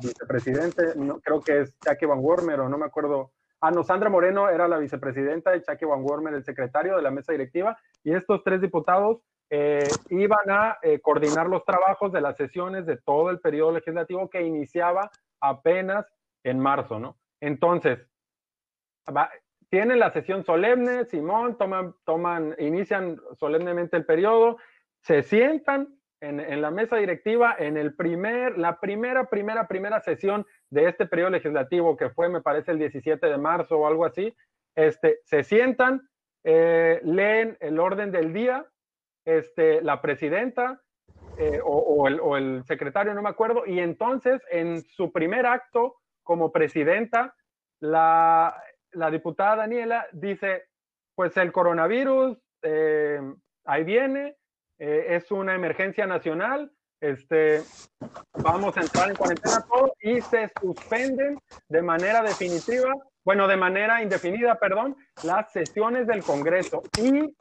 vicepresidente, 0.00 0.94
creo 1.22 1.40
que 1.40 1.60
es 1.60 1.78
Chucky 1.80 2.06
Van 2.06 2.20
Wormer 2.20 2.60
o 2.60 2.68
no 2.68 2.78
me 2.78 2.86
acuerdo. 2.86 3.32
Ah, 3.60 3.70
no, 3.70 3.82
Sandra 3.82 4.10
Moreno 4.10 4.48
era 4.48 4.68
la 4.68 4.78
vicepresidenta 4.78 5.56
y 5.56 5.62
Chucky 5.62 5.84
Van 5.84 6.02
Wormer 6.02 6.34
el 6.34 6.44
secretario 6.44 6.96
de 6.96 7.02
la 7.02 7.10
mesa 7.10 7.32
directiva. 7.32 7.76
Y 8.04 8.14
estos 8.14 8.42
tres 8.44 8.60
diputados 8.60 9.22
iban 10.10 10.50
a 10.50 10.76
coordinar 11.02 11.48
los 11.48 11.64
trabajos 11.64 12.12
de 12.12 12.20
las 12.20 12.36
sesiones 12.36 12.84
de 12.84 12.96
todo 12.96 13.30
el 13.30 13.38
periodo 13.38 13.72
legislativo 13.72 14.28
que 14.28 14.42
iniciaba 14.42 15.10
apenas 15.40 16.04
en 16.42 16.58
marzo, 16.58 16.98
¿no? 16.98 17.16
Entonces, 17.40 18.00
tienen 19.68 19.98
la 19.98 20.10
sesión 20.10 20.44
solemne, 20.44 21.04
Simón, 21.06 21.58
toman, 21.58 21.94
toman, 22.04 22.54
inician 22.58 23.20
solemnemente 23.38 23.96
el 23.96 24.04
periodo, 24.04 24.58
se 25.02 25.22
sientan 25.22 25.96
en, 26.20 26.60
la 26.60 26.70
mesa 26.70 26.96
directiva 26.96 27.54
en 27.58 27.76
el 27.76 27.94
primer, 27.94 28.58
la 28.58 28.80
primera, 28.80 29.28
primera, 29.28 29.68
primera 29.68 30.00
sesión 30.00 30.46
de 30.70 30.88
este 30.88 31.06
periodo 31.06 31.30
legislativo, 31.30 31.96
que 31.96 32.10
fue, 32.10 32.28
me 32.28 32.40
parece, 32.40 32.72
el 32.72 32.78
17 32.78 33.26
de 33.26 33.38
marzo 33.38 33.78
o 33.78 33.86
algo 33.86 34.04
así, 34.04 34.34
este, 34.74 35.20
se 35.24 35.44
sientan, 35.44 36.08
eh, 36.44 37.00
leen 37.04 37.56
el 37.60 37.78
orden 37.78 38.12
del 38.12 38.32
día, 38.32 38.66
este, 39.24 39.82
la 39.82 40.00
presidenta 40.00 40.80
eh, 41.38 41.60
o, 41.62 42.08
el, 42.08 42.20
o 42.20 42.36
el 42.36 42.64
secretario, 42.64 43.12
no 43.14 43.22
me 43.22 43.28
acuerdo, 43.28 43.66
y 43.66 43.80
entonces 43.80 44.40
en 44.50 44.82
su 44.82 45.12
primer 45.12 45.44
acto 45.46 45.96
como 46.22 46.50
presidenta, 46.50 47.34
la, 47.80 48.56
la 48.96 49.10
diputada 49.10 49.56
Daniela 49.56 50.06
dice, 50.12 50.64
pues 51.14 51.36
el 51.36 51.52
coronavirus 51.52 52.38
eh, 52.62 53.20
ahí 53.64 53.84
viene, 53.84 54.36
eh, 54.78 55.06
es 55.10 55.30
una 55.30 55.54
emergencia 55.54 56.06
nacional, 56.06 56.72
este, 57.00 57.62
vamos 58.42 58.76
a 58.76 58.80
entrar 58.80 59.10
en 59.10 59.16
cuarentena 59.16 59.64
todo 59.70 59.92
y 60.00 60.20
se 60.22 60.50
suspenden 60.60 61.38
de 61.68 61.82
manera 61.82 62.22
definitiva, 62.22 62.94
bueno, 63.24 63.46
de 63.46 63.56
manera 63.56 64.02
indefinida, 64.02 64.54
perdón, 64.54 64.96
las 65.22 65.52
sesiones 65.52 66.06
del 66.06 66.22
Congreso 66.22 66.82
y 66.98 67.36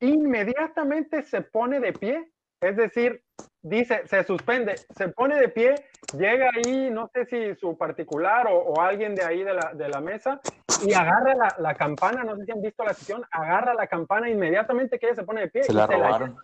inmediatamente 0.00 1.22
se 1.22 1.40
pone 1.40 1.80
de 1.80 1.92
pie, 1.92 2.30
es 2.60 2.76
decir, 2.76 3.22
dice, 3.62 4.06
se 4.06 4.22
suspende, 4.22 4.76
se 4.96 5.08
pone 5.08 5.40
de 5.40 5.48
pie, 5.48 5.74
llega 6.16 6.50
ahí, 6.54 6.88
no 6.90 7.10
sé 7.12 7.26
si 7.26 7.54
su 7.56 7.76
particular 7.76 8.46
o, 8.50 8.80
alguien 8.80 9.14
de 9.14 9.24
ahí 9.24 9.42
de 9.42 9.54
la, 9.54 9.72
de 9.74 9.88
la 9.88 10.00
mesa, 10.00 10.40
y 10.84 10.94
agarra 10.94 11.34
la, 11.34 11.54
la, 11.58 11.74
campana, 11.74 12.24
no 12.24 12.36
sé 12.36 12.44
si 12.44 12.52
han 12.52 12.62
visto 12.62 12.84
la 12.84 12.94
sesión, 12.94 13.24
agarra 13.30 13.74
la 13.74 13.86
campana 13.86 14.28
inmediatamente 14.28 14.98
que 14.98 15.06
ella 15.06 15.16
se 15.16 15.24
pone 15.24 15.42
de 15.42 15.48
pie. 15.48 15.64
Se 15.64 15.72
la 15.72 15.86
robaron. 15.86 16.36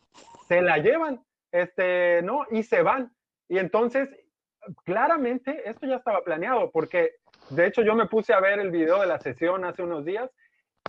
Se 0.49 0.63
la, 0.63 0.79
llevan, 0.79 1.25
este, 1.53 2.23
¿no? 2.23 2.47
Y 2.51 2.63
se 2.63 2.83
van. 2.83 3.13
Y 3.49 3.59
entonces, 3.59 4.09
claramente, 4.85 5.69
esto 5.69 5.87
ya 5.87 5.97
estaba 5.97 6.23
planeado, 6.23 6.71
porque 6.71 7.17
de 7.51 7.67
hecho 7.67 7.83
yo 7.83 7.95
me 7.95 8.07
puse 8.07 8.33
a 8.33 8.41
ver 8.41 8.59
el 8.59 8.71
video 8.71 9.01
de 9.01 9.07
la 9.07 9.19
sesión 9.19 9.65
hace 9.65 9.83
unos 9.83 10.05
días 10.05 10.31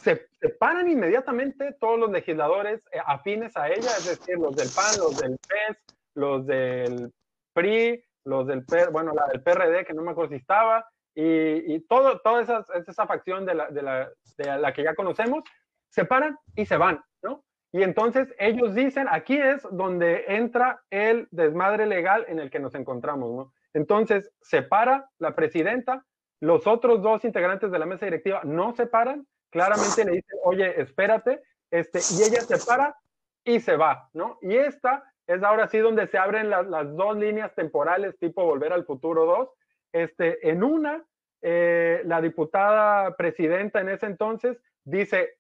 se 0.02 0.28
separan 0.40 0.90
inmediatamente 0.90 1.74
todos 1.80 2.00
los 2.00 2.12
legisladores 2.12 2.82
eh, 2.92 3.00
afines 3.06 3.56
a 3.58 3.68
ella, 3.68 3.90
es 3.98 4.06
decir, 4.06 4.38
los 4.38 4.56
del 4.56 4.70
PAN, 4.74 4.98
los 4.98 5.18
del 5.20 5.38
PES, 5.38 5.78
los 6.16 6.46
del 6.46 7.14
PRI, 7.54 8.04
los 8.26 8.48
del, 8.48 8.66
bueno, 8.92 9.14
la 9.14 9.28
del 9.28 9.42
PRD, 9.42 9.86
que 9.86 9.94
no 9.94 10.02
me 10.02 10.12
acuerdo 10.12 10.32
si 10.32 10.38
estaba, 10.38 10.88
y, 11.16 11.80
todo, 11.88 12.20
toda 12.20 12.42
esa, 12.42 12.66
esa 12.88 13.06
facción 13.06 13.46
de 13.46 13.56
la, 13.56 13.70
de, 13.70 13.82
la, 13.82 14.12
de 14.38 14.58
la 14.58 14.74
que 14.74 14.84
ya 14.84 14.96
conocemos, 14.96 15.44
se 15.90 16.06
paran 16.06 16.38
y 16.56 16.66
se 16.66 16.78
van, 16.78 17.04
¿no? 17.22 17.44
Y 17.74 17.84
entonces 17.84 18.34
ellos 18.38 18.76
dicen, 18.76 19.08
aquí 19.10 19.38
es 19.38 19.62
donde 19.72 20.26
entra 20.28 20.82
el 20.90 21.28
desmadre 21.32 21.86
legal 21.86 22.26
en 22.28 22.40
el 22.40 22.50
que 22.50 22.60
nos 22.60 22.76
encontramos, 22.76 23.32
¿no? 23.32 23.54
Entonces 23.74 24.32
se 24.42 24.62
para 24.62 25.10
la 25.20 25.36
presidenta, 25.36 26.06
los 26.42 26.68
otros 26.68 27.02
dos 27.02 27.24
integrantes 27.24 27.72
de 27.72 27.80
la 27.80 27.86
mesa 27.86 28.06
directiva 28.06 28.42
no 28.44 28.74
se 28.74 28.88
paran, 28.88 29.26
claramente 29.50 30.04
le 30.04 30.12
dicen, 30.12 30.40
oye, 30.44 30.82
espérate, 30.82 31.42
este, 31.70 32.00
y 32.00 32.24
ella 32.24 32.42
se 32.42 32.58
para 32.66 32.98
y 33.46 33.60
se 33.60 33.78
va, 33.78 34.10
¿no? 34.14 34.38
Y 34.42 34.56
esta 34.56 35.04
es 35.28 35.44
ahora 35.44 35.68
sí 35.68 35.78
donde 35.78 36.08
se 36.08 36.18
abren 36.18 36.50
las, 36.50 36.68
las 36.68 36.94
dos 36.96 37.16
líneas 37.18 37.56
temporales 37.56 38.18
tipo 38.20 38.44
Volver 38.44 38.74
al 38.74 38.86
Futuro 38.86 39.26
2. 39.26 39.50
Este, 39.94 40.50
en 40.50 40.64
una, 40.64 41.04
eh, 41.42 42.02
la 42.06 42.22
diputada 42.22 43.16
presidenta 43.16 43.82
en 43.82 43.90
ese 43.90 44.06
entonces 44.06 44.58
dice, 44.84 45.38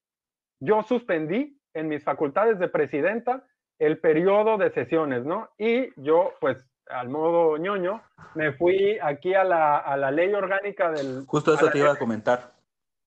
yo 0.59 0.83
suspendí 0.83 1.59
en 1.73 1.87
mis 1.87 2.03
facultades 2.03 2.59
de 2.59 2.67
presidenta 2.67 3.45
el 3.79 3.99
periodo 3.99 4.57
de 4.57 4.71
sesiones, 4.71 5.25
¿no? 5.25 5.49
Y 5.57 5.89
yo, 6.01 6.33
pues, 6.39 6.67
al 6.87 7.09
modo 7.09 7.57
ñoño, 7.57 8.03
me 8.35 8.51
fui 8.51 8.97
aquí 9.01 9.33
a 9.33 9.43
la, 9.43 9.77
a 9.77 9.97
la 9.97 10.11
ley 10.11 10.33
orgánica 10.33 10.91
del... 10.91 11.25
Justo 11.25 11.53
eso 11.53 11.69
te 11.69 11.79
iba 11.79 11.91
a 11.91 11.95
comentar. 11.95 12.51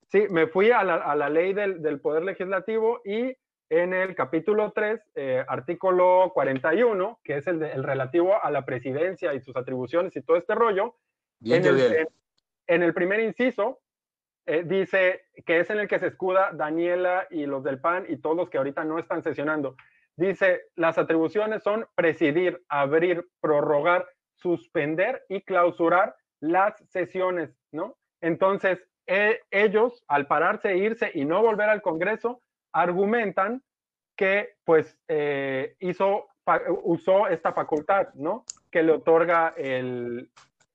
Sí, 0.09 0.27
me 0.31 0.47
fui 0.47 0.71
a 0.71 0.83
la, 0.83 0.97
a 0.97 1.15
la 1.15 1.29
ley 1.29 1.53
del, 1.53 1.83
del, 1.83 2.01
Poder 2.01 2.23
Legislativo 2.23 3.01
y 3.05 3.37
en 3.69 3.95
el 3.95 4.15
capítulo 4.15 4.73
3, 4.73 5.01
eh, 5.15 5.45
artículo 5.49 6.31
41, 6.35 7.21
que 7.25 7.37
es 7.37 7.47
el, 7.47 7.59
de, 7.59 7.73
el, 7.73 7.83
relativo 7.83 8.35
a 8.43 8.51
la 8.51 8.65
presidencia 8.65 9.35
y 9.35 9.41
sus 9.41 9.57
atribuciones 9.57 10.15
y 10.17 10.23
todo 10.23 10.37
este 10.37 10.55
rollo, 10.55 10.97
bien, 11.45 11.63
en, 11.63 11.69
el, 11.69 11.75
bien. 11.77 11.93
En, 11.93 12.09
en, 12.67 12.83
el 12.83 12.95
primer 12.95 13.21
inciso, 13.21 13.81
eh, 14.47 14.63
dice 14.65 15.23
que 15.47 15.61
es 15.61 15.71
en 15.71 15.79
el 15.79 15.89
que 15.89 15.99
se 15.99 16.09
escuda 16.09 16.51
Daniela 16.53 17.27
y 17.31 17.47
los 17.47 17.65
del 17.65 17.81
PAN 17.81 18.05
y 18.09 18.19
todos 18.19 18.37
los 18.37 18.51
que 18.51 18.59
ahorita 18.59 18.85
no 18.85 18.99
están 18.99 19.23
sesionando. 19.23 19.77
Dice, 20.17 20.67
las 20.77 20.99
atribuciones 20.99 21.63
son 21.63 21.87
presidir, 21.95 22.63
abrir, 22.69 23.27
prorrogar, 23.41 24.07
suspender 24.37 25.25
y 25.29 25.41
clausurar 25.41 26.17
las 26.41 26.77
sesiones, 26.91 27.51
¿no? 27.73 27.97
Entonces, 28.21 28.87
eh, 29.07 29.41
ellos, 29.51 30.05
al 30.09 30.27
pararse, 30.27 30.77
irse 30.77 31.11
y 31.15 31.25
no 31.25 31.43
volver 31.43 31.71
al 31.71 31.83
Congreso, 31.83 32.43
argumentan 32.73 33.63
que, 34.15 34.57
pues, 34.65 34.99
eh, 35.09 35.75
hizo, 35.81 36.27
usó 36.83 37.29
esta 37.29 37.53
facultad, 37.55 38.13
¿no? 38.15 38.45
Que 38.71 38.83
le 38.83 38.93
otorga 38.93 39.55
el, 39.57 40.31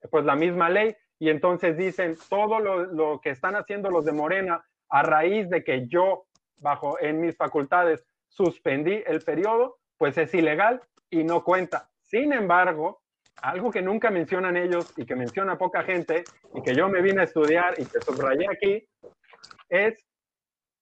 pues, 0.09 0.25
la 0.25 0.35
misma 0.35 0.69
ley. 0.69 0.95
Y 1.19 1.29
entonces 1.29 1.77
dicen, 1.77 2.17
todo 2.29 2.59
lo, 2.59 2.85
lo 2.85 3.19
que 3.21 3.31
están 3.31 3.55
haciendo 3.55 3.89
los 3.89 4.05
de 4.05 4.13
Morena 4.13 4.63
a 4.89 5.03
raíz 5.03 5.49
de 5.49 5.63
que 5.63 5.87
yo, 5.87 6.25
bajo 6.57 6.99
en 6.99 7.19
mis 7.21 7.35
facultades, 7.35 8.05
suspendí 8.27 9.03
el 9.05 9.21
periodo, 9.21 9.77
pues 9.97 10.17
es 10.17 10.33
ilegal 10.33 10.81
y 11.09 11.23
no 11.23 11.43
cuenta. 11.43 11.89
Sin 12.01 12.33
embargo, 12.33 13.01
algo 13.41 13.71
que 13.71 13.81
nunca 13.81 14.11
mencionan 14.11 14.57
ellos 14.57 14.93
y 14.97 15.05
que 15.05 15.15
menciona 15.15 15.57
poca 15.57 15.83
gente 15.83 16.23
y 16.53 16.61
que 16.61 16.75
yo 16.75 16.89
me 16.89 17.01
vine 17.01 17.21
a 17.21 17.25
estudiar 17.25 17.73
y 17.77 17.85
que 17.85 18.01
subrayé 18.01 18.47
aquí, 18.49 18.87
es 19.69 20.03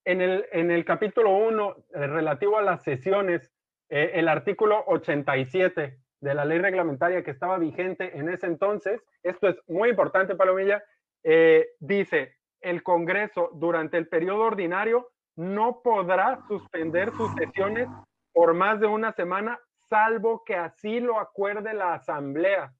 en 0.05 0.21
el, 0.21 0.45
en 0.51 0.71
el 0.71 0.85
capítulo 0.85 1.31
1 1.35 1.75
eh, 1.93 2.07
relativo 2.07 2.57
a 2.57 2.61
las 2.61 2.83
sesiones, 2.83 3.51
eh, 3.89 4.11
el 4.15 4.27
artículo 4.27 4.83
87 4.87 5.99
de 6.21 6.33
la 6.33 6.45
ley 6.45 6.59
reglamentaria 6.59 7.23
que 7.23 7.31
estaba 7.31 7.57
vigente 7.57 8.17
en 8.17 8.29
ese 8.29 8.47
entonces, 8.47 9.01
esto 9.23 9.47
es 9.47 9.57
muy 9.67 9.89
importante, 9.89 10.35
Palomilla, 10.35 10.83
eh, 11.23 11.67
dice, 11.79 12.37
el 12.61 12.83
Congreso 12.83 13.51
durante 13.53 13.97
el 13.97 14.07
periodo 14.07 14.43
ordinario 14.45 15.09
no 15.35 15.81
podrá 15.83 16.39
suspender 16.47 17.11
sus 17.11 17.31
sesiones 17.35 17.87
por 18.33 18.53
más 18.53 18.79
de 18.79 18.87
una 18.87 19.11
semana, 19.13 19.59
salvo 19.89 20.43
que 20.43 20.55
así 20.55 20.99
lo 20.99 21.19
acuerde 21.19 21.73
la 21.73 21.93
Asamblea. 21.93 22.73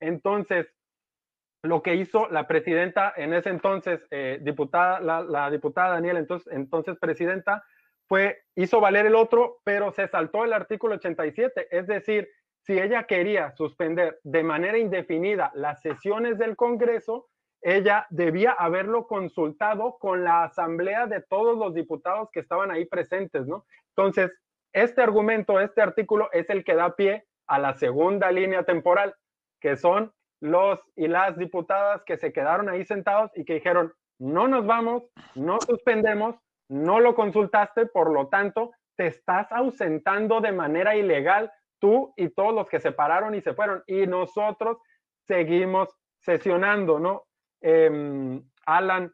Entonces, 0.00 0.66
lo 1.62 1.82
que 1.82 1.94
hizo 1.94 2.28
la 2.28 2.46
presidenta 2.46 3.12
en 3.16 3.32
ese 3.32 3.50
entonces, 3.50 4.06
eh, 4.10 4.38
diputada, 4.42 5.00
la, 5.00 5.22
la, 5.22 5.50
diputada 5.50 5.94
Daniela, 5.94 6.20
entonces, 6.20 6.52
entonces 6.52 6.98
presidenta, 6.98 7.64
fue, 8.06 8.42
hizo 8.54 8.80
valer 8.80 9.06
el 9.06 9.14
otro, 9.14 9.60
pero 9.64 9.90
se 9.92 10.06
saltó 10.08 10.44
el 10.44 10.52
artículo 10.52 10.96
87. 10.96 11.68
Es 11.70 11.86
decir, 11.86 12.28
si 12.66 12.78
ella 12.78 13.04
quería 13.04 13.52
suspender 13.52 14.20
de 14.22 14.42
manera 14.42 14.78
indefinida 14.78 15.52
las 15.54 15.82
sesiones 15.82 16.38
del 16.38 16.56
Congreso, 16.56 17.28
ella 17.60 18.06
debía 18.10 18.52
haberlo 18.52 19.06
consultado 19.06 19.98
con 19.98 20.24
la 20.24 20.44
asamblea 20.44 21.06
de 21.06 21.20
todos 21.22 21.58
los 21.58 21.74
diputados 21.74 22.30
que 22.32 22.40
estaban 22.40 22.70
ahí 22.70 22.86
presentes, 22.86 23.46
¿no? 23.46 23.66
Entonces, 23.96 24.32
este 24.72 25.02
argumento, 25.02 25.60
este 25.60 25.82
artículo 25.82 26.30
es 26.32 26.48
el 26.50 26.64
que 26.64 26.74
da 26.74 26.96
pie 26.96 27.26
a 27.46 27.58
la 27.58 27.74
segunda 27.74 28.30
línea 28.30 28.64
temporal, 28.64 29.14
que 29.60 29.76
son 29.76 30.12
los 30.40 30.80
y 30.96 31.08
las 31.08 31.38
diputadas 31.38 32.02
que 32.04 32.16
se 32.16 32.32
quedaron 32.32 32.68
ahí 32.68 32.84
sentados 32.84 33.30
y 33.34 33.44
que 33.44 33.54
dijeron, 33.54 33.92
no 34.18 34.48
nos 34.48 34.66
vamos, 34.66 35.04
no 35.34 35.60
suspendemos, 35.60 36.36
no 36.68 37.00
lo 37.00 37.14
consultaste, 37.14 37.86
por 37.86 38.10
lo 38.10 38.28
tanto, 38.28 38.72
te 38.96 39.06
estás 39.06 39.50
ausentando 39.52 40.40
de 40.40 40.52
manera 40.52 40.96
ilegal 40.96 41.50
tú 41.78 42.12
y 42.16 42.28
todos 42.30 42.54
los 42.54 42.68
que 42.68 42.80
se 42.80 42.92
pararon 42.92 43.34
y 43.34 43.40
se 43.40 43.54
fueron. 43.54 43.82
Y 43.86 44.06
nosotros 44.06 44.78
seguimos 45.26 45.88
sesionando, 46.18 46.98
¿no? 46.98 47.24
Eh, 47.60 48.40
Alan, 48.66 49.12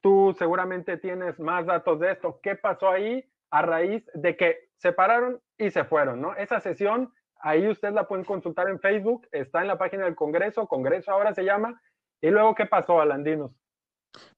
tú 0.00 0.34
seguramente 0.38 0.96
tienes 0.96 1.38
más 1.38 1.66
datos 1.66 2.00
de 2.00 2.12
esto. 2.12 2.40
¿Qué 2.42 2.56
pasó 2.56 2.88
ahí 2.88 3.24
a 3.50 3.62
raíz 3.62 4.04
de 4.14 4.36
que 4.36 4.70
se 4.76 4.92
pararon 4.92 5.40
y 5.58 5.70
se 5.70 5.84
fueron, 5.84 6.20
¿no? 6.20 6.34
Esa 6.34 6.60
sesión, 6.60 7.12
ahí 7.36 7.68
ustedes 7.68 7.94
la 7.94 8.08
pueden 8.08 8.24
consultar 8.24 8.68
en 8.68 8.80
Facebook, 8.80 9.28
está 9.30 9.60
en 9.60 9.68
la 9.68 9.78
página 9.78 10.04
del 10.04 10.16
Congreso, 10.16 10.66
Congreso 10.66 11.12
ahora 11.12 11.34
se 11.34 11.44
llama. 11.44 11.80
¿Y 12.20 12.30
luego 12.30 12.54
qué 12.54 12.66
pasó, 12.66 13.00
Alandinos? 13.00 13.52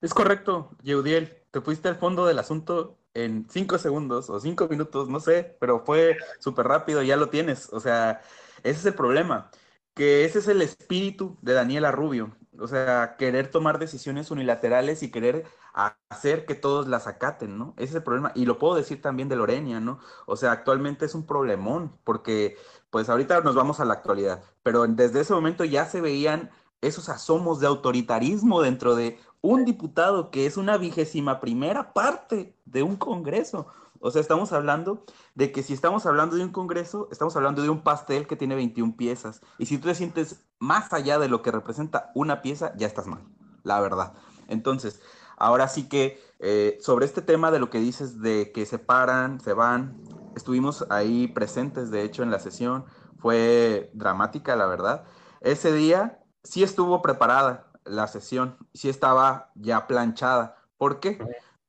Es 0.01 0.13
correcto, 0.13 0.71
Yeudiel, 0.83 1.29
te 1.51 1.61
fuiste 1.61 1.87
al 1.87 1.95
fondo 1.95 2.25
del 2.25 2.39
asunto 2.39 2.97
en 3.15 3.47
cinco 3.49 3.77
segundos 3.79 4.29
o 4.29 4.39
cinco 4.39 4.67
minutos, 4.67 5.09
no 5.09 5.19
sé, 5.19 5.57
pero 5.59 5.83
fue 5.83 6.17
súper 6.39 6.67
rápido, 6.67 7.01
ya 7.01 7.17
lo 7.17 7.29
tienes. 7.29 7.73
O 7.73 7.79
sea, 7.79 8.21
ese 8.63 8.79
es 8.79 8.85
el 8.85 8.93
problema, 8.93 9.49
que 9.95 10.25
ese 10.25 10.39
es 10.39 10.47
el 10.47 10.61
espíritu 10.61 11.37
de 11.41 11.53
Daniela 11.53 11.91
Rubio. 11.91 12.35
O 12.59 12.67
sea, 12.67 13.15
querer 13.17 13.49
tomar 13.49 13.79
decisiones 13.79 14.31
unilaterales 14.31 15.03
y 15.03 15.11
querer 15.11 15.45
hacer 15.73 16.45
que 16.45 16.55
todos 16.55 16.87
las 16.87 17.07
acaten, 17.07 17.57
¿no? 17.57 17.73
Ese 17.77 17.89
es 17.89 17.95
el 17.95 18.03
problema. 18.03 18.31
Y 18.35 18.45
lo 18.45 18.59
puedo 18.59 18.75
decir 18.75 19.01
también 19.01 19.27
de 19.27 19.35
Lorenia, 19.35 19.79
¿no? 19.79 19.99
O 20.25 20.37
sea, 20.37 20.51
actualmente 20.53 21.05
es 21.05 21.15
un 21.15 21.25
problemón, 21.25 21.97
porque 22.03 22.57
pues 22.89 23.09
ahorita 23.09 23.41
nos 23.41 23.55
vamos 23.55 23.79
a 23.79 23.85
la 23.85 23.93
actualidad, 23.95 24.43
pero 24.63 24.87
desde 24.87 25.21
ese 25.21 25.33
momento 25.33 25.65
ya 25.65 25.85
se 25.85 25.99
veían 25.99 26.49
esos 26.81 27.09
asomos 27.09 27.59
de 27.59 27.67
autoritarismo 27.67 28.61
dentro 28.61 28.95
de 28.95 29.19
un 29.45 29.63
diputado 29.63 30.31
que 30.31 30.47
es 30.47 30.57
una 30.57 30.75
vigésima 30.77 31.39
primera 31.39 31.93
parte 31.93 32.57
de 32.65 32.81
un 32.81 32.95
Congreso. 32.95 33.67
O 33.99 34.09
sea, 34.09 34.19
estamos 34.19 34.51
hablando 34.51 35.05
de 35.35 35.51
que 35.51 35.61
si 35.61 35.73
estamos 35.73 36.07
hablando 36.07 36.35
de 36.35 36.43
un 36.43 36.51
Congreso, 36.51 37.07
estamos 37.11 37.35
hablando 37.35 37.61
de 37.61 37.69
un 37.69 37.81
pastel 37.81 38.25
que 38.25 38.35
tiene 38.35 38.55
21 38.55 38.97
piezas. 38.97 39.41
Y 39.59 39.67
si 39.67 39.77
tú 39.77 39.87
te 39.87 39.93
sientes 39.93 40.47
más 40.57 40.91
allá 40.93 41.19
de 41.19 41.29
lo 41.29 41.43
que 41.43 41.51
representa 41.51 42.11
una 42.15 42.41
pieza, 42.41 42.73
ya 42.75 42.87
estás 42.87 43.05
mal, 43.05 43.23
la 43.61 43.79
verdad. 43.79 44.13
Entonces, 44.47 44.99
ahora 45.37 45.67
sí 45.67 45.87
que 45.87 46.19
eh, 46.39 46.79
sobre 46.81 47.05
este 47.05 47.21
tema 47.21 47.51
de 47.51 47.59
lo 47.59 47.69
que 47.69 47.79
dices 47.79 48.21
de 48.21 48.51
que 48.51 48.65
se 48.65 48.79
paran, 48.79 49.39
se 49.39 49.53
van, 49.53 50.01
estuvimos 50.35 50.87
ahí 50.89 51.27
presentes, 51.27 51.91
de 51.91 52.01
hecho, 52.01 52.23
en 52.23 52.31
la 52.31 52.39
sesión. 52.39 52.85
Fue 53.19 53.91
dramática, 53.93 54.55
la 54.55 54.65
verdad. 54.65 55.05
Ese 55.41 55.71
día 55.71 56.19
sí 56.43 56.63
estuvo 56.63 57.03
preparada 57.03 57.64
la 57.85 58.07
sesión, 58.07 58.57
sí 58.73 58.89
estaba 58.89 59.51
ya 59.55 59.87
planchada. 59.87 60.57
¿Por 60.77 60.99
qué? 60.99 61.19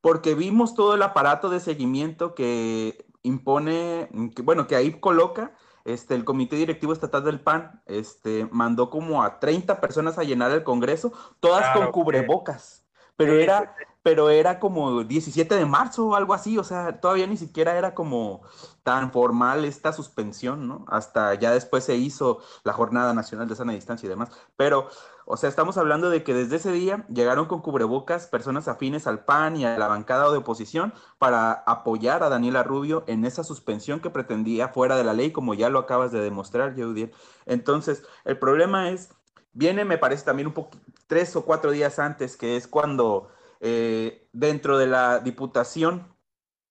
Porque 0.01 0.35
vimos 0.35 0.75
todo 0.75 0.95
el 0.95 1.03
aparato 1.03 1.49
de 1.49 1.61
seguimiento 1.61 2.35
que 2.35 3.07
impone, 3.23 4.09
que, 4.35 4.43
bueno, 4.43 4.67
que 4.67 4.77
ahí 4.77 4.99
coloca 5.01 5.53
este, 5.85 6.15
el 6.15 6.25
Comité 6.25 6.57
Directivo 6.57 6.93
Estatal 6.93 7.25
del 7.25 7.41
PAN, 7.41 7.81
este, 7.87 8.49
mandó 8.51 8.91
como 8.91 9.23
a 9.23 9.39
30 9.39 9.81
personas 9.81 10.19
a 10.19 10.25
llenar 10.25 10.51
el 10.51 10.65
Congreso, 10.65 11.13
todas 11.41 11.63
claro, 11.63 11.81
con 11.81 11.93
cubrebocas. 11.93 12.85
Pero 13.17 13.35
sí, 13.35 13.43
era, 13.43 13.75
pero 14.03 14.29
era 14.31 14.61
como 14.61 15.05
17 15.05 15.55
de 15.55 15.65
marzo 15.65 16.09
o 16.09 16.15
algo 16.15 16.35
así, 16.35 16.59
o 16.59 16.65
sea, 16.65 17.01
todavía 17.01 17.27
ni 17.27 17.37
siquiera 17.37 17.79
era 17.79 17.95
como 17.95 18.43
tan 18.83 19.11
formal 19.11 19.65
esta 19.65 19.93
suspensión, 19.93 20.69
¿no? 20.69 20.85
Hasta 20.89 21.35
ya 21.35 21.51
después 21.53 21.85
se 21.85 21.97
hizo 21.97 22.41
la 22.63 22.73
Jornada 22.73 23.15
Nacional 23.15 23.49
de 23.49 23.57
Sana 23.57 23.73
Distancia 23.73 24.07
y 24.07 24.11
demás, 24.11 24.31
pero, 24.57 24.89
o 25.29 25.37
sea, 25.37 25.49
estamos 25.49 25.77
hablando 25.77 26.09
de 26.09 26.23
que 26.23 26.33
desde 26.35 26.57
ese 26.57 26.71
día 26.71 27.05
llegaron 27.09 27.47
con 27.47 27.61
cubrebocas 27.61 28.29
personas 28.29 28.69
afines 28.69 29.09
al 29.09 29.25
PAN 29.25 29.57
y 29.57 29.65
a 29.65 29.77
la 29.77 29.89
bancada 29.89 30.31
de 30.31 30.39
oposición 30.39 30.95
para 31.19 31.51
apoyar 31.53 32.23
a 32.23 32.29
Daniela 32.29 32.63
Rubio 32.63 33.03
en 33.09 33.25
esa 33.25 33.43
suspensión 33.43 33.99
que 33.99 34.09
pretendía 34.09 34.69
fuera 34.69 34.97
de 34.97 35.03
la 35.03 35.15
ley, 35.15 35.33
como 35.33 35.55
ya 35.55 35.69
lo 35.69 35.81
acabas 35.81 36.13
de 36.13 36.21
demostrar, 36.21 36.77
Jeudiel. 36.77 37.13
Entonces, 37.45 38.05
el 38.25 38.39
problema 38.39 38.91
es, 38.91 39.11
viene, 39.53 39.85
me 39.85 39.99
parece 39.99 40.25
también 40.25 40.47
un 40.47 40.55
poco, 40.55 40.79
tres 41.09 41.35
o 41.35 41.45
cuatro 41.45 41.73
días 41.73 41.99
antes, 41.99 42.37
que 42.37 42.57
es 42.57 42.69
cuando 42.69 43.29
eh, 43.59 44.29
dentro 44.33 44.79
de 44.79 44.87
la 44.87 45.19
diputación, 45.19 46.07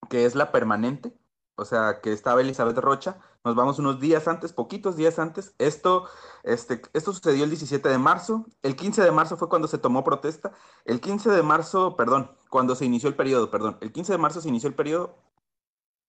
que 0.10 0.26
es 0.26 0.34
la 0.34 0.54
permanente, 0.54 1.12
o 1.56 1.66
sea, 1.66 2.02
que 2.02 2.12
estaba 2.12 2.42
Elizabeth 2.42 2.78
Rocha, 2.78 3.18
nos 3.44 3.56
vamos 3.56 3.80
unos 3.80 4.00
días 4.00 4.28
antes, 4.28 4.54
poquitos 4.54 4.96
días 4.96 5.20
antes. 5.20 5.56
Esto, 5.58 6.08
este, 6.44 6.82
esto 6.94 7.14
sucedió 7.14 7.44
el 7.44 7.50
17 7.50 7.88
de 7.88 7.98
marzo. 7.98 8.46
El 8.64 8.76
15 8.76 9.04
de 9.04 9.12
marzo 9.12 9.38
fue 9.38 9.50
cuando 9.50 9.68
se 9.68 9.78
tomó 9.78 10.04
protesta. 10.04 10.52
El 10.84 11.00
15 11.00 11.30
de 11.30 11.44
marzo, 11.44 11.96
perdón, 11.96 12.32
cuando 12.50 12.76
se 12.76 12.86
inició 12.86 13.10
el 13.10 13.16
periodo, 13.16 13.52
perdón. 13.52 13.78
El 13.82 13.92
15 13.92 14.14
de 14.14 14.18
marzo 14.18 14.42
se 14.42 14.50
inició 14.50 14.68
el 14.70 14.76
periodo. 14.76 15.16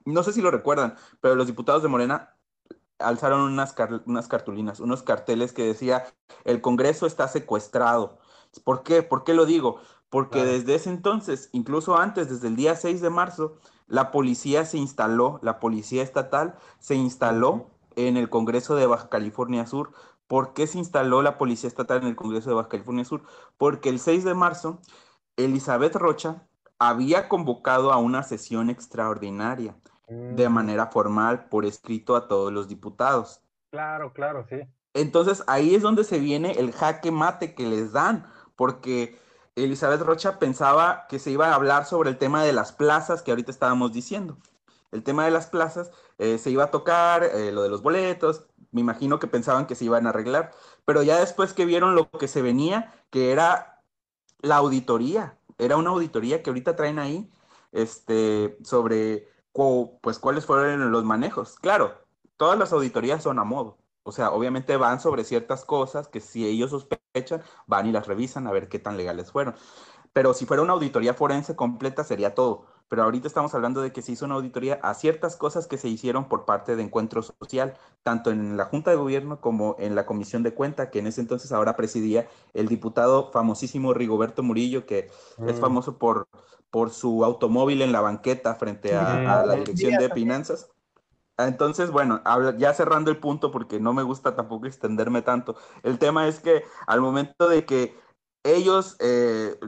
No 0.05 0.23
sé 0.23 0.33
si 0.33 0.41
lo 0.41 0.51
recuerdan, 0.51 0.97
pero 1.21 1.35
los 1.35 1.47
diputados 1.47 1.83
de 1.83 1.89
Morena 1.89 2.37
alzaron 2.99 3.41
unas, 3.41 3.75
unas 4.07 4.29
cartulinas, 4.29 4.81
unos 4.81 5.03
carteles 5.03 5.53
que 5.53 5.67
decía, 5.67 6.07
el 6.45 6.61
Congreso 6.61 7.07
está 7.07 7.29
secuestrado. 7.29 8.19
¿Por 8.65 8.83
qué? 8.83 9.03
¿Por 9.03 9.25
qué 9.25 9.35
lo 9.35 9.45
digo? 9.45 9.81
porque 10.11 10.45
desde 10.45 10.77
ese 10.77 10.91
entonces, 10.91 11.49
incluso 11.53 11.97
antes, 11.97 12.29
desde 12.29 12.49
el 12.49 12.57
día 12.57 12.77
6 12.77 13.01
de 13.01 13.11
marzo, 13.11 13.59
la 13.87 14.11
policía 14.11 14.65
se 14.65 14.79
instaló, 14.79 15.39
la 15.43 15.61
policía 15.61 16.03
estatal 16.03 16.57
se 16.79 16.95
instaló 16.95 17.71
en 17.95 18.17
el 18.17 18.29
Congreso 18.29 18.75
de 18.75 18.87
Baja 18.87 19.09
California 19.09 19.67
Sur. 19.67 19.93
¿Por 20.27 20.55
qué 20.55 20.67
se 20.67 20.79
instaló 20.79 21.23
la 21.23 21.39
policía 21.39 21.69
estatal 21.69 22.03
en 22.03 22.09
el 22.09 22.17
Congreso 22.17 22.51
de 22.51 22.57
Baja 22.57 22.69
California 22.69 23.05
Sur? 23.05 23.23
Porque 23.59 23.89
el 23.89 24.01
6 24.01 24.25
de 24.25 24.35
marzo, 24.35 24.81
Elizabeth 25.37 25.95
Rocha 25.95 26.43
había 26.79 27.29
convocado 27.29 27.93
a 27.93 27.99
una 27.99 28.23
sesión 28.23 28.71
extraordinaria 28.71 29.77
de 30.09 30.49
mm. 30.49 30.53
manera 30.53 30.87
formal 30.87 31.49
por 31.49 31.65
escrito 31.65 32.17
a 32.17 32.29
todos 32.29 32.53
los 32.53 32.69
diputados. 32.69 33.41
Claro, 33.71 34.13
claro, 34.13 34.47
sí. 34.49 34.57
Entonces 34.95 35.45
ahí 35.47 35.75
es 35.75 35.83
donde 35.83 36.05
se 36.05 36.19
viene 36.19 36.53
el 36.53 36.73
jaque 36.73 37.11
mate 37.11 37.55
que 37.55 37.67
les 37.67 37.93
dan, 37.93 38.27
porque 38.57 39.19
Elizabeth 39.57 40.03
Rocha 40.03 40.39
pensaba 40.39 41.07
que 41.09 41.19
se 41.19 41.31
iba 41.31 41.49
a 41.49 41.55
hablar 41.55 41.87
sobre 41.87 42.11
el 42.11 42.19
tema 42.19 42.45
de 42.45 42.53
las 42.53 42.73
plazas 42.73 43.23
que 43.23 43.31
ahorita 43.33 43.51
estábamos 43.51 43.93
diciendo. 43.93 44.37
El 44.93 45.03
tema 45.03 45.25
de 45.25 45.31
las 45.31 45.47
plazas 45.47 45.91
eh, 46.19 46.39
se 46.39 46.51
iba 46.51 46.65
a 46.65 46.71
tocar, 46.71 47.25
eh, 47.25 47.53
lo 47.53 47.63
de 47.63 47.71
los 47.71 47.83
boletos, 47.83 48.47
me 48.71 48.83
imagino 48.83 49.19
que 49.19 49.27
pensaban 49.27 49.67
que 49.67 49.75
se 49.75 49.87
iban 49.87 50.07
a 50.07 50.11
arreglar, 50.11 50.53
pero 50.85 51.03
ya 51.03 51.19
después 51.19 51.55
que 51.55 51.65
vieron 51.65 51.95
lo 51.95 52.11
que 52.11 52.29
se 52.29 52.43
venía, 52.43 52.95
que 53.11 53.33
era 53.33 53.83
la 54.41 54.57
auditoría, 54.57 55.39
era 55.59 55.77
una 55.77 55.91
auditoría 55.91 56.43
que 56.43 56.51
ahorita 56.51 56.77
traen 56.77 56.99
ahí, 56.99 57.31
este, 57.73 58.59
sobre 58.63 59.29
pues 60.03 60.19
cuáles 60.19 60.45
fueron 60.45 60.91
los 60.93 61.05
manejos. 61.05 61.59
Claro, 61.59 61.95
todas 62.37 62.59
las 62.59 62.73
auditorías 62.73 63.23
son 63.23 63.39
a 63.39 63.45
modo, 63.45 63.79
o 64.07 64.13
sea, 64.13 64.31
obviamente 64.31 64.77
van 64.77 65.01
sobre 65.01 65.25
ciertas 65.25 65.65
cosas 65.65 66.07
que 66.07 66.21
si 66.21 66.47
ellos 66.47 66.71
sospechan, 66.71 67.43
van 67.67 67.87
y 67.87 67.93
las 67.93 68.07
revisan 68.07 68.47
a 68.47 68.53
ver 68.53 68.69
qué 68.69 68.79
tan 68.79 68.97
legales 68.97 69.33
fueron. 69.33 69.57
Pero 70.13 70.33
si 70.33 70.47
fuera 70.47 70.63
una 70.63 70.75
auditoría 70.75 71.13
forense 71.13 71.57
completa 71.57 72.05
sería 72.05 72.35
todo. 72.35 72.67
Pero 72.89 73.03
ahorita 73.03 73.27
estamos 73.27 73.53
hablando 73.53 73.83
de 73.83 73.93
que 73.93 74.03
se 74.03 74.13
hizo 74.13 74.25
una 74.25 74.37
auditoría 74.37 74.79
a 74.83 74.95
ciertas 74.95 75.37
cosas 75.37 75.67
que 75.67 75.77
se 75.77 75.89
hicieron 75.89 76.29
por 76.29 76.45
parte 76.45 76.77
de 76.77 76.85
Encuentro 76.85 77.21
Social, 77.21 77.75
tanto 78.05 78.31
en 78.31 78.57
la 78.57 78.67
Junta 78.67 78.93
de 78.93 78.97
Gobierno 78.97 79.41
como 79.41 79.75
en 79.81 79.97
la 79.97 80.07
Comisión 80.07 80.45
de 80.45 80.55
Cuenta, 80.55 80.89
que 80.91 81.01
en 81.01 81.09
ese 81.09 81.21
entonces 81.21 81.51
ahora 81.51 81.75
presidía 81.75 82.29
el 82.55 82.69
diputado 82.69 83.33
famosísimo 83.33 83.93
Rigoberto 83.93 84.45
Murillo, 84.45 84.87
que 84.87 85.11
es 85.47 85.57
mm. 85.57 85.61
famoso 85.61 85.99
por, 85.99 86.29
por 86.71 86.91
su 86.91 87.25
automóvil 87.25 87.83
en 87.83 87.91
la 87.91 88.03
banqueta 88.03 88.55
frente 88.55 88.95
a, 88.95 89.41
a 89.41 89.47
la 89.47 89.57
Dirección 89.57 89.99
de 89.99 90.11
Finanzas. 90.11 90.71
Entonces, 91.39 91.91
bueno, 91.91 92.23
ya 92.57 92.73
cerrando 92.73 93.11
el 93.11 93.19
punto, 93.19 93.51
porque 93.51 93.79
no 93.79 93.93
me 93.93 94.03
gusta 94.03 94.35
tampoco 94.35 94.67
extenderme 94.67 95.23
tanto, 95.23 95.57
el 95.83 95.99
tema 95.99 96.29
es 96.29 96.41
que 96.41 96.65
al 96.87 97.01
momento 97.01 97.49
de 97.49 97.67
que 97.67 97.95
ellos, 98.43 98.97
eh, 99.01 99.59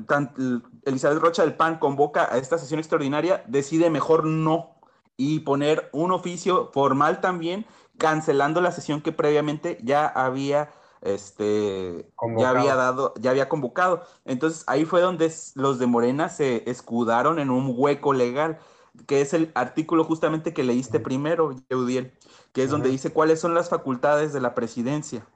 Elizabeth 0.84 1.18
Rocha 1.18 1.42
del 1.42 1.56
PAN 1.56 1.78
convoca 1.78 2.32
a 2.32 2.38
esta 2.38 2.58
sesión 2.58 2.78
extraordinaria, 2.80 3.44
decide 3.46 3.90
mejor 3.90 4.24
no 4.24 4.76
y 5.16 5.40
poner 5.40 5.90
un 5.92 6.12
oficio 6.12 6.70
formal 6.72 7.20
también, 7.20 7.66
cancelando 7.98 8.60
la 8.60 8.72
sesión 8.72 9.02
que 9.02 9.12
previamente 9.12 9.78
ya 9.82 10.06
había 10.06 10.70
este 11.02 12.10
ya 12.38 12.50
había 12.50 12.74
dado, 12.74 13.14
ya 13.20 13.30
había 13.30 13.48
convocado. 13.48 14.02
Entonces 14.24 14.64
ahí 14.66 14.84
fue 14.84 15.00
donde 15.00 15.32
los 15.54 15.78
de 15.78 15.86
Morena 15.86 16.28
se 16.28 16.68
escudaron 16.70 17.38
en 17.38 17.50
un 17.50 17.72
hueco 17.76 18.12
legal 18.12 18.58
que 19.06 19.20
es 19.20 19.34
el 19.34 19.50
artículo 19.54 20.04
justamente 20.04 20.52
que 20.52 20.64
leíste 20.64 21.00
primero, 21.00 21.54
Yeudiel, 21.70 22.12
que 22.52 22.62
es 22.62 22.70
donde 22.70 22.88
dice 22.88 23.12
cuáles 23.12 23.40
son 23.40 23.54
las 23.54 23.68
facultades 23.68 24.32
de 24.32 24.40
la 24.40 24.54
presidencia. 24.54 25.26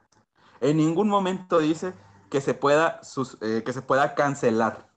En 0.61 0.77
ningún 0.77 1.09
momento 1.09 1.59
dice 1.59 1.93
que 2.29 2.41
se 2.41 2.53
pueda, 2.53 3.01
eh, 3.41 3.63
que 3.65 3.73
se 3.73 3.81
pueda 3.81 4.15
cancelar 4.15 4.89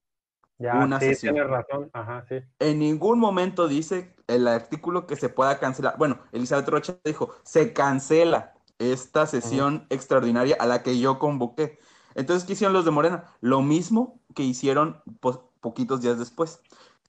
una 0.58 0.98
sí, 1.00 1.06
sesión. 1.06 1.36
razón. 1.36 1.90
Ajá, 1.92 2.24
sí. 2.28 2.36
En 2.58 2.78
ningún 2.78 3.18
momento 3.18 3.68
dice 3.68 4.14
el 4.26 4.48
artículo 4.48 5.06
que 5.06 5.16
se 5.16 5.28
pueda 5.28 5.58
cancelar. 5.58 5.96
Bueno, 5.98 6.18
Elizabeth 6.32 6.68
Rocha 6.68 6.96
dijo, 7.04 7.34
se 7.42 7.72
cancela 7.72 8.54
esta 8.78 9.26
sesión 9.26 9.86
extraordinaria 9.90 10.56
a 10.58 10.66
la 10.66 10.82
que 10.82 10.98
yo 10.98 11.18
convoqué. 11.18 11.78
Entonces, 12.14 12.46
¿qué 12.46 12.54
hicieron 12.54 12.72
los 12.72 12.84
de 12.84 12.90
Morena? 12.90 13.24
Lo 13.40 13.60
mismo 13.62 14.20
que 14.34 14.42
hicieron 14.42 15.02
poquitos 15.60 16.00
días 16.00 16.18
después 16.18 16.60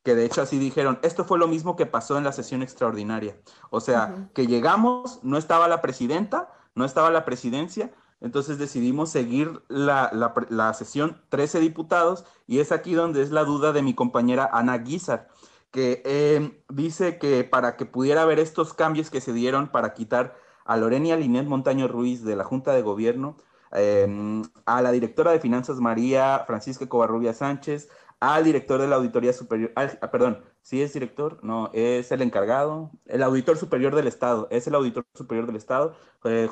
que 0.07 0.15
de 0.15 0.23
hecho 0.23 0.41
así 0.41 0.57
dijeron, 0.57 0.99
esto 1.01 1.25
fue 1.25 1.37
lo 1.37 1.49
mismo 1.49 1.75
que 1.75 1.85
pasó 1.85 2.17
en 2.17 2.23
la 2.23 2.31
sesión 2.31 2.63
extraordinaria. 2.63 3.35
O 3.71 3.81
sea, 3.81 4.29
que 4.33 4.47
llegamos, 4.47 5.19
no 5.21 5.37
estaba 5.37 5.67
la 5.67 5.81
presidenta, 5.81 6.49
no 6.75 6.85
estaba 6.85 7.09
la 7.09 7.25
presidencia, 7.25 7.91
entonces 8.21 8.57
decidimos 8.57 9.09
seguir 9.09 9.61
la, 9.67 10.09
la, 10.49 10.73
sesión 10.75 11.21
13 11.27 11.59
diputados 11.59 12.23
y 12.47 12.59
es 12.59 12.71
aquí 12.71 12.93
donde 12.93 13.21
es 13.21 13.31
la 13.31 13.43
duda 13.43 13.73
de 13.73 13.81
mi 13.81 13.95
compañera 13.95 14.49
Ana 14.53 14.77
Guizar, 14.77 15.27
que 15.71 16.01
em, 16.05 16.53
dice 16.69 17.17
que 17.17 17.43
para 17.43 17.75
que 17.75 17.85
pudiera 17.85 18.21
haber 18.21 18.39
estos 18.39 18.73
cambios 18.73 19.09
que 19.09 19.19
se 19.19 19.33
dieron 19.33 19.67
para 19.73 19.93
quitar 19.93 20.37
a 20.63 20.77
Lorenia 20.77 21.17
Linet 21.17 21.47
Montaño 21.47 21.89
Ruiz 21.89 22.23
de 22.23 22.37
la 22.37 22.45
Junta 22.45 22.71
de 22.71 22.81
Gobierno, 22.81 23.35
em, 23.73 24.41
a 24.65 24.81
la 24.81 24.93
directora 24.93 25.31
de 25.31 25.41
Finanzas 25.41 25.81
María 25.81 26.45
Francisca 26.47 26.87
Covarrubia 26.87 27.33
Sánchez, 27.33 27.89
al 28.19 28.43
director 28.43 28.81
de 28.81 28.87
la 28.87 28.95
Auditoría 28.95 29.33
Superior, 29.33 29.71
ah, 29.75 29.87
perdón, 30.11 30.43
sí 30.61 30.81
es 30.81 30.93
director, 30.93 31.39
no, 31.43 31.69
es 31.73 32.11
el 32.11 32.21
encargado, 32.21 32.91
el 33.05 33.21
auditor 33.21 33.57
superior 33.57 33.95
del 33.95 34.07
Estado, 34.07 34.47
es 34.49 34.67
el 34.67 34.75
auditor 34.75 35.05
superior 35.13 35.45
del 35.45 35.55
Estado, 35.55 35.95
eh, 36.23 36.49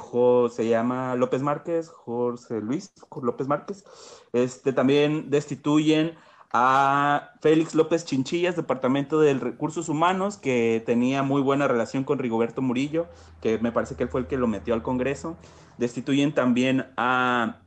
se 0.51 0.67
llama 0.67 1.15
López 1.15 1.41
Márquez, 1.41 1.89
José 1.89 2.61
Luis 2.61 2.93
López 3.21 3.47
Márquez, 3.47 3.83
este, 4.31 4.73
también 4.73 5.29
destituyen 5.29 6.15
a 6.57 7.31
Félix 7.41 7.75
López 7.75 8.05
Chinchillas, 8.05 8.55
Departamento 8.55 9.19
de 9.19 9.33
Recursos 9.33 9.89
Humanos, 9.89 10.37
que 10.37 10.81
tenía 10.85 11.21
muy 11.21 11.41
buena 11.41 11.67
relación 11.67 12.05
con 12.05 12.17
Rigoberto 12.17 12.61
Murillo, 12.61 13.07
que 13.41 13.59
me 13.59 13.73
parece 13.73 13.95
que 13.95 14.03
él 14.03 14.09
fue 14.09 14.21
el 14.21 14.27
que 14.27 14.37
lo 14.37 14.47
metió 14.47 14.73
al 14.73 14.81
Congreso. 14.81 15.35
Destituyen 15.77 16.33
también 16.33 16.87
a 16.95 17.64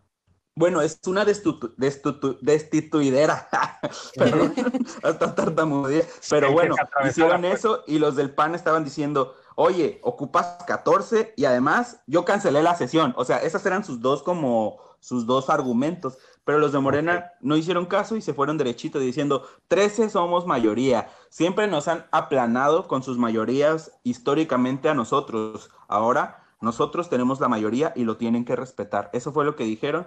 bueno, 0.59 0.83
es 0.83 1.01
una 1.07 1.25
destituidera. 1.25 3.49
hasta 5.03 5.35
tartamudea. 5.35 6.05
Pero 6.29 6.53
bueno, 6.53 6.75
hicieron 7.09 7.45
eso 7.45 7.85
y 7.87 7.99
los 7.99 8.17
del 8.17 8.31
PAN 8.31 8.57
estaban 8.57 8.85
diciendo, 8.85 9.35
oye, 9.55 10.01
ocupas 10.03 10.59
14 10.67 11.35
y 11.37 11.45
además 11.45 12.01
yo 12.07 12.25
cancelé 12.25 12.61
la 12.63 12.75
sesión. 12.75 13.15
O 13.17 13.25
sea, 13.25 13.39
esos 13.39 13.65
eran 13.67 13.85
sus 13.85 14.01
dos 14.01 14.25
como 14.25 14.81
sus 14.99 15.27
dos 15.27 15.49
argumentos. 15.49 16.19
Pero 16.45 16.59
los 16.59 16.73
de 16.73 16.81
Morena 16.81 17.31
no 17.41 17.57
hicieron 17.57 17.87
caso 17.87 18.17
y 18.17 18.23
se 18.23 18.35
fueron 18.35 18.59
derechito 18.59 18.99
diciendo, 18.99 19.47
13 19.69 20.11
somos 20.11 20.45
mayoría. 20.47 21.09
Siempre 21.29 21.69
nos 21.69 21.87
han 21.87 22.07
aplanado 22.11 22.89
con 22.89 23.05
sus 23.05 23.17
mayorías 23.17 23.93
históricamente 24.03 24.89
a 24.89 24.95
nosotros. 24.95 25.71
Ahora 25.87 26.48
nosotros 26.61 27.09
tenemos 27.09 27.41
la 27.41 27.49
mayoría 27.49 27.93
y 27.95 28.05
lo 28.05 28.17
tienen 28.17 28.45
que 28.45 28.57
respetar. 28.57 29.11
Eso 29.13 29.33
fue 29.33 29.45
lo 29.45 29.55
que 29.55 29.65
dijeron 29.65 30.07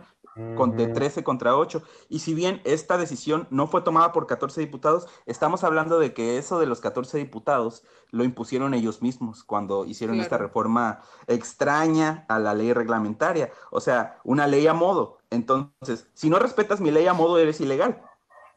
con 0.56 0.76
de 0.76 0.88
13 0.88 1.24
contra 1.24 1.56
8. 1.56 1.82
Y 2.10 2.20
si 2.20 2.34
bien 2.34 2.62
esta 2.64 2.98
decisión 2.98 3.48
no 3.50 3.68
fue 3.68 3.82
tomada 3.82 4.12
por 4.12 4.28
14 4.28 4.60
diputados, 4.60 5.08
estamos 5.26 5.64
hablando 5.64 6.00
de 6.00 6.14
que 6.14 6.38
eso 6.38 6.60
de 6.60 6.66
los 6.66 6.82
14 6.82 7.18
diputados 7.18 7.84
lo 8.12 8.24
impusieron 8.24 8.74
ellos 8.74 9.02
mismos 9.02 9.44
cuando 9.44 9.86
hicieron 9.86 10.20
esta 10.20 10.38
reforma 10.38 11.02
extraña 11.28 12.26
a 12.28 12.40
la 12.40 12.54
ley 12.54 12.74
reglamentaria. 12.74 13.52
O 13.70 13.80
sea, 13.80 14.20
una 14.24 14.48
ley 14.48 14.68
a 14.68 14.74
modo. 14.74 15.20
Entonces, 15.30 16.08
si 16.14 16.30
no 16.30 16.40
respetas 16.40 16.82
mi 16.82 16.92
ley 16.92 17.08
a 17.08 17.14
modo, 17.14 17.38
eres 17.38 17.62
ilegal. 17.62 18.02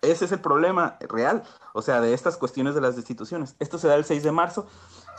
ese 0.03 0.27
es 0.27 0.33
el 0.33 0.41
problema 0.41 0.99
real, 1.09 1.45
o 1.73 1.81
sea, 1.81 2.01
de 2.01 2.13
estas 2.13 2.37
cuestiones 2.37 2.75
de 2.75 2.81
las 2.81 2.95
destituciones. 2.97 3.57
Esto 3.59 3.79
se 3.79 3.89
da 3.89 3.95
el 3.95 4.05
6 4.05 4.23
de 4.23 4.33
marzo. 4.33 4.67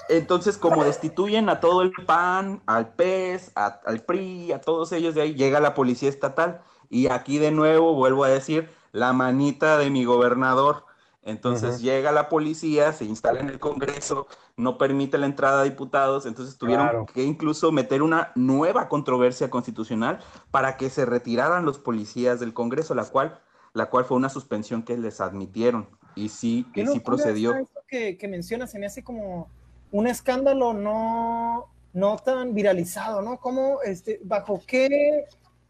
Entonces, 0.10 0.57
como 0.57 0.84
destituyen 0.84 1.49
a 1.49 1.60
todo 1.60 1.82
el 1.82 1.91
PAN, 2.06 2.61
al 2.65 2.94
PES, 2.94 3.52
al 3.56 4.02
PRI, 4.06 4.52
a 4.52 4.61
todos 4.61 4.91
ellos 4.91 5.15
de 5.15 5.22
ahí, 5.22 5.36
llega 5.36 5.60
la 5.60 5.73
policía 5.73 6.10
estatal. 6.10 6.61
Y 6.90 7.07
aquí 7.07 7.40
de 7.40 7.52
nuevo 7.52 7.94
vuelvo 7.94 8.23
a 8.23 8.30
decir, 8.30 8.69
la 8.91 9.14
manita 9.14 9.77
de 9.77 9.90
mi 9.90 10.06
gobernador. 10.06 10.86
Entonces 11.23 11.82
llega 11.82 12.11
la 12.11 12.30
policía, 12.30 12.94
se 12.94 13.06
instala 13.06 13.40
en 13.40 13.49
el 13.49 13.60
Congreso, 13.60 14.27
no 14.57 14.77
permite 14.77 15.18
la 15.18 15.26
entrada 15.26 15.64
de 15.64 15.72
diputados, 15.72 16.27
entonces 16.27 16.56
tuvieron 16.56 17.07
que 17.07 17.23
incluso 17.23 17.72
meter 17.72 18.03
una 18.03 18.32
nueva 18.36 18.88
controversia 18.90 19.49
constitucional 19.49 20.19
para 20.52 20.77
que 20.77 20.91
se 20.91 21.03
retiraran 21.03 21.65
los 21.65 21.80
policías 21.80 22.40
del 22.40 22.53
Congreso, 22.53 22.94
la 22.94 23.06
cual, 23.06 23.40
la 23.73 23.88
cual 23.88 24.06
fue 24.06 24.18
una 24.18 24.30
suspensión 24.30 24.84
que 24.84 24.98
les 24.98 25.19
admitieron 25.19 25.90
y 26.14 26.30
sí, 26.30 26.68
y 26.76 26.86
sí 26.86 26.99
procedió. 26.99 27.56
Que, 27.88 28.18
que 28.19 28.27
mencionas 28.27 28.72
se 28.72 28.77
me 28.77 28.86
hace 28.86 29.03
como 29.03 29.49
un 29.95 30.07
escándalo 30.07 30.73
no, 30.73 31.72
no 31.93 32.17
tan 32.17 32.53
viralizado, 32.53 33.22
¿no? 33.22 33.39
¿Cómo, 33.39 33.81
este, 33.81 34.19
bajo 34.26 34.61
qué 34.67 35.23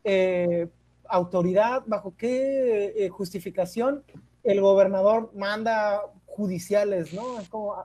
eh, 0.03 0.67
autoridad, 1.07 1.83
bajo 1.85 2.15
qué 2.17 2.91
eh, 2.97 3.09
justificación 3.09 4.03
el 4.41 4.61
gobernador 4.61 5.29
manda 5.35 6.01
judiciales, 6.25 7.13
¿no? 7.13 7.39
Es 7.39 7.49
como, 7.49 7.75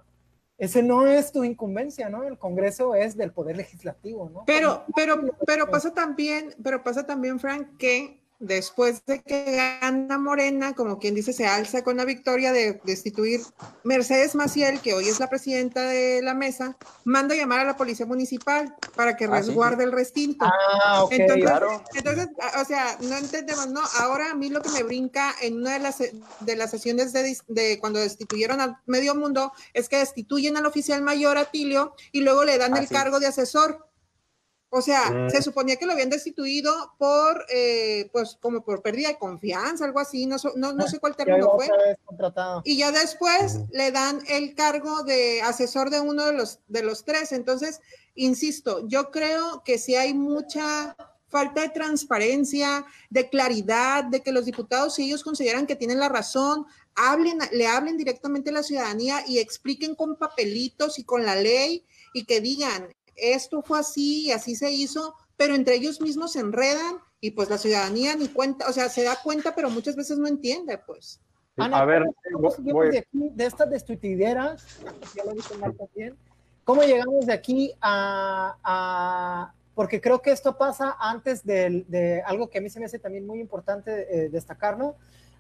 ese 0.57 0.83
no 0.83 1.07
es 1.07 1.31
tu 1.31 1.45
incumbencia, 1.45 2.09
¿no? 2.09 2.23
El 2.23 2.39
Congreso 2.39 2.95
es 2.95 3.19
del 3.19 3.33
Poder 3.33 3.59
Legislativo, 3.59 4.31
¿no? 4.31 4.45
Pero, 4.47 4.85
pero, 4.97 5.21
pero 5.47 5.71
pasa 5.71 5.93
también, 5.93 6.55
pero 6.65 6.83
pasa 6.83 7.05
también, 7.05 7.39
Frank, 7.39 7.77
que 7.77 8.20
después 8.41 9.05
de 9.05 9.23
que 9.23 9.45
gana 9.81 10.19
Morena, 10.19 10.75
como 10.75 10.99
quien 10.99 11.15
dice, 11.15 11.33
se 11.33 11.47
alza 11.47 11.85
con 11.85 11.99
la 11.99 12.07
victoria 12.07 12.53
de 12.53 12.81
destituir 12.85 13.41
Mercedes 13.85 14.35
Maciel, 14.35 14.81
que 14.81 14.95
hoy 14.95 15.09
es 15.09 15.21
la 15.21 15.29
presidenta 15.29 15.83
de 15.83 16.23
la 16.23 16.35
mesa, 16.35 16.77
manda 17.05 17.35
llamar 17.35 17.61
a 17.61 17.65
la 17.65 17.77
policía 17.77 18.07
municipal 18.07 18.75
para 18.97 19.17
que 19.17 19.27
ah, 19.27 19.31
resguarde 19.31 19.85
el 19.85 19.93
recinto. 19.93 20.47
Ah, 20.47 21.05
ok, 21.05 21.13
entonces, 21.13 21.45
claro. 21.45 21.85
entonces, 21.95 22.29
o 22.61 22.65
sea, 22.65 22.97
no 23.03 23.17
entendemos, 23.17 23.69
¿no? 23.69 23.83
Ahora 23.99 24.31
a 24.31 24.35
mí 24.35 24.49
lo 24.49 24.63
que 24.63 24.71
me 24.71 24.83
brinca 24.83 25.35
en 25.43 25.59
una 25.59 25.75
de 25.75 25.79
las, 25.79 25.99
de 25.99 26.57
las 26.57 26.71
sesiones 26.71 27.13
de, 27.13 27.37
de 27.49 27.79
cuando 27.79 28.01
destituyeron 28.01 28.61
al 28.61 28.79
medio 28.87 29.15
mundo 29.15 29.53
es 29.75 29.89
que 29.89 29.99
destituyen 29.99 30.57
al 30.57 30.65
oficial 30.65 31.03
mayor 31.03 31.37
Atilio 31.37 31.95
y 32.11 32.23
luego 32.23 32.45
le 32.45 32.57
dan 32.57 32.77
el 32.77 32.89
cargo 32.89 33.21
de 33.21 33.27
asesor. 33.27 33.90
O 34.73 34.81
sea, 34.83 35.11
mm. 35.11 35.31
se 35.31 35.43
suponía 35.43 35.77
que 35.77 35.85
lo 35.85 35.93
habían 35.93 36.11
destituido 36.11 36.73
por, 36.97 37.45
eh, 37.53 38.09
pues, 38.13 38.39
como 38.41 38.65
por 38.65 38.83
pérdida 38.83 39.09
de 39.09 39.19
confianza, 39.19 39.85
algo 39.85 39.99
así, 39.99 40.27
no, 40.27 40.37
no, 40.55 40.73
no 40.73 40.87
sé 40.87 41.01
cuál 41.01 41.17
término 41.17 41.51
fue. 41.57 41.69
Y 42.65 42.79
ya 42.79 42.93
después 42.93 43.59
le 43.73 43.91
dan 43.91 44.21
el 44.29 44.55
cargo 44.55 45.03
de 45.03 45.43
asesor 45.43 45.91
de 45.91 46.01
uno 46.01 46.25
de 46.25 46.35
los, 46.35 46.61
de 46.69 46.85
los 46.85 47.05
tres. 47.05 47.33
Entonces, 47.33 47.81
insisto, 48.15 48.87
yo 48.87 49.11
creo 49.11 49.63
que 49.65 49.77
si 49.77 49.97
hay 49.97 50.15
mucha 50.15 50.97
falta 51.27 51.63
de 51.63 51.71
transparencia, 51.71 52.85
de 53.09 53.29
claridad, 53.29 54.05
de 54.05 54.21
que 54.21 54.33
los 54.33 54.45
diputados, 54.45 54.95
si 54.95 55.07
ellos 55.07 55.25
consideran 55.25 55.67
que 55.67 55.77
tienen 55.77 55.99
la 55.99 56.09
razón, 56.09 56.67
hablen, 56.95 57.39
le 57.53 57.67
hablen 57.67 57.97
directamente 57.97 58.51
a 58.51 58.55
la 58.55 58.63
ciudadanía 58.63 59.25
y 59.27 59.39
expliquen 59.39 59.95
con 59.95 60.17
papelitos 60.17 60.99
y 60.99 61.05
con 61.05 61.25
la 61.25 61.37
ley 61.37 61.85
y 62.13 62.25
que 62.25 62.41
digan, 62.41 62.89
esto 63.21 63.63
fue 63.63 63.79
así 63.79 64.27
y 64.27 64.33
así 64.33 64.57
se 64.57 64.71
hizo, 64.71 65.15
pero 65.37 65.55
entre 65.55 65.75
ellos 65.75 66.01
mismos 66.01 66.33
se 66.33 66.41
enredan 66.41 66.99
y 67.21 67.33
pues 67.33 67.51
la 67.51 67.59
ciudadanía 67.59 68.17
ni 68.17 68.29
cuenta, 68.29 68.69
o 68.69 68.73
sea, 68.73 68.89
se 68.89 69.05
da 69.05 69.17
cuenta, 69.23 69.55
pero 69.55 69.71
muchas 69.71 69.97
veces 69.97 70.19
no 70.19 70.27
entiende, 70.27 70.79
pues. 70.79 71.21
a 71.57 71.85
ver, 71.85 72.05
¿cómo 72.33 72.51
llegamos 72.59 72.91
de, 72.91 72.99
aquí, 72.99 73.31
de 73.33 73.47
estas 73.47 73.71
destituideras, 73.71 74.65
ya 75.15 75.25
lo 75.25 75.33
dijo 75.33 75.55
Marta 75.59 75.85
bien, 75.95 76.17
¿cómo 76.65 76.83
llegamos 76.83 77.27
de 77.27 77.33
aquí 77.33 77.73
a, 77.81 79.53
porque 79.75 80.01
creo 80.01 80.21
que 80.21 80.33
esto 80.33 80.57
pasa 80.59 80.97
antes 80.99 81.45
de, 81.45 82.23
algo 82.27 82.49
que 82.49 82.59
a 82.59 82.61
mí 82.61 82.71
se 82.71 82.81
me 82.81 82.87
hace 82.87 82.99
también 82.99 83.27
muy 83.27 83.41
importante 83.41 84.07
eh, 84.11 84.29
destacar, 84.29 84.79
¿no? 84.79 84.97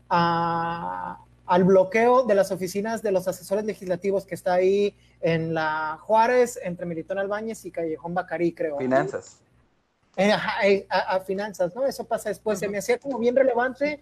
A, 0.08 1.18
al 1.50 1.64
bloqueo 1.64 2.22
de 2.22 2.36
las 2.36 2.52
oficinas 2.52 3.02
de 3.02 3.10
los 3.10 3.26
asesores 3.26 3.64
legislativos 3.64 4.24
que 4.24 4.36
está 4.36 4.54
ahí 4.54 4.94
en 5.20 5.52
la 5.52 5.98
Juárez, 6.00 6.60
entre 6.62 6.86
Militón 6.86 7.18
Albáñez 7.18 7.64
y 7.64 7.72
Callejón 7.72 8.14
Bacarí, 8.14 8.54
creo. 8.54 8.78
Finanzas. 8.78 9.40
Eh, 10.16 10.32
eh, 10.62 10.86
a, 10.88 11.18
finanzas, 11.18 11.74
¿no? 11.74 11.84
Eso 11.84 12.04
pasa 12.04 12.28
después. 12.28 12.60
Se 12.60 12.68
me 12.68 12.78
hacía 12.78 12.98
como 12.98 13.18
bien 13.18 13.34
relevante 13.34 14.00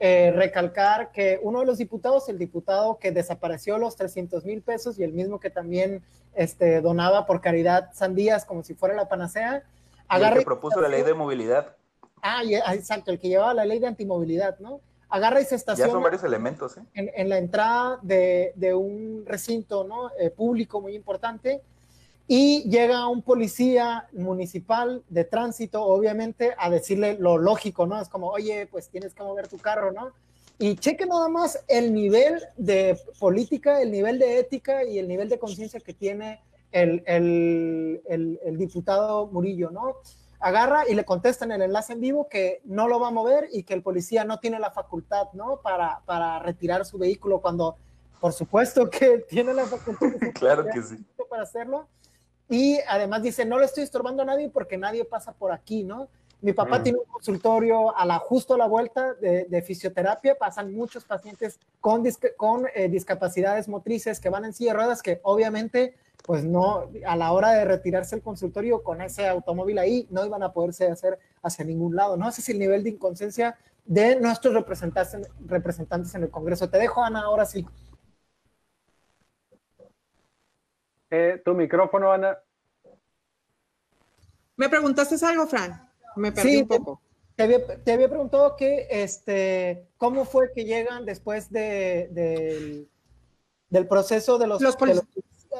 eh, 0.00 0.32
recalcar 0.34 1.12
que 1.12 1.38
uno 1.40 1.60
de 1.60 1.66
los 1.66 1.78
diputados, 1.78 2.28
el 2.30 2.36
diputado 2.36 2.98
que 2.98 3.12
desapareció 3.12 3.78
los 3.78 3.94
300 3.94 4.44
mil 4.44 4.60
pesos 4.62 4.98
y 4.98 5.04
el 5.04 5.12
mismo 5.12 5.38
que 5.38 5.50
también 5.50 6.02
este, 6.34 6.80
donaba 6.80 7.26
por 7.26 7.40
caridad 7.40 7.90
sandías 7.92 8.44
como 8.44 8.64
si 8.64 8.74
fuera 8.74 8.96
la 8.96 9.08
panacea, 9.08 9.62
agarra. 10.08 10.34
el 10.34 10.40
que 10.40 10.46
propuso 10.46 10.80
la 10.80 10.88
ley 10.88 11.04
de 11.04 11.14
movilidad. 11.14 11.76
Ah, 12.22 12.42
exacto, 12.74 13.12
el 13.12 13.20
que 13.20 13.28
llevaba 13.28 13.54
la 13.54 13.64
ley 13.64 13.78
de 13.78 13.86
antimovilidad, 13.86 14.58
¿no? 14.58 14.80
Agarra 15.08 15.40
y 15.40 15.44
se 15.44 15.54
estaciona. 15.54 15.88
Ya 15.88 15.92
son 15.92 16.02
varios 16.02 16.24
elementos, 16.24 16.76
¿eh? 16.76 16.82
en, 16.94 17.28
la 17.28 17.38
entrada 17.38 17.98
de, 18.02 18.74
un 18.74 19.24
recinto 19.26 19.84
¿no? 19.84 20.10
Eh, 20.18 20.30
público 20.30 20.80
muy 20.80 20.94
importante 20.94 21.62
y 22.26 22.68
llega 22.68 23.08
un 23.08 23.22
policía 23.22 24.06
municipal 24.12 25.02
de 25.08 25.24
tránsito, 25.24 25.82
obviamente, 25.82 26.54
a 26.58 26.68
decirle 26.68 27.16
lo 27.18 27.38
lógico, 27.38 27.86
¿no? 27.86 27.98
Es 28.00 28.10
como, 28.10 28.28
oye, 28.28 28.66
pues 28.66 28.90
tienes 28.90 29.14
que 29.14 29.22
mover 29.22 29.48
tu 29.48 29.56
carro, 29.56 29.92
¿no? 29.92 30.12
Y 30.58 30.76
cheque 30.76 31.06
nada 31.06 31.28
más 31.28 31.64
el 31.68 31.94
nivel 31.94 32.42
de 32.58 32.98
política, 33.18 33.80
el 33.80 33.90
nivel 33.90 34.18
de 34.18 34.40
ética 34.40 34.84
y 34.84 34.98
el 34.98 35.08
nivel 35.08 35.30
de 35.30 35.38
conciencia 35.38 35.80
que 35.80 35.94
tiene 35.94 36.42
el, 36.70 37.02
el, 37.06 38.02
el 38.44 38.58
diputado 38.58 39.28
Murillo, 39.28 39.70
¿no? 39.70 39.96
Agarra 40.40 40.88
y 40.88 40.94
le 40.94 41.04
contesta 41.04 41.44
en 41.44 41.52
el 41.52 41.62
enlace 41.62 41.92
en 41.92 42.00
vivo 42.00 42.28
que 42.28 42.60
no 42.64 42.88
lo 42.88 43.00
va 43.00 43.08
a 43.08 43.12
mover 43.12 43.48
y 43.52 43.64
que 43.64 43.74
el 43.74 43.82
policía 43.82 44.24
no 44.24 44.38
tiene 44.38 44.58
la 44.58 44.70
facultad, 44.70 45.28
¿no? 45.32 45.60
Para, 45.62 46.00
para 46.06 46.38
retirar 46.38 46.84
su 46.84 46.98
vehículo 46.98 47.40
cuando, 47.40 47.76
por 48.20 48.32
supuesto 48.32 48.88
que 48.88 49.18
tiene 49.28 49.54
la 49.54 49.66
facultad. 49.66 50.08
claro 50.34 50.64
que 50.72 50.82
sí. 50.82 50.96
Para 51.28 51.42
hacerlo. 51.42 51.86
Y 52.48 52.78
además 52.88 53.22
dice, 53.22 53.44
no 53.44 53.58
le 53.58 53.66
estoy 53.66 53.84
estorbando 53.84 54.22
a 54.22 54.26
nadie 54.26 54.48
porque 54.48 54.78
nadie 54.78 55.04
pasa 55.04 55.32
por 55.32 55.52
aquí, 55.52 55.84
¿no? 55.84 56.08
Mi 56.40 56.52
papá 56.52 56.78
mm. 56.78 56.82
tiene 56.82 56.98
un 56.98 57.04
consultorio 57.04 57.96
a 57.96 58.04
la, 58.04 58.18
justo 58.18 58.54
a 58.54 58.58
la 58.58 58.66
vuelta 58.66 59.14
de, 59.14 59.62
fisioterapia. 59.62 60.36
Pasan 60.36 60.72
muchos 60.72 61.04
pacientes 61.04 61.58
con, 61.80 62.04
con 62.36 62.66
eh, 62.74 62.88
discapacidades 62.88 63.68
motrices 63.68 64.20
que 64.20 64.28
van 64.28 64.44
en 64.44 64.52
silla 64.52 64.72
de 64.72 64.76
ruedas 64.76 65.02
que 65.02 65.20
obviamente 65.22 65.94
pues 66.24 66.44
no, 66.44 66.90
a 67.06 67.16
la 67.16 67.32
hora 67.32 67.52
de 67.52 67.64
retirarse 67.64 68.16
el 68.16 68.22
consultorio 68.22 68.82
con 68.82 69.00
ese 69.00 69.26
automóvil 69.26 69.78
ahí, 69.78 70.06
no 70.10 70.26
iban 70.26 70.42
a 70.42 70.52
poderse 70.52 70.86
hacer 70.90 71.18
hacia 71.42 71.64
ningún 71.64 71.96
lado, 71.96 72.16
¿no? 72.16 72.28
Ese 72.28 72.42
es 72.42 72.48
el 72.50 72.58
nivel 72.58 72.84
de 72.84 72.90
inconsciencia 72.90 73.56
de 73.86 74.20
nuestros 74.20 74.52
representantes, 74.52 75.30
representantes 75.46 76.14
en 76.14 76.24
el 76.24 76.30
Congreso. 76.30 76.68
Te 76.68 76.76
dejo, 76.76 77.02
Ana, 77.02 77.22
ahora 77.22 77.46
sí. 77.46 77.66
Eh, 81.10 81.40
tu 81.42 81.54
micrófono, 81.54 82.12
Ana. 82.12 82.36
¿Me 84.56 84.68
preguntaste 84.68 85.24
algo, 85.24 85.46
Fran? 85.46 85.87
Me 86.18 86.32
perdí 86.32 86.58
un 86.58 86.68
poco. 86.68 87.02
Te, 87.36 87.44
había, 87.44 88.08
preguntado 88.08 88.56
que, 88.56 88.88
este, 88.90 89.86
cómo 89.96 90.24
fue 90.24 90.50
que 90.52 90.64
llegan 90.64 91.06
después 91.06 91.52
de, 91.52 92.88
del 93.70 93.86
proceso 93.86 94.38
de 94.38 94.48
los, 94.48 94.58
de 94.58 94.64
los 94.66 94.76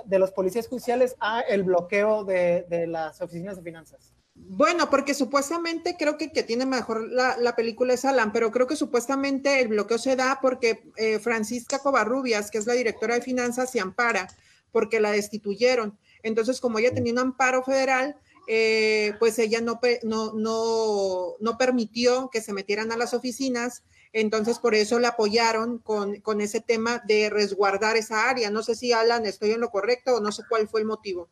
de 0.06 0.18
los 0.18 0.30
policías 0.30 0.68
judiciales 0.68 1.16
a 1.20 1.40
el 1.40 1.62
bloqueo 1.62 2.24
de, 2.24 2.86
las 2.88 3.20
oficinas 3.20 3.56
de 3.56 3.62
finanzas? 3.62 4.12
Bueno, 4.34 4.88
porque 4.88 5.14
supuestamente 5.14 5.96
creo 5.98 6.16
que, 6.16 6.30
que 6.30 6.44
tiene 6.44 6.64
mejor 6.64 7.08
la, 7.10 7.56
película 7.56 7.94
es 7.94 8.04
Alan, 8.04 8.32
pero 8.32 8.52
creo 8.52 8.66
que 8.66 8.76
supuestamente 8.76 9.60
el 9.60 9.68
bloqueo 9.68 9.98
se 9.98 10.14
da 10.14 10.38
porque 10.40 10.90
eh, 10.96 11.18
Francisca 11.18 11.80
Covarrubias, 11.80 12.50
que 12.50 12.58
es 12.58 12.66
la 12.66 12.74
directora 12.74 13.14
de 13.14 13.22
finanzas, 13.22 13.70
se 13.70 13.80
ampara 13.80 14.28
porque 14.70 15.00
la 15.00 15.10
destituyeron. 15.10 15.98
Entonces, 16.22 16.60
como 16.60 16.78
ella 16.78 16.94
tenía 16.94 17.12
un 17.12 17.18
amparo 17.18 17.62
federal, 17.64 18.16
eh, 18.48 19.14
pues 19.18 19.38
ella 19.38 19.60
no, 19.60 19.78
no, 20.02 20.32
no, 20.32 21.34
no 21.38 21.58
permitió 21.58 22.30
que 22.30 22.40
se 22.40 22.52
metieran 22.52 22.90
a 22.90 22.96
las 22.96 23.14
oficinas 23.14 23.82
entonces, 24.12 24.58
por 24.58 24.74
eso 24.74 24.98
la 24.98 25.08
apoyaron 25.08 25.78
con, 25.78 26.40
ese 26.40 26.60
tema 26.60 27.02
de 27.06 27.30
resguardar 27.30 27.96
esa 27.96 28.28
área. 28.28 28.50
No 28.50 28.62
sé 28.62 28.74
si, 28.74 28.92
Alan, 28.92 29.26
estoy 29.26 29.52
en 29.52 29.60
lo 29.60 29.70
correcto 29.70 30.16
o 30.16 30.20
no 30.20 30.32
sé 30.32 30.42
cuál 30.48 30.68
fue 30.68 30.80
el 30.80 30.86
motivo. 30.86 31.28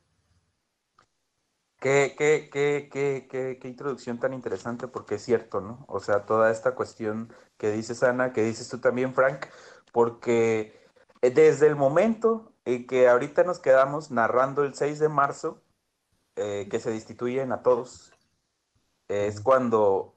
Qué, 1.78 2.14
qué, 2.16 2.48
qué, 2.51 2.88
qué, 2.90 3.59
qué, 3.60 3.68
introducción 3.68 4.18
tan 4.18 4.32
interesante, 4.32 4.88
porque 4.88 5.16
es 5.16 5.22
cierto, 5.22 5.60
¿no? 5.60 5.84
O 5.88 6.01
sea, 6.01 6.24
toda 6.24 6.51
esta 6.51 6.74
cuestión 6.74 7.32
que 7.59 7.70
dices, 7.70 8.02
Ana, 8.02 8.32
que 8.32 8.43
dices 8.43 8.68
tú 8.68 8.78
también, 8.78 9.14
Frank, 9.14 9.47
porque 9.93 10.74
desde 11.20 11.66
el 11.66 11.76
momento 11.76 12.52
en 12.64 12.86
que 12.86 13.09
ahorita 13.09 13.44
nos 13.44 13.60
quedamos 13.60 14.10
narrando 14.10 14.64
el 14.64 14.74
6 14.74 14.98
de 14.98 15.09
marzo, 15.09 15.62
eh, 16.36 16.68
que 16.70 16.80
se 16.80 16.90
destituyen 16.90 17.52
a 17.52 17.62
todos, 17.62 18.12
es 19.08 19.40
cuando 19.40 20.14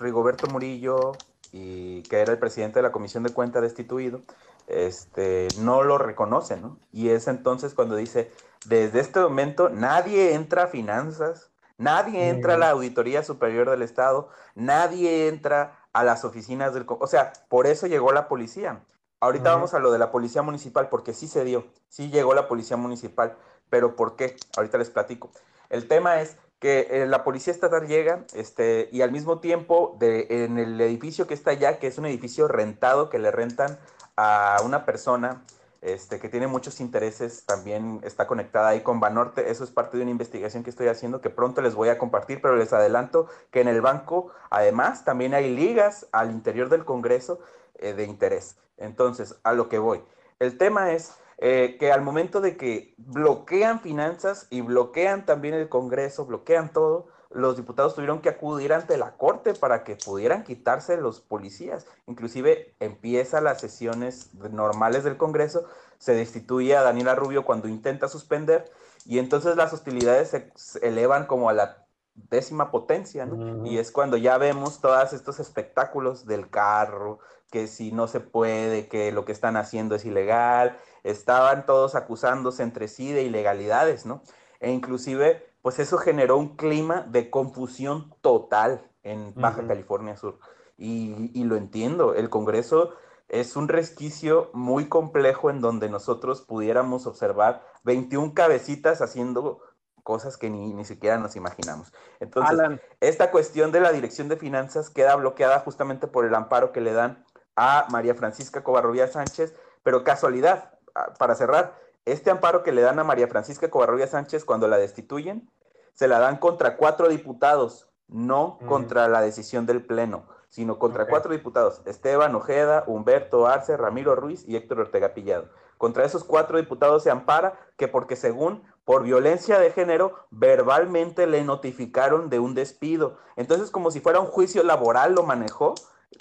Rigoberto 0.00 0.46
Murillo, 0.46 1.12
y 1.52 2.02
que 2.04 2.20
era 2.20 2.32
el 2.32 2.38
presidente 2.38 2.78
de 2.78 2.82
la 2.82 2.92
Comisión 2.92 3.22
de 3.22 3.32
Cuenta 3.32 3.60
destituido, 3.60 4.22
este, 4.66 5.48
no 5.60 5.82
lo 5.82 5.98
reconoce, 5.98 6.56
¿no? 6.56 6.78
Y 6.92 7.08
es 7.08 7.26
entonces 7.26 7.74
cuando 7.74 7.96
dice, 7.96 8.30
desde 8.66 9.00
este 9.00 9.20
momento 9.20 9.70
nadie 9.70 10.34
entra 10.34 10.64
a 10.64 10.66
finanzas, 10.68 11.50
nadie 11.78 12.28
entra 12.28 12.54
a 12.54 12.58
la 12.58 12.70
Auditoría 12.70 13.22
Superior 13.22 13.70
del 13.70 13.82
Estado, 13.82 14.28
nadie 14.54 15.28
entra 15.28 15.78
a 15.92 16.04
las 16.04 16.24
oficinas 16.24 16.74
del... 16.74 16.84
O 16.86 17.06
sea, 17.06 17.32
por 17.48 17.66
eso 17.66 17.86
llegó 17.86 18.12
la 18.12 18.28
policía. 18.28 18.84
Ahorita 19.20 19.52
vamos 19.52 19.74
a 19.74 19.80
lo 19.80 19.90
de 19.90 19.98
la 19.98 20.12
policía 20.12 20.42
municipal, 20.42 20.88
porque 20.88 21.12
sí 21.12 21.26
se 21.26 21.44
dio, 21.44 21.66
sí 21.88 22.08
llegó 22.10 22.34
la 22.34 22.46
policía 22.46 22.76
municipal, 22.76 23.36
pero 23.70 23.96
¿por 23.96 24.16
qué? 24.16 24.36
Ahorita 24.56 24.78
les 24.78 24.90
platico. 24.90 25.30
El 25.70 25.88
tema 25.88 26.20
es 26.20 26.36
que 26.58 26.88
eh, 26.90 27.06
la 27.06 27.24
policía 27.24 27.52
estatal 27.52 27.86
llega 27.86 28.24
este, 28.34 28.88
y 28.90 29.02
al 29.02 29.12
mismo 29.12 29.38
tiempo 29.38 29.96
de, 29.98 30.26
en 30.30 30.58
el 30.58 30.80
edificio 30.80 31.26
que 31.26 31.34
está 31.34 31.52
allá, 31.52 31.78
que 31.78 31.86
es 31.86 31.98
un 31.98 32.06
edificio 32.06 32.48
rentado 32.48 33.10
que 33.10 33.18
le 33.18 33.30
rentan 33.30 33.78
a 34.16 34.60
una 34.64 34.84
persona 34.84 35.42
este, 35.80 36.18
que 36.18 36.28
tiene 36.28 36.48
muchos 36.48 36.80
intereses, 36.80 37.44
también 37.46 38.00
está 38.02 38.26
conectada 38.26 38.70
ahí 38.70 38.80
con 38.80 38.98
Banorte. 38.98 39.50
Eso 39.50 39.62
es 39.62 39.70
parte 39.70 39.96
de 39.96 40.02
una 40.02 40.10
investigación 40.10 40.64
que 40.64 40.70
estoy 40.70 40.88
haciendo 40.88 41.20
que 41.20 41.30
pronto 41.30 41.62
les 41.62 41.76
voy 41.76 41.88
a 41.88 41.98
compartir, 41.98 42.40
pero 42.42 42.56
les 42.56 42.72
adelanto 42.72 43.28
que 43.52 43.60
en 43.60 43.68
el 43.68 43.80
banco, 43.80 44.32
además, 44.50 45.04
también 45.04 45.34
hay 45.34 45.54
ligas 45.54 46.06
al 46.10 46.32
interior 46.32 46.68
del 46.68 46.84
Congreso 46.84 47.38
eh, 47.76 47.92
de 47.92 48.04
interés. 48.04 48.56
Entonces, 48.76 49.36
a 49.44 49.52
lo 49.52 49.68
que 49.68 49.78
voy. 49.78 50.02
El 50.40 50.58
tema 50.58 50.92
es 50.92 51.12
eh, 51.38 51.76
que 51.78 51.92
al 51.92 52.02
momento 52.02 52.40
de 52.40 52.56
que 52.56 52.94
bloquean 52.98 53.80
finanzas 53.80 54.48
y 54.50 54.60
bloquean 54.60 55.24
también 55.24 55.54
el 55.54 55.68
Congreso, 55.68 56.26
bloquean 56.26 56.72
todo, 56.72 57.06
los 57.30 57.56
diputados 57.56 57.94
tuvieron 57.94 58.20
que 58.20 58.30
acudir 58.30 58.72
ante 58.72 58.96
la 58.96 59.16
Corte 59.16 59.54
para 59.54 59.84
que 59.84 59.96
pudieran 59.96 60.44
quitarse 60.44 60.96
los 60.96 61.20
policías. 61.20 61.86
Inclusive 62.06 62.74
empieza 62.80 63.40
las 63.40 63.60
sesiones 63.60 64.34
normales 64.34 65.04
del 65.04 65.16
Congreso, 65.16 65.64
se 65.98 66.14
destituye 66.14 66.76
a 66.76 66.82
Daniela 66.82 67.14
Rubio 67.14 67.44
cuando 67.44 67.68
intenta 67.68 68.08
suspender 68.08 68.70
y 69.04 69.18
entonces 69.18 69.56
las 69.56 69.72
hostilidades 69.72 70.36
se 70.54 70.86
elevan 70.86 71.26
como 71.26 71.48
a 71.50 71.52
la 71.52 71.86
décima 72.30 72.70
potencia, 72.70 73.26
¿no? 73.26 73.64
Y 73.64 73.78
es 73.78 73.92
cuando 73.92 74.16
ya 74.16 74.38
vemos 74.38 74.80
todos 74.80 75.12
estos 75.12 75.38
espectáculos 75.38 76.26
del 76.26 76.50
carro, 76.50 77.20
que 77.50 77.66
si 77.66 77.92
no 77.92 78.08
se 78.08 78.20
puede, 78.20 78.88
que 78.88 79.12
lo 79.12 79.24
que 79.24 79.32
están 79.32 79.56
haciendo 79.56 79.94
es 79.94 80.04
ilegal, 80.04 80.78
estaban 81.04 81.66
todos 81.66 81.94
acusándose 81.94 82.62
entre 82.62 82.88
sí 82.88 83.12
de 83.12 83.22
ilegalidades, 83.22 84.06
¿no? 84.06 84.22
E 84.60 84.70
inclusive, 84.70 85.46
pues 85.62 85.78
eso 85.78 85.98
generó 85.98 86.36
un 86.36 86.56
clima 86.56 87.02
de 87.08 87.30
confusión 87.30 88.14
total 88.20 88.90
en 89.02 89.32
Baja 89.34 89.66
California 89.66 90.16
Sur. 90.16 90.38
Y, 90.76 91.30
y 91.34 91.44
lo 91.44 91.56
entiendo, 91.56 92.14
el 92.14 92.28
Congreso 92.28 92.92
es 93.28 93.56
un 93.56 93.68
resquicio 93.68 94.50
muy 94.52 94.88
complejo 94.88 95.50
en 95.50 95.60
donde 95.60 95.88
nosotros 95.88 96.42
pudiéramos 96.42 97.06
observar 97.06 97.62
21 97.84 98.34
cabecitas 98.34 99.02
haciendo 99.02 99.60
cosas 100.08 100.38
que 100.38 100.48
ni, 100.48 100.72
ni 100.72 100.86
siquiera 100.86 101.18
nos 101.18 101.36
imaginamos. 101.36 101.92
Entonces, 102.18 102.80
esta 103.00 103.30
cuestión 103.30 103.72
de 103.72 103.80
la 103.80 103.92
dirección 103.92 104.28
de 104.28 104.38
finanzas 104.38 104.88
queda 104.88 105.14
bloqueada 105.16 105.60
justamente 105.60 106.06
por 106.06 106.24
el 106.24 106.34
amparo 106.34 106.72
que 106.72 106.80
le 106.80 106.94
dan 106.94 107.26
a 107.58 107.86
María 107.90 108.14
Francisca 108.14 108.62
Covarrubia 108.62 109.08
Sánchez, 109.08 109.52
pero 109.82 110.04
casualidad, 110.04 110.78
para 111.18 111.34
cerrar, 111.34 111.76
este 112.04 112.30
amparo 112.30 112.62
que 112.62 112.70
le 112.70 112.82
dan 112.82 113.00
a 113.00 113.04
María 113.04 113.26
Francisca 113.26 113.68
Covarrubia 113.68 114.06
Sánchez 114.06 114.44
cuando 114.44 114.68
la 114.68 114.78
destituyen, 114.78 115.50
se 115.92 116.06
la 116.06 116.20
dan 116.20 116.36
contra 116.36 116.76
cuatro 116.76 117.08
diputados, 117.08 117.90
no 118.06 118.58
mm. 118.60 118.66
contra 118.66 119.08
la 119.08 119.20
decisión 119.22 119.66
del 119.66 119.84
Pleno, 119.84 120.28
sino 120.48 120.78
contra 120.78 121.08
cuatro 121.08 121.32
diputados, 121.32 121.82
Esteban 121.84 122.32
Ojeda, 122.36 122.84
Humberto 122.86 123.48
Arce, 123.48 123.76
Ramiro 123.76 124.14
Ruiz 124.14 124.44
y 124.46 124.54
Héctor 124.54 124.78
Ortega 124.78 125.12
Pillado. 125.12 125.48
Contra 125.78 126.04
esos 126.04 126.22
cuatro 126.22 126.58
diputados 126.58 127.02
se 127.02 127.10
ampara 127.10 127.58
que 127.76 127.88
porque 127.88 128.14
según 128.14 128.62
por 128.84 129.02
violencia 129.02 129.58
de 129.58 129.72
género, 129.72 130.14
verbalmente 130.30 131.26
le 131.26 131.42
notificaron 131.42 132.30
de 132.30 132.38
un 132.38 132.54
despido. 132.54 133.18
Entonces, 133.36 133.70
como 133.70 133.90
si 133.90 134.00
fuera 134.00 134.20
un 134.20 134.26
juicio 134.26 134.62
laboral, 134.62 135.14
lo 135.14 135.24
manejó 135.24 135.74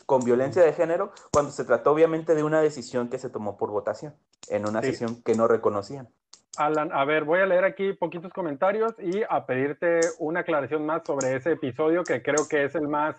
con 0.06 0.22
violencia 0.22 0.64
de 0.64 0.74
género, 0.74 1.12
cuando 1.32 1.52
se 1.52 1.66
trató 1.66 1.92
obviamente 1.92 2.36
de 2.36 2.44
una 2.44 2.62
decisión 2.62 3.10
que 3.10 3.20
se 3.20 3.30
tomó 3.30 3.58
por 3.58 3.72
votación, 3.72 4.16
en 4.50 4.68
una 4.68 4.82
sesión 4.82 5.22
que 5.24 5.36
no 5.36 5.48
reconocían. 5.48 6.10
Alan, 6.58 6.92
a 6.92 7.06
ver, 7.06 7.24
voy 7.24 7.40
a 7.40 7.46
leer 7.46 7.66
aquí 7.66 7.94
poquitos 7.94 8.34
comentarios 8.34 8.94
y 9.00 9.22
a 9.30 9.46
pedirte 9.46 10.00
una 10.20 10.40
aclaración 10.40 10.86
más 10.86 11.04
sobre 11.06 11.36
ese 11.36 11.52
episodio 11.52 12.04
que 12.04 12.24
creo 12.24 12.48
que 12.50 12.66
es 12.66 12.74
el 12.74 12.88
más 12.88 13.16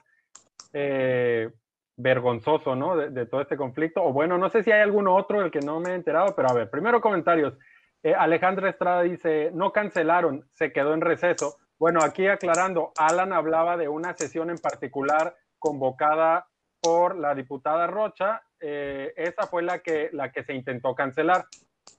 eh, 0.73 1.49
vergonzoso, 1.97 2.74
¿no? 2.74 2.97
De, 2.97 3.11
de, 3.11 3.27
todo 3.27 3.40
este 3.40 3.57
conflicto. 3.57 4.03
O 4.03 4.12
bueno, 4.12 4.39
no 4.39 4.51
sé 4.51 4.65
si 4.65 4.73
hay 4.73 4.81
algún 4.81 5.07
otro 5.07 5.40
del 5.40 5.53
que 5.53 5.61
no 5.61 5.78
me 5.78 5.90
he 5.90 5.95
enterado, 5.95 6.35
pero 6.35 6.51
a 6.51 6.55
ver, 6.55 6.69
primero 6.69 7.01
comentarios. 7.01 7.55
Eh, 8.03 8.15
Alejandra 8.15 8.70
Estrada 8.70 9.03
dice, 9.03 9.51
no 9.55 9.73
cancelaron, 9.73 10.49
se 10.55 10.73
quedó 10.73 10.95
en 10.95 11.01
receso. 11.01 11.59
Bueno, 11.78 12.01
aquí 12.03 12.27
aclarando, 12.27 12.93
Alan 12.97 13.32
hablaba 13.32 13.77
de 13.77 13.89
una 13.89 14.16
sesión 14.16 14.51
en 14.51 14.59
particular 14.59 15.36
convocada 15.61 16.48
por 16.80 17.16
la 17.16 17.34
diputada 17.34 17.86
Rocha. 17.86 18.42
Eh, 18.60 19.12
esa 19.16 19.46
fue 19.46 19.62
la 19.62 19.80
que, 19.80 20.10
la 20.12 20.32
que 20.32 20.44
se 20.44 20.55
intentó 20.55 20.94
cancelar. 20.94 21.46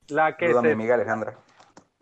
La 0.10 0.38
que 0.38 0.54
se, 0.54 0.62
mi 0.62 0.72
amiga 0.72 0.96
Alejandra. 0.96 1.38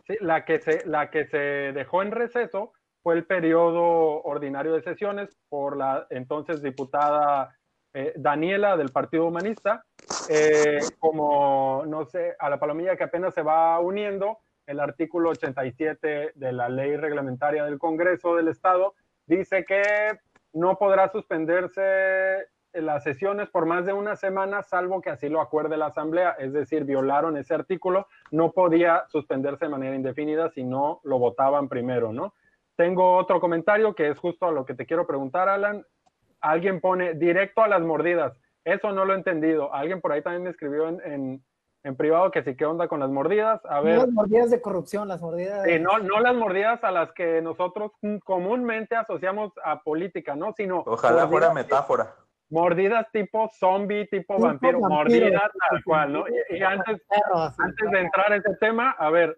Sí, 0.06 0.18
la 0.22 0.46
que, 0.46 0.60
se, 0.60 0.86
la 0.86 1.10
que 1.10 1.26
se 1.26 1.38
dejó 1.38 2.02
en 2.02 2.12
receso 2.12 2.72
fue 3.04 3.16
el 3.16 3.26
periodo 3.26 4.22
ordinario 4.24 4.74
de 4.74 4.82
sesiones 4.82 5.38
por 5.50 5.78
la 5.78 6.08
entonces 6.10 6.62
diputada 6.62 7.58
eh, 7.94 8.14
Daniela 8.16 8.78
del 8.78 8.90
Partido 8.90 9.26
Humanista, 9.26 9.84
eh, 10.30 10.80
como, 11.00 11.84
no 11.88 12.06
sé, 12.06 12.36
a 12.38 12.50
la 12.50 12.60
palomilla 12.60 12.96
que 12.96 13.04
apenas 13.04 13.34
se 13.34 13.42
va 13.42 13.80
uniendo, 13.80 14.40
el 14.68 14.80
artículo 14.82 15.30
87 15.30 16.34
de 16.36 16.52
la 16.52 16.70
ley 16.70 16.96
reglamentaria 16.98 17.64
del 17.64 17.80
Congreso 17.80 18.36
del 18.36 18.50
Estado 18.50 18.94
dice 19.26 19.66
que 19.66 19.82
no 20.54 20.78
podrá 20.78 21.10
suspenderse 21.10 22.48
las 22.82 23.04
sesiones 23.04 23.50
por 23.50 23.66
más 23.66 23.86
de 23.86 23.94
una 23.94 24.16
semana, 24.16 24.64
salvo 24.64 25.02
que 25.02 25.10
así 25.10 25.30
lo 25.30 25.42
acuerde 25.42 25.78
la 25.78 25.88
Asamblea, 25.88 26.32
es 26.40 26.54
decir, 26.54 26.84
violaron 26.84 27.38
ese 27.38 27.54
artículo, 27.54 28.08
no 28.32 28.52
podía 28.52 29.06
suspenderse 29.08 29.66
de 29.66 29.72
manera 29.72 29.96
indefinida 29.96 30.50
si 30.50 30.64
no 30.64 31.02
lo 31.04 31.20
votaban 31.20 31.70
primero, 31.70 32.14
¿no? 32.14 32.34
Tengo 32.76 33.18
otro 33.18 33.40
comentario 33.40 33.96
que 33.96 34.10
es 34.10 34.20
justo 34.20 34.46
a 34.46 34.52
lo 34.52 34.66
que 34.66 34.76
te 34.76 34.86
quiero 34.86 35.08
preguntar, 35.08 35.50
Alan 35.50 35.86
alguien 36.42 36.82
pone 36.82 37.14
directo 37.14 37.62
a 37.62 37.68
las 37.68 37.82
mordidas. 37.82 38.34
Eso 38.64 38.92
no 38.92 39.06
lo 39.06 39.14
he 39.14 39.18
entendido. 39.18 39.74
Alguien 39.74 40.02
por 40.02 40.12
ahí 40.12 40.22
también 40.22 40.44
me 40.44 40.50
escribió 40.50 40.88
en, 40.90 41.44
privado 41.98 42.32
que 42.32 42.44
sí, 42.44 42.56
¿qué 42.58 42.66
onda 42.66 42.90
con 42.90 43.00
las 43.00 43.10
mordidas? 43.10 43.62
A 43.66 43.80
ver. 43.80 43.98
las 43.98 44.10
mordidas 44.10 44.50
de 44.50 44.62
corrupción, 44.62 45.08
las 45.08 45.22
mordidas. 45.22 45.66
no, 45.80 46.00
no 46.00 46.20
las 46.20 46.36
mordidas 46.36 46.84
a 46.84 46.92
las 46.92 47.14
que 47.14 47.42
nosotros 47.42 47.94
comúnmente 48.26 48.96
asociamos 48.96 49.54
a 49.64 49.82
política, 49.84 50.36
¿no? 50.36 50.52
Sino. 50.52 50.84
Ojalá 50.86 51.28
fuera 51.28 51.54
metáfora. 51.54 52.14
Mordidas 52.50 53.08
tipo 53.12 53.50
zombie, 53.54 54.08
tipo, 54.08 54.40
vampiro, 54.40 54.80
mordidas 54.80 55.52
tal 55.70 55.84
cual, 55.84 56.14
¿no? 56.14 56.26
Y, 56.50 56.62
antes, 56.62 57.02
antes 57.58 57.92
de 57.92 58.00
entrar 58.00 58.32
en 58.32 58.40
ese 58.40 58.56
tema, 58.60 58.92
a 58.92 59.10
ver, 59.10 59.38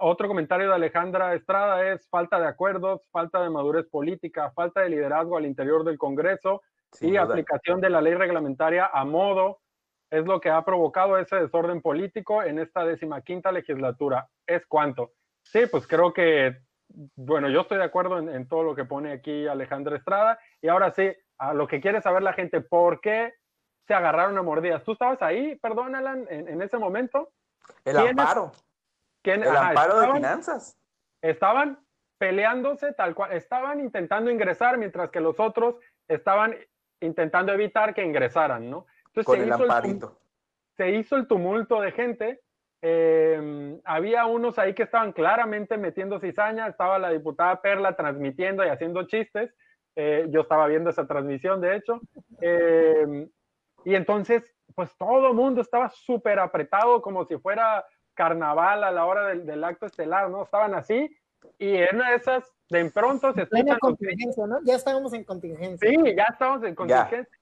otro 0.00 0.28
comentario 0.28 0.68
de 0.68 0.74
Alejandra 0.74 1.34
Estrada 1.34 1.90
es 1.92 2.08
falta 2.08 2.38
de 2.38 2.46
acuerdos, 2.46 3.02
falta 3.10 3.42
de 3.42 3.50
madurez 3.50 3.86
política, 3.88 4.52
falta 4.52 4.82
de 4.82 4.90
liderazgo 4.90 5.36
al 5.36 5.46
interior 5.46 5.84
del 5.84 5.98
Congreso 5.98 6.62
y 7.00 7.16
aplicación 7.16 7.80
de 7.80 7.90
la 7.90 8.00
ley 8.00 8.14
reglamentaria 8.14 8.90
a 8.92 9.04
modo 9.04 9.60
es 10.10 10.24
lo 10.24 10.40
que 10.40 10.50
ha 10.50 10.64
provocado 10.64 11.18
ese 11.18 11.36
desorden 11.36 11.82
político 11.82 12.42
en 12.42 12.58
esta 12.58 12.84
decimaquinta 12.84 13.52
legislatura. 13.52 14.28
¿Es 14.46 14.66
cuánto? 14.66 15.12
Sí, 15.42 15.60
pues 15.70 15.86
creo 15.86 16.12
que, 16.12 16.56
bueno, 17.14 17.48
yo 17.50 17.62
estoy 17.62 17.78
de 17.78 17.84
acuerdo 17.84 18.18
en, 18.18 18.48
todo 18.48 18.62
lo 18.62 18.74
que 18.74 18.84
pone 18.84 19.12
aquí 19.12 19.46
Alejandra 19.46 19.96
Estrada. 19.96 20.38
Y 20.62 20.68
ahora 20.68 20.90
sí, 20.92 21.12
a 21.38 21.54
lo 21.54 21.66
que 21.66 21.80
quiere 21.80 22.02
saber 22.02 22.22
la 22.22 22.32
gente, 22.32 22.60
¿por 22.60 23.00
qué 23.00 23.34
se 23.86 23.94
agarraron 23.94 24.36
a 24.38 24.42
mordidas? 24.42 24.84
¿Tú 24.84 24.92
estabas 24.92 25.22
ahí, 25.22 25.56
perdón, 25.56 25.94
Alan, 25.94 26.26
en, 26.28 26.60
ese 26.60 26.78
momento? 26.78 27.30
El 27.84 27.96
amparo 27.96 28.52
el 29.34 29.56
amparo 29.56 30.00
de 30.00 30.12
finanzas. 30.12 30.76
Estaban 31.22 31.78
peleándose 32.18 32.92
tal 32.92 33.14
cual, 33.14 33.32
estaban 33.32 33.80
intentando 33.80 34.30
ingresar 34.30 34.78
mientras 34.78 35.10
que 35.10 35.20
los 35.20 35.38
otros 35.38 35.76
estaban 36.08 36.56
intentando 37.00 37.52
evitar 37.52 37.94
que 37.94 38.04
ingresaran, 38.04 38.68
¿no? 38.68 38.86
Entonces 39.06 39.24
Con 39.24 39.36
se 39.36 39.42
el 39.42 39.48
hizo 39.48 39.62
amparito. 39.62 40.18
se 40.76 40.90
hizo 40.90 41.16
el 41.16 41.26
tumulto 41.26 41.80
de 41.80 41.92
gente. 41.92 42.40
Eh, 42.82 43.80
había 43.84 44.26
unos 44.26 44.58
ahí 44.58 44.74
que 44.74 44.84
estaban 44.84 45.12
claramente 45.12 45.76
metiendo 45.76 46.20
cizaña, 46.20 46.68
estaba 46.68 46.98
la 46.98 47.10
diputada 47.10 47.60
Perla 47.60 47.96
transmitiendo 47.96 48.64
y 48.64 48.68
haciendo 48.68 49.04
chistes. 49.04 49.52
Eh, 50.00 50.26
yo 50.30 50.42
estaba 50.42 50.68
viendo 50.68 50.90
esa 50.90 51.08
transmisión, 51.08 51.60
de 51.60 51.74
hecho. 51.74 52.00
Eh, 52.40 53.26
y 53.84 53.96
entonces, 53.96 54.54
pues 54.76 54.96
todo 54.96 55.26
el 55.26 55.34
mundo 55.34 55.60
estaba 55.60 55.90
súper 55.90 56.38
apretado, 56.38 57.02
como 57.02 57.24
si 57.24 57.36
fuera 57.38 57.84
carnaval 58.14 58.84
a 58.84 58.92
la 58.92 59.06
hora 59.06 59.26
del, 59.34 59.64
acto 59.64 59.86
estelar, 59.86 60.30
¿no? 60.30 60.44
Estaban 60.44 60.74
así 60.74 61.10
y 61.58 61.74
en 61.74 61.96
una 61.96 62.10
de 62.10 62.16
esas, 62.16 62.44
de 62.70 62.88
pronto 62.92 63.32
se 63.32 63.42
escuchan... 63.42 63.76
contingencia, 63.80 64.46
¿no? 64.46 64.60
Ya 64.62 64.76
estábamos 64.76 65.12
en 65.14 65.24
contingencia. 65.24 65.90
Sí, 65.90 65.96
ya 66.16 66.26
estábamos 66.30 66.62
en 66.62 66.76
contingencia. 66.76 67.38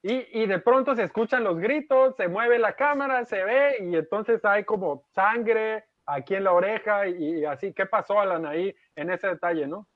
Y, 0.00 0.46
de 0.46 0.58
pronto 0.60 0.96
se 0.96 1.02
escuchan 1.02 1.44
los 1.44 1.58
gritos, 1.58 2.16
se 2.16 2.28
mueve 2.28 2.58
la 2.58 2.74
cámara, 2.74 3.26
se 3.26 3.44
ve 3.44 3.76
y 3.80 3.96
entonces 3.96 4.42
hay 4.46 4.64
como 4.64 5.04
sangre 5.14 5.84
aquí 6.06 6.36
en 6.36 6.44
la 6.44 6.52
oreja 6.52 7.06
y, 7.06 7.44
así. 7.44 7.74
¿Qué 7.74 7.84
pasó, 7.84 8.18
Alan, 8.18 8.46
ahí 8.46 8.74
en 8.96 9.10
ese 9.10 9.26
detalle, 9.26 9.66
no? 9.66 9.86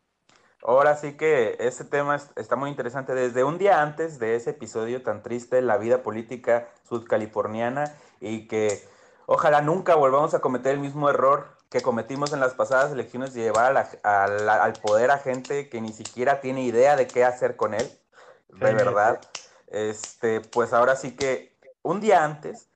Ahora 0.64 0.96
sí 0.96 1.16
que 1.16 1.56
ese 1.58 1.84
tema 1.84 2.20
está 2.36 2.54
muy 2.54 2.70
interesante. 2.70 3.14
Desde 3.14 3.42
un 3.42 3.58
día 3.58 3.82
antes 3.82 4.18
de 4.20 4.36
ese 4.36 4.50
episodio 4.50 5.02
tan 5.02 5.22
triste, 5.22 5.60
la 5.60 5.76
vida 5.76 6.02
política 6.02 6.68
sudcaliforniana 6.88 7.92
y 8.20 8.46
que 8.46 8.86
ojalá 9.26 9.60
nunca 9.60 9.96
volvamos 9.96 10.34
a 10.34 10.40
cometer 10.40 10.74
el 10.74 10.80
mismo 10.80 11.10
error 11.10 11.48
que 11.68 11.80
cometimos 11.80 12.32
en 12.32 12.38
las 12.38 12.54
pasadas 12.54 12.92
elecciones 12.92 13.34
de 13.34 13.42
llevar 13.42 13.76
al 14.04 14.72
poder 14.74 15.10
a 15.10 15.18
gente 15.18 15.68
que 15.68 15.80
ni 15.80 15.92
siquiera 15.92 16.40
tiene 16.40 16.62
idea 16.62 16.94
de 16.94 17.08
qué 17.08 17.24
hacer 17.24 17.56
con 17.56 17.74
él. 17.74 17.90
De 18.48 18.72
verdad. 18.72 19.20
Este, 19.66 20.42
pues 20.42 20.72
ahora 20.72 20.94
sí 20.94 21.16
que 21.16 21.58
un 21.82 22.00
día 22.00 22.22
antes, 22.22 22.68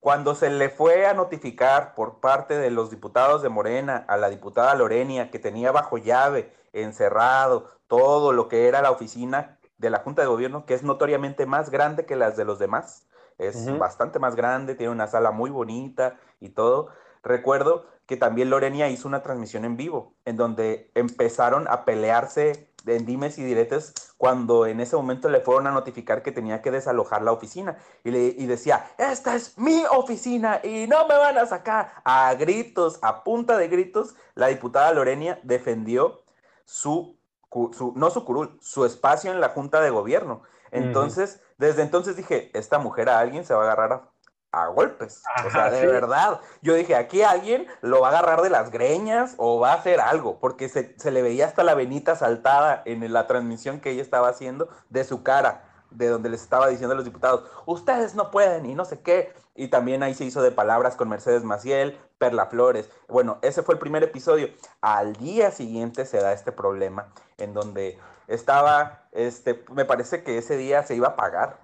cuando 0.00 0.34
se 0.34 0.50
le 0.50 0.70
fue 0.70 1.06
a 1.06 1.14
notificar 1.14 1.94
por 1.94 2.20
parte 2.20 2.56
de 2.56 2.70
los 2.70 2.90
diputados 2.90 3.42
de 3.42 3.50
Morena 3.50 4.04
a 4.08 4.16
la 4.16 4.30
diputada 4.30 4.74
Lorenia 4.74 5.30
que 5.30 5.38
tenía 5.38 5.70
bajo 5.70 5.98
llave, 5.98 6.57
encerrado, 6.72 7.66
todo 7.86 8.32
lo 8.32 8.48
que 8.48 8.68
era 8.68 8.82
la 8.82 8.90
oficina 8.90 9.58
de 9.78 9.90
la 9.90 10.00
Junta 10.00 10.22
de 10.22 10.28
Gobierno, 10.28 10.66
que 10.66 10.74
es 10.74 10.82
notoriamente 10.82 11.46
más 11.46 11.70
grande 11.70 12.06
que 12.06 12.16
las 12.16 12.36
de 12.36 12.44
los 12.44 12.58
demás, 12.58 13.06
es 13.38 13.78
bastante 13.78 14.18
más 14.18 14.34
grande, 14.34 14.74
tiene 14.74 14.92
una 14.92 15.06
sala 15.06 15.30
muy 15.30 15.50
bonita 15.50 16.18
y 16.40 16.48
todo. 16.48 16.88
Recuerdo 17.22 17.86
que 18.06 18.16
también 18.16 18.50
Lorenia 18.50 18.88
hizo 18.88 19.06
una 19.06 19.22
transmisión 19.22 19.64
en 19.64 19.76
vivo, 19.76 20.14
en 20.24 20.36
donde 20.36 20.90
empezaron 20.94 21.68
a 21.68 21.84
pelearse 21.84 22.72
en 22.86 23.06
dimes 23.06 23.38
y 23.38 23.44
diretes 23.44 24.14
cuando 24.16 24.66
en 24.66 24.80
ese 24.80 24.96
momento 24.96 25.28
le 25.28 25.40
fueron 25.40 25.66
a 25.66 25.70
notificar 25.70 26.22
que 26.22 26.32
tenía 26.32 26.62
que 26.62 26.70
desalojar 26.70 27.22
la 27.22 27.32
oficina 27.32 27.76
y, 28.02 28.10
le, 28.10 28.32
decía, 28.46 28.90
esta 28.98 29.36
es 29.36 29.58
mi 29.58 29.84
oficina 29.90 30.60
y 30.64 30.86
no 30.86 31.06
me 31.06 31.16
van 31.16 31.38
a 31.38 31.46
sacar. 31.46 31.92
A 32.04 32.34
gritos, 32.34 32.98
a 33.02 33.22
punta 33.22 33.56
de 33.56 33.68
gritos, 33.68 34.14
la 34.34 34.48
diputada 34.48 34.92
Lorenia 34.92 35.38
defendió 35.42 36.22
su, 36.68 37.18
su 37.72 37.94
no 37.96 38.10
su 38.10 38.24
curul, 38.24 38.58
su 38.60 38.84
espacio 38.84 39.32
en 39.32 39.40
la 39.40 39.48
Junta 39.48 39.80
de 39.80 39.88
Gobierno. 39.88 40.42
Entonces, 40.70 41.40
desde 41.56 41.80
entonces 41.80 42.14
dije, 42.14 42.50
esta 42.52 42.78
mujer 42.78 43.08
a 43.08 43.20
alguien 43.20 43.46
se 43.46 43.54
va 43.54 43.60
a 43.60 43.64
agarrar 43.64 43.92
a 43.94 44.10
a 44.52 44.68
golpes. 44.68 45.22
o 45.46 45.50
sea, 45.50 45.70
de 45.70 45.86
verdad. 45.86 46.40
Yo 46.62 46.74
dije, 46.74 46.96
aquí 46.96 47.22
alguien 47.22 47.66
lo 47.80 48.00
va 48.00 48.08
a 48.08 48.10
agarrar 48.10 48.42
de 48.42 48.50
las 48.50 48.70
greñas 48.70 49.34
o 49.36 49.60
va 49.60 49.72
a 49.72 49.76
hacer 49.76 50.00
algo, 50.00 50.38
porque 50.40 50.68
se, 50.68 51.10
le 51.10 51.22
veía 51.22 51.46
hasta 51.46 51.64
la 51.64 51.74
venita 51.74 52.16
saltada 52.16 52.82
en 52.84 53.12
la 53.12 53.26
transmisión 53.26 53.80
que 53.80 53.90
ella 53.90 54.02
estaba 54.02 54.28
haciendo 54.28 54.68
de 54.88 55.04
su 55.04 55.22
cara, 55.22 55.64
de 55.90 56.08
donde 56.08 56.28
les 56.28 56.42
estaba 56.42 56.68
diciendo 56.68 56.92
a 56.92 56.96
los 56.96 57.04
diputados, 57.04 57.44
ustedes 57.66 58.14
no 58.14 58.30
pueden 58.30 58.66
y 58.66 58.74
no 58.74 58.84
sé 58.84 59.00
qué. 59.00 59.32
Y 59.58 59.68
también 59.68 60.04
ahí 60.04 60.14
se 60.14 60.24
hizo 60.24 60.40
de 60.40 60.52
palabras 60.52 60.94
con 60.94 61.08
Mercedes 61.08 61.42
Maciel, 61.42 61.98
Perla 62.16 62.46
Flores. 62.46 62.88
Bueno, 63.08 63.40
ese 63.42 63.64
fue 63.64 63.74
el 63.74 63.80
primer 63.80 64.04
episodio. 64.04 64.50
Al 64.80 65.14
día 65.14 65.50
siguiente 65.50 66.06
se 66.06 66.20
da 66.20 66.32
este 66.32 66.52
problema 66.52 67.08
en 67.38 67.54
donde 67.54 67.98
estaba, 68.28 69.08
este, 69.10 69.64
me 69.72 69.84
parece 69.84 70.22
que 70.22 70.38
ese 70.38 70.56
día 70.56 70.84
se 70.84 70.94
iba 70.94 71.08
a 71.08 71.16
pagar. 71.16 71.58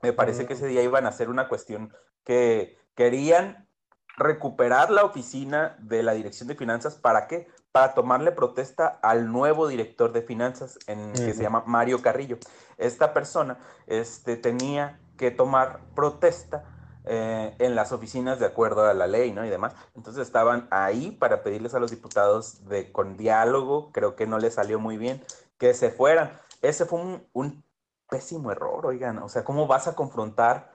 Me 0.00 0.14
parece 0.14 0.46
que 0.46 0.54
ese 0.54 0.68
día 0.68 0.82
iban 0.82 1.04
a 1.04 1.10
hacer 1.10 1.28
una 1.28 1.50
cuestión 1.50 1.92
que 2.24 2.78
querían 2.94 3.68
recuperar 4.16 4.90
la 4.90 5.04
oficina 5.04 5.76
de 5.80 6.02
la 6.02 6.12
Dirección 6.12 6.48
de 6.48 6.54
Finanzas. 6.54 6.94
¿Para 6.94 7.26
qué? 7.26 7.46
Para 7.72 7.92
tomarle 7.92 8.32
protesta 8.32 9.00
al 9.02 9.30
nuevo 9.30 9.68
director 9.68 10.12
de 10.12 10.22
finanzas 10.22 10.78
en, 10.86 11.12
que 11.12 11.34
se 11.34 11.42
llama 11.42 11.64
Mario 11.66 12.00
Carrillo. 12.00 12.38
Esta 12.78 13.12
persona 13.12 13.58
este, 13.86 14.38
tenía 14.38 14.98
que 15.18 15.30
tomar 15.30 15.80
protesta 15.94 16.64
eh, 17.08 17.54
en 17.58 17.74
las 17.74 17.92
oficinas 17.92 18.38
de 18.38 18.46
acuerdo 18.46 18.86
a 18.86 18.94
la 18.94 19.06
ley, 19.06 19.32
¿no? 19.32 19.44
Y 19.44 19.48
demás. 19.48 19.74
Entonces 19.96 20.26
estaban 20.26 20.68
ahí 20.70 21.10
para 21.10 21.42
pedirles 21.42 21.74
a 21.74 21.80
los 21.80 21.90
diputados 21.90 22.68
de 22.68 22.92
con 22.92 23.16
diálogo, 23.16 23.90
creo 23.92 24.16
que 24.16 24.26
no 24.26 24.38
les 24.38 24.54
salió 24.54 24.78
muy 24.78 24.96
bien, 24.96 25.24
que 25.58 25.74
se 25.74 25.90
fueran. 25.90 26.38
Ese 26.62 26.86
fue 26.86 27.00
un, 27.00 27.26
un 27.32 27.64
pésimo 28.08 28.52
error, 28.52 28.86
oigan. 28.86 29.18
O 29.18 29.28
sea, 29.28 29.44
¿cómo 29.44 29.66
vas 29.66 29.88
a 29.88 29.94
confrontar 29.94 30.72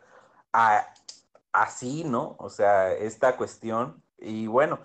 a 0.52 0.88
así, 1.54 2.04
¿no? 2.04 2.36
O 2.40 2.50
sea, 2.50 2.92
esta 2.92 3.38
cuestión. 3.38 4.04
Y 4.18 4.48
bueno, 4.48 4.80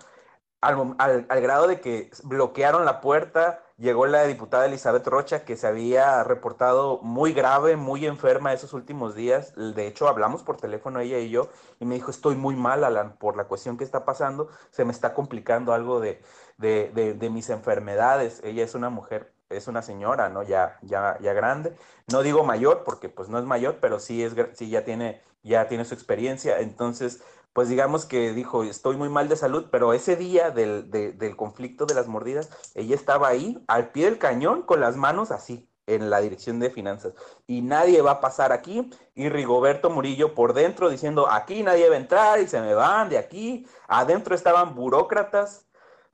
al, 0.61 1.41
grado 1.41 1.67
de 1.67 1.81
que 1.81 2.11
bloquearon 2.23 2.85
la 2.85 3.01
puerta, 3.01 3.63
llegó 3.79 4.05
la 4.05 4.23
diputada 4.25 4.65
Elizabeth 4.65 5.07
Rocha, 5.07 5.45
que 5.45 5.55
se 5.55 5.65
había 5.65 6.23
reportado 6.23 6.99
muy 7.01 7.33
grave, 7.33 7.75
muy 7.77 8.05
enferma 8.05 8.53
esos 8.53 8.73
últimos 8.73 9.15
días. 9.15 9.53
De 9.55 9.87
hecho, 9.87 10.07
hablamos 10.07 10.43
por 10.43 10.57
teléfono 10.57 10.99
ella 10.99 11.17
y 11.17 11.29
yo, 11.29 11.49
y 11.79 11.85
me 11.85 11.95
dijo, 11.95 12.11
estoy 12.11 12.35
muy 12.35 12.55
mal, 12.55 12.83
Alan, 12.83 13.15
por 13.17 13.35
la 13.35 13.45
cuestión 13.45 13.77
que 13.77 13.83
está 13.83 14.05
pasando, 14.05 14.49
se 14.71 14.85
me 14.85 14.91
está 14.91 15.13
complicando 15.13 15.73
algo 15.73 15.99
de, 15.99 16.21
de, 16.57 17.15
de 17.17 17.29
mis 17.29 17.49
enfermedades. 17.49 18.41
Ella 18.43 18.63
es 18.63 18.75
una 18.75 18.89
mujer 18.89 19.33
es 19.49 19.67
una 19.67 19.81
señora, 19.81 20.29
¿no? 20.29 20.43
Ya, 20.43 20.77
ya, 20.83 21.17
ya 21.19 21.33
grande. 21.33 21.75
No 22.11 22.21
digo 22.21 22.43
mayor, 22.43 22.83
porque 22.83 23.09
pues 23.09 23.29
no 23.29 23.39
es 23.39 23.45
mayor, 23.45 23.77
pero 23.81 23.99
sí 23.99 24.23
es, 24.23 24.35
sí 24.53 24.69
ya 24.69 24.85
tiene, 24.85 25.21
ya 25.43 25.67
tiene 25.67 25.85
su 25.85 25.93
experiencia. 25.93 26.59
Entonces, 26.59 27.23
pues 27.53 27.69
digamos 27.69 28.05
que 28.05 28.33
dijo, 28.33 28.63
estoy 28.63 28.97
muy 28.97 29.09
mal 29.09 29.27
de 29.27 29.35
salud, 29.35 29.67
pero 29.71 29.93
ese 29.93 30.15
día 30.15 30.51
del, 30.51 30.89
del 30.91 31.35
conflicto 31.35 31.85
de 31.85 31.95
las 31.95 32.07
mordidas, 32.07 32.49
ella 32.75 32.95
estaba 32.95 33.27
ahí, 33.27 33.63
al 33.67 33.91
pie 33.91 34.05
del 34.05 34.17
cañón, 34.17 34.61
con 34.61 34.79
las 34.79 34.95
manos 34.95 35.31
así, 35.31 35.69
en 35.89 36.09
la 36.09 36.21
dirección 36.21 36.59
de 36.59 36.69
finanzas. 36.69 37.13
Y 37.47 37.61
nadie 37.61 38.01
va 38.01 38.11
a 38.11 38.21
pasar 38.21 38.51
aquí. 38.51 38.89
Y 39.15 39.29
Rigoberto 39.29 39.89
Murillo 39.89 40.35
por 40.35 40.53
dentro 40.53 40.89
diciendo, 40.89 41.27
aquí 41.29 41.63
nadie 41.63 41.89
va 41.89 41.95
a 41.95 41.99
entrar 41.99 42.39
y 42.39 42.47
se 42.47 42.61
me 42.61 42.73
van 42.73 43.09
de 43.09 43.17
aquí. 43.17 43.67
Adentro 43.87 44.35
estaban 44.35 44.75
burócratas 44.75 45.65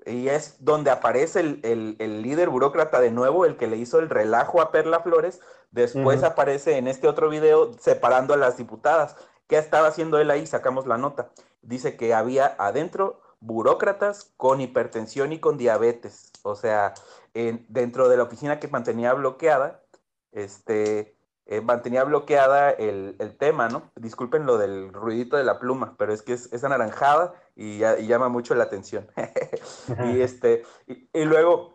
y 0.06 0.30
es 0.30 0.64
donde 0.64 0.92
aparece 0.92 1.40
el, 1.40 2.22
líder 2.22 2.50
burócrata 2.50 3.00
de 3.00 3.12
nuevo, 3.12 3.46
el 3.46 3.58
que 3.58 3.68
le 3.68 3.78
hizo 3.78 4.00
el 4.00 4.10
relajo 4.10 4.62
a 4.62 4.72
Perla 4.72 5.02
Flores. 5.02 5.42
Después 5.72 6.24
aparece 6.24 6.78
en 6.78 6.88
este 6.88 7.08
otro 7.08 7.30
video 7.30 7.74
separando 7.80 8.34
a 8.34 8.38
las 8.38 8.56
diputadas. 8.56 9.18
¿Qué 9.48 9.58
estaba 9.58 9.88
haciendo 9.88 10.20
él 10.20 10.32
ahí? 10.32 10.46
Sacamos 10.48 10.88
la 10.88 10.98
nota. 10.98 11.32
Dice 11.62 11.98
que 11.98 12.14
había 12.14 12.56
adentro 12.58 13.22
burócratas 13.40 14.34
con 14.38 14.62
hipertensión 14.62 15.32
y 15.34 15.40
con 15.40 15.58
diabetes. 15.58 16.32
O 16.44 16.56
sea, 16.56 16.94
en, 17.34 17.66
dentro 17.70 18.10
de 18.10 18.18
la 18.18 18.24
oficina 18.24 18.60
que 18.60 18.68
mantenía 18.68 19.14
bloqueada, 19.14 19.82
este, 20.32 21.16
eh, 21.48 21.62
mantenía 21.62 22.04
bloqueada 22.04 22.72
el, 22.72 23.16
tema, 23.38 23.70
¿no? 23.70 23.92
Disculpen 23.96 24.48
lo 24.48 24.58
del 24.58 24.92
ruidito 24.92 25.38
de 25.38 25.44
la 25.44 25.60
pluma, 25.60 25.96
pero 25.98 26.12
es 26.12 26.24
que 26.24 26.34
es, 26.34 26.64
anaranjada 26.64 27.36
y, 27.56 27.80
llama 27.80 28.30
mucho 28.30 28.56
la 28.56 28.64
atención. 28.64 29.08
y 30.06 30.22
este, 30.22 30.64
y, 30.88 31.24
luego, 31.24 31.75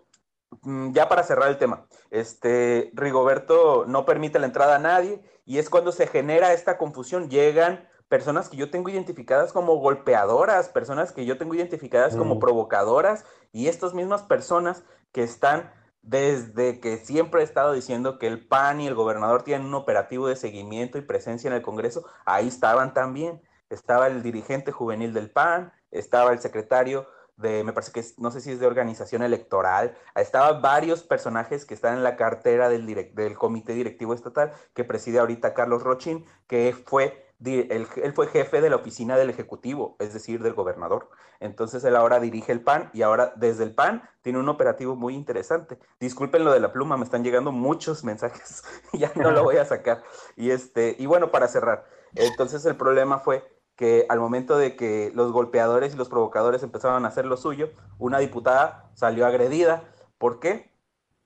ya 0.92 1.08
para 1.08 1.22
cerrar 1.22 1.48
el 1.48 1.58
tema, 1.58 1.86
este, 2.10 2.90
Rigoberto 2.94 3.84
no 3.86 4.04
permite 4.04 4.38
la 4.38 4.46
entrada 4.46 4.76
a 4.76 4.80
nadie 4.80 5.22
y 5.46 5.58
es 5.58 5.70
cuando 5.70 5.92
se 5.92 6.06
genera 6.06 6.52
esta 6.52 6.76
confusión. 6.76 7.30
Llegan 7.30 7.88
personas 8.08 8.48
que 8.48 8.56
yo 8.56 8.70
tengo 8.70 8.88
identificadas 8.88 9.52
como 9.52 9.76
golpeadoras, 9.76 10.68
personas 10.68 11.12
que 11.12 11.24
yo 11.24 11.38
tengo 11.38 11.54
identificadas 11.54 12.16
como 12.16 12.34
mm. 12.34 12.38
provocadoras 12.40 13.24
y 13.52 13.68
estas 13.68 13.94
mismas 13.94 14.22
personas 14.22 14.82
que 15.12 15.22
están 15.22 15.72
desde 16.02 16.80
que 16.80 16.96
siempre 16.96 17.40
he 17.40 17.44
estado 17.44 17.72
diciendo 17.72 18.18
que 18.18 18.26
el 18.26 18.46
PAN 18.46 18.80
y 18.80 18.86
el 18.86 18.94
gobernador 18.94 19.42
tienen 19.42 19.66
un 19.66 19.74
operativo 19.74 20.26
de 20.28 20.36
seguimiento 20.36 20.98
y 20.98 21.02
presencia 21.02 21.48
en 21.48 21.54
el 21.54 21.62
Congreso, 21.62 22.04
ahí 22.24 22.48
estaban 22.48 22.94
también. 22.94 23.42
Estaba 23.68 24.08
el 24.08 24.22
dirigente 24.22 24.72
juvenil 24.72 25.12
del 25.12 25.30
PAN, 25.30 25.72
estaba 25.90 26.32
el 26.32 26.40
secretario 26.40 27.06
de, 27.40 27.64
me 27.64 27.72
parece 27.72 27.92
que 27.92 28.04
no 28.18 28.30
sé 28.30 28.40
si 28.40 28.52
es 28.52 28.60
de 28.60 28.66
organización 28.66 29.22
electoral, 29.22 29.96
estaban 30.14 30.62
varios 30.62 31.02
personajes 31.02 31.64
que 31.64 31.74
están 31.74 31.96
en 31.96 32.02
la 32.02 32.16
cartera 32.16 32.68
del, 32.68 32.86
del 33.14 33.38
comité 33.38 33.74
directivo 33.74 34.14
estatal 34.14 34.52
que 34.74 34.84
preside 34.84 35.18
ahorita 35.18 35.54
Carlos 35.54 35.82
Rochín, 35.82 36.24
que 36.46 36.74
fue 36.86 37.30
él, 37.44 38.12
fue 38.14 38.26
jefe 38.26 38.60
de 38.60 38.70
la 38.70 38.76
oficina 38.76 39.16
del 39.16 39.30
Ejecutivo, 39.30 39.96
es 39.98 40.12
decir, 40.12 40.42
del 40.42 40.54
gobernador. 40.54 41.08
Entonces 41.40 41.82
él 41.84 41.96
ahora 41.96 42.20
dirige 42.20 42.52
el 42.52 42.60
PAN 42.60 42.90
y 42.92 43.02
ahora 43.02 43.32
desde 43.36 43.64
el 43.64 43.74
PAN 43.74 44.02
tiene 44.20 44.38
un 44.38 44.48
operativo 44.48 44.94
muy 44.94 45.14
interesante. 45.14 45.78
Disculpen 45.98 46.44
lo 46.44 46.52
de 46.52 46.60
la 46.60 46.72
pluma, 46.72 46.98
me 46.98 47.04
están 47.04 47.24
llegando 47.24 47.50
muchos 47.50 48.04
mensajes, 48.04 48.62
ya 48.92 49.10
no 49.16 49.30
lo 49.30 49.42
voy 49.42 49.56
a 49.56 49.64
sacar. 49.64 50.02
Y, 50.36 50.50
este, 50.50 50.96
y 50.98 51.06
bueno, 51.06 51.30
para 51.30 51.48
cerrar, 51.48 51.86
entonces 52.14 52.64
el 52.66 52.76
problema 52.76 53.18
fue 53.18 53.44
que 53.80 54.04
al 54.10 54.20
momento 54.20 54.58
de 54.58 54.76
que 54.76 55.10
los 55.14 55.32
golpeadores 55.32 55.94
y 55.94 55.96
los 55.96 56.10
provocadores 56.10 56.62
empezaban 56.62 57.06
a 57.06 57.08
hacer 57.08 57.24
lo 57.24 57.38
suyo, 57.38 57.70
una 57.98 58.18
diputada 58.18 58.90
salió 58.92 59.24
agredida. 59.24 59.84
¿Por 60.18 60.38
qué? 60.38 60.70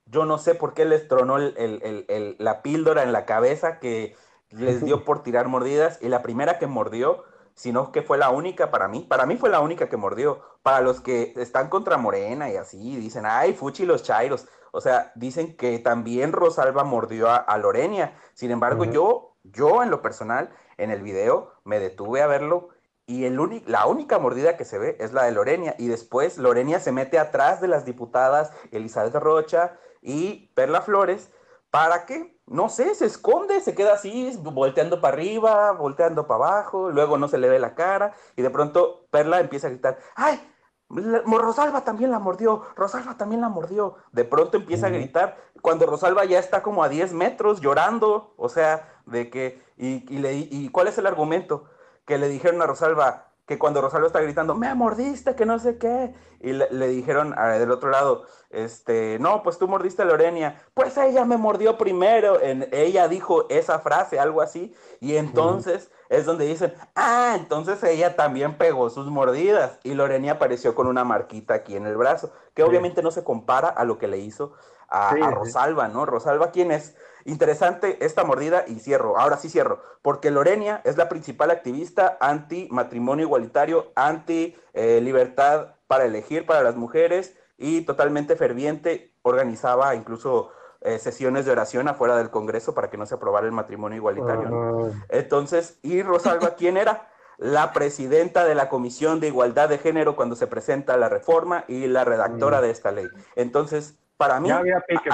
Yo 0.06 0.24
no 0.24 0.38
sé 0.38 0.54
por 0.54 0.72
qué 0.72 0.84
les 0.84 1.08
tronó 1.08 1.36
la 1.36 2.62
píldora 2.62 3.02
en 3.02 3.10
la 3.10 3.26
cabeza 3.26 3.80
que 3.80 4.14
les 4.50 4.84
dio 4.84 5.04
por 5.04 5.24
tirar 5.24 5.48
mordidas 5.48 5.98
y 6.00 6.08
la 6.08 6.22
primera 6.22 6.60
que 6.60 6.68
mordió, 6.68 7.24
sino 7.54 7.90
que 7.90 8.02
fue 8.02 8.18
la 8.18 8.30
única 8.30 8.70
para 8.70 8.86
mí, 8.86 9.00
para 9.00 9.26
mí 9.26 9.36
fue 9.36 9.50
la 9.50 9.58
única 9.58 9.88
que 9.88 9.96
mordió. 9.96 10.40
Para 10.62 10.80
los 10.80 11.00
que 11.00 11.32
están 11.34 11.68
contra 11.68 11.96
Morena 11.96 12.52
y 12.52 12.56
así, 12.56 12.96
dicen, 12.98 13.24
ay, 13.26 13.54
Fuchi 13.54 13.84
los 13.84 14.04
Chairos. 14.04 14.46
O 14.70 14.80
sea, 14.80 15.10
dicen 15.16 15.56
que 15.56 15.80
también 15.80 16.30
Rosalba 16.30 16.84
mordió 16.84 17.28
a, 17.30 17.58
Lorenia. 17.58 18.16
Sin 18.32 18.52
embargo, 18.52 18.84
yo 18.84 19.32
Yo 19.42 19.82
en 19.82 19.90
lo 19.90 20.02
personal, 20.02 20.50
en 20.76 20.90
el 20.90 21.02
video, 21.02 21.52
me 21.64 21.78
detuve 21.78 22.22
a 22.22 22.26
verlo 22.26 22.68
y 23.06 23.26
el 23.26 23.62
la 23.66 23.86
única 23.86 24.18
mordida 24.18 24.56
que 24.56 24.64
se 24.64 24.78
ve 24.78 24.96
es 24.98 25.12
la 25.12 25.24
de 25.24 25.32
Lorenia. 25.32 25.74
Y 25.78 25.88
después 25.88 26.38
Lorenia 26.38 26.80
se 26.80 26.92
mete 26.92 27.18
atrás 27.18 27.60
de 27.60 27.68
las 27.68 27.84
diputadas 27.84 28.52
Elizabeth 28.70 29.14
Rocha 29.16 29.76
y 30.00 30.48
Perla 30.54 30.80
Flores. 30.80 31.30
¿Para 31.70 32.06
qué? 32.06 32.38
No 32.46 32.68
sé, 32.68 32.94
se 32.94 33.06
esconde, 33.06 33.60
se 33.60 33.74
queda 33.74 33.94
así, 33.94 34.38
volteando 34.42 35.00
para 35.00 35.14
arriba, 35.14 35.72
volteando 35.72 36.26
para 36.26 36.44
abajo, 36.46 36.90
luego 36.90 37.18
no 37.18 37.26
se 37.26 37.38
le 37.38 37.48
ve 37.48 37.58
la 37.58 37.74
cara 37.74 38.14
y 38.36 38.42
de 38.42 38.50
pronto 38.50 39.06
Perla 39.10 39.40
empieza 39.40 39.66
a 39.66 39.70
gritar, 39.70 39.98
¡ay! 40.14 40.40
Rosalba 40.88 41.82
también 41.82 42.10
la 42.10 42.18
mordió, 42.18 42.62
Rosalba 42.76 43.16
también 43.16 43.40
la 43.40 43.48
mordió. 43.48 43.96
De 44.12 44.24
pronto 44.24 44.58
empieza 44.58 44.86
a 44.86 44.90
gritar 44.90 45.36
cuando 45.62 45.86
Rosalba 45.86 46.24
ya 46.26 46.38
está 46.38 46.62
como 46.62 46.84
a 46.84 46.88
10 46.88 47.14
metros 47.14 47.60
llorando, 47.60 48.34
o 48.36 48.48
sea, 48.48 48.93
de 49.06 49.30
que, 49.30 49.62
y, 49.76 50.04
y, 50.14 50.18
le, 50.18 50.34
y 50.34 50.68
cuál 50.70 50.88
es 50.88 50.98
el 50.98 51.06
argumento? 51.06 51.64
Que 52.06 52.18
le 52.18 52.28
dijeron 52.28 52.60
a 52.62 52.66
Rosalba, 52.66 53.28
que 53.46 53.58
cuando 53.58 53.82
Rosalba 53.82 54.06
está 54.06 54.20
gritando, 54.20 54.54
me 54.54 54.74
mordiste, 54.74 55.34
que 55.34 55.44
no 55.44 55.58
sé 55.58 55.76
qué, 55.76 56.14
y 56.40 56.52
le, 56.52 56.88
dijeron 56.88 57.34
ah, 57.36 57.48
del 57.50 57.70
otro 57.70 57.90
lado, 57.90 58.24
este, 58.50 59.18
no, 59.20 59.42
pues 59.42 59.58
tú 59.58 59.68
mordiste 59.68 60.02
a 60.02 60.06
Lorenia, 60.06 60.62
pues 60.72 60.96
ella 60.96 61.26
me 61.26 61.36
mordió 61.36 61.76
primero, 61.76 62.40
en, 62.40 62.68
ella 62.72 63.06
dijo 63.06 63.46
esa 63.50 63.80
frase, 63.80 64.18
algo 64.18 64.40
así, 64.40 64.74
y 65.00 65.16
entonces 65.16 65.90
es 66.08 66.24
donde 66.24 66.46
dicen, 66.46 66.72
ah, 66.94 67.34
entonces 67.38 67.82
ella 67.82 68.16
también 68.16 68.56
pegó 68.56 68.88
sus 68.88 69.08
mordidas, 69.08 69.78
y 69.82 69.92
Lorenia 69.92 70.32
apareció 70.32 70.74
con 70.74 70.86
una 70.86 71.04
marquita 71.04 71.54
aquí 71.54 71.76
en 71.76 71.86
el 71.86 71.98
brazo, 71.98 72.32
que 72.54 72.62
obviamente 72.62 73.02
no 73.02 73.10
se 73.10 73.24
compara 73.24 73.68
a 73.68 73.84
lo 73.84 73.98
que 73.98 74.08
le 74.08 74.18
hizo 74.18 74.54
a, 74.88 75.14
Rosalba, 75.30 75.88
¿no? 75.88 76.06
Rosalba, 76.06 76.50
¿quién 76.50 76.70
es? 76.70 76.96
Interesante 77.24 78.04
esta 78.04 78.24
mordida 78.24 78.64
y 78.66 78.80
cierro, 78.80 79.18
ahora 79.18 79.38
sí 79.38 79.48
cierro, 79.48 79.80
porque 80.02 80.30
Lorenia 80.30 80.82
es 80.84 80.96
la 80.96 81.08
principal 81.08 81.50
activista 81.50 82.18
anti 82.20 82.68
matrimonio 82.70 83.24
igualitario, 83.24 83.92
anti 83.94 84.56
eh, 84.74 85.00
libertad 85.00 85.76
para 85.86 86.04
elegir 86.04 86.44
para 86.44 86.62
las 86.62 86.76
mujeres 86.76 87.34
y 87.56 87.82
totalmente 87.82 88.36
ferviente, 88.36 89.14
organizaba 89.22 89.94
incluso 89.94 90.50
eh, 90.84 90.98
sesiones 90.98 91.46
de 91.46 91.52
oración 91.52 91.88
afuera 91.88 92.14
del 92.16 92.28
Congreso 92.28 92.74
para 92.74 92.90
que 92.90 92.98
no 92.98 93.06
se 93.06 93.14
aprobara 93.14 93.46
el 93.46 93.52
matrimonio 93.52 93.96
igualitario. 93.96 94.92
Entonces, 95.08 95.78
¿y 95.80 96.02
Rosalba 96.02 96.54
quién 96.58 96.76
era? 96.76 97.08
La 97.38 97.72
presidenta 97.72 98.44
de 98.44 98.54
la 98.54 98.68
Comisión 98.68 99.18
de 99.18 99.28
Igualdad 99.28 99.70
de 99.70 99.78
Género 99.78 100.14
cuando 100.14 100.36
se 100.36 100.46
presenta 100.46 100.98
la 100.98 101.08
reforma 101.08 101.64
y 101.68 101.86
la 101.86 102.04
redactora 102.04 102.58
mm. 102.58 102.62
de 102.62 102.70
esta 102.70 102.92
ley. 102.92 103.06
Entonces, 103.34 103.98
para 104.16 104.40
mí 104.40 104.50
hay 104.50 104.62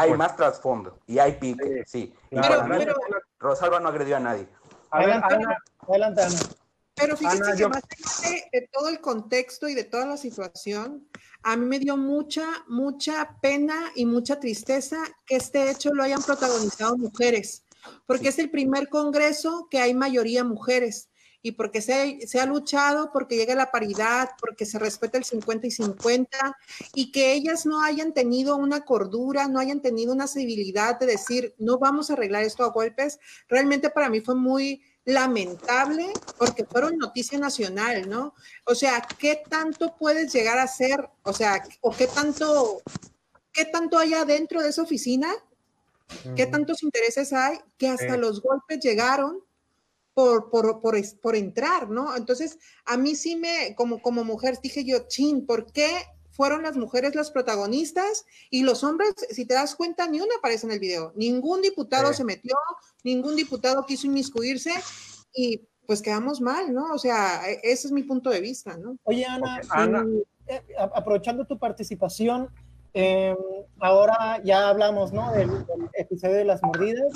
pues. 0.08 0.18
más 0.18 0.36
trasfondo 0.36 0.98
y 1.06 1.18
hay 1.18 1.32
pique, 1.32 1.84
sí. 1.86 2.14
Pero, 2.30 2.94
Rosalba 3.38 3.80
no 3.80 3.88
agredió 3.88 4.16
a 4.16 4.20
nadie. 4.20 4.48
Adelante, 4.90 5.34
Ana. 6.22 6.36
Pero 6.94 7.16
fíjense 7.16 7.56
que 7.56 7.68
más 7.68 7.82
de 8.52 8.68
todo 8.72 8.88
el 8.88 9.00
contexto 9.00 9.68
y 9.68 9.74
de 9.74 9.84
toda 9.84 10.04
la 10.06 10.16
situación, 10.16 11.08
a 11.42 11.56
mí 11.56 11.64
me 11.64 11.78
dio 11.78 11.96
mucha, 11.96 12.46
mucha 12.68 13.36
pena 13.40 13.90
y 13.94 14.04
mucha 14.04 14.38
tristeza 14.38 14.98
que 15.24 15.36
este 15.36 15.70
hecho 15.70 15.94
lo 15.94 16.02
hayan 16.02 16.22
protagonizado 16.22 16.98
mujeres, 16.98 17.64
porque 18.06 18.28
es 18.28 18.38
el 18.38 18.50
primer 18.50 18.88
congreso 18.88 19.68
que 19.70 19.80
hay 19.80 19.94
mayoría 19.94 20.44
mujeres 20.44 21.09
y 21.42 21.52
porque 21.52 21.80
se, 21.80 22.26
se, 22.26 22.40
ha 22.40 22.46
luchado 22.46 23.10
porque 23.12 23.36
llegue 23.36 23.54
la 23.54 23.70
paridad, 23.70 24.30
porque 24.40 24.66
se 24.66 24.78
respete 24.78 25.18
el 25.18 25.24
50 25.24 25.66
y 25.66 25.70
50 25.70 26.56
y 26.94 27.12
que 27.12 27.32
ellas 27.32 27.64
no 27.64 27.82
hayan 27.82 28.12
tenido 28.12 28.56
una 28.56 28.84
cordura, 28.84 29.48
no 29.48 29.58
hayan 29.58 29.80
tenido 29.80 30.12
una 30.12 30.26
civilidad 30.26 30.98
de 30.98 31.06
decir, 31.06 31.54
no 31.58 31.78
vamos 31.78 32.10
a 32.10 32.12
arreglar 32.12 32.44
esto 32.44 32.64
a 32.64 32.70
golpes, 32.70 33.18
realmente 33.48 33.90
para 33.90 34.10
mí 34.10 34.20
fue 34.20 34.34
muy 34.34 34.82
lamentable 35.04 36.12
porque 36.38 36.64
fueron 36.64 36.98
noticia 36.98 37.38
nacional, 37.38 38.08
¿no? 38.08 38.34
O 38.66 38.74
sea, 38.74 39.02
¿qué 39.18 39.42
tanto 39.48 39.96
puedes 39.98 40.32
llegar 40.32 40.58
a 40.58 40.66
ser? 40.66 41.08
O 41.22 41.32
sea, 41.32 41.62
o 41.80 41.90
qué 41.90 42.06
tanto, 42.06 42.82
qué 43.52 43.64
tanto 43.64 43.98
hay 43.98 44.12
adentro 44.12 44.62
de 44.62 44.68
esa 44.68 44.82
oficina, 44.82 45.32
qué 46.36 46.46
tantos 46.46 46.82
intereses 46.82 47.32
hay 47.32 47.58
que 47.78 47.88
hasta 47.88 48.16
los 48.16 48.42
golpes 48.42 48.80
llegaron 48.80 49.40
por, 50.20 50.50
por, 50.50 50.80
por, 50.82 50.96
por, 51.22 51.34
entrar, 51.34 51.88
¿no? 51.88 52.14
Entonces, 52.14 52.58
a 52.84 52.98
mí 52.98 53.14
sí 53.14 53.36
me, 53.36 53.74
como, 53.74 54.02
como 54.02 54.22
mujer, 54.22 54.58
dije 54.62 54.84
yo, 54.84 55.08
chin, 55.08 55.46
¿por 55.46 55.72
qué 55.72 55.88
fueron 56.30 56.62
las 56.62 56.76
mujeres 56.76 57.14
las 57.14 57.30
protagonistas 57.30 58.26
y 58.50 58.62
los 58.62 58.84
hombres, 58.84 59.14
si 59.30 59.46
te 59.46 59.54
das 59.54 59.74
cuenta, 59.74 60.06
ni 60.08 60.20
una 60.20 60.34
aparece 60.38 60.66
en 60.66 60.72
el 60.72 60.78
video. 60.78 61.12
Ningún 61.16 61.62
diputado 61.62 62.12
se 62.12 62.24
metió, 62.24 62.54
ningún 63.02 63.34
diputado 63.34 63.84
quiso 63.86 64.06
inmiscuirse 64.06 64.72
y 65.34 65.62
pues 65.86 66.02
quedamos 66.02 66.40
mal, 66.40 66.72
¿no? 66.72 66.92
O 66.92 66.98
sea, 66.98 67.50
e, 67.50 67.60
ese 67.62 67.88
es 67.88 67.92
mi 67.92 68.02
punto 68.02 68.28
de 68.30 68.40
vista, 68.40 68.76
¿no? 68.76 68.96
Oye, 69.04 69.24
Ana, 69.24 70.06
eh, 70.46 70.62
aprovechando 70.94 71.46
tu 71.46 71.58
participación, 71.58 72.48
em, 72.92 73.36
ahora 73.80 74.40
ya 74.44 74.68
hablamos, 74.68 75.12
¿no? 75.12 75.32
Del, 75.32 75.50
episodio 75.94 76.36
de 76.36 76.44
las 76.44 76.62
mordidas. 76.62 77.12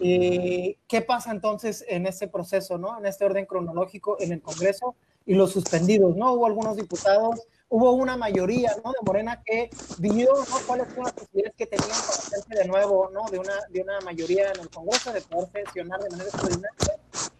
y 0.00 0.78
¿Qué 0.88 1.02
pasa 1.02 1.30
entonces 1.30 1.84
en 1.88 2.06
este 2.06 2.28
proceso, 2.28 2.78
¿no? 2.78 2.98
En 2.98 3.06
este 3.06 3.24
orden 3.24 3.46
cronológico 3.46 4.16
en 4.20 4.32
el 4.32 4.42
Congreso 4.42 4.94
y 5.26 5.34
los 5.34 5.52
suspendidos, 5.52 6.16
¿no? 6.16 6.32
Hubo 6.32 6.46
algunos 6.46 6.76
diputados 6.76 7.46
hubo 7.72 7.92
una 7.92 8.18
mayoría 8.18 8.70
¿no? 8.84 8.90
de 8.92 8.98
Morena 9.02 9.42
que 9.46 9.70
vio 9.98 10.34
¿no? 10.34 10.56
cuáles 10.66 10.88
fueron 10.88 11.04
las 11.04 11.14
posibilidades 11.14 11.56
que 11.56 11.66
tenían 11.66 11.88
para 11.88 12.18
hacerse 12.18 12.54
de 12.54 12.64
nuevo 12.66 13.10
¿no? 13.14 13.24
de, 13.30 13.38
una, 13.38 13.54
de 13.70 13.80
una 13.80 13.98
mayoría 14.00 14.52
en 14.52 14.60
el 14.60 14.68
Congreso, 14.68 15.10
de 15.10 15.22
poder 15.22 15.48
gestionar 15.54 16.00
de 16.00 16.10
manera 16.10 16.28
extraordinaria. 16.28 16.98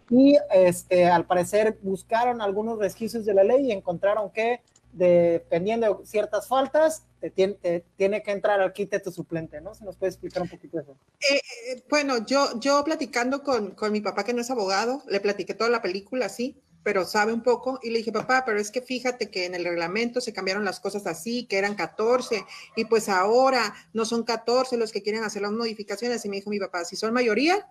Y 0.09 0.39
este, 0.51 1.07
al 1.07 1.27
parecer 1.27 1.79
buscaron 1.83 2.41
algunos 2.41 2.79
resquicios 2.79 3.27
de 3.27 3.35
la 3.35 3.45
ley 3.45 3.67
y 3.67 3.73
encontraron 3.73 4.31
que 4.31 4.63
dependiendo 4.93 5.95
de 5.95 6.07
ciertas 6.07 6.47
faltas, 6.47 7.05
te 7.21 7.31
tiene, 7.31 7.85
tiene, 7.97 8.23
que 8.23 8.31
entrar 8.31 8.61
al 8.61 8.73
quite 8.73 9.01
tu 9.01 9.11
suplente, 9.11 9.61
¿no? 9.61 9.75
¿Se 9.75 9.85
nos 9.85 9.97
puede 9.97 10.11
explicar 10.11 10.43
un 10.43 10.49
poquito 10.49 10.79
eso? 10.79 10.97
Eh, 11.31 11.41
eh, 11.69 11.83
bueno, 11.89 12.25
yo, 12.27 12.61
yo 12.61 12.83
platicando 12.85 13.43
con, 13.43 13.73
con 13.73 13.93
mi 13.93 14.01
papá, 14.01 14.25
que 14.25 14.35
no 14.35 14.41
es 14.41 14.51
abogado, 14.51 15.03
le 15.09 15.21
platiqué 15.21 15.55
toda 15.55 15.71
la 15.71 15.83
película, 15.83 16.29
sí, 16.29 16.63
pero 16.83 17.05
sabe 17.05 17.33
un 17.33 17.43
poco. 17.43 17.79
Y 17.83 17.91
le 17.91 17.99
dije, 17.99 18.13
papá, 18.13 18.45
pero 18.45 18.59
es 18.59 18.71
que 18.71 18.83
fíjate 18.83 19.31
que 19.31 19.47
en 19.47 19.55
el 19.55 19.65
reglamento 19.65 20.21
se 20.21 20.33
cambiaron 20.33 20.65
las 20.65 20.81
cosas 20.81 21.07
así, 21.07 21.47
que 21.47 21.59
eran 21.59 21.75
14, 21.75 22.45
y 22.77 22.85
pues 22.85 23.09
ahora 23.09 23.75
no 23.93 24.05
son 24.05 24.25
14 24.25 24.77
los 24.77 24.93
que 24.93 25.03
quieren 25.03 25.25
hacer 25.25 25.43
las 25.43 25.53
modificaciones. 25.53 26.25
Y 26.25 26.29
me 26.29 26.37
dijo 26.37 26.51
mi 26.51 26.59
papá, 26.59 26.85
si 26.85 26.97
son 26.97 27.13
mayoría, 27.13 27.69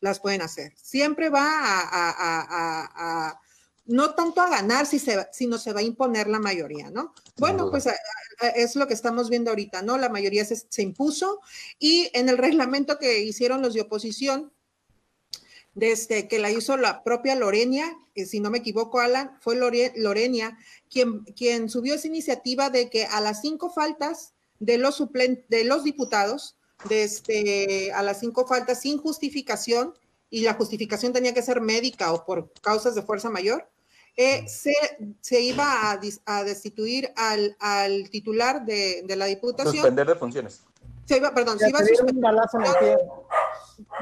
las 0.00 0.20
pueden 0.20 0.42
hacer. 0.42 0.72
Siempre 0.76 1.28
va 1.28 1.42
a, 1.44 3.40
no 3.86 4.14
tanto 4.14 4.40
a 4.40 4.50
ganar, 4.50 4.86
si 4.86 4.98
se, 4.98 5.26
sino 5.32 5.58
se 5.58 5.72
va 5.72 5.80
a 5.80 5.84
imponer 5.84 6.28
la 6.28 6.38
mayoría, 6.38 6.90
¿no? 6.90 7.14
Bueno, 7.38 7.70
pues 7.70 7.88
es 8.54 8.76
lo 8.76 8.86
que 8.86 8.94
estamos 8.94 9.30
viendo 9.30 9.50
ahorita, 9.50 9.82
¿no? 9.82 9.96
La 9.96 10.08
mayoría 10.08 10.44
se, 10.44 10.56
se 10.56 10.82
impuso 10.82 11.40
y 11.78 12.10
en 12.12 12.28
el 12.28 12.38
reglamento 12.38 12.98
que 12.98 13.22
hicieron 13.22 13.62
los 13.62 13.74
de 13.74 13.82
oposición, 13.82 14.52
desde 15.76 16.26
que 16.26 16.38
la 16.38 16.50
hizo 16.50 16.78
la 16.78 17.04
propia 17.04 17.36
Lorenia, 17.36 17.96
que 18.14 18.24
si 18.24 18.40
no 18.40 18.50
me 18.50 18.58
equivoco, 18.58 18.98
Alan, 18.98 19.36
fue 19.40 19.56
Lorenia 19.56 20.58
quien, 20.90 21.20
quien 21.36 21.68
subió 21.68 21.94
esa 21.94 22.06
iniciativa 22.06 22.70
de 22.70 22.88
que 22.88 23.04
a 23.04 23.20
las 23.20 23.42
cinco 23.42 23.70
faltas 23.70 24.32
de 24.58 24.78
los, 24.78 25.04
de 25.12 25.64
los 25.64 25.84
diputados, 25.84 26.56
desde, 26.88 27.92
a 27.92 28.02
las 28.02 28.20
cinco 28.20 28.46
faltas 28.46 28.80
sin 28.80 28.96
justificación, 28.96 29.92
y 30.30 30.40
la 30.40 30.54
justificación 30.54 31.12
tenía 31.12 31.34
que 31.34 31.42
ser 31.42 31.60
médica 31.60 32.12
o 32.12 32.24
por 32.24 32.52
causas 32.62 32.94
de 32.94 33.02
fuerza 33.02 33.30
mayor, 33.30 33.68
eh, 34.16 34.48
se, 34.48 34.74
se, 35.20 35.40
iba 35.40 35.90
a, 35.90 36.00
a 36.24 36.44
destituir 36.44 37.12
al, 37.16 37.56
al 37.60 38.08
titular 38.10 38.64
de, 38.64 39.02
de, 39.04 39.16
la 39.16 39.26
diputación. 39.26 39.74
Suspender 39.74 40.06
de 40.06 40.14
funciones. 40.14 40.62
Se 41.04 41.18
iba, 41.18 41.34
perdón, 41.34 41.58
se 41.58 41.68
iba 41.68 41.80
a 41.80 41.84
suspender 41.84 42.98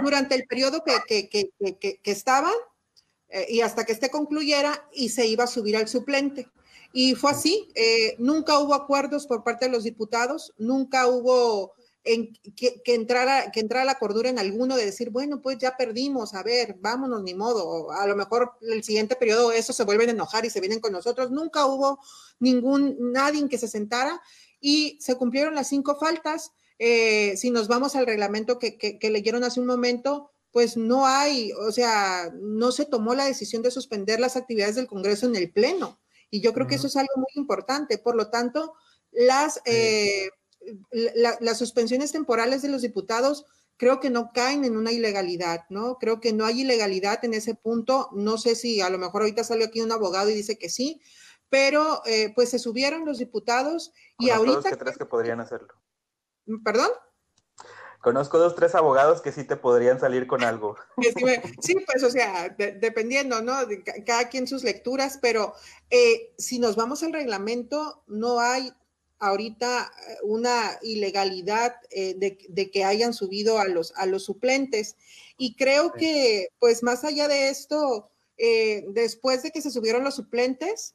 durante 0.03 0.35
el 0.35 0.47
periodo 0.47 0.83
que, 0.85 1.29
que, 1.29 2.01
estaban 2.05 2.53
eh, 3.29 3.47
y 3.49 3.61
hasta 3.61 3.85
que 3.85 3.93
este 3.93 4.11
concluyera 4.11 4.89
y 4.93 5.09
se 5.09 5.27
iba 5.27 5.45
a 5.45 5.49
subir 5.49 5.77
al 5.77 5.89
suplente. 5.89 6.49
Y 6.93 7.17
fue 7.17 7.33
así, 7.33 7.69
eh, 7.75 8.15
nunca 8.19 8.59
hubo 8.61 8.73
acuerdos 8.73 9.27
por 9.27 9.43
parte 9.43 9.67
de 9.67 9.73
los 9.73 9.83
diputados, 9.83 10.53
nunca 10.59 11.09
hubo 11.09 11.75
en, 12.05 12.33
que, 12.57 12.81
entrara, 12.87 13.51
que 13.51 13.61
entrara 13.61 13.85
la 13.85 13.99
cordura 13.99 14.29
en 14.29 14.39
alguno 14.39 14.77
de 14.77 14.85
decir, 14.85 15.11
bueno, 15.11 15.41
pues 15.41 15.59
ya 15.59 15.77
perdimos, 15.77 16.35
a 16.35 16.43
ver, 16.43 16.77
vámonos, 16.79 17.23
ni 17.23 17.35
modo, 17.35 17.91
a 17.93 18.07
lo 18.07 18.15
mejor 18.15 18.53
el 18.61 18.85
siguiente 18.85 19.17
periodo 19.17 19.53
eso 19.53 19.73
se 19.73 19.85
vuelven 19.85 20.11
a 20.11 20.13
enojar 20.13 20.45
y 20.45 20.51
se 20.51 20.61
vienen 20.61 20.81
con 20.81 20.93
nosotros. 20.93 21.31
Nunca 21.31 21.67
hubo 21.67 21.99
ningún, 22.39 22.97
nadie 23.13 23.49
que 23.49 23.59
se 23.59 23.69
sentara 23.69 24.21
y 24.61 24.99
se 25.01 25.17
cumplieron 25.17 25.55
las 25.55 25.69
cinco 25.69 25.97
faltas 25.97 26.53
eh, 26.79 27.37
si 27.37 27.51
nos 27.51 27.69
vamos 27.69 27.95
al 27.97 28.07
reglamento 28.07 28.59
que, 28.59 28.77
que, 28.77 29.11
leyeron 29.11 29.45
hace 29.45 29.61
un 29.61 29.67
momento, 29.67 30.31
pues 30.51 30.77
no 30.77 31.07
hay, 31.07 31.53
o 31.53 31.71
sea, 31.73 32.31
no 32.35 32.73
se 32.73 32.85
tomó 32.85 33.15
la 33.15 33.25
decisión 33.25 33.63
de 33.63 33.71
suspender 33.71 34.21
las 34.21 34.37
actividades 34.37 34.75
del 34.77 34.87
Congreso 34.87 35.27
en 35.27 35.37
el 35.37 35.53
Pleno. 35.53 36.01
Y 36.31 36.41
yo 36.41 36.53
creo 36.53 36.67
que 36.67 36.75
eso 36.75 36.89
es 36.89 36.97
algo 36.97 37.13
muy 37.17 37.31
importante. 37.37 37.99
Por 37.99 38.17
lo 38.17 38.29
tanto, 38.29 38.75
las, 39.13 39.61
eh, 39.67 40.31
las 40.93 41.59
suspensiones 41.59 42.13
temporales 42.13 42.63
de 42.63 42.69
los 42.69 42.83
diputados 42.83 43.47
creo 43.77 44.01
que 44.01 44.11
no 44.11 44.31
caen 44.33 44.65
en 44.65 44.77
una 44.77 44.93
ilegalidad, 44.93 45.65
¿no? 45.69 45.99
Creo 45.99 46.21
que 46.21 46.33
no 46.33 46.45
hay 46.45 46.63
ilegalidad 46.63 47.25
en 47.25 47.35
ese 47.35 47.55
punto. 47.55 48.09
No 48.13 48.39
sé 48.39 48.55
si 48.55 48.81
a 48.81 48.91
lo 48.91 48.99
mejor 48.99 49.23
ahorita 49.23 49.45
salió 49.45 49.67
aquí 49.67 49.81
un 49.81 49.93
abogado 49.93 50.31
y 50.31 50.35
dice 50.35 50.59
que 50.59 50.69
sí, 50.69 51.01
pero 51.49 52.03
eh, 52.07 52.33
pues 52.35 52.51
se 52.51 52.59
subieron 52.59 53.05
los 53.05 53.19
diputados 53.19 53.93
y 54.19 54.31
ahorita... 54.31 54.71
que 54.71 54.77
tres 54.77 54.97
que 54.97 55.07
podrían 55.07 55.41
hacerlo. 55.41 55.75
¿Perdón? 56.65 56.91
Conozco 58.01 58.39
dos, 58.39 58.55
tres 58.55 58.75
abogados 58.75 59.23
que 59.23 59.33
sí 59.33 59.45
te 59.45 59.57
podrían 59.57 59.99
salir 59.99 60.27
con 60.27 60.45
algo. 60.45 60.77
Sí, 61.61 61.75
pues, 61.87 62.03
o 62.03 62.11
sea, 62.11 62.51
dependiendo, 62.51 63.41
¿no? 63.41 63.55
cada 64.05 64.29
quien 64.29 64.47
sus 64.47 64.63
lecturas, 64.63 65.19
pero 65.23 65.55
eh, 65.89 66.35
si 66.37 66.59
nos 66.59 66.77
vamos 66.77 67.03
al 67.03 67.15
reglamento, 67.15 68.05
no 68.07 68.41
hay 68.41 68.75
ahorita 69.27 69.93
eh, 70.09 70.17
una 70.23 70.79
ilegalidad 70.83 71.77
eh, 71.91 72.15
de, 72.17 72.71
que 72.71 72.85
hayan 72.85 73.15
subido 73.15 73.59
a 73.59 73.67
los, 73.67 73.93
a 73.97 74.07
los 74.07 74.25
suplentes. 74.25 74.97
Y 75.37 75.57
creo 75.57 75.93
que, 75.93 76.49
pues, 76.59 76.83
más 76.83 77.05
allá 77.05 77.29
de 77.29 77.49
esto, 77.49 78.11
después 78.37 79.43
de 79.43 79.51
que 79.51 79.63
se 79.63 79.71
subieron 79.71 80.05
los 80.05 80.17
suplentes, 80.17 80.95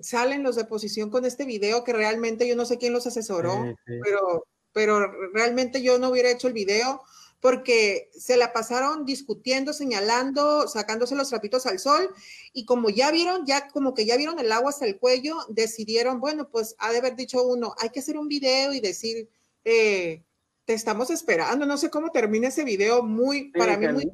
salen 0.00 0.42
los 0.42 0.56
de 0.56 0.64
posición 0.64 1.10
con 1.10 1.24
este 1.24 1.44
video 1.44 1.84
que 1.84 1.92
realmente 1.92 2.46
yo 2.48 2.56
no 2.56 2.64
sé 2.64 2.78
quién 2.78 2.92
los 2.92 3.06
asesoró, 3.06 3.74
pero 3.84 4.44
pero 4.72 5.10
realmente 5.32 5.82
yo 5.82 5.98
no 5.98 6.10
hubiera 6.10 6.30
hecho 6.30 6.46
el 6.46 6.54
video 6.54 7.02
porque 7.40 8.10
se 8.12 8.36
la 8.36 8.52
pasaron 8.52 9.04
discutiendo, 9.04 9.72
señalando, 9.72 10.66
sacándose 10.66 11.14
los 11.14 11.28
trapitos 11.28 11.66
al 11.66 11.78
sol 11.78 12.10
y 12.52 12.64
como 12.64 12.90
ya 12.90 13.10
vieron, 13.10 13.46
ya 13.46 13.68
como 13.68 13.94
que 13.94 14.06
ya 14.06 14.16
vieron 14.16 14.38
el 14.38 14.50
agua 14.50 14.70
hasta 14.70 14.86
el 14.86 14.98
cuello, 14.98 15.36
decidieron, 15.48 16.20
bueno, 16.20 16.48
pues 16.48 16.74
ha 16.78 16.90
de 16.90 16.98
haber 16.98 17.14
dicho 17.14 17.42
uno, 17.44 17.74
hay 17.80 17.90
que 17.90 18.00
hacer 18.00 18.18
un 18.18 18.28
video 18.28 18.72
y 18.72 18.80
decir, 18.80 19.28
eh, 19.64 20.24
te 20.64 20.74
estamos 20.74 21.10
esperando, 21.10 21.64
no 21.64 21.78
sé 21.78 21.90
cómo 21.90 22.10
termina 22.10 22.48
ese 22.48 22.64
video, 22.64 23.02
muy, 23.02 23.50
para 23.52 23.78
mí 23.78 23.88
muy... 23.88 24.10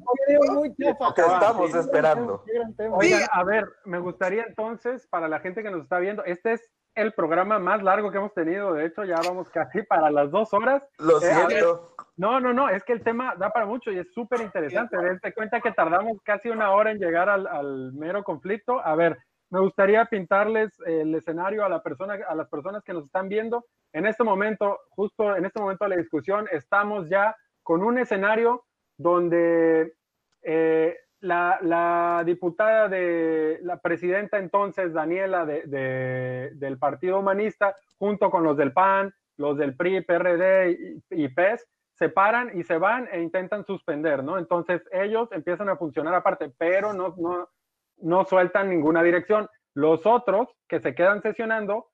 muy 0.53 0.75
estamos 0.79 1.75
esperando. 1.75 2.45
Oigan, 2.93 3.27
a 3.33 3.43
ver, 3.43 3.65
me 3.85 3.99
gustaría 3.99 4.45
entonces, 4.45 5.07
para 5.09 5.29
la 5.29 5.41
gente 5.41 5.63
que 5.65 5.71
nos 5.71 5.83
está 5.83 5.99
viendo, 5.99 6.25
este 6.25 6.53
es 6.53 6.61
el 6.95 7.13
programa 7.13 7.59
más 7.59 7.83
largo 7.83 8.11
que 8.11 8.19
hemos 8.19 8.35
tenido. 8.35 8.75
De 8.75 8.87
hecho, 8.87 9.05
ya 9.05 9.17
vamos 9.27 9.49
casi 9.53 9.83
para 9.83 10.11
las 10.11 10.31
dos 10.31 10.53
horas. 10.53 10.83
Lo 10.99 11.19
eh, 11.19 11.33
siento. 11.33 11.95
no, 12.17 12.41
no, 12.41 12.53
no, 12.53 12.69
es 12.69 12.85
que 12.85 12.93
el 12.93 13.03
tema 13.03 13.35
da 13.37 13.51
para 13.51 13.67
mucho 13.67 13.91
y 13.91 13.99
es 13.99 14.13
súper 14.13 14.41
interesante. 14.41 14.97
Date 14.97 15.33
cuenta 15.33 15.61
que 15.61 15.73
tardamos 15.73 16.21
casi 16.23 16.49
una 16.49 16.71
hora 16.73 16.91
en 16.91 16.99
llegar 16.99 17.29
al, 17.29 17.93
mero 17.93 18.23
conflicto. 18.23 18.85
A 18.85 18.95
ver, 18.95 19.19
me 19.51 19.61
gustaría 19.61 20.05
pintarles 20.07 20.73
el 20.87 21.15
escenario 21.15 21.65
a, 21.65 21.69
la 21.69 21.83
persona, 21.83 22.19
a 22.27 22.35
las 22.35 22.49
personas 22.49 22.83
que 22.85 22.93
nos 22.93 23.05
están 23.05 23.29
viendo. 23.29 23.65
En 23.93 24.07
este 24.07 24.25
momento, 24.25 24.79
justo 24.91 25.37
en 25.37 25.45
este 25.45 25.61
momento 25.61 25.85
de 25.85 25.91
la 25.91 25.97
discusión, 25.97 26.47
estamos 26.51 27.09
ya 27.09 27.37
con 27.63 27.83
un 27.83 27.99
escenario 27.99 28.65
donde 28.97 29.95
eh, 30.43 30.97
la, 31.25 32.23
diputada 32.25 32.89
de 32.89 33.59
la 33.63 33.79
presidenta 33.79 34.39
entonces, 34.39 34.93
Daniela, 34.93 35.47
de, 35.47 36.51
del 36.55 36.79
Partido 36.79 37.19
Humanista, 37.19 37.77
junto 37.99 38.31
con 38.31 38.45
los 38.45 38.57
del 38.57 38.73
PAN, 38.73 39.15
los 39.37 39.57
del 39.57 39.77
PRI, 39.77 40.03
PRD 40.03 41.01
y, 41.11 41.29
PES, 41.29 41.67
se 41.95 42.09
paran 42.09 42.51
y 42.59 42.63
se 42.65 42.77
van 42.77 43.09
e 43.11 43.21
intentan 43.21 43.65
suspender, 43.65 44.23
¿no? 44.23 44.39
Entonces 44.39 44.83
ellos 44.93 45.29
empiezan 45.33 45.69
a 45.69 45.77
funcionar 45.77 46.15
aparte, 46.15 46.53
pero 46.59 46.93
no, 46.93 47.15
no, 47.17 47.49
no 47.99 48.25
sueltan 48.25 48.69
ninguna 48.69 49.03
dirección. 49.03 49.49
Los 49.75 50.07
otros 50.07 50.49
que 50.69 50.81
se 50.81 50.95
quedan 50.95 51.23
sesionando 51.23 51.91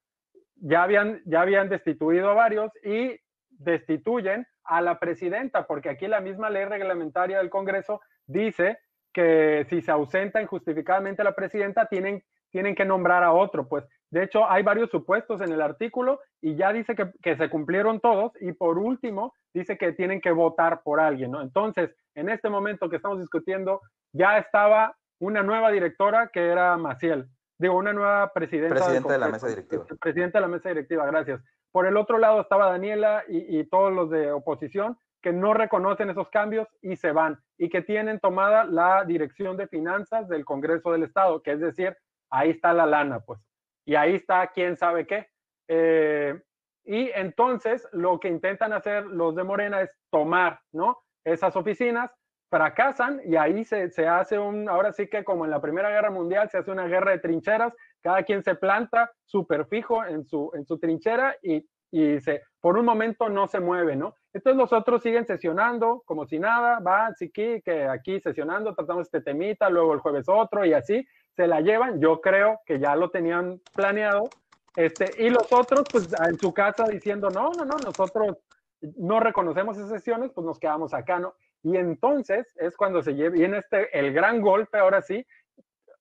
ya 0.57 0.82
habían, 0.82 1.23
ya 1.24 1.43
habían 1.43 1.69
destituido 1.69 2.31
a 2.31 2.35
varios 2.35 2.73
y 2.82 3.19
destituyen 3.48 4.47
a 4.65 4.81
la 4.81 4.98
presidenta, 4.98 5.66
porque 5.66 5.90
aquí 5.90 6.07
la 6.07 6.20
misma 6.20 6.51
ley 6.51 6.65
reglamentaria 6.65 7.39
del 7.39 7.51
Congreso 7.51 8.01
dice 8.27 8.78
que 9.12 9.66
si 9.69 9.82
se 9.82 9.91
ausenta 9.91 10.41
injustificadamente 10.41 11.24
la 11.24 11.35
presidenta, 11.35 11.87
tienen, 11.87 12.23
tienen 12.51 12.74
que 12.74 12.85
nombrar 12.85 13.23
a 13.24 13.32
otro. 13.32 13.69
Pues 13.69 13.85
de 14.11 14.24
hecho 14.24 14.49
hay 14.49 14.62
varios 14.62 14.91
supuestos 14.91 15.41
en 15.41 15.53
el 15.53 15.61
artículo 15.61 16.20
y 16.41 16.57
ya 16.57 16.73
dice 16.73 16.95
que, 16.95 17.11
que, 17.23 17.37
se 17.37 17.49
cumplieron 17.51 18.01
todos 18.01 18.32
y 18.41 18.53
por 18.53 18.78
último 18.78 19.35
dice 19.53 19.77
que 19.77 19.93
tienen 19.93 20.20
que 20.20 20.32
votar 20.32 20.82
por 20.82 21.01
alguien, 21.01 21.31
¿no? 21.32 21.43
Entonces, 21.43 21.91
en 22.15 22.28
este 22.28 22.49
momento 22.49 22.89
que 22.89 22.97
estamos 22.97 23.20
discutiendo, 23.20 23.81
ya 24.12 24.39
estaba 24.39 24.97
una 25.20 25.43
nueva 25.43 25.70
directora 25.70 26.31
que 26.32 26.49
era 26.49 26.77
Maciel, 26.77 27.28
digo, 27.59 27.77
una 27.77 27.93
nueva 27.93 28.32
presidenta. 28.32 28.74
Presidenta 28.74 29.12
de 29.12 29.19
la 29.19 29.28
mesa 29.28 29.49
directiva. 29.49 29.85
Presidenta 30.01 30.39
de 30.39 30.43
la 30.43 30.49
mesa 30.49 30.69
directiva, 30.69 31.07
gracias. 31.07 31.41
Por 31.73 31.87
el 31.87 31.97
otro 31.97 32.19
lado 32.19 32.41
estaba 32.41 32.70
Daniela 32.70 33.23
y, 33.28 33.61
y 33.61 33.65
todos 33.65 33.93
los 33.93 34.11
de 34.11 34.32
oposición 34.32 34.97
que 35.22 35.32
no 35.32 35.55
reconocen 35.55 36.10
esos 36.10 36.28
cambios 36.30 36.68
y 36.82 36.97
se 36.97 37.12
van 37.12 37.38
y 37.59 37.68
que 37.68 37.82
tienen 37.82 38.20
tomada 38.20 38.64
la 38.64 39.05
dirección 39.05 39.56
de 39.56 39.68
finanzas 39.68 40.28
del 40.28 40.44
Congreso 40.44 40.92
del 40.92 41.05
Estado, 41.05 41.42
que 41.42 41.52
es 41.52 41.60
decir, 41.60 41.97
ahí 42.30 42.51
está 42.51 42.72
la 42.72 42.86
lana, 42.86 43.20
pues, 43.20 43.40
y 43.84 43.94
ahí 43.94 44.14
está 44.14 44.47
quién 44.48 44.76
sabe 44.76 45.06
qué. 45.06 45.28
Eh, 45.68 46.40
y 46.84 47.10
entonces 47.14 47.86
lo 47.92 48.18
que 48.18 48.28
intentan 48.28 48.72
hacer 48.72 49.06
los 49.06 49.34
de 49.34 49.44
Morena 49.44 49.82
es 49.82 49.97
tomar, 50.10 50.60
¿no? 50.72 50.98
Esas 51.24 51.55
oficinas, 51.56 52.10
fracasan 52.48 53.20
y 53.24 53.36
ahí 53.36 53.64
se, 53.64 53.90
se 53.90 54.09
hace 54.09 54.36
un, 54.36 54.68
ahora 54.68 54.92
sí 54.92 55.06
que 55.06 55.22
como 55.22 55.44
en 55.44 55.52
la 55.52 55.60
Primera 55.60 55.90
Guerra 55.90 56.10
Mundial, 56.10 56.51
se 56.51 56.59
hace 56.59 56.72
una 56.72 56.88
guerra 56.88 57.12
de 57.12 57.20
trincheras, 57.20 57.72
cada 58.02 58.24
quien 58.24 58.42
se 58.42 58.56
planta 58.56 59.12
súper 59.24 59.66
fijo 59.66 60.05
en 60.05 60.24
su, 60.24 60.51
en 60.55 60.66
su 60.66 60.78
trinchera 60.78 61.36
y 61.42 61.64
y 61.90 62.20
se, 62.20 62.42
por 62.61 62.77
un 62.77 62.85
momento 62.85 63.28
no 63.28 63.47
se 63.49 63.61
mueve, 63.61 63.97
¿no? 63.97 64.15
Entonces 64.32 64.57
los 64.59 64.73
otros 64.73 65.03
siguen 65.03 65.27
sesionando 65.27 66.03
como 66.05 66.27
si 66.27 66.39
nada, 66.39 66.78
va, 66.81 67.12
sí 67.15 67.31
que, 67.31 67.62
que 67.65 67.85
aquí 67.85 68.20
sesionando, 68.20 68.74
tratamos 68.74 69.07
este 69.07 69.20
temita, 69.20 69.70
luego 69.70 69.95
el 69.95 70.01
jueves 70.01 70.28
otro 70.28 70.65
y 70.65 70.73
así, 70.73 71.07
se 71.35 71.47
la 71.47 71.61
llevan, 71.61 72.01
yo 72.01 72.20
creo 72.20 72.61
que 72.66 72.78
ya 72.78 72.95
lo 72.97 73.11
tenían 73.11 73.61
planeado, 73.74 74.28
este, 74.77 75.11
y 75.19 75.31
los 75.31 75.53
otros 75.53 75.85
pues 75.91 76.09
en 76.28 76.39
su 76.39 76.53
casa 76.53 76.85
diciendo, 76.85 77.31
no, 77.31 77.51
no, 77.57 77.65
no, 77.65 77.77
nosotros 77.85 78.37
no 78.81 79.20
reconocemos 79.20 79.77
esas 79.77 79.91
sesiones, 79.91 80.31
pues 80.32 80.45
nos 80.47 80.59
quedamos 80.59 80.95
acá, 80.95 81.19
¿no? 81.19 81.35
Y 81.62 81.77
entonces 81.77 82.47
es 82.57 82.77
cuando 82.77 83.03
se 83.03 83.12
viene 83.12 83.59
este, 83.59 83.99
el 83.99 84.12
gran 84.12 84.41
golpe, 84.41 84.78
ahora 84.78 85.03
sí, 85.03 85.27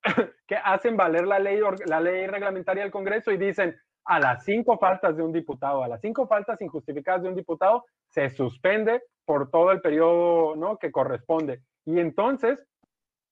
que 0.48 0.56
hacen 0.56 0.96
valer 0.96 1.28
la 1.28 1.40
ley, 1.40 1.60
la 1.86 2.00
ley 2.00 2.28
reglamentaria 2.28 2.84
del 2.84 2.92
Congreso 2.92 3.32
y 3.32 3.38
dicen, 3.38 3.78
a 4.10 4.20
las 4.20 4.44
cinco 4.44 4.80
faltas 4.80 5.16
de 5.16 5.22
un 5.22 5.32
diputado, 5.32 5.84
a 5.84 5.88
las 5.88 6.02
cinco 6.02 6.26
faltas 6.28 6.60
injustificadas 6.62 7.22
de 7.22 7.30
un 7.30 7.36
diputado, 7.36 7.86
se 8.08 8.28
suspende 8.32 9.04
por 9.24 9.52
todo 9.52 9.72
el 9.72 9.82
periodo 9.82 10.56
¿no? 10.56 10.80
que 10.80 10.92
corresponde. 10.92 11.62
Y 11.86 12.00
entonces, 12.00 12.66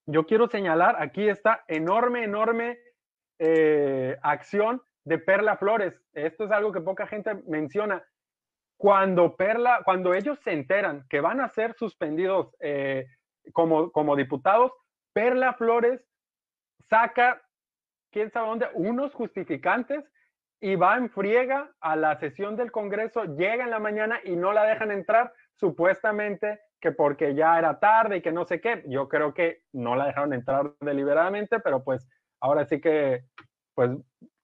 yo 0.06 0.28
quiero 0.28 0.48
señalar 0.48 1.02
aquí 1.02 1.28
esta 1.28 1.64
enorme, 1.68 2.24
enorme 2.24 2.78
eh, 3.40 4.18
acción 4.22 4.80
de 5.04 5.18
Perla 5.18 5.58
Flores. 5.58 6.00
Esto 6.14 6.46
es 6.46 6.52
algo 6.52 6.72
que 6.72 6.82
poca 6.82 7.08
gente 7.08 7.34
menciona. 7.48 8.06
Cuando 8.78 9.36
Perla, 9.36 9.82
cuando 9.84 10.14
ellos 10.14 10.38
se 10.44 10.52
enteran 10.52 11.08
que 11.10 11.22
van 11.22 11.42
a 11.42 11.50
ser 11.50 11.74
suspendidos 11.74 12.56
eh, 12.60 13.08
como, 13.52 13.92
como 13.92 14.16
diputados, 14.16 14.72
Perla 15.12 15.54
Flores 15.54 16.06
saca, 16.88 17.42
quién 18.12 18.30
sabe 18.30 18.48
dónde, 18.48 18.68
unos 18.76 19.16
justificantes 19.16 20.06
y 20.60 20.76
va 20.76 20.98
en 20.98 21.10
friega 21.10 21.72
a 21.80 21.96
la 21.96 22.18
sesión 22.20 22.56
del 22.56 22.72
Congreso, 22.72 23.26
llega 23.26 23.64
en 23.64 23.70
la 23.70 23.80
mañana 23.80 24.20
y 24.24 24.36
no 24.36 24.54
la 24.54 24.66
dejan 24.66 24.92
entrar, 24.92 25.34
supuestamente 25.56 26.60
que 26.80 26.92
porque 26.92 27.34
ya 27.36 27.58
era 27.58 27.80
tarde 27.80 28.18
y 28.18 28.22
que 28.22 28.32
no 28.32 28.46
sé 28.46 28.62
qué. 28.62 28.84
Yo 28.88 29.08
creo 29.10 29.34
que 29.34 29.64
no 29.74 29.96
la 29.96 30.06
dejaron 30.06 30.34
entrar 30.34 30.74
deliberadamente, 30.80 31.60
pero 31.60 31.84
pues 31.84 32.08
ahora 32.40 32.66
sí 32.66 32.80
que, 32.80 33.24
pues, 33.74 33.92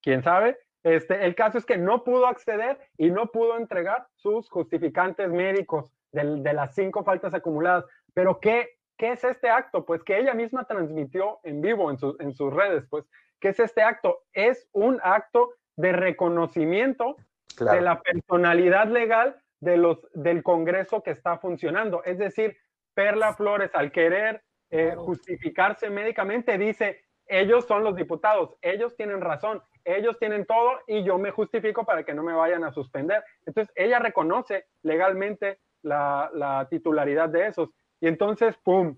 quién 0.01 0.23
sabe. 0.23 0.57
Este, 0.83 1.25
el 1.25 1.35
caso 1.35 1.57
es 1.57 1.65
que 1.65 1.77
no 1.77 2.03
pudo 2.03 2.27
acceder 2.27 2.77
y 2.97 3.09
no 3.09 3.27
pudo 3.27 3.57
entregar 3.57 4.07
sus 4.15 4.49
justificantes 4.49 5.29
médicos 5.29 5.91
de, 6.11 6.41
de 6.41 6.53
las 6.53 6.75
cinco 6.75 7.03
faltas 7.03 7.33
acumuladas. 7.33 7.85
Pero 8.13 8.39
¿qué, 8.39 8.77
¿qué 8.97 9.11
es 9.11 9.23
este 9.23 9.49
acto? 9.49 9.85
Pues 9.85 10.03
que 10.03 10.17
ella 10.17 10.33
misma 10.33 10.65
transmitió 10.65 11.39
en 11.43 11.61
vivo 11.61 11.89
en, 11.91 11.97
en 12.19 12.33
sus 12.33 12.53
redes, 12.53 12.85
pues, 12.89 13.05
¿qué 13.39 13.49
es 13.49 13.59
este 13.59 13.81
acto? 13.81 14.23
Es 14.33 14.67
un 14.73 14.99
acto 15.03 15.53
de 15.75 15.91
reconocimiento 15.91 17.15
de 17.59 17.81
la 17.81 18.01
personalidad 18.01 18.87
legal 18.87 19.35
de 19.59 19.77
los, 19.77 19.99
del 20.13 20.43
Congreso 20.43 21.01
que 21.03 21.11
está 21.11 21.37
funcionando. 21.37 22.03
Es 22.03 22.17
decir, 22.17 22.57
Perla 22.93 23.33
Flores, 23.33 23.71
al 23.73 23.91
querer 23.91 24.43
eh, 24.69 24.95
justificarse 24.95 25.89
médicamente, 25.89 26.57
dice, 26.57 27.05
ellos 27.25 27.65
son 27.65 27.83
los 27.83 27.95
diputados, 27.95 28.55
ellos 28.61 28.95
tienen 28.95 29.21
razón, 29.21 29.61
ellos 29.85 30.17
tienen 30.19 30.45
todo 30.45 30.79
y 30.87 31.03
yo 31.03 31.17
me 31.17 31.31
justifico 31.31 31.85
para 31.85 32.03
que 32.03 32.13
no 32.13 32.23
me 32.23 32.33
vayan 32.33 32.63
a 32.63 32.71
suspender. 32.71 33.23
Entonces, 33.45 33.73
ella 33.75 33.99
reconoce 33.99 34.65
legalmente 34.81 35.59
la, 35.81 36.29
la 36.33 36.67
titularidad 36.69 37.29
de 37.29 37.47
esos. 37.47 37.69
Y 37.99 38.07
entonces, 38.07 38.55
¡pum!, 38.63 38.97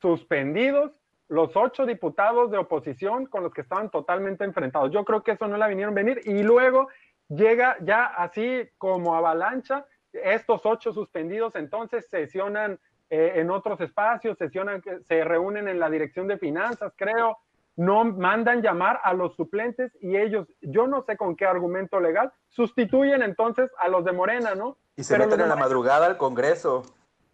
suspendidos 0.00 1.01
los 1.32 1.56
ocho 1.56 1.86
diputados 1.86 2.50
de 2.50 2.58
oposición 2.58 3.26
con 3.26 3.42
los 3.42 3.52
que 3.52 3.62
estaban 3.62 3.90
totalmente 3.90 4.44
enfrentados. 4.44 4.90
Yo 4.90 5.04
creo 5.04 5.22
que 5.22 5.32
eso 5.32 5.48
no 5.48 5.56
la 5.56 5.66
vinieron 5.66 5.94
a 5.94 6.02
venir 6.02 6.20
y 6.24 6.42
luego 6.42 6.88
llega 7.28 7.76
ya 7.80 8.04
así 8.04 8.68
como 8.76 9.14
avalancha 9.14 9.86
estos 10.12 10.60
ocho 10.64 10.92
suspendidos 10.92 11.54
entonces 11.54 12.06
sesionan 12.10 12.78
eh, 13.08 13.40
en 13.40 13.50
otros 13.50 13.80
espacios, 13.80 14.38
sesionan, 14.38 14.82
se 15.06 15.24
reúnen 15.24 15.68
en 15.68 15.78
la 15.78 15.90
dirección 15.90 16.28
de 16.28 16.38
finanzas, 16.38 16.94
creo, 16.96 17.38
no 17.76 18.04
mandan 18.04 18.62
llamar 18.62 19.00
a 19.02 19.12
los 19.12 19.34
suplentes 19.34 19.96
y 20.00 20.16
ellos, 20.16 20.48
yo 20.60 20.86
no 20.86 21.02
sé 21.02 21.16
con 21.16 21.36
qué 21.36 21.46
argumento 21.46 22.00
legal, 22.00 22.32
sustituyen 22.48 23.22
entonces 23.22 23.70
a 23.78 23.88
los 23.88 24.04
de 24.04 24.12
Morena, 24.12 24.54
¿no? 24.54 24.78
Y 24.96 25.04
se 25.04 25.18
meten 25.18 25.40
en 25.40 25.48
la 25.48 25.56
madrugada 25.56 26.06
al 26.06 26.16
Congreso. 26.16 26.84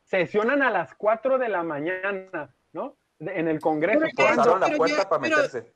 Sesionan 0.03 0.63
a 0.63 0.71
las 0.71 0.95
4 0.95 1.39
de 1.39 1.49
la 1.49 1.63
mañana, 1.63 2.55
¿no? 2.73 2.97
En 3.21 3.49
el 3.49 3.61
Congreso. 3.61 4.01
Pero, 4.17 4.59
la 4.59 4.77
puerta 4.77 5.09
para 5.09 5.21
meterse. 5.21 5.73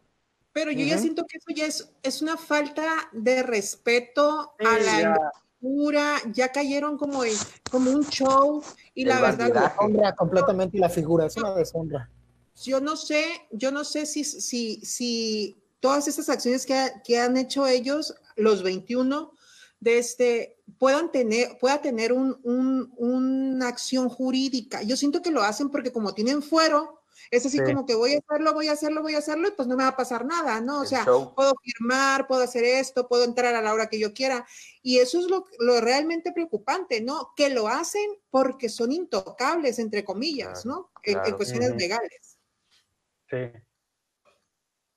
Pero 0.52 0.70
yo 0.70 0.84
ya 0.84 0.98
siento 0.98 1.24
que 1.26 1.38
eso 1.38 1.46
ya 1.54 1.66
es, 1.66 1.90
es 2.02 2.20
una 2.20 2.36
falta 2.36 3.08
de 3.12 3.42
respeto 3.42 4.54
a 4.58 4.78
la 4.78 5.32
pura, 5.60 6.16
ya 6.32 6.50
cayeron 6.50 6.98
como, 6.98 7.22
como 7.70 7.90
un 7.90 8.06
show 8.08 8.62
y 8.94 9.04
la 9.04 9.20
verdad. 9.20 9.70
Deshonra 9.70 10.14
completamente 10.14 10.78
la 10.78 10.90
figura, 10.90 11.26
es 11.26 11.36
una 11.36 11.54
deshonra. 11.54 12.10
Yo 12.62 12.80
no 12.80 12.96
sé, 12.96 13.24
yo 13.50 13.70
no 13.70 13.82
sé 13.84 14.04
si, 14.04 14.24
si, 14.24 14.84
si 14.84 15.56
todas 15.80 16.06
estas 16.06 16.28
acciones 16.28 16.66
que, 16.66 16.92
que 17.02 17.18
han 17.18 17.36
hecho 17.38 17.66
ellos, 17.66 18.14
los 18.36 18.62
21, 18.62 19.32
de 19.80 19.98
este, 19.98 20.58
puedan 20.78 21.10
tener, 21.10 21.58
pueda 21.58 21.80
tener 21.80 22.12
un, 22.12 22.38
un, 22.44 22.92
una 22.96 23.68
acción 23.68 24.08
jurídica. 24.08 24.82
Yo 24.82 24.96
siento 24.96 25.22
que 25.22 25.30
lo 25.30 25.42
hacen 25.42 25.70
porque 25.70 25.92
como 25.92 26.12
tienen 26.12 26.42
fuero, 26.42 27.01
es 27.32 27.46
así 27.46 27.62
como 27.64 27.86
que 27.86 27.94
voy 27.94 28.12
a 28.12 28.18
hacerlo, 28.18 28.52
voy 28.52 28.68
a 28.68 28.72
hacerlo, 28.72 29.00
voy 29.00 29.14
a 29.14 29.18
hacerlo 29.18 29.48
y 29.48 29.52
pues 29.52 29.66
no 29.66 29.74
me 29.74 29.84
va 29.84 29.88
a 29.88 29.96
pasar 29.96 30.26
nada, 30.26 30.60
¿no? 30.60 30.82
O 30.82 30.84
sea, 30.84 31.02
puedo 31.06 31.54
firmar, 31.64 32.26
puedo 32.26 32.42
hacer 32.42 32.62
esto, 32.62 33.08
puedo 33.08 33.24
entrar 33.24 33.54
a 33.54 33.62
la 33.62 33.72
hora 33.72 33.86
que 33.86 33.98
yo 33.98 34.12
quiera. 34.12 34.44
Y 34.82 34.98
eso 34.98 35.18
es 35.18 35.30
lo, 35.30 35.46
lo 35.58 35.80
realmente 35.80 36.32
preocupante, 36.32 37.00
¿no? 37.00 37.30
Que 37.34 37.48
lo 37.48 37.68
hacen 37.68 38.04
porque 38.28 38.68
son 38.68 38.92
intocables, 38.92 39.78
entre 39.78 40.04
comillas, 40.04 40.66
¿no? 40.66 40.90
En, 41.04 41.18
cuestiones 41.34 41.74
legales. 41.74 42.38
Sí. 43.30 43.50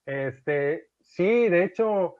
Este, 0.05 0.89
sí, 0.99 1.47
de 1.47 1.63
hecho, 1.63 2.17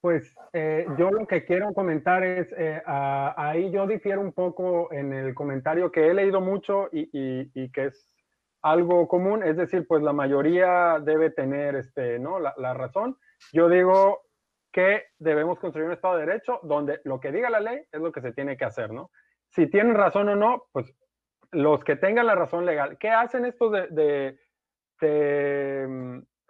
pues 0.00 0.32
eh, 0.52 0.86
yo 0.96 1.10
lo 1.10 1.26
que 1.26 1.44
quiero 1.44 1.74
comentar 1.74 2.22
es, 2.22 2.54
eh, 2.56 2.80
ahí 2.86 3.72
yo 3.72 3.88
difiero 3.88 4.20
un 4.20 4.32
poco 4.32 4.92
en 4.92 5.12
el 5.12 5.34
comentario 5.34 5.90
que 5.90 6.06
he 6.06 6.14
leído 6.14 6.40
mucho 6.40 6.88
y, 6.92 7.10
y 7.12 7.72
que 7.72 7.86
es 7.86 8.15
algo 8.70 9.06
común, 9.06 9.44
es 9.44 9.56
decir, 9.56 9.86
pues 9.86 10.02
la 10.02 10.12
mayoría 10.12 10.98
debe 11.00 11.30
tener 11.30 11.76
este, 11.76 12.18
¿no? 12.18 12.40
la, 12.40 12.74
razón. 12.74 13.16
Yo 13.52 13.68
digo 13.68 14.22
que 14.72 15.04
debemos 15.18 15.60
construir 15.60 15.86
un 15.86 15.92
Estado 15.92 16.16
de 16.16 16.26
Derecho 16.26 16.58
donde 16.64 17.00
lo 17.04 17.20
que 17.20 17.30
diga 17.30 17.48
la 17.48 17.60
ley 17.60 17.84
es 17.92 18.00
lo 18.00 18.10
que 18.10 18.20
se 18.20 18.32
tiene 18.32 18.56
que 18.56 18.64
hacer, 18.64 18.92
¿no? 18.92 19.10
Si 19.50 19.68
tienen 19.68 19.94
razón 19.94 20.28
o 20.30 20.36
no, 20.36 20.64
pues 20.72 20.92
los 21.52 21.84
que 21.84 21.94
tengan 21.94 22.26
la 22.26 22.34
razón 22.34 22.66
legal, 22.66 22.98
¿qué 22.98 23.08
hacen 23.08 23.44
estos 23.44 23.72
de, 23.72 24.36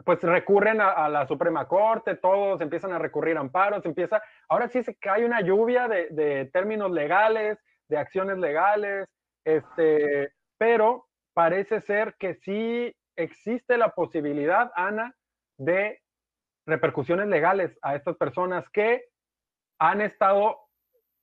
pues 0.04 0.22
recurren 0.22 0.80
a, 0.80 1.08
la 1.10 1.26
Suprema 1.26 1.68
Corte, 1.68 2.16
todos 2.16 2.62
empiezan 2.62 2.92
a 2.92 2.98
recurrir 2.98 3.36
a 3.36 3.40
amparos, 3.40 3.84
empieza, 3.84 4.22
ahora 4.48 4.68
sí 4.68 4.82
se 4.82 4.96
cae 4.96 5.26
una 5.26 5.42
lluvia 5.42 5.86
de, 5.86 6.08
de 6.10 6.46
términos 6.46 6.90
legales, 6.90 7.58
de 7.88 7.98
acciones 7.98 8.38
legales, 8.38 9.06
este, 9.44 10.32
pero 10.58 11.05
parece 11.36 11.82
ser 11.82 12.16
que 12.18 12.34
sí 12.36 12.96
existe 13.14 13.76
la 13.76 13.90
posibilidad, 13.90 14.72
Ana, 14.74 15.14
de 15.58 16.00
repercusiones 16.66 17.28
legales 17.28 17.78
a 17.82 17.94
estas 17.94 18.16
personas 18.16 18.64
que 18.70 19.04
han 19.78 20.00
estado, 20.00 20.56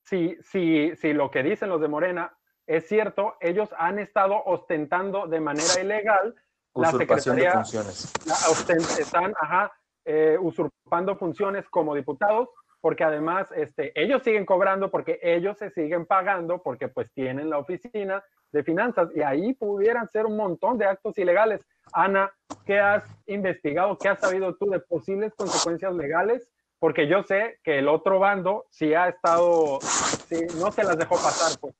si, 0.06 0.38
si, 0.44 0.96
si 0.98 1.14
lo 1.14 1.32
que 1.32 1.42
dicen 1.42 1.70
los 1.70 1.82
de 1.82 1.88
Morena 1.88 2.38
es 2.68 2.88
cierto, 2.88 3.38
ellos 3.42 3.74
han 3.76 3.98
estado 3.98 4.42
ostentando 4.46 5.26
de 5.26 5.40
manera 5.40 5.82
ilegal 5.82 6.36
la 6.76 6.92
Secretaría, 6.92 7.50
de 7.50 7.52
funciones. 7.52 8.14
están 9.00 9.34
ajá, 9.42 9.74
eh, 10.06 10.38
usurpando 10.40 11.18
funciones 11.18 11.68
como 11.70 11.96
diputados, 11.96 12.50
porque 12.84 13.06
además 13.06 13.48
este, 13.56 13.94
ellos 13.96 14.24
siguen 14.24 14.46
cobrando, 14.46 14.92
porque 14.92 15.18
ellos 15.24 15.58
se 15.58 15.70
siguen 15.70 16.06
pagando, 16.06 16.62
porque 16.62 16.90
pues 16.90 17.10
tienen 17.14 17.50
la 17.50 17.58
oficina, 17.58 18.22
de 18.52 18.62
finanzas 18.62 19.08
y 19.16 19.22
ahí 19.22 19.54
pudieran 19.54 20.10
ser 20.10 20.26
un 20.26 20.36
montón 20.36 20.78
de 20.78 20.86
actos 20.86 21.18
ilegales. 21.18 21.66
Ana, 21.94 22.30
¿qué 22.66 22.80
has 22.80 23.06
investigado? 23.26 23.98
¿Qué 23.98 24.10
has 24.10 24.20
sabido 24.20 24.56
tú 24.56 24.70
de 24.70 24.82
posibles 24.82 25.34
consecuencias 25.34 25.96
legales? 25.96 26.50
Porque 26.78 27.08
yo 27.08 27.24
sé 27.24 27.58
que 27.64 27.80
el 27.80 27.88
otro 27.88 28.20
bando 28.20 28.66
sí 28.70 28.94
ha 28.94 29.08
estado, 29.08 29.80
sí, 30.28 30.46
no 30.60 30.70
se 30.74 30.84
las 30.84 30.98
dejó 30.98 31.16
pasar. 31.16 31.58
Pues. 31.62 31.74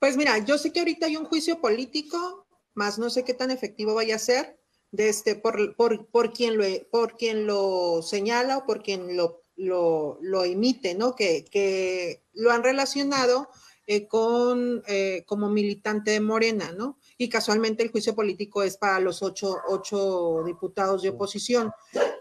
pues 0.00 0.16
mira, 0.16 0.38
yo 0.38 0.58
sé 0.58 0.72
que 0.72 0.80
ahorita 0.80 1.06
hay 1.06 1.16
un 1.16 1.24
juicio 1.24 1.60
político, 1.60 2.48
más 2.74 2.98
no 2.98 3.10
sé 3.10 3.24
qué 3.24 3.32
tan 3.32 3.52
efectivo 3.52 3.94
vaya 3.94 4.16
a 4.16 4.18
ser 4.18 4.58
de 4.90 5.08
este, 5.08 5.36
por, 5.36 5.76
por, 5.76 6.08
por, 6.08 6.32
quien, 6.32 6.58
lo, 6.58 6.64
por 6.90 7.16
quien 7.16 7.46
lo 7.46 8.02
señala 8.02 8.58
o 8.58 8.66
por 8.66 8.82
quien 8.82 9.16
lo, 9.16 9.43
lo, 9.56 10.18
lo 10.20 10.44
emite, 10.44 10.94
¿no? 10.94 11.14
Que, 11.14 11.44
que 11.44 12.24
lo 12.32 12.50
han 12.50 12.62
relacionado 12.62 13.48
eh, 13.86 14.08
con, 14.08 14.82
eh, 14.86 15.24
como 15.26 15.50
militante 15.50 16.12
de 16.12 16.20
Morena, 16.20 16.72
¿no? 16.72 16.98
Y 17.18 17.28
casualmente 17.28 17.82
el 17.82 17.90
juicio 17.90 18.14
político 18.14 18.62
es 18.62 18.76
para 18.76 18.98
los 19.00 19.22
ocho, 19.22 19.56
ocho 19.68 20.42
diputados 20.44 21.02
de 21.02 21.10
oposición. 21.10 21.70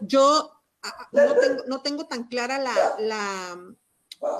Yo 0.01 0.51
no 1.13 1.35
tengo, 1.35 1.63
no 1.67 1.81
tengo 1.81 2.05
tan 2.05 2.27
clara 2.27 2.59
la, 2.59 2.95
la, 2.99 3.75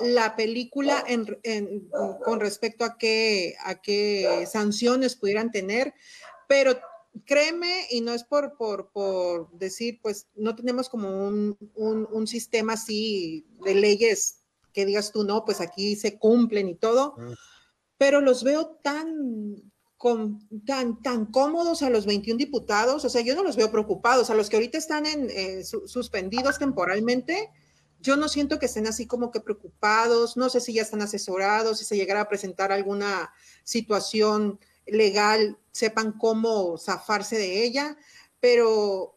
la 0.02 0.36
película 0.36 1.02
en, 1.06 1.88
con 2.22 2.40
respecto 2.40 2.84
a 2.84 2.98
qué, 2.98 3.56
a 3.64 3.80
qué 3.80 4.46
sanciones 4.50 5.16
pudieran 5.16 5.50
tener, 5.50 5.94
pero 6.46 6.78
créeme, 7.24 7.86
y 7.90 8.00
no 8.00 8.12
es 8.12 8.24
por, 8.24 8.56
por, 8.56 8.90
por 8.90 9.50
decir, 9.52 10.00
pues 10.02 10.26
no 10.34 10.54
tenemos 10.54 10.88
como 10.88 11.26
un, 11.26 11.56
un, 11.74 12.08
un 12.10 12.26
sistema 12.26 12.74
así 12.74 13.46
de 13.64 13.74
leyes 13.74 14.40
que 14.72 14.84
digas 14.84 15.12
tú, 15.12 15.24
no, 15.24 15.44
pues 15.44 15.60
aquí 15.60 15.96
se 15.96 16.18
cumplen 16.18 16.68
y 16.68 16.74
todo, 16.74 17.14
pero 17.96 18.20
los 18.20 18.42
veo 18.42 18.80
tan, 18.82 19.72
tan, 20.66 21.00
tan 21.00 21.26
cómodos 21.26 21.82
a 21.82 21.90
los 21.90 22.04
21 22.04 22.36
diputados, 22.36 23.04
o 23.04 23.08
sea, 23.08 23.22
yo 23.22 23.34
no 23.36 23.44
los 23.44 23.56
veo 23.56 23.70
preocupados, 23.70 24.28
a 24.28 24.34
los 24.34 24.50
que 24.50 24.56
ahorita 24.56 24.76
están 24.76 25.06
en, 25.06 25.30
eh, 25.30 25.64
suspendidos 25.64 26.58
temporalmente, 26.58 27.50
yo 28.00 28.16
no 28.16 28.28
siento 28.28 28.58
que 28.58 28.66
estén 28.66 28.86
así 28.86 29.06
como 29.06 29.30
que 29.30 29.40
preocupados, 29.40 30.36
no 30.36 30.50
sé 30.50 30.60
si 30.60 30.74
ya 30.74 30.82
están 30.82 31.00
asesorados, 31.00 31.78
si 31.78 31.86
se 31.86 31.96
llegara 31.96 32.20
a 32.20 32.28
presentar 32.28 32.70
alguna 32.70 33.32
situación 33.62 34.58
legal, 34.86 35.58
sepan 35.72 36.12
cómo 36.12 36.78
zafarse 36.78 37.36
de 37.36 37.64
ella, 37.64 37.96
pero 38.40 39.16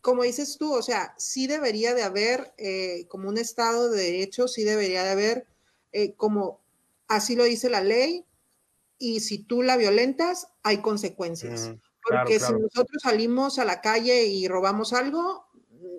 como 0.00 0.22
dices 0.22 0.56
tú, 0.58 0.72
o 0.72 0.82
sea, 0.82 1.14
sí 1.18 1.46
debería 1.46 1.94
de 1.94 2.02
haber 2.02 2.54
eh, 2.58 3.06
como 3.08 3.28
un 3.28 3.38
Estado 3.38 3.90
de 3.90 4.02
Derecho, 4.02 4.46
sí 4.48 4.62
debería 4.62 5.02
de 5.02 5.10
haber 5.10 5.46
eh, 5.92 6.14
como 6.14 6.60
así 7.08 7.36
lo 7.36 7.44
dice 7.44 7.70
la 7.70 7.82
ley, 7.82 8.24
y 8.98 9.20
si 9.20 9.38
tú 9.38 9.62
la 9.62 9.76
violentas, 9.76 10.48
hay 10.62 10.78
consecuencias. 10.78 11.72
Porque 12.02 12.38
si 12.38 12.52
nosotros 12.52 13.02
salimos 13.02 13.58
a 13.58 13.64
la 13.64 13.80
calle 13.80 14.26
y 14.26 14.46
robamos 14.48 14.92
algo, 14.92 15.46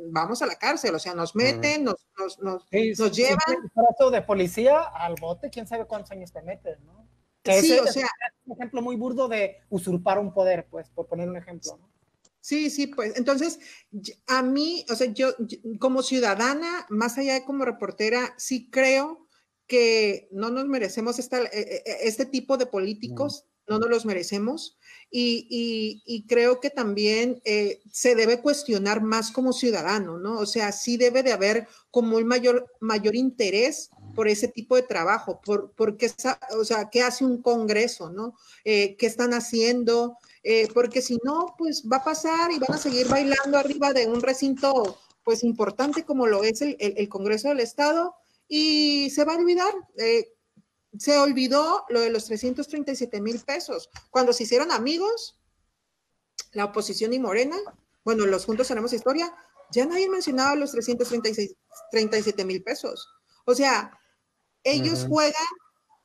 vamos 0.09 0.41
a 0.41 0.45
la 0.45 0.55
cárcel, 0.55 0.95
o 0.95 0.99
sea, 0.99 1.13
nos 1.13 1.35
meten, 1.35 1.83
nos, 1.83 2.07
nos, 2.17 2.39
nos, 2.39 2.65
nos 2.71 3.11
llevan. 3.11 3.39
trato 3.73 4.09
de 4.09 4.21
policía 4.21 4.81
al 4.81 5.15
bote, 5.19 5.49
quién 5.49 5.67
sabe 5.67 5.85
cuántos 5.85 6.11
años 6.11 6.31
te 6.31 6.41
meten, 6.41 6.77
¿no? 6.85 7.06
Sí, 7.53 7.79
o 7.79 7.87
sea, 7.87 8.05
es 8.05 8.33
un 8.45 8.53
ejemplo 8.53 8.81
muy 8.81 8.95
burdo 8.95 9.27
de 9.27 9.57
usurpar 9.69 10.19
un 10.19 10.33
poder, 10.33 10.67
pues, 10.69 10.89
por 10.89 11.07
poner 11.07 11.29
un 11.29 11.37
ejemplo, 11.37 11.77
¿no? 11.77 11.89
Sí, 12.39 12.69
sí, 12.69 12.87
pues 12.87 13.17
entonces 13.17 13.59
a 14.25 14.41
mí, 14.41 14.85
o 14.89 14.95
sea, 14.95 15.07
yo, 15.11 15.33
como 15.79 16.01
ciudadana, 16.01 16.85
más 16.89 17.17
allá 17.17 17.33
de 17.33 17.43
como 17.43 17.65
reportera, 17.65 18.33
sí 18.37 18.69
creo 18.69 19.27
que 19.67 20.29
no 20.31 20.49
nos 20.49 20.65
merecemos 20.65 21.19
esta, 21.19 21.41
e, 21.41 21.49
e, 21.51 21.83
e, 21.85 22.07
este 22.07 22.25
tipo 22.25 22.55
de 22.55 22.65
políticos, 22.65 23.47
no 23.67 23.79
nos 23.79 23.89
los 23.89 24.05
merecemos. 24.05 24.77
Y, 25.11 26.25
creo 26.27 26.59
que 26.59 26.69
también 26.69 27.41
eh, 27.45 27.81
se 27.91 28.15
debe 28.15 28.41
cuestionar 28.41 29.01
más 29.01 29.31
como 29.31 29.53
ciudadano, 29.53 30.17
¿no? 30.17 30.39
O 30.39 30.45
sea, 30.45 30.71
sí 30.71 30.97
debe 30.97 31.23
de 31.23 31.33
haber 31.33 31.67
como 31.91 32.17
un 32.17 32.25
mayor, 32.25 32.67
mayor 32.79 33.15
interés 33.15 33.89
por 34.17 34.27
ese 34.27 34.47
tipo 34.47 34.75
de 34.75 34.81
trabajo, 34.81 35.39
por, 35.45 35.73
porque, 35.73 36.11
o 36.57 36.65
sea, 36.65 36.89
¿qué 36.89 37.03
hace 37.03 37.23
un 37.23 37.39
congreso, 37.39 38.09
¿no? 38.09 38.33
Eh, 38.65 38.95
¿Qué 38.97 39.05
están 39.05 39.31
haciendo? 39.35 40.17
Eh, 40.41 40.67
porque 40.73 41.03
si 41.03 41.19
no, 41.23 41.53
pues 41.55 41.83
va 41.83 41.97
a 41.97 42.03
pasar 42.03 42.51
y 42.51 42.57
van 42.57 42.73
a 42.73 42.79
seguir 42.79 43.07
bailando 43.07 43.59
arriba 43.59 43.93
de 43.93 44.07
un 44.07 44.19
recinto 44.19 44.97
pues 45.23 45.43
importante 45.43 46.03
como 46.03 46.25
lo 46.25 46.43
es 46.43 46.63
el, 46.63 47.09
Congreso 47.09 47.49
del 47.49 47.59
Estado 47.59 48.15
y 48.47 49.11
se 49.11 49.23
va 49.23 49.33
a 49.33 49.37
olvidar. 49.37 49.71
Eh, 49.99 50.33
se 50.97 51.19
olvidó 51.19 51.85
lo 51.89 51.99
de 51.99 52.09
los 52.09 52.25
337 52.25 53.21
mil 53.21 53.39
pesos. 53.41 53.87
Cuando 54.09 54.33
se 54.33 54.45
hicieron 54.45 54.71
amigos, 54.71 55.37
la 56.53 56.65
oposición 56.65 57.13
y 57.13 57.19
Morena, 57.19 57.57
bueno, 58.03 58.25
los 58.25 58.45
juntos 58.45 58.67
tenemos 58.67 58.93
historia, 58.93 59.31
ya 59.71 59.85
nadie 59.85 60.09
mencionaba 60.09 60.55
los 60.55 60.71
336, 60.71 61.53
37 61.91 62.45
mil 62.45 62.63
pesos. 62.63 63.07
O 63.49 63.55
sea, 63.55 63.96
ellos 64.71 65.05
juegan 65.07 65.33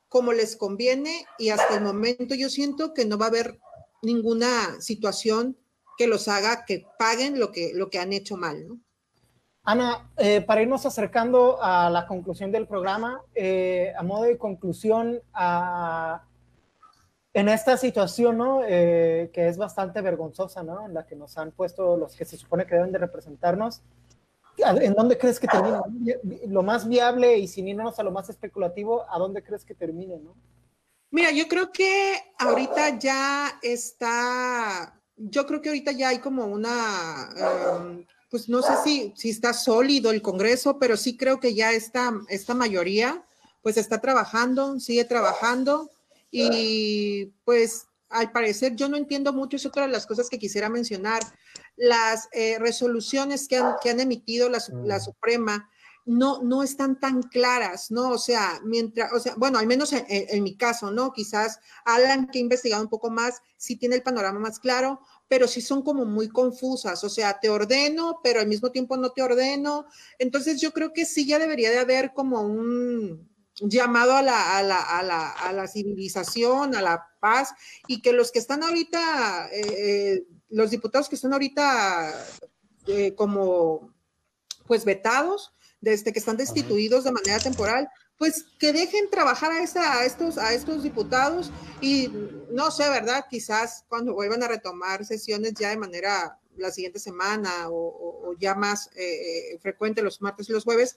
como 0.09 0.33
les 0.33 0.57
conviene 0.57 1.27
y 1.39 1.51
hasta 1.51 1.77
el 1.77 1.83
momento 1.83 2.35
yo 2.35 2.49
siento 2.49 2.95
que 2.95 3.05
no 3.05 3.19
va 3.19 3.27
a 3.27 3.29
haber 3.29 3.59
ninguna 4.03 4.81
situación 4.81 5.57
que 5.97 6.07
los 6.07 6.29
haga 6.29 6.65
que 6.65 6.87
paguen 6.99 7.39
lo 7.39 7.53
que, 7.53 7.73
lo 7.75 7.91
que 7.91 7.99
han 7.99 8.13
hecho 8.13 8.37
mal, 8.37 8.67
¿no? 8.67 8.79
Ana, 9.65 10.11
eh, 10.17 10.41
para 10.41 10.63
irnos 10.63 10.87
acercando 10.87 11.63
a 11.63 11.89
la 11.89 12.07
conclusión 12.09 12.51
del 12.51 12.67
programa, 12.67 13.23
eh, 13.35 13.93
a 13.97 14.03
modo 14.03 14.25
de 14.25 14.37
conclusión, 14.37 15.21
en 17.35 17.49
esta 17.49 17.77
situación, 17.77 18.39
¿no? 18.39 18.63
Eh, 18.67 19.31
que 19.33 19.49
es 19.49 19.57
bastante 19.57 20.01
vergonzosa, 20.03 20.63
¿no? 20.63 20.85
En 20.85 20.95
la 20.95 21.07
que 21.07 21.17
nos 21.17 21.39
han 21.39 21.53
puesto 21.53 21.97
los 21.97 22.17
que 22.17 22.25
se 22.25 22.37
supone 22.37 22.67
que 22.67 22.75
deben 22.75 22.93
de 22.93 22.99
representarnos, 22.99 23.83
¿en 24.57 24.95
dónde 24.95 25.19
crees 25.19 25.41
que 25.41 25.47
termina? 25.47 25.83
Lo 26.49 26.63
más 26.63 26.89
viable 26.89 27.39
y 27.39 27.49
sin 27.49 27.69
irnos 27.69 27.99
a 27.99 28.03
lo 28.03 28.11
más 28.11 28.29
especulativo, 28.29 29.05
¿a 29.11 29.19
dónde 29.19 29.43
crees 29.43 29.65
que 29.65 29.75
termine, 29.75 30.19
no? 30.19 30.35
Mira, 31.11 31.31
yo 31.31 31.47
creo 31.47 31.71
que 31.73 32.17
ahorita 32.39 32.99
ya 32.99 33.59
está, 33.63 34.99
yo 35.17 35.47
creo 35.47 35.61
que 35.61 35.69
ahorita 35.69 35.93
ya 35.93 36.09
hay 36.09 36.19
como 36.19 36.47
una... 36.47 37.29
Em, 37.37 38.07
pues 38.31 38.49
no 38.49 38.63
sé 38.63 38.73
si, 38.83 39.13
si 39.15 39.29
está 39.29 39.53
sólido 39.53 40.11
el 40.11 40.23
Congreso, 40.23 40.79
pero 40.79 40.97
sí 40.97 41.19
creo 41.19 41.39
que 41.39 41.55
ya 41.55 41.73
esta, 41.73 42.15
esta 42.31 42.55
mayoría 42.55 43.23
pues 43.61 43.77
está 43.77 44.01
trabajando, 44.01 44.81
sigue 44.81 45.05
trabajando 45.05 45.91
y 46.31 47.27
pues 47.45 47.87
al 48.13 48.33
parecer 48.33 48.77
yo 48.77 48.89
no 48.89 48.97
entiendo 48.97 49.33
mucho, 49.33 49.57
es 49.57 49.67
otra 49.67 49.87
de 49.87 49.93
las 49.93 50.07
cosas 50.07 50.29
que 50.29 50.39
quisiera 50.39 50.69
mencionar, 50.69 51.23
las 51.77 52.29
eh, 52.33 52.59
resoluciones 52.59 53.49
que 53.49 53.57
han, 53.57 53.75
que 53.83 53.91
han 53.91 54.01
emitido 54.01 54.49
la, 54.49 54.63
la, 54.85 54.99
mm. 54.99 55.01
Suprema 55.01 55.69
no, 56.05 56.43
no 56.43 56.63
están 56.63 56.99
tan 56.99 57.23
claras, 57.23 57.91
¿no? 57.91 58.11
O 58.11 58.19
sea, 58.19 58.61
mientras, 58.65 59.13
o 59.13 59.21
sea, 59.21 59.35
bueno, 59.37 59.59
al 59.59 59.67
menos 59.67 59.93
en, 59.93 60.05
en, 60.09 60.43
mi 60.43 60.57
caso, 60.57 60.91
¿no? 60.91 61.13
Quizás 61.13 61.61
Alan, 61.85 62.27
que 62.27 62.39
ha 62.39 62.43
investigado 62.43 62.83
un 62.83 62.89
poco 62.89 63.09
más, 63.09 63.41
sí 63.57 63.77
tiene 63.77 63.95
el 63.95 64.03
panorama 64.03 64.41
más 64.41 64.59
claro, 64.59 65.01
pero 65.29 65.47
sí 65.47 65.61
son 65.61 65.83
como 65.83 66.05
muy 66.05 66.29
confusas, 66.29 67.05
o 67.05 67.09
sea, 67.09 67.39
te 67.41 67.49
ordeno, 67.49 68.21
pero 68.23 68.41
al 68.41 68.49
mismo 68.49 68.71
tiempo 68.71 68.97
no 68.97 69.13
te 69.13 69.23
ordeno. 69.23 69.87
Entonces 70.19 70.61
yo 70.61 70.73
creo 70.73 70.93
que 70.93 71.07
sí 71.07 71.27
ya 71.27 71.39
debería 71.39 71.71
de 71.71 71.79
haber 71.79 72.13
como 72.13 72.43
un 72.43 73.32
llamado 73.63 74.13
a 74.15 74.23
la, 74.23 74.59
a 74.59 74.63
la, 74.63 74.81
a 74.81 75.03
la, 75.03 75.31
a 75.31 75.53
la 75.53 75.69
civilización, 75.69 76.75
a 76.75 76.83
la 76.83 77.07
paz, 77.21 77.55
y 77.87 78.03
que 78.03 78.13
los 78.13 78.33
que 78.33 78.39
están 78.39 78.63
ahorita, 78.63 79.49
eh, 79.53 79.63
eh, 79.63 80.27
los 80.51 80.71
diputados 80.71 81.09
que 81.09 81.15
están 81.15 81.33
ahorita 81.33 82.13
eh, 82.87 83.15
como 83.15 83.93
pues 84.67 84.85
vetados, 84.85 85.53
desde 85.81 86.13
que 86.13 86.19
están 86.19 86.37
destituidos 86.37 87.05
de 87.05 87.13
manera 87.13 87.39
temporal, 87.39 87.89
pues 88.17 88.45
que 88.59 88.73
dejen 88.73 89.11
trabajar 89.11 89.51
a, 89.51 89.63
esa, 89.63 89.99
a, 89.99 90.05
estos, 90.05 90.39
a 90.39 90.55
estos 90.55 90.85
diputados 90.85 91.51
y 91.81 92.09
no 92.51 92.71
sé, 92.71 92.89
¿verdad? 92.89 93.25
Quizás 93.29 93.85
cuando 93.89 94.15
vuelvan 94.15 94.43
a 94.45 94.49
retomar 94.49 95.05
sesiones 95.05 95.55
ya 95.55 95.71
de 95.71 95.77
manera 95.77 96.39
la 96.57 96.71
siguiente 96.71 96.99
semana 96.99 97.69
o, 97.69 98.35
ya 98.39 98.55
más 98.55 98.91
eh, 98.97 99.59
frecuente 99.61 100.03
los 100.03 100.23
martes 100.23 100.49
y 100.49 100.53
los 100.53 100.65
jueves, 100.65 100.97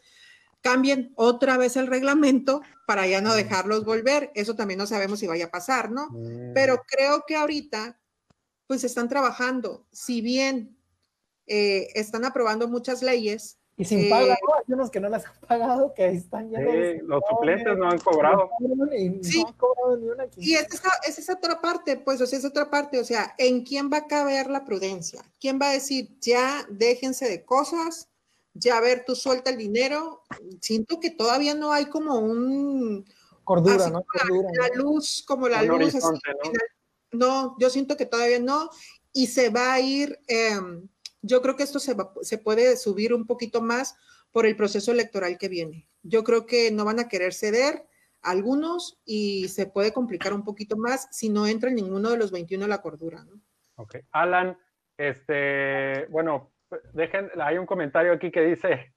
cambien 0.65 1.13
otra 1.13 1.57
vez 1.57 1.77
el 1.77 1.85
reglamento 1.85 2.63
para 2.87 3.05
ya 3.05 3.21
no 3.21 3.35
dejarlos 3.35 3.85
volver. 3.85 4.31
Eso 4.33 4.55
también 4.55 4.79
no 4.79 4.87
sabemos 4.87 5.19
si 5.19 5.27
vaya 5.27 5.45
a 5.45 5.51
pasar, 5.51 5.91
¿no? 5.91 6.09
Mm. 6.09 6.53
Pero 6.55 6.81
creo 6.87 7.23
que 7.27 7.35
ahorita, 7.35 7.99
pues 8.65 8.83
están 8.83 9.07
trabajando. 9.07 9.85
Si 9.91 10.21
bien 10.21 10.75
eh, 11.45 11.89
están 11.93 12.25
aprobando 12.25 12.67
muchas 12.67 13.03
leyes, 13.03 13.59
y 13.77 13.85
sin 13.85 14.05
eh, 14.05 14.09
pago, 14.09 14.31
hay 14.31 14.73
unos 14.73 14.89
que 14.89 14.99
no 14.99 15.07
las 15.09 15.27
han 15.27 15.35
pagado, 15.47 15.93
que 15.93 16.07
están 16.07 16.49
ya. 16.49 16.57
Sí, 16.57 16.99
los 17.03 17.21
suplentes 17.29 17.77
no 17.77 17.87
han 17.87 17.99
cobrado. 17.99 18.49
Y 18.97 19.23
sí, 19.23 19.41
no 19.41 19.47
han 19.49 19.53
cobrado 19.53 19.97
ni 19.97 20.07
una 20.07 20.25
y 20.37 20.53
esa, 20.55 20.89
es 21.07 21.19
esa 21.19 21.33
otra 21.33 21.61
parte, 21.61 21.97
pues, 21.97 22.19
o 22.21 22.25
sea, 22.25 22.39
es 22.39 22.45
otra 22.45 22.71
parte, 22.71 22.99
o 22.99 23.03
sea, 23.03 23.35
¿en 23.37 23.63
quién 23.63 23.91
va 23.93 23.97
a 23.97 24.07
caber 24.07 24.49
la 24.49 24.65
prudencia? 24.65 25.21
¿Quién 25.39 25.59
va 25.61 25.69
a 25.69 25.73
decir, 25.73 26.17
ya 26.21 26.65
déjense 26.69 27.29
de 27.29 27.45
cosas, 27.45 28.09
ya 28.55 28.77
a 28.77 28.81
ver, 28.81 29.03
tú 29.05 29.15
suelta 29.15 29.51
el 29.51 29.57
dinero? 29.57 30.23
Siento 30.61 30.99
que 30.99 31.11
todavía 31.11 31.53
no 31.53 31.71
hay 31.71 31.85
como 31.85 32.17
un... 32.17 33.05
Cordura, 33.43 33.89
¿no? 33.89 34.03
la, 34.57 34.69
luz, 34.73 35.23
como 35.27 35.47
la 35.47 35.61
luz. 35.61 35.93
¿no? 35.93 36.11
¿no? 37.11 37.55
yo 37.59 37.69
siento 37.69 37.95
que 37.95 38.07
todavía 38.07 38.39
no, 38.39 38.69
y 39.13 39.27
se 39.27 39.49
va 39.49 39.73
a 39.73 39.79
ir... 39.79 40.19
Eh, 40.27 40.59
yo 41.21 41.41
creo 41.41 41.55
que 41.55 41.63
esto 41.63 41.79
se, 41.79 41.95
se 42.21 42.37
puede 42.37 42.77
subir 42.77 43.13
un 43.13 43.25
poquito 43.25 43.61
más 43.61 43.95
por 44.31 44.45
el 44.45 44.55
proceso 44.55 44.91
electoral 44.91 45.37
que 45.37 45.49
viene. 45.49 45.87
Yo 46.03 46.23
creo 46.23 46.45
que 46.45 46.71
no 46.71 46.85
van 46.85 46.99
a 46.99 47.07
querer 47.07 47.33
ceder 47.33 47.87
algunos 48.21 48.99
y 49.05 49.47
se 49.49 49.65
puede 49.65 49.93
complicar 49.93 50.33
un 50.33 50.43
poquito 50.43 50.77
más 50.77 51.07
si 51.11 51.29
no 51.29 51.47
entra 51.47 51.69
ninguno 51.69 52.09
de 52.09 52.17
los 52.17 52.31
21 52.31 52.65
a 52.65 52.67
la 52.67 52.81
cordura. 52.81 53.23
¿no? 53.23 53.41
Ok. 53.75 53.97
Alan, 54.11 54.57
este, 54.97 56.05
bueno, 56.07 56.51
dejen, 56.93 57.29
hay 57.41 57.57
un 57.57 57.65
comentario 57.65 58.13
aquí 58.13 58.31
que 58.31 58.41
dice, 58.41 58.93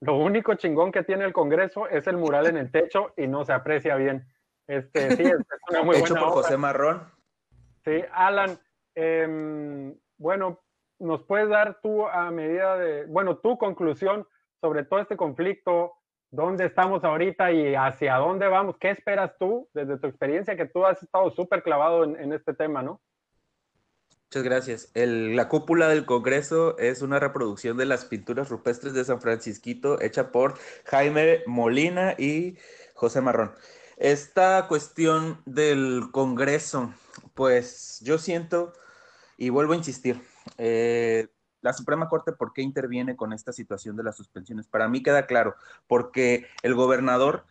lo 0.00 0.16
único 0.16 0.54
chingón 0.54 0.92
que 0.92 1.02
tiene 1.02 1.24
el 1.24 1.32
Congreso 1.32 1.88
es 1.88 2.06
el 2.06 2.16
mural 2.16 2.46
en 2.46 2.56
el 2.56 2.70
techo 2.70 3.12
y 3.16 3.26
no 3.26 3.44
se 3.44 3.52
aprecia 3.52 3.96
bien. 3.96 4.26
Este, 4.66 5.16
sí, 5.16 5.22
es, 5.22 5.36
una 5.70 5.82
muy 5.82 5.96
Hecho 5.96 6.14
por 6.14 6.30
José 6.30 6.56
Marrón. 6.56 7.02
Sí, 7.84 8.02
Alan, 8.12 8.58
eh, 8.94 9.94
bueno, 10.18 10.60
nos 10.98 11.24
puedes 11.24 11.48
dar 11.48 11.80
tú 11.80 12.06
a 12.06 12.30
medida 12.30 12.76
de, 12.76 13.06
bueno, 13.06 13.38
tu 13.38 13.56
conclusión 13.58 14.26
sobre 14.60 14.84
todo 14.84 15.00
este 15.00 15.16
conflicto, 15.16 15.94
dónde 16.30 16.66
estamos 16.66 17.02
ahorita 17.02 17.50
y 17.52 17.74
hacia 17.74 18.16
dónde 18.16 18.46
vamos, 18.46 18.76
qué 18.78 18.90
esperas 18.90 19.36
tú 19.38 19.68
desde 19.72 19.98
tu 19.98 20.06
experiencia, 20.06 20.56
que 20.56 20.66
tú 20.66 20.84
has 20.84 21.02
estado 21.02 21.30
súper 21.30 21.62
clavado 21.62 22.04
en, 22.04 22.32
este 22.32 22.54
tema, 22.54 22.82
¿no? 22.82 23.00
Muchas 24.32 24.44
gracias. 24.44 24.90
la 24.94 25.48
cúpula 25.48 25.88
del 25.88 26.06
Congreso 26.06 26.78
es 26.78 27.02
una 27.02 27.18
reproducción 27.18 27.76
de 27.76 27.84
las 27.84 28.04
pinturas 28.04 28.48
rupestres 28.48 28.94
de 28.94 29.04
San 29.04 29.20
Francisquito 29.20 30.00
hecha 30.00 30.30
por 30.30 30.56
Jaime 30.84 31.42
Molina 31.48 32.14
y 32.16 32.56
José 32.94 33.22
Marrón. 33.22 33.50
Esta 33.96 34.68
cuestión 34.68 35.42
del 35.46 36.12
Congreso, 36.12 36.94
pues 37.34 37.98
yo 38.04 38.18
siento, 38.18 38.72
y 39.36 39.48
vuelvo 39.48 39.72
a 39.72 39.76
insistir, 39.78 40.22
eh, 40.58 41.26
la 41.60 41.72
Suprema 41.72 42.08
Corte, 42.08 42.30
¿por 42.30 42.52
qué 42.52 42.62
interviene 42.62 43.16
con 43.16 43.32
esta 43.32 43.52
situación 43.52 43.96
de 43.96 44.04
las 44.04 44.16
suspensiones? 44.16 44.68
Para 44.68 44.86
mí 44.86 45.02
queda 45.02 45.26
claro, 45.26 45.56
porque 45.88 46.46
el 46.62 46.76
gobernador 46.76 47.46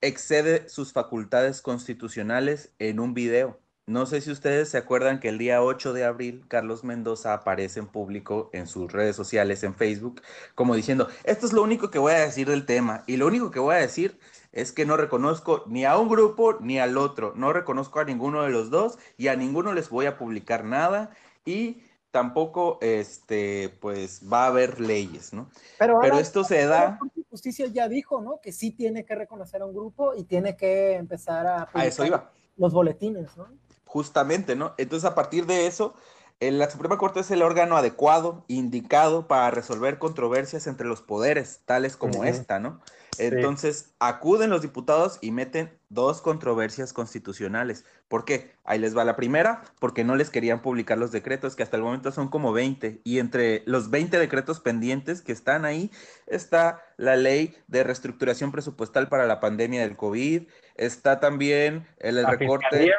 excede 0.00 0.68
sus 0.68 0.92
facultades 0.92 1.62
constitucionales 1.62 2.74
en 2.80 2.98
un 2.98 3.14
video. 3.14 3.60
No 3.88 4.04
sé 4.04 4.20
si 4.20 4.30
ustedes 4.30 4.68
se 4.68 4.76
acuerdan 4.76 5.18
que 5.18 5.30
el 5.30 5.38
día 5.38 5.62
8 5.62 5.94
de 5.94 6.04
abril 6.04 6.44
Carlos 6.46 6.84
Mendoza 6.84 7.32
aparece 7.32 7.80
en 7.80 7.86
público 7.86 8.50
en 8.52 8.66
sus 8.66 8.92
redes 8.92 9.16
sociales, 9.16 9.62
en 9.62 9.74
Facebook, 9.74 10.20
como 10.54 10.74
diciendo, 10.74 11.08
esto 11.24 11.46
es 11.46 11.54
lo 11.54 11.62
único 11.62 11.90
que 11.90 11.98
voy 11.98 12.12
a 12.12 12.18
decir 12.18 12.50
del 12.50 12.66
tema 12.66 13.02
y 13.06 13.16
lo 13.16 13.26
único 13.26 13.50
que 13.50 13.60
voy 13.60 13.76
a 13.76 13.78
decir 13.78 14.18
es 14.52 14.72
que 14.72 14.84
no 14.84 14.98
reconozco 14.98 15.64
ni 15.68 15.86
a 15.86 15.96
un 15.96 16.10
grupo 16.10 16.58
ni 16.60 16.78
al 16.78 16.98
otro, 16.98 17.32
no 17.34 17.50
reconozco 17.54 17.98
a 17.98 18.04
ninguno 18.04 18.42
de 18.42 18.50
los 18.50 18.68
dos 18.68 18.98
y 19.16 19.28
a 19.28 19.36
ninguno 19.36 19.72
les 19.72 19.88
voy 19.88 20.04
a 20.04 20.18
publicar 20.18 20.64
nada 20.64 21.08
y 21.46 21.80
tampoco 22.10 22.76
este 22.82 23.74
pues 23.80 24.20
va 24.30 24.44
a 24.44 24.48
haber 24.48 24.82
leyes, 24.82 25.32
¿no? 25.32 25.48
Pero, 25.78 26.18
esto 26.18 26.44
se 26.44 26.66
da. 26.66 26.98
Justicia 27.30 27.66
ya 27.68 27.88
dijo, 27.88 28.20
¿no? 28.20 28.38
Que 28.42 28.52
sí 28.52 28.70
tiene 28.70 29.06
que 29.06 29.14
reconocer 29.14 29.62
a 29.62 29.64
un 29.64 29.72
grupo 29.72 30.14
y 30.14 30.24
tiene 30.24 30.58
que 30.58 30.92
empezar 30.96 31.46
a. 31.46 31.68
A 31.72 31.86
eso 31.86 32.04
iba. 32.04 32.30
Los 32.58 32.74
boletines, 32.74 33.34
¿no? 33.36 33.46
Justamente, 33.88 34.54
¿no? 34.54 34.74
Entonces, 34.76 35.10
a 35.10 35.14
partir 35.14 35.46
de 35.46 35.66
eso, 35.66 35.94
la 36.40 36.70
Suprema 36.70 36.98
Corte 36.98 37.20
es 37.20 37.30
el 37.30 37.42
órgano 37.42 37.76
adecuado, 37.76 38.44
indicado 38.46 39.26
para 39.26 39.50
resolver 39.50 39.98
controversias 39.98 40.66
entre 40.66 40.86
los 40.86 41.00
poderes, 41.00 41.62
tales 41.64 41.96
como 41.96 42.22
esta, 42.24 42.58
¿no? 42.58 42.80
Entonces, 43.18 43.94
acuden 43.98 44.50
los 44.50 44.62
diputados 44.62 45.18
y 45.20 45.32
meten 45.32 45.72
dos 45.88 46.20
controversias 46.20 46.92
constitucionales. 46.92 47.84
¿Por 48.06 48.24
qué? 48.24 48.52
Ahí 48.64 48.78
les 48.78 48.96
va 48.96 49.04
la 49.04 49.16
primera, 49.16 49.64
porque 49.80 50.04
no 50.04 50.14
les 50.14 50.30
querían 50.30 50.62
publicar 50.62 50.98
los 50.98 51.10
decretos, 51.10 51.56
que 51.56 51.64
hasta 51.64 51.76
el 51.76 51.82
momento 51.82 52.12
son 52.12 52.28
como 52.28 52.52
20. 52.52 53.00
Y 53.02 53.18
entre 53.18 53.64
los 53.66 53.90
20 53.90 54.18
decretos 54.18 54.60
pendientes 54.60 55.22
que 55.22 55.32
están 55.32 55.64
ahí 55.64 55.90
está 56.26 56.84
la 56.96 57.16
ley 57.16 57.56
de 57.66 57.82
reestructuración 57.82 58.52
presupuestal 58.52 59.08
para 59.08 59.26
la 59.26 59.40
pandemia 59.40 59.80
del 59.80 59.96
COVID, 59.96 60.46
está 60.76 61.18
también 61.18 61.88
el, 61.98 62.24
recorte... 62.24 62.92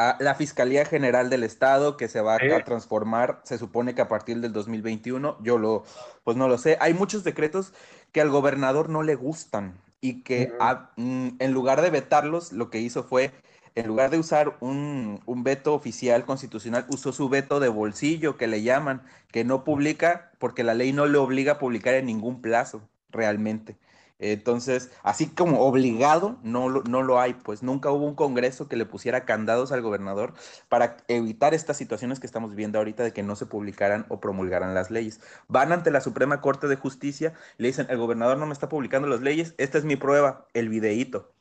A, 0.00 0.16
la 0.18 0.34
Fiscalía 0.34 0.86
General 0.86 1.28
del 1.28 1.44
Estado 1.44 1.96
que 1.96 2.08
se 2.08 2.22
va 2.22 2.36
a 2.36 2.64
transformar, 2.64 3.40
se 3.44 3.58
supone 3.58 3.94
que 3.94 4.00
a 4.00 4.08
partir 4.08 4.40
del 4.40 4.52
2021, 4.52 5.36
yo 5.42 5.58
lo, 5.58 5.84
pues 6.24 6.36
no 6.36 6.48
lo 6.48 6.56
sé. 6.56 6.78
Hay 6.80 6.94
muchos 6.94 7.22
decretos 7.22 7.74
que 8.12 8.20
al 8.20 8.30
gobernador 8.30 8.88
no 8.88 9.02
le 9.02 9.14
gustan 9.14 9.78
y 10.00 10.22
que 10.22 10.52
mm, 10.96 11.28
en 11.38 11.52
lugar 11.52 11.82
de 11.82 11.90
vetarlos, 11.90 12.52
lo 12.52 12.70
que 12.70 12.80
hizo 12.80 13.04
fue, 13.04 13.32
en 13.74 13.86
lugar 13.86 14.10
de 14.10 14.18
usar 14.18 14.56
un, 14.60 15.20
un, 15.26 15.44
veto 15.44 15.74
oficial 15.74 16.24
constitucional, 16.24 16.86
usó 16.88 17.12
su 17.12 17.28
veto 17.28 17.60
de 17.60 17.68
bolsillo, 17.68 18.36
que 18.36 18.46
le 18.46 18.62
llaman, 18.62 19.02
que 19.30 19.44
no 19.44 19.64
publica 19.64 20.32
porque 20.38 20.64
la 20.64 20.74
ley 20.74 20.92
no 20.92 21.06
le 21.06 21.18
obliga 21.18 21.52
a 21.52 21.58
publicar 21.58 21.94
en 21.94 22.06
ningún 22.06 22.40
plazo, 22.40 22.88
realmente. 23.10 23.76
Entonces, 24.20 24.90
así 25.02 25.26
como 25.28 25.62
obligado, 25.62 26.38
no 26.42 26.68
lo, 26.68 26.82
no 26.82 27.02
lo 27.02 27.18
hay, 27.18 27.34
pues 27.34 27.62
nunca 27.62 27.90
hubo 27.90 28.06
un 28.06 28.14
Congreso 28.14 28.68
que 28.68 28.76
le 28.76 28.84
pusiera 28.84 29.24
candados 29.24 29.72
al 29.72 29.80
gobernador 29.80 30.34
para 30.68 30.98
evitar 31.08 31.54
estas 31.54 31.78
situaciones 31.78 32.20
que 32.20 32.26
estamos 32.26 32.50
viviendo 32.50 32.78
ahorita 32.78 33.02
de 33.02 33.12
que 33.12 33.22
no 33.22 33.34
se 33.34 33.46
publicaran 33.46 34.04
o 34.10 34.20
promulgaran 34.20 34.74
las 34.74 34.90
leyes. 34.90 35.20
Van 35.48 35.72
ante 35.72 35.90
la 35.90 36.02
Suprema 36.02 36.42
Corte 36.42 36.68
de 36.68 36.76
Justicia, 36.76 37.32
le 37.56 37.68
dicen, 37.68 37.86
el 37.88 37.96
gobernador 37.96 38.36
no 38.36 38.46
me 38.46 38.52
está 38.52 38.68
publicando 38.68 39.08
las 39.08 39.22
leyes, 39.22 39.54
esta 39.56 39.78
es 39.78 39.84
mi 39.84 39.96
prueba, 39.96 40.46
el 40.52 40.68
videíto. 40.68 41.32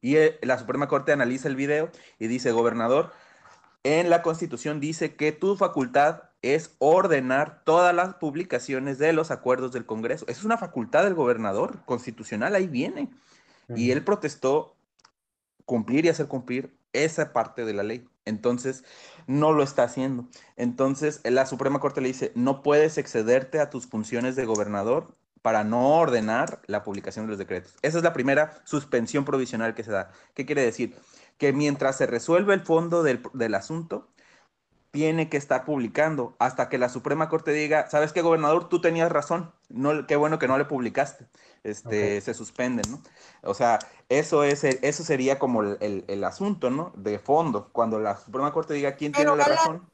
Y 0.00 0.16
eh, 0.16 0.38
la 0.42 0.58
Suprema 0.58 0.86
Corte 0.86 1.12
analiza 1.12 1.48
el 1.48 1.56
video 1.56 1.90
y 2.20 2.28
dice, 2.28 2.52
gobernador, 2.52 3.10
en 3.82 4.10
la 4.10 4.22
Constitución 4.22 4.80
dice 4.80 5.16
que 5.16 5.32
tu 5.32 5.56
facultad 5.56 6.27
es 6.42 6.74
ordenar 6.78 7.62
todas 7.64 7.94
las 7.94 8.14
publicaciones 8.14 8.98
de 8.98 9.12
los 9.12 9.30
acuerdos 9.30 9.72
del 9.72 9.86
Congreso. 9.86 10.24
Esa 10.28 10.40
es 10.40 10.44
una 10.44 10.58
facultad 10.58 11.04
del 11.04 11.14
gobernador 11.14 11.84
constitucional, 11.84 12.54
ahí 12.54 12.66
viene. 12.66 13.10
Y 13.74 13.90
él 13.90 14.02
protestó 14.02 14.76
cumplir 15.66 16.06
y 16.06 16.08
hacer 16.08 16.26
cumplir 16.26 16.78
esa 16.94 17.32
parte 17.32 17.64
de 17.64 17.74
la 17.74 17.82
ley. 17.82 18.08
Entonces, 18.24 18.84
no 19.26 19.52
lo 19.52 19.62
está 19.62 19.82
haciendo. 19.82 20.26
Entonces, 20.56 21.20
la 21.24 21.44
Suprema 21.44 21.80
Corte 21.80 22.00
le 22.00 22.08
dice, 22.08 22.32
no 22.34 22.62
puedes 22.62 22.96
excederte 22.96 23.60
a 23.60 23.68
tus 23.68 23.86
funciones 23.86 24.36
de 24.36 24.46
gobernador 24.46 25.14
para 25.42 25.64
no 25.64 25.98
ordenar 25.98 26.60
la 26.66 26.82
publicación 26.82 27.26
de 27.26 27.30
los 27.30 27.38
decretos. 27.38 27.74
Esa 27.82 27.98
es 27.98 28.04
la 28.04 28.12
primera 28.12 28.60
suspensión 28.64 29.24
provisional 29.24 29.74
que 29.74 29.84
se 29.84 29.92
da. 29.92 30.10
¿Qué 30.34 30.46
quiere 30.46 30.62
decir? 30.62 30.96
Que 31.36 31.52
mientras 31.52 31.96
se 31.96 32.06
resuelve 32.06 32.54
el 32.54 32.60
fondo 32.60 33.02
del, 33.02 33.22
del 33.34 33.54
asunto, 33.54 34.08
tiene 34.90 35.28
que 35.28 35.36
estar 35.36 35.64
publicando 35.64 36.34
hasta 36.38 36.68
que 36.68 36.78
la 36.78 36.88
Suprema 36.88 37.28
Corte 37.28 37.52
diga, 37.52 37.90
¿sabes 37.90 38.12
qué, 38.12 38.22
gobernador? 38.22 38.68
Tú 38.68 38.80
tenías 38.80 39.12
razón. 39.12 39.52
No, 39.68 40.06
qué 40.06 40.16
bueno 40.16 40.38
que 40.38 40.48
no 40.48 40.56
le 40.56 40.64
publicaste. 40.64 41.26
Este, 41.62 42.20
Se 42.20 42.34
suspenden, 42.34 42.90
¿no? 42.90 43.02
O 43.42 43.54
sea, 43.54 43.78
eso, 44.08 44.44
es 44.44 44.64
eso 44.64 45.04
sería 45.04 45.38
como 45.38 45.62
el, 45.62 46.24
asunto, 46.24 46.70
¿no? 46.70 46.92
De 46.96 47.18
fondo, 47.18 47.68
cuando 47.72 47.98
la 47.98 48.16
Suprema 48.16 48.52
Corte 48.52 48.74
diga 48.74 48.96
quién 48.96 49.12
tiene 49.12 49.36
la 49.36 49.44
razón. 49.44 49.88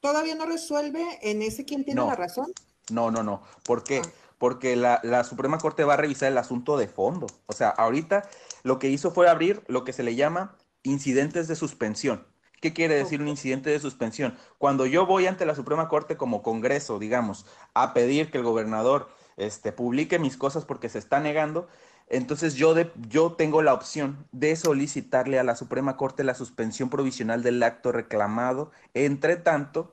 ¿Todavía 0.00 0.34
no 0.34 0.46
resuelve 0.46 1.04
en 1.22 1.42
ese 1.42 1.64
quién 1.64 1.84
tiene 1.84 2.04
la 2.04 2.16
razón? 2.16 2.52
No, 2.90 3.10
no, 3.10 3.22
no. 3.22 3.42
¿Por 3.64 3.84
qué? 3.84 4.02
Ah. 4.04 4.08
Porque 4.38 4.74
la, 4.74 4.98
la 5.04 5.22
Suprema 5.22 5.58
Corte 5.58 5.84
va 5.84 5.94
a 5.94 5.98
revisar 5.98 6.32
el 6.32 6.38
asunto 6.38 6.76
de 6.76 6.88
fondo. 6.88 7.26
O 7.46 7.52
sea, 7.52 7.68
ahorita 7.68 8.28
lo 8.64 8.78
que 8.78 8.88
hizo 8.88 9.12
fue 9.12 9.28
abrir 9.28 9.62
lo 9.68 9.84
que 9.84 9.92
se 9.92 10.02
le 10.02 10.16
llama 10.16 10.56
incidentes 10.82 11.46
de 11.46 11.54
suspensión. 11.54 12.26
¿Qué 12.62 12.72
quiere 12.72 12.94
decir 12.94 13.20
un 13.20 13.26
incidente 13.26 13.70
de 13.70 13.80
suspensión? 13.80 14.38
Cuando 14.56 14.86
yo 14.86 15.04
voy 15.04 15.26
ante 15.26 15.44
la 15.44 15.56
Suprema 15.56 15.88
Corte 15.88 16.16
como 16.16 16.44
Congreso, 16.44 17.00
digamos, 17.00 17.44
a 17.74 17.92
pedir 17.92 18.30
que 18.30 18.38
el 18.38 18.44
gobernador 18.44 19.08
este, 19.36 19.72
publique 19.72 20.20
mis 20.20 20.36
cosas 20.36 20.64
porque 20.64 20.88
se 20.88 21.00
está 21.00 21.18
negando, 21.18 21.66
entonces 22.08 22.54
yo, 22.54 22.74
de, 22.74 22.92
yo 23.08 23.32
tengo 23.32 23.62
la 23.62 23.74
opción 23.74 24.28
de 24.30 24.54
solicitarle 24.54 25.40
a 25.40 25.42
la 25.42 25.56
Suprema 25.56 25.96
Corte 25.96 26.22
la 26.22 26.36
suspensión 26.36 26.88
provisional 26.88 27.42
del 27.42 27.60
acto 27.64 27.90
reclamado. 27.90 28.70
Entre 28.94 29.34
tanto, 29.34 29.92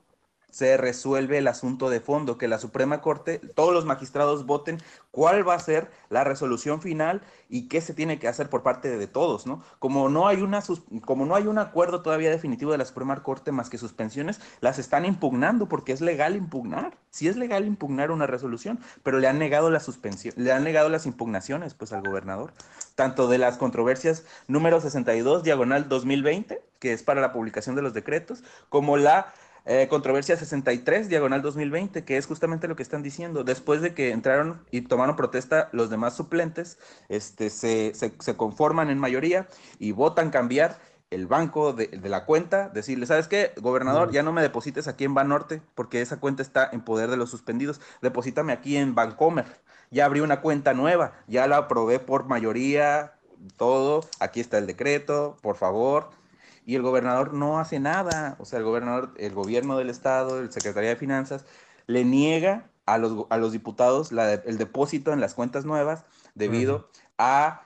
se 0.50 0.76
resuelve 0.76 1.38
el 1.38 1.48
asunto 1.48 1.90
de 1.90 2.00
fondo, 2.00 2.38
que 2.38 2.48
la 2.48 2.58
Suprema 2.58 3.00
Corte, 3.00 3.40
todos 3.54 3.72
los 3.72 3.84
magistrados 3.84 4.46
voten 4.46 4.78
cuál 5.10 5.46
va 5.48 5.54
a 5.54 5.58
ser 5.58 5.90
la 6.08 6.24
resolución 6.24 6.80
final 6.80 7.22
y 7.48 7.68
qué 7.68 7.80
se 7.80 7.94
tiene 7.94 8.18
que 8.18 8.28
hacer 8.28 8.48
por 8.48 8.62
parte 8.62 8.96
de 8.96 9.06
todos, 9.06 9.46
¿no? 9.46 9.62
Como 9.78 10.08
no 10.08 10.28
hay 10.28 10.42
una 10.42 10.62
como 11.04 11.26
no 11.26 11.34
hay 11.34 11.46
un 11.46 11.58
acuerdo 11.58 12.02
todavía 12.02 12.30
definitivo 12.30 12.72
de 12.72 12.78
la 12.78 12.84
Suprema 12.84 13.22
Corte 13.22 13.52
más 13.52 13.70
que 13.70 13.78
suspensiones, 13.78 14.40
las 14.60 14.78
están 14.78 15.04
impugnando 15.04 15.68
porque 15.68 15.92
es 15.92 16.00
legal 16.00 16.36
impugnar. 16.36 16.96
Sí 17.10 17.28
es 17.28 17.36
legal 17.36 17.66
impugnar 17.66 18.10
una 18.10 18.26
resolución, 18.26 18.78
pero 19.02 19.18
le 19.18 19.26
han 19.26 19.38
negado 19.38 19.70
la 19.70 19.80
suspensión, 19.80 20.34
le 20.36 20.52
han 20.52 20.64
negado 20.64 20.88
las 20.88 21.06
impugnaciones 21.06 21.74
pues 21.74 21.92
al 21.92 22.02
gobernador, 22.02 22.52
tanto 22.94 23.28
de 23.28 23.38
las 23.38 23.58
controversias 23.58 24.24
número 24.46 24.80
62 24.80 25.42
diagonal 25.42 25.88
2020, 25.88 26.62
que 26.78 26.92
es 26.92 27.02
para 27.02 27.20
la 27.20 27.32
publicación 27.32 27.74
de 27.74 27.82
los 27.82 27.94
decretos, 27.94 28.44
como 28.68 28.96
la 28.96 29.32
eh, 29.66 29.88
controversia 29.88 30.36
63, 30.36 31.08
diagonal 31.08 31.42
2020, 31.42 32.04
que 32.04 32.16
es 32.16 32.26
justamente 32.26 32.68
lo 32.68 32.76
que 32.76 32.82
están 32.82 33.02
diciendo. 33.02 33.44
Después 33.44 33.82
de 33.82 33.94
que 33.94 34.10
entraron 34.10 34.64
y 34.70 34.82
tomaron 34.82 35.16
protesta 35.16 35.68
los 35.72 35.90
demás 35.90 36.16
suplentes, 36.16 36.78
este, 37.08 37.50
se, 37.50 37.92
se, 37.94 38.36
conforman 38.36 38.90
en 38.90 38.98
mayoría 38.98 39.46
y 39.78 39.92
votan 39.92 40.30
cambiar 40.30 40.78
el 41.10 41.26
banco 41.26 41.72
de, 41.72 41.90
la 42.04 42.24
cuenta, 42.24 42.68
decirle, 42.68 43.04
¿sabes 43.06 43.28
qué? 43.28 43.52
Gobernador, 43.56 44.12
ya 44.12 44.22
no 44.22 44.32
me 44.32 44.42
deposites 44.42 44.86
aquí 44.88 45.04
en 45.04 45.14
Banorte 45.14 45.60
porque 45.74 46.00
esa 46.00 46.20
cuenta 46.20 46.42
está 46.42 46.68
en 46.72 46.82
poder 46.82 47.10
de 47.10 47.16
los 47.16 47.30
suspendidos. 47.30 47.80
Deposítame 48.00 48.52
aquí 48.52 48.76
en 48.76 48.94
Bancomer. 48.94 49.46
Ya 49.90 50.04
abrí 50.04 50.20
una 50.20 50.40
cuenta 50.40 50.72
nueva, 50.72 51.12
ya 51.26 51.48
la 51.48 51.56
aprobé 51.56 51.98
por 51.98 52.26
mayoría, 52.26 53.14
todo. 53.56 54.04
Aquí 54.20 54.40
está 54.40 54.58
el 54.58 54.66
decreto, 54.68 55.36
por 55.42 55.56
favor 55.56 56.19
y 56.64 56.76
el 56.76 56.82
gobernador 56.82 57.34
no 57.34 57.58
hace 57.58 57.80
nada. 57.80 58.36
O 58.38 58.44
sea, 58.44 58.58
el 58.58 58.64
gobernador, 58.64 59.14
el 59.16 59.34
gobierno 59.34 59.76
del 59.76 59.90
estado, 59.90 60.40
el 60.40 60.52
Secretaría 60.52 60.90
de 60.90 60.96
Finanzas, 60.96 61.44
le 61.86 62.04
niega 62.04 62.70
a 62.86 62.98
los, 62.98 63.26
a 63.30 63.36
los 63.38 63.52
diputados 63.52 64.12
el 64.12 64.58
depósito 64.58 65.12
en 65.12 65.20
las 65.20 65.34
cuentas 65.34 65.64
nuevas 65.64 66.04
debido 66.34 66.88
a 67.18 67.62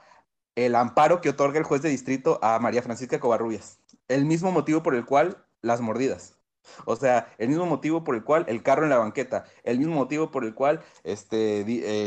el 0.55 0.75
amparo 0.75 1.21
que 1.21 1.31
otorga 1.31 1.59
el 1.59 1.65
juez 1.65 1.83
de 1.83 1.89
distrito 1.89 2.39
a 2.43 2.59
María 2.59 2.83
Francisca 2.83 3.21
Covarrubias. 3.21 3.79
El 4.09 4.25
mismo 4.25 4.53
motivo 4.53 4.83
por 4.83 4.95
el 4.95 5.05
cual 5.05 5.45
las 5.63 5.81
mordidas. 5.81 6.37
O 6.85 6.97
sea, 6.97 7.29
el 7.39 7.49
mismo 7.49 7.67
motivo 7.67 8.05
por 8.05 8.15
el 8.15 8.25
cual 8.25 8.45
el 8.49 8.63
carro 8.63 8.85
en 8.85 8.91
la 8.91 8.99
banqueta, 8.99 9.45
el 9.65 9.79
mismo 9.79 9.95
motivo 9.95 10.31
por 10.31 10.45
el 10.45 10.55
cual 10.55 10.81
este, 11.03 11.61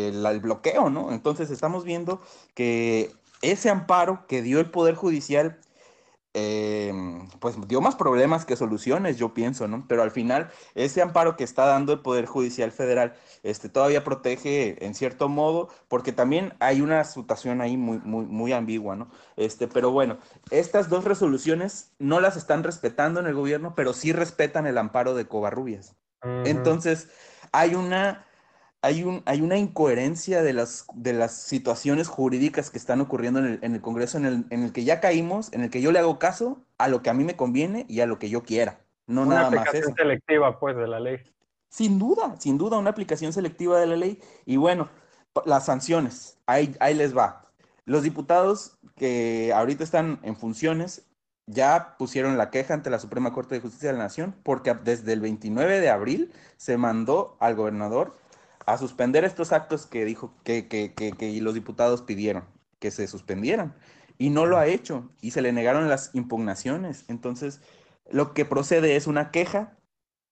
el 0.07 0.39
bloqueo, 0.39 0.89
¿no? 0.89 1.11
Entonces 1.11 1.51
estamos 1.51 1.84
viendo 1.84 2.22
que 2.55 3.11
ese 3.41 3.69
amparo 3.69 4.26
que 4.27 4.41
dio 4.41 4.59
el 4.59 4.72
Poder 4.72 4.95
Judicial 4.95 5.59
eh, 6.34 6.94
pues 7.40 7.56
dio 7.68 7.82
más 7.82 7.95
problemas 7.95 8.45
que 8.45 8.56
soluciones, 8.56 9.18
yo 9.18 9.34
pienso, 9.34 9.68
¿no? 9.68 9.86
Pero 9.88 10.04
al 10.04 10.12
final, 10.12 10.49
ese 10.76 11.02
amparo 11.02 11.36
que 11.36 11.44
está 11.44 11.66
dando 11.66 11.94
el 11.94 12.02
Poder 12.02 12.26
Judicial 12.26 12.72
Federal, 12.72 13.16
este, 13.44 13.70
todavía 13.70 14.04
protege 14.04 14.86
en 14.86 14.94
cierto 14.94 15.30
modo, 15.30 15.70
porque 15.88 16.12
también 16.12 16.54
hay 16.60 16.82
una 16.82 17.04
situación 17.04 17.62
ahí 17.62 17.78
muy, 17.78 17.99
muy, 17.99 18.26
muy 18.26 18.54
ambigua, 18.54 18.95
¿no? 18.95 19.10
Este, 19.36 19.68
pero 19.68 19.91
bueno, 19.91 20.18
estas 20.52 20.90
dos 20.90 21.06
resoluciones 21.06 21.94
no 21.98 22.20
las 22.20 22.38
están 22.38 22.64
respetando 22.64 23.20
en 23.20 23.26
el 23.26 23.34
gobierno, 23.34 23.74
pero 23.76 23.94
sí 23.94 24.12
respetan 24.12 24.68
el 24.68 24.78
amparo 24.78 25.16
de 25.16 25.28
Covarrubias. 25.28 25.95
Entonces, 26.45 27.10
hay 27.52 27.76
una 27.76 28.27
hay, 28.82 29.04
un, 29.04 29.24
hay 29.26 29.41
una 29.41 29.58
incoherencia 29.58 30.41
de 30.41 30.54
las, 30.54 30.86
de 30.94 31.14
las 31.14 31.34
situaciones 31.34 32.08
jurídicas 32.08 32.70
que 32.70 32.78
están 32.78 33.02
ocurriendo 33.02 33.40
en 33.40 33.45
el, 33.45 33.60
en 33.62 33.74
el 33.76 33.82
Congreso, 33.82 34.18
en 34.18 34.26
el, 34.26 34.45
en 34.49 34.64
el, 34.64 34.72
que 34.72 34.84
ya 34.84 34.99
caímos, 34.99 35.52
en 35.54 35.62
el 35.62 35.70
que 35.70 35.82
yo 35.82 35.91
le 35.91 35.99
hago 35.99 36.20
caso 36.20 36.62
a 36.78 36.88
lo 36.88 37.02
que 37.02 37.10
a 37.10 37.14
mí 37.14 37.24
me 37.24 37.36
conviene 37.36 37.86
y 37.90 38.02
a 38.02 38.06
lo 38.06 38.20
que 38.20 38.30
yo 38.30 38.44
quiera. 38.44 38.80
No 39.08 39.24
una 39.24 39.36
nada 39.36 39.48
aplicación 39.48 39.86
más 39.86 39.95
selectiva, 39.95 40.60
pues, 40.60 40.76
de 40.76 40.88
la 40.88 40.99
ley. 40.99 41.18
Sin 41.70 41.99
duda, 41.99 42.36
sin 42.40 42.58
duda, 42.58 42.78
una 42.78 42.90
aplicación 42.91 43.34
selectiva 43.34 43.80
de 43.80 43.88
la 43.88 43.95
ley. 43.95 44.20
Y 44.45 44.58
bueno, 44.58 44.90
las 45.45 45.66
sanciones, 45.66 46.38
ahí, 46.45 46.76
ahí 46.80 46.94
les 46.94 47.16
va. 47.16 47.45
Los 47.86 48.04
diputados 48.04 48.78
que 48.95 49.54
ahorita 49.54 49.84
están 49.84 50.20
en 50.24 50.36
funciones 50.36 51.08
ya 51.45 51.95
pusieron 51.98 52.38
la 52.38 52.49
queja 52.49 52.74
ante 52.74 52.90
la 52.90 52.99
Suprema 52.99 53.32
Corte 53.32 53.56
de 53.56 53.62
Justicia 53.62 53.90
de 53.90 53.98
la 53.98 54.04
Nación 54.04 54.36
porque 54.44 54.74
desde 54.74 55.14
el 55.14 55.22
29 55.22 55.80
de 55.80 55.90
abril 55.90 56.34
se 56.58 56.78
mandó 56.78 57.38
al 57.40 57.56
gobernador 57.56 58.14
a 58.68 58.77
suspender 58.77 59.23
estos 59.23 59.53
actos 59.53 59.85
que 59.85 60.03
dijo 60.03 60.35
que, 60.44 60.68
que, 60.68 60.94
que, 60.94 61.41
los 61.41 61.53
diputados 61.53 62.02
pidieron 62.02 62.44
que 62.80 62.91
se 62.91 63.07
suspendieran. 63.07 63.73
Y 64.18 64.30
no 64.30 64.45
lo 64.45 64.57
ha 64.57 64.68
hecho 64.68 65.10
y 65.22 65.31
se 65.31 65.41
le 65.41 65.53
negaron 65.53 65.88
las 65.88 66.14
impugnaciones. 66.14 67.06
Entonces, 67.07 67.61
lo 68.11 68.34
que 68.34 68.44
procede 68.44 68.98
es 68.98 69.07
una 69.07 69.31
queja 69.31 69.77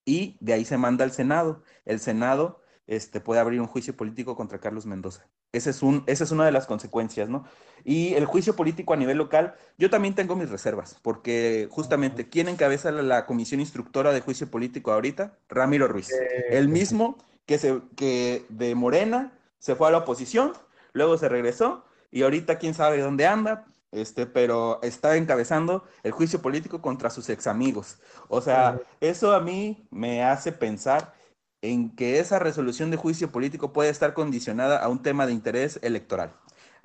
y 0.03 0.37
de 0.41 0.51
ahí 0.51 0.65
se 0.65 0.77
manda 0.77 1.05
al 1.05 1.11
Senado. 1.11 1.63
El 1.85 2.01
Senado 2.01 2.61
este, 2.87 3.21
puede 3.21 3.39
abrir 3.39 3.61
un 3.61 3.67
juicio 3.67 3.95
político 3.95 4.35
contra 4.35 4.59
Carlos 4.59 4.85
Mendoza. 4.85 5.29
Ese 5.53 5.69
es 5.69 5.81
un, 5.81 6.03
esa 6.05 6.25
es 6.25 6.31
una 6.31 6.45
de 6.45 6.51
las 6.51 6.65
consecuencias, 6.65 7.29
¿no? 7.29 7.45
Y 7.85 8.15
el 8.15 8.25
juicio 8.25 8.57
político 8.57 8.93
a 8.93 8.97
nivel 8.97 9.17
local, 9.17 9.55
yo 9.77 9.89
también 9.89 10.13
tengo 10.13 10.35
mis 10.35 10.49
reservas, 10.49 10.99
porque 11.01 11.69
justamente, 11.71 12.27
¿quién 12.27 12.49
encabeza 12.49 12.91
la, 12.91 13.01
la 13.01 13.25
comisión 13.25 13.61
instructora 13.61 14.11
de 14.11 14.19
juicio 14.19 14.51
político 14.51 14.91
ahorita? 14.91 15.39
Ramiro 15.47 15.87
Ruiz. 15.87 16.09
El 16.49 16.67
mismo 16.67 17.17
que, 17.45 17.57
se, 17.57 17.81
que 17.95 18.45
de 18.49 18.75
Morena 18.75 19.37
se 19.59 19.75
fue 19.75 19.87
a 19.87 19.91
la 19.91 19.99
oposición, 19.99 20.53
luego 20.93 21.17
se 21.17 21.29
regresó 21.29 21.85
y 22.11 22.23
ahorita 22.23 22.57
quién 22.57 22.73
sabe 22.73 23.01
dónde 23.01 23.27
anda, 23.27 23.65
este, 23.91 24.25
pero 24.25 24.79
está 24.83 25.15
encabezando 25.15 25.83
el 26.03 26.11
juicio 26.11 26.41
político 26.41 26.81
contra 26.81 27.09
sus 27.09 27.29
ex 27.29 27.47
amigos. 27.47 27.99
O 28.27 28.41
sea, 28.41 28.79
eso 28.99 29.33
a 29.33 29.39
mí 29.39 29.87
me 29.89 30.23
hace 30.23 30.51
pensar 30.51 31.13
en 31.61 31.95
que 31.95 32.19
esa 32.19 32.39
resolución 32.39 32.91
de 32.91 32.97
juicio 32.97 33.31
político 33.31 33.73
puede 33.73 33.89
estar 33.89 34.13
condicionada 34.13 34.77
a 34.77 34.89
un 34.89 35.01
tema 35.01 35.25
de 35.25 35.33
interés 35.33 35.79
electoral. 35.81 36.33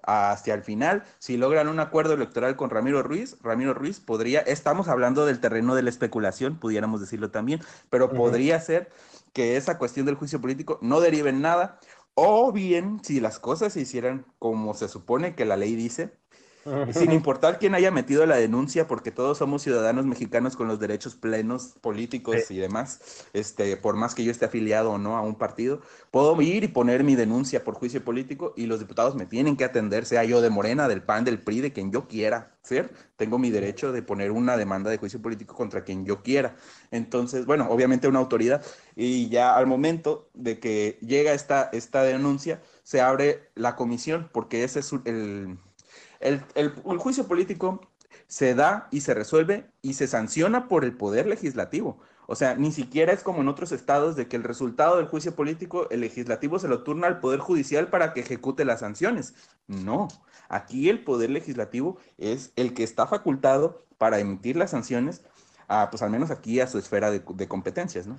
Hacia 0.03 0.55
el 0.55 0.63
final, 0.63 1.05
si 1.19 1.37
logran 1.37 1.69
un 1.69 1.79
acuerdo 1.79 2.15
electoral 2.15 2.57
con 2.57 2.71
Ramiro 2.71 3.03
Ruiz, 3.03 3.37
Ramiro 3.43 3.75
Ruiz 3.75 4.01
podría, 4.01 4.41
estamos 4.41 4.89
hablando 4.89 5.27
del 5.27 5.41
terreno 5.41 5.75
de 5.75 5.83
la 5.83 5.91
especulación, 5.91 6.59
pudiéramos 6.59 7.01
decirlo 7.01 7.31
también, 7.31 7.61
pero 7.91 8.11
podría 8.11 8.59
ser 8.61 8.91
que 9.33 9.57
esa 9.57 9.79
cuestión 9.79 10.07
del 10.07 10.17
juicio 10.17 10.41
político 10.41 10.79
no 10.83 11.01
derive 11.01 11.31
en 11.31 11.41
nada. 11.43 11.79
O 12.15 12.53
bien, 12.53 13.01
si 13.05 13.21
las 13.21 13.39
cosas 13.41 13.73
se 13.73 13.81
hicieran 13.83 14.27
como 14.39 14.75
se 14.75 14.89
supone 14.89 15.35
que 15.35 15.45
la 15.45 15.57
ley 15.57 15.75
dice, 15.77 16.20
sin 16.93 17.13
importar 17.13 17.59
quién 17.59 17.75
haya 17.75 17.91
metido 17.91 18.27
la 18.27 18.37
denuncia, 18.37 18.87
porque 18.87 19.11
todos 19.11 19.39
somos 19.39 19.63
ciudadanos 19.63 20.07
mexicanos 20.07 20.57
con 20.57 20.69
los 20.69 20.79
derechos 20.79 21.15
plenos 21.15 21.75
políticos 21.81 22.51
y 22.51 22.57
demás, 22.57 23.27
este, 23.33 23.77
por 23.77 23.97
más 23.97 24.15
que 24.15 24.25
yo 24.25 24.31
esté 24.31 24.47
afiliado 24.47 24.93
o 24.93 24.99
no 24.99 25.17
a 25.17 25.23
un 25.23 25.37
partido, 25.37 25.81
puedo 26.11 26.41
ir 26.43 26.65
y 26.65 26.69
poner 26.69 27.05
mi 27.05 27.17
denuncia 27.17 27.65
por 27.65 27.75
juicio 27.75 28.05
político 28.05 28.53
y 28.57 28.67
los 28.67 28.79
diputados 28.81 29.15
me 29.15 29.27
tienen 29.27 29.57
que 29.57 29.65
atender, 29.65 30.07
sea 30.07 30.25
yo 30.25 30.41
de 30.41 30.51
Morena, 30.51 30.89
del 30.89 31.03
PAN, 31.03 31.25
del 31.25 31.41
PRI, 31.41 31.61
de 31.61 31.73
quien 31.73 31.93
yo 31.93 32.09
quiera, 32.09 32.55
¿cierto? 32.63 32.95
Tengo 33.17 33.39
mi 33.39 33.51
derecho 33.51 33.93
de 33.93 34.03
poner 34.03 34.31
una 34.31 34.57
demanda 34.57 34.91
de 34.91 34.99
juicio 34.99 35.21
político 35.21 35.55
contra 35.55 35.85
quien 35.85 36.05
yo 36.05 36.23
quiera. 36.23 36.57
Entonces, 36.91 37.47
bueno, 37.47 37.69
obviamente 37.71 38.09
una 38.09 38.19
autoridad 38.19 38.65
y 38.97 39.29
ya 39.29 39.57
al 39.57 39.67
momento 39.67 40.29
de 40.35 40.59
que 40.59 40.99
llega 41.01 41.33
esta, 41.33 41.71
esta 41.73 42.03
denuncia, 42.03 42.61
se 42.83 43.01
abre 43.01 43.51
la 43.55 43.77
comisión, 43.77 44.29
porque 44.33 44.65
ese 44.65 44.81
es 44.81 44.93
el 45.05 45.59
el, 46.21 46.71
juicio 46.99 47.27
político 47.27 47.81
se 48.27 48.55
da 48.55 48.89
y 48.91 49.01
se 49.01 49.15
resuelve 49.15 49.71
y 49.83 49.95
se 49.95 50.07
sanciona 50.07 50.69
por 50.69 50.85
el 50.85 50.97
poder 50.97 51.27
legislativo. 51.27 51.99
O 52.27 52.37
sea, 52.37 52.55
ni 52.55 52.71
siquiera 52.71 53.13
es 53.13 53.23
como 53.23 53.41
en 53.41 53.49
otros 53.49 53.73
estados 53.73 54.15
de 54.15 54.29
que 54.29 54.37
el 54.37 54.45
resultado 54.45 54.99
del 54.99 55.07
juicio 55.07 55.35
político, 55.35 55.89
el 55.91 56.01
legislativo 56.01 56.59
se 56.59 56.69
lo 56.69 56.85
turna 56.85 57.09
al 57.09 57.19
poder 57.19 57.41
judicial 57.41 57.89
para 57.89 58.13
que 58.13 58.21
ejecute 58.21 58.65
las 58.65 58.81
sanciones. 58.81 59.35
No, 59.67 60.09
aquí 60.49 60.89
el 60.89 61.03
poder 61.03 61.31
legislativo 61.31 61.99
es 62.19 62.53
el 62.55 62.75
que 62.75 62.85
está 62.85 63.07
facultado 63.07 63.85
para 63.99 64.21
emitir 64.21 64.57
las 64.57 64.71
sanciones, 64.71 65.23
pues 65.91 66.03
al 66.03 66.11
menos 66.11 66.31
aquí 66.31 66.61
a 66.61 66.69
su 66.69 66.79
esfera 66.79 67.11
de 67.11 67.49
competencias, 67.49 68.07
¿no? 68.07 68.17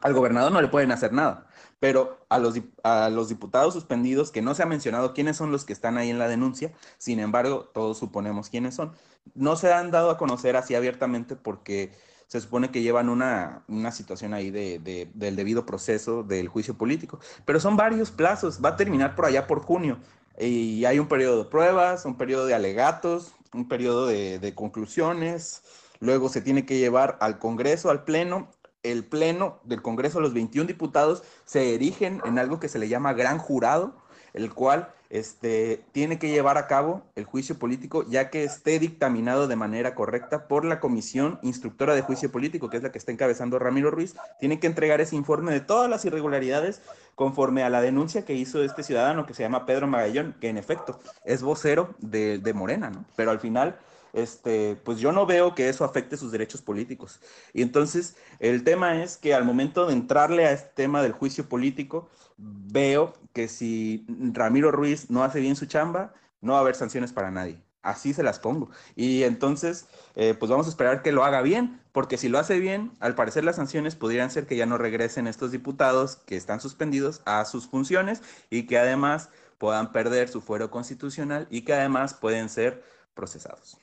Al 0.00 0.14
gobernador 0.14 0.50
no 0.50 0.62
le 0.62 0.68
pueden 0.68 0.92
hacer 0.92 1.12
nada, 1.12 1.46
pero 1.78 2.24
a 2.30 2.38
los, 2.38 2.58
a 2.82 3.10
los 3.10 3.28
diputados 3.28 3.74
suspendidos, 3.74 4.30
que 4.30 4.40
no 4.40 4.54
se 4.54 4.62
ha 4.62 4.66
mencionado 4.66 5.12
quiénes 5.12 5.36
son 5.36 5.52
los 5.52 5.64
que 5.64 5.74
están 5.74 5.98
ahí 5.98 6.08
en 6.08 6.18
la 6.18 6.28
denuncia, 6.28 6.72
sin 6.96 7.20
embargo, 7.20 7.70
todos 7.74 7.98
suponemos 7.98 8.48
quiénes 8.48 8.74
son, 8.74 8.92
no 9.34 9.56
se 9.56 9.72
han 9.72 9.90
dado 9.90 10.10
a 10.10 10.16
conocer 10.16 10.56
así 10.56 10.74
abiertamente 10.74 11.36
porque 11.36 11.92
se 12.28 12.40
supone 12.40 12.70
que 12.70 12.80
llevan 12.80 13.10
una, 13.10 13.64
situación 13.92 14.32
ahí 14.32 14.50
de, 14.50 15.10
del 15.12 15.36
debido 15.36 15.66
proceso 15.66 16.22
del 16.22 16.48
juicio 16.48 16.78
político, 16.78 17.18
pero 17.44 17.60
son 17.60 17.76
varios 17.76 18.10
plazos, 18.10 18.60
va 18.64 18.70
a 18.70 18.76
terminar 18.76 19.14
por 19.14 19.26
allá 19.26 19.46
por 19.46 19.60
junio, 19.60 19.98
y 20.38 20.86
hay 20.86 20.98
un 20.98 21.08
periodo 21.08 21.44
de 21.44 21.50
pruebas, 21.50 22.06
un 22.06 22.16
periodo 22.16 22.46
de 22.46 22.54
alegatos, 22.54 23.34
un 23.52 23.68
periodo 23.68 24.06
de 24.06 24.52
conclusiones, 24.54 25.62
luego 25.98 26.28
se 26.28 26.40
tiene 26.40 26.64
que 26.64 26.78
llevar 26.78 27.18
al 27.20 27.38
Congreso, 27.38 27.90
al 27.90 28.04
Pleno, 28.04 28.48
el 28.82 29.04
Pleno 29.04 29.60
del 29.64 29.82
Congreso, 29.82 30.20
los 30.20 30.34
21 30.34 30.66
diputados, 30.66 31.22
se 31.44 31.74
erigen 31.74 32.20
en 32.24 32.38
algo 32.38 32.60
que 32.60 32.68
se 32.68 32.78
le 32.78 32.88
llama 32.88 33.12
gran 33.12 33.38
jurado, 33.38 33.94
el 34.32 34.52
cual 34.52 34.92
este, 35.10 35.84
tiene 35.90 36.20
que 36.20 36.30
llevar 36.30 36.56
a 36.56 36.68
cabo 36.68 37.02
el 37.16 37.24
juicio 37.24 37.58
político 37.58 38.04
ya 38.08 38.30
que 38.30 38.44
esté 38.44 38.78
dictaminado 38.78 39.48
de 39.48 39.56
manera 39.56 39.96
correcta 39.96 40.46
por 40.46 40.64
la 40.64 40.78
Comisión 40.78 41.40
Instructora 41.42 41.96
de 41.96 42.02
Juicio 42.02 42.30
Político, 42.30 42.70
que 42.70 42.76
es 42.76 42.82
la 42.84 42.92
que 42.92 42.98
está 42.98 43.10
encabezando 43.10 43.58
Ramiro 43.58 43.90
Ruiz. 43.90 44.14
Tiene 44.38 44.60
que 44.60 44.68
entregar 44.68 45.00
ese 45.00 45.16
informe 45.16 45.52
de 45.52 45.60
todas 45.60 45.90
las 45.90 46.04
irregularidades 46.04 46.80
conforme 47.16 47.64
a 47.64 47.70
la 47.70 47.82
denuncia 47.82 48.24
que 48.24 48.34
hizo 48.34 48.62
este 48.62 48.84
ciudadano 48.84 49.26
que 49.26 49.34
se 49.34 49.42
llama 49.42 49.66
Pedro 49.66 49.88
Magallón, 49.88 50.36
que 50.40 50.48
en 50.48 50.56
efecto 50.56 51.00
es 51.24 51.42
vocero 51.42 51.94
de, 51.98 52.38
de 52.38 52.54
Morena, 52.54 52.90
¿no? 52.90 53.04
Pero 53.16 53.32
al 53.32 53.40
final 53.40 53.78
este, 54.12 54.76
pues 54.76 54.98
yo 54.98 55.12
no 55.12 55.26
veo 55.26 55.54
que 55.54 55.68
eso 55.68 55.84
afecte 55.84 56.16
sus 56.16 56.32
derechos 56.32 56.62
políticos. 56.62 57.20
Y 57.52 57.62
entonces 57.62 58.16
el 58.38 58.64
tema 58.64 59.02
es 59.02 59.16
que 59.16 59.34
al 59.34 59.44
momento 59.44 59.86
de 59.86 59.92
entrarle 59.92 60.46
a 60.46 60.52
este 60.52 60.70
tema 60.74 61.02
del 61.02 61.12
juicio 61.12 61.48
político, 61.48 62.08
veo 62.36 63.14
que 63.32 63.48
si 63.48 64.06
Ramiro 64.08 64.70
Ruiz 64.70 65.10
no 65.10 65.22
hace 65.24 65.40
bien 65.40 65.56
su 65.56 65.66
chamba, 65.66 66.14
no 66.40 66.52
va 66.52 66.58
a 66.58 66.62
haber 66.62 66.74
sanciones 66.74 67.12
para 67.12 67.30
nadie. 67.30 67.62
Así 67.82 68.12
se 68.12 68.22
las 68.22 68.38
pongo. 68.38 68.70
Y 68.94 69.22
entonces, 69.22 69.86
eh, 70.14 70.34
pues 70.38 70.50
vamos 70.50 70.66
a 70.66 70.70
esperar 70.70 71.02
que 71.02 71.12
lo 71.12 71.24
haga 71.24 71.40
bien, 71.40 71.80
porque 71.92 72.18
si 72.18 72.28
lo 72.28 72.38
hace 72.38 72.58
bien, 72.58 72.92
al 73.00 73.14
parecer 73.14 73.44
las 73.44 73.56
sanciones 73.56 73.96
podrían 73.96 74.30
ser 74.30 74.46
que 74.46 74.56
ya 74.56 74.66
no 74.66 74.76
regresen 74.76 75.26
estos 75.26 75.50
diputados 75.50 76.16
que 76.16 76.36
están 76.36 76.60
suspendidos 76.60 77.22
a 77.24 77.44
sus 77.46 77.68
funciones 77.68 78.22
y 78.50 78.66
que 78.66 78.78
además 78.78 79.30
puedan 79.58 79.92
perder 79.92 80.28
su 80.28 80.40
fuero 80.40 80.70
constitucional 80.70 81.46
y 81.50 81.62
que 81.62 81.72
además 81.74 82.14
pueden 82.14 82.48
ser 82.48 82.82
procesados. 83.14 83.78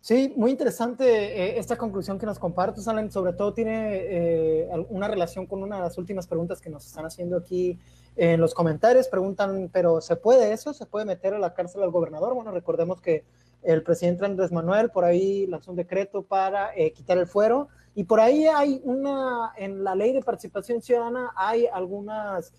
Sí, 0.00 0.32
muy 0.36 0.52
interesante 0.52 1.04
eh, 1.06 1.58
esta 1.58 1.76
conclusión 1.76 2.18
que 2.18 2.26
nos 2.26 2.38
compartes, 2.38 2.86
Alan. 2.86 3.10
Sobre 3.10 3.32
todo 3.32 3.52
tiene 3.52 3.96
eh, 3.96 4.68
una 4.90 5.08
relación 5.08 5.46
con 5.46 5.62
una 5.62 5.76
de 5.76 5.82
las 5.82 5.98
últimas 5.98 6.26
preguntas 6.26 6.60
que 6.60 6.70
nos 6.70 6.86
están 6.86 7.04
haciendo 7.04 7.36
aquí 7.36 7.78
en 8.16 8.40
los 8.40 8.54
comentarios. 8.54 9.08
Preguntan, 9.08 9.68
¿pero 9.72 10.00
se 10.00 10.16
puede 10.16 10.52
eso? 10.52 10.72
¿Se 10.72 10.86
puede 10.86 11.04
meter 11.04 11.34
a 11.34 11.38
la 11.38 11.52
cárcel 11.52 11.82
al 11.82 11.90
gobernador? 11.90 12.34
Bueno, 12.34 12.52
recordemos 12.52 13.00
que 13.00 13.24
el 13.62 13.82
presidente 13.82 14.24
Andrés 14.24 14.52
Manuel 14.52 14.90
por 14.90 15.04
ahí 15.04 15.46
lanzó 15.48 15.72
un 15.72 15.76
decreto 15.76 16.22
para 16.22 16.74
eh, 16.76 16.92
quitar 16.92 17.18
el 17.18 17.26
fuero 17.26 17.68
y 17.96 18.04
por 18.04 18.20
ahí 18.20 18.46
hay 18.46 18.80
una, 18.84 19.52
en 19.56 19.82
la 19.82 19.96
ley 19.96 20.12
de 20.12 20.22
participación 20.22 20.80
ciudadana 20.80 21.32
hay 21.34 21.66
algunas, 21.66 22.52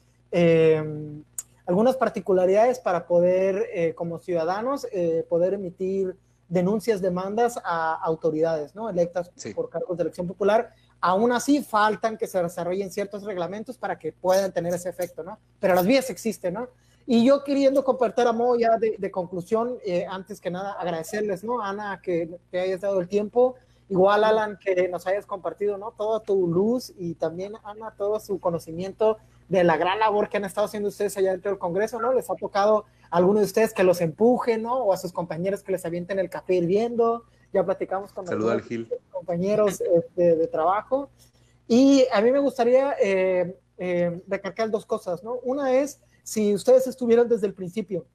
algunas 1.66 1.96
particularidades 1.96 2.80
para 2.80 3.08
poder, 3.08 3.96
como 3.96 4.20
ciudadanos, 4.20 4.86
poder 5.30 5.54
emitir 5.54 6.18
denuncias, 6.50 7.02
demandas 7.02 7.60
a 7.64 7.94
autoridades, 7.94 8.76
¿no? 8.76 8.90
Electas 8.90 9.32
por 9.56 9.70
cargos 9.70 9.98
de 9.98 10.04
elección 10.04 10.28
popular. 10.28 10.74
Aún 11.00 11.32
así, 11.32 11.64
faltan 11.64 12.18
que 12.18 12.28
se 12.28 12.42
desarrollen 12.42 12.92
ciertos 12.92 13.24
reglamentos 13.24 13.78
para 13.78 13.98
que 13.98 14.12
puedan 14.12 14.52
tener 14.52 14.74
ese 14.74 14.90
efecto, 14.90 15.24
¿no? 15.24 15.38
Pero 15.60 15.76
las 15.76 15.86
vías 15.86 16.10
existen, 16.10 16.56
¿no? 16.56 16.68
Y 17.06 17.26
yo 17.26 17.44
queriendo 17.44 17.84
compartir 17.84 18.28
a 18.28 18.34
modo 18.34 18.56
ya 18.60 18.78
de, 18.78 19.12
conclusión, 19.12 19.78
eh, 19.86 20.06
antes 20.08 20.42
que 20.42 20.52
nada 20.52 20.74
agradecerles, 20.74 21.44
¿no? 21.44 21.62
Ana, 21.62 22.02
que 22.04 22.30
te 22.52 22.60
hayas 22.60 22.82
dado 22.82 23.00
el 23.00 23.08
tiempo, 23.08 23.56
igual 23.88 24.24
Alan, 24.24 24.60
que 24.64 24.88
nos 24.90 25.08
hayas 25.08 25.26
compartido, 25.26 25.78
¿no? 25.78 25.92
Toda 25.92 26.20
tu 26.20 26.48
luz 26.48 26.94
y 26.98 27.16
también 27.16 27.54
Ana, 27.64 27.96
todo 27.98 28.20
su 28.20 28.40
conocimiento 28.40 29.18
de 29.50 29.64
la 29.64 29.78
gran 29.78 30.00
labor 30.00 30.30
que 30.30 30.38
han 30.38 30.46
estado 30.46 30.68
haciendo 30.68 30.90
ustedes 30.90 31.18
allá 31.18 31.32
dentro 31.32 31.52
del 31.52 31.60
Congreso, 31.60 32.00
¿no? 32.00 32.14
Les 32.14 32.30
ha 32.30 32.36
tocado 32.36 32.86
a 33.10 33.18
alguno 33.18 33.40
de 33.40 33.46
ustedes 33.46 33.74
que 33.74 33.84
los 33.84 34.00
empujen, 34.00 34.62
¿no? 34.62 34.78
O 34.78 34.94
a 34.94 34.98
sus 34.98 35.12
compañeros 35.12 35.64
que 35.64 35.72
les 35.72 35.84
avienten 35.86 36.20
el 36.20 36.30
café 36.30 36.56
hirviendo. 36.56 37.26
Ya 37.52 37.66
platicamos 37.66 38.14
con 38.14 38.26
los 38.26 38.64
compañeros 39.12 39.82
este, 39.82 40.36
de 40.36 40.48
trabajo. 40.48 41.10
Y 41.68 42.06
a 42.14 42.22
mí 42.22 42.32
me 42.32 42.40
gustaría 42.40 42.96
eh, 43.02 43.60
eh, 43.78 44.24
recalcar 44.28 44.70
dos 44.70 44.86
cosas, 44.86 45.24
¿no? 45.24 45.40
Una 45.44 45.74
es, 45.74 46.00
si 46.24 46.54
ustedes 46.54 46.86
estuvieron 46.86 47.28
desde 47.28 47.48
el 47.48 47.56
principio 47.56 48.06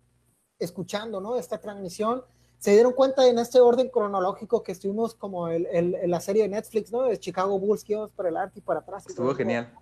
escuchando, 0.60 1.20
¿no? 1.20 1.36
Esta 1.36 1.58
transmisión, 1.58 2.22
se 2.58 2.70
dieron 2.70 2.92
cuenta 2.92 3.26
en 3.28 3.40
este 3.40 3.60
orden 3.60 3.88
cronológico 3.88 4.62
que 4.62 4.72
estuvimos 4.72 5.16
como 5.16 5.48
el, 5.48 5.66
el, 5.66 5.96
la 6.06 6.20
serie 6.20 6.44
de 6.44 6.48
Netflix, 6.50 6.92
¿no? 6.92 7.02
De 7.02 7.18
Chicago 7.18 7.58
Bulls, 7.58 7.82
que 7.82 7.94
íbamos 7.94 8.12
para 8.12 8.28
el 8.28 8.36
arte 8.36 8.60
y 8.60 8.62
para 8.62 8.80
atrás. 8.80 9.04
Estuvo 9.06 9.34
genial. 9.34 9.72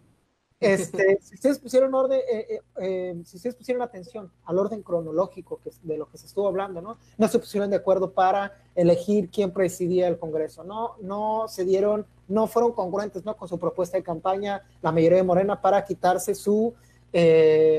Este, 0.62 1.18
si 1.22 1.34
ustedes 1.34 1.58
pusieron 1.58 1.94
orden, 1.94 2.20
eh, 2.20 2.46
eh, 2.48 2.60
eh, 2.80 3.22
si 3.24 3.36
ustedes 3.36 3.56
pusieron 3.56 3.82
atención 3.82 4.30
al 4.44 4.58
orden 4.58 4.82
cronológico 4.82 5.60
de 5.82 5.98
lo 5.98 6.08
que 6.08 6.18
se 6.18 6.26
estuvo 6.26 6.48
hablando, 6.48 6.80
¿no? 6.80 6.98
No 7.18 7.28
se 7.28 7.38
pusieron 7.38 7.70
de 7.70 7.76
acuerdo 7.76 8.12
para 8.12 8.52
elegir 8.74 9.28
quién 9.30 9.50
presidía 9.50 10.08
el 10.08 10.18
Congreso, 10.18 10.64
¿no? 10.64 10.96
No 11.00 11.48
se 11.48 11.64
dieron, 11.64 12.06
no 12.28 12.46
fueron 12.46 12.72
congruentes. 12.72 13.22
Con 13.22 13.48
su 13.48 13.58
propuesta 13.58 13.96
de 13.96 14.02
campaña, 14.02 14.62
la 14.80 14.92
mayoría 14.92 15.18
de 15.18 15.24
Morena, 15.24 15.60
para 15.60 15.84
quitarse 15.84 16.34
su, 16.34 16.74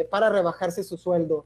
para 0.09 0.29
rebajarse 0.29 0.83
su 0.83 0.97
sueldo. 0.97 1.45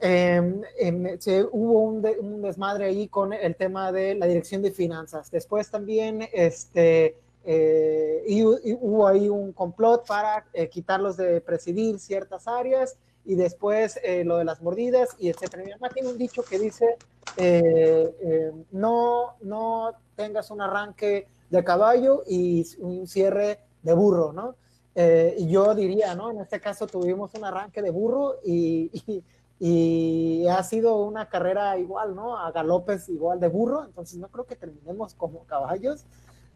Em, 0.00 0.62
em, 0.78 1.18
hubo 1.50 1.80
un, 1.80 2.06
un 2.20 2.42
desmadre 2.42 2.84
ahí 2.84 3.08
con 3.08 3.32
el 3.32 3.56
tema 3.56 3.90
de 3.90 4.14
la 4.14 4.26
dirección 4.26 4.62
de 4.62 4.70
finanzas. 4.70 5.30
Después 5.30 5.70
también, 5.70 6.28
este, 6.32 7.16
eh, 7.44 8.24
y, 8.26 8.44
hubo 8.44 9.06
ahí 9.06 9.28
un 9.28 9.52
complot 9.52 10.06
para 10.06 10.44
eh, 10.52 10.68
quitarlos 10.68 11.16
de 11.16 11.40
presidir 11.40 11.98
ciertas 11.98 12.46
áreas 12.46 12.96
y 13.24 13.34
después 13.36 13.98
eh, 14.02 14.24
lo 14.24 14.38
de 14.38 14.44
las 14.44 14.60
mordidas 14.60 15.16
y 15.18 15.28
etcétera. 15.28 15.64
Mi 15.64 15.70
mamá 15.70 15.88
tiene 15.90 16.08
un 16.10 16.18
dicho 16.18 16.42
que 16.42 16.58
dice, 16.58 16.96
no, 18.70 19.36
no 19.40 19.92
tengas 20.16 20.50
un 20.50 20.60
arranque 20.60 21.28
de 21.50 21.64
caballo 21.64 22.22
y 22.26 22.66
un 22.80 23.06
cierre 23.06 23.60
de 23.82 23.94
burro, 23.94 24.32
¿no? 24.32 24.54
y 24.94 25.48
yo 25.48 25.76
diría, 25.76 26.16
¿no? 26.16 26.32
En 26.32 26.40
este 26.40 26.60
caso 26.60 26.88
tuvimos 26.88 27.32
un 27.34 27.44
arranque 27.44 27.82
de 27.82 27.90
burro 27.90 28.40
y, 28.44 28.90
y, 28.92 29.22
y, 29.60 30.48
ha 30.48 30.60
sido 30.64 30.96
una 30.96 31.28
carrera 31.28 31.78
igual, 31.78 32.16
¿no? 32.16 32.36
A 32.36 32.50
galopes 32.50 33.08
igual 33.08 33.38
de 33.38 33.46
burro, 33.46 33.84
entonces 33.84 34.18
no 34.18 34.26
creo 34.26 34.44
que 34.44 34.56
terminemos 34.56 35.14
como 35.14 35.44
caballos. 35.44 36.04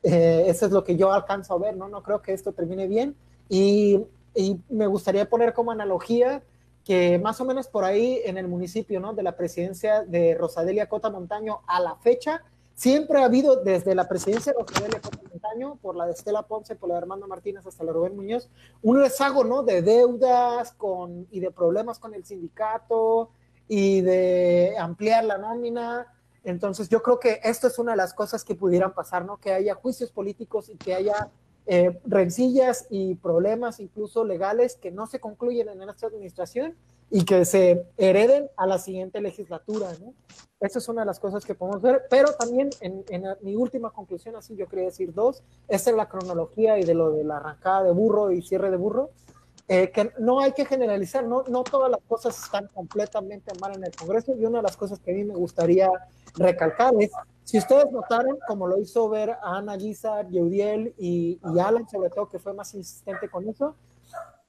Eh, 0.03 0.45
eso 0.49 0.67
es 0.67 0.73
lo 0.73 0.83
que 0.85 0.97
yo 0.97 1.13
alcanzo 1.13 1.55
a 1.55 1.59
ver, 1.59 1.77
¿no? 1.77 1.89
No 1.89 2.03
creo 2.03 2.23
que 2.23 2.33
esto 2.33 2.53
termine 2.53 2.87
bien. 2.89 3.17
Y, 3.49 4.01
y, 4.35 4.59
me 4.69 4.87
gustaría 4.87 5.29
poner 5.29 5.53
como 5.53 5.71
analogía 5.71 6.43
que 6.85 7.19
más 7.19 7.41
o 7.41 7.45
menos 7.45 7.69
por 7.69 7.85
ahí 7.85 8.21
en 8.25 8.39
el 8.39 8.49
municipio, 8.49 8.99
¿no? 8.99 9.15
De 9.15 9.23
la 9.23 9.37
presidencia 9.37 10.03
de 10.03 10.35
Rosadelia 10.35 10.89
Cota 10.89 11.11
Montaño 11.11 11.61
a 11.67 11.81
la 11.81 11.97
fecha, 11.97 12.43
siempre 12.75 13.21
ha 13.21 13.27
habido 13.27 13.57
desde 13.63 13.95
la 13.95 14.09
presidencia 14.09 14.53
de 14.53 14.59
Rosadelia 14.59 15.01
Cota 15.01 15.19
Montaño 15.19 15.33
año, 15.51 15.77
por 15.81 15.97
la 15.97 16.07
de 16.07 16.13
Estela 16.13 16.43
Ponce, 16.43 16.77
por 16.77 16.89
la 16.89 16.97
de 16.97 17.03
Armando 17.03 17.27
Martínez 17.27 17.67
hasta 17.67 17.85
la 17.85 17.93
de 17.93 17.99
Rubén 17.99 18.17
Muñoz, 18.17 18.49
un 18.83 18.99
rezago, 18.99 19.45
¿no? 19.45 19.63
De 19.63 19.83
deudas 19.83 20.73
con, 20.73 21.27
y 21.31 21.41
de 21.41 21.51
problemas 21.51 21.99
con 21.99 22.15
el 22.15 22.25
sindicato 22.25 23.31
y 23.69 24.01
de 24.01 24.75
ampliar 24.79 25.25
la 25.25 25.39
nómina. 25.39 26.07
Entonces 26.45 26.89
yo 26.89 27.03
creo 27.03 27.21
que 27.21 27.41
esto 27.45 27.67
es 27.67 27.79
una 27.79 27.93
de 27.93 27.97
las 27.97 28.15
cosas 28.15 28.45
que 28.45 28.55
pudieran 28.55 28.93
pasar, 28.95 29.25
¿no? 29.25 29.37
Que 29.39 29.53
haya 29.53 29.75
juicios 29.75 30.11
políticos 30.11 30.69
y 30.69 30.77
que 30.77 30.95
haya 30.95 31.31
eh, 31.67 32.01
rencillas 32.05 32.87
y 32.91 33.15
problemas 33.15 33.79
incluso 33.79 34.25
legales 34.25 34.77
que 34.77 34.91
no 34.91 35.07
se 35.07 35.21
concluyen 35.21 35.69
en 35.69 35.89
esta 35.89 36.09
administración 36.09 36.75
y 37.09 37.25
que 37.25 37.45
se 37.45 37.87
hereden 37.99 38.51
a 38.57 38.67
la 38.67 38.79
siguiente 38.79 39.21
legislatura, 39.21 39.89
¿no? 40.01 40.15
Esa 40.61 40.79
es 40.79 40.89
una 40.89 41.03
de 41.03 41.07
las 41.07 41.21
cosas 41.21 41.45
que 41.45 41.55
podemos 41.55 41.83
ver, 41.83 42.03
pero 42.09 42.33
también 42.35 42.71
en, 42.81 43.05
mi 43.43 43.55
última 43.55 43.91
conclusión, 43.91 44.35
así 44.35 44.57
yo 44.57 44.67
quería 44.67 44.87
decir 44.87 45.13
dos, 45.13 45.43
esta 45.69 45.91
es 45.91 45.97
la 45.97 46.09
cronología 46.09 46.79
y 46.79 46.85
de 46.85 46.95
lo 46.95 47.13
de 47.13 47.25
la 47.25 47.37
arrancada 47.37 47.83
de 47.83 47.93
burro 47.93 48.31
y 48.33 48.43
cierre 48.43 48.71
de 48.71 48.77
burro, 48.77 49.11
eh, 49.75 49.91
que 49.91 50.13
no 50.19 50.39
hay 50.39 50.53
que 50.53 50.67
generalizar, 50.67 51.25
no, 51.25 51.45
no 51.49 51.65
todas 51.65 51.91
las 51.91 52.03
cosas 52.03 52.39
están 52.39 52.69
completamente 52.75 53.53
mal 53.59 53.75
en 53.75 53.83
el 53.83 53.97
Congreso 53.97 54.35
y 54.37 54.45
una 54.45 54.59
de 54.59 54.65
las 54.65 54.77
cosas 54.77 55.01
que 55.01 55.13
a 55.13 55.15
mí 55.15 55.25
me 55.25 55.35
gustaría 55.35 55.91
recalcar 56.35 56.93
es, 57.01 57.11
si 57.45 57.57
ustedes 57.57 57.91
notaron, 57.91 58.37
como 58.47 58.67
lo 58.67 58.79
hizo 58.79 59.09
ver 59.09 59.31
a 59.31 59.57
Ana 59.57 59.79
Guizar, 59.79 60.29
Yeudiel 60.29 60.95
y, 60.99 61.41
y 61.43 61.59
Alan, 61.59 61.89
sobre 61.89 62.11
todo 62.11 62.29
que 62.29 62.39
fue 62.39 62.53
más 62.53 62.75
insistente 62.75 63.31
con 63.31 63.49
eso, 63.49 63.75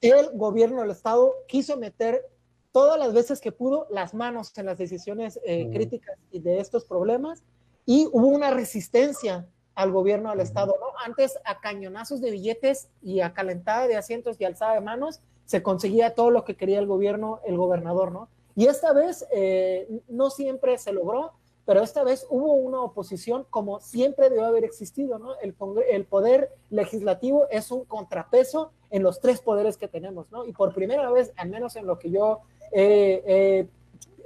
el 0.02 0.28
gobierno 0.34 0.82
del 0.82 0.90
Estado 0.90 1.32
quiso 1.48 1.78
meter 1.78 2.22
todas 2.70 2.98
las 2.98 3.14
veces 3.14 3.40
que 3.40 3.50
pudo 3.50 3.86
las 3.88 4.12
manos 4.12 4.52
en 4.58 4.66
las 4.66 4.76
decisiones 4.76 5.40
eh, 5.46 5.70
críticas 5.72 6.18
y 6.32 6.40
de 6.40 6.60
estos 6.60 6.84
problemas 6.84 7.42
y 7.86 8.10
hubo 8.12 8.26
una 8.26 8.50
resistencia 8.50 9.48
al 9.74 9.90
gobierno 9.90 10.30
del 10.30 10.40
Estado, 10.40 10.74
¿no? 10.80 10.86
Antes 11.04 11.38
a 11.44 11.60
cañonazos 11.60 12.20
de 12.20 12.30
billetes 12.30 12.88
y 13.02 13.20
a 13.20 13.32
calentada 13.32 13.86
de 13.86 13.96
asientos 13.96 14.40
y 14.40 14.44
alzada 14.44 14.74
de 14.74 14.80
manos 14.80 15.20
se 15.46 15.62
conseguía 15.62 16.14
todo 16.14 16.30
lo 16.30 16.44
que 16.44 16.56
quería 16.56 16.78
el 16.78 16.86
gobierno, 16.86 17.40
el 17.44 17.56
gobernador, 17.56 18.12
¿no? 18.12 18.28
Y 18.56 18.66
esta 18.66 18.92
vez 18.92 19.26
eh, 19.32 19.88
no 20.08 20.30
siempre 20.30 20.78
se 20.78 20.92
logró, 20.92 21.32
pero 21.66 21.82
esta 21.82 22.04
vez 22.04 22.26
hubo 22.30 22.52
una 22.52 22.80
oposición 22.80 23.46
como 23.50 23.80
siempre 23.80 24.30
debe 24.30 24.44
haber 24.44 24.64
existido, 24.64 25.18
¿no? 25.18 25.38
El, 25.40 25.54
el 25.90 26.04
poder 26.04 26.50
legislativo 26.70 27.48
es 27.50 27.70
un 27.70 27.84
contrapeso 27.84 28.70
en 28.90 29.02
los 29.02 29.20
tres 29.20 29.40
poderes 29.40 29.76
que 29.76 29.88
tenemos, 29.88 30.30
¿no? 30.30 30.46
Y 30.46 30.52
por 30.52 30.72
primera 30.72 31.10
vez, 31.10 31.32
al 31.36 31.50
menos 31.50 31.74
en 31.76 31.86
lo 31.86 31.98
que 31.98 32.10
yo 32.10 32.40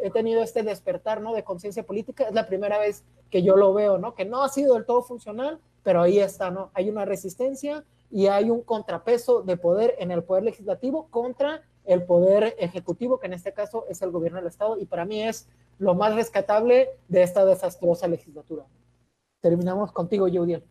he 0.00 0.10
tenido 0.10 0.42
este 0.42 0.62
despertar, 0.62 1.20
¿no? 1.20 1.34
De 1.34 1.42
conciencia 1.42 1.84
política, 1.84 2.24
es 2.24 2.34
la 2.34 2.46
primera 2.46 2.78
vez 2.78 3.04
que 3.30 3.42
yo 3.42 3.56
lo 3.56 3.72
veo, 3.74 3.98
¿no? 3.98 4.14
Que 4.14 4.24
no 4.24 4.42
ha 4.42 4.48
sido 4.48 4.74
del 4.74 4.86
todo 4.86 5.02
funcional, 5.02 5.60
pero 5.82 6.02
ahí 6.02 6.18
está, 6.18 6.50
¿no? 6.50 6.70
Hay 6.74 6.88
una 6.88 7.04
resistencia 7.04 7.84
y 8.10 8.26
hay 8.26 8.50
un 8.50 8.62
contrapeso 8.62 9.42
de 9.42 9.56
poder 9.56 9.94
en 9.98 10.10
el 10.10 10.22
poder 10.22 10.44
legislativo 10.44 11.08
contra 11.10 11.62
el 11.84 12.04
poder 12.04 12.54
ejecutivo, 12.58 13.18
que 13.18 13.26
en 13.26 13.32
este 13.32 13.52
caso 13.52 13.86
es 13.88 14.02
el 14.02 14.10
gobierno 14.10 14.38
del 14.38 14.48
Estado, 14.48 14.78
y 14.78 14.84
para 14.84 15.04
mí 15.04 15.22
es 15.22 15.48
lo 15.78 15.94
más 15.94 16.14
rescatable 16.14 16.90
de 17.08 17.22
esta 17.22 17.44
desastrosa 17.44 18.08
legislatura. 18.08 18.64
Terminamos 19.40 19.92
contigo, 19.92 20.26
Judiel. 20.30 20.64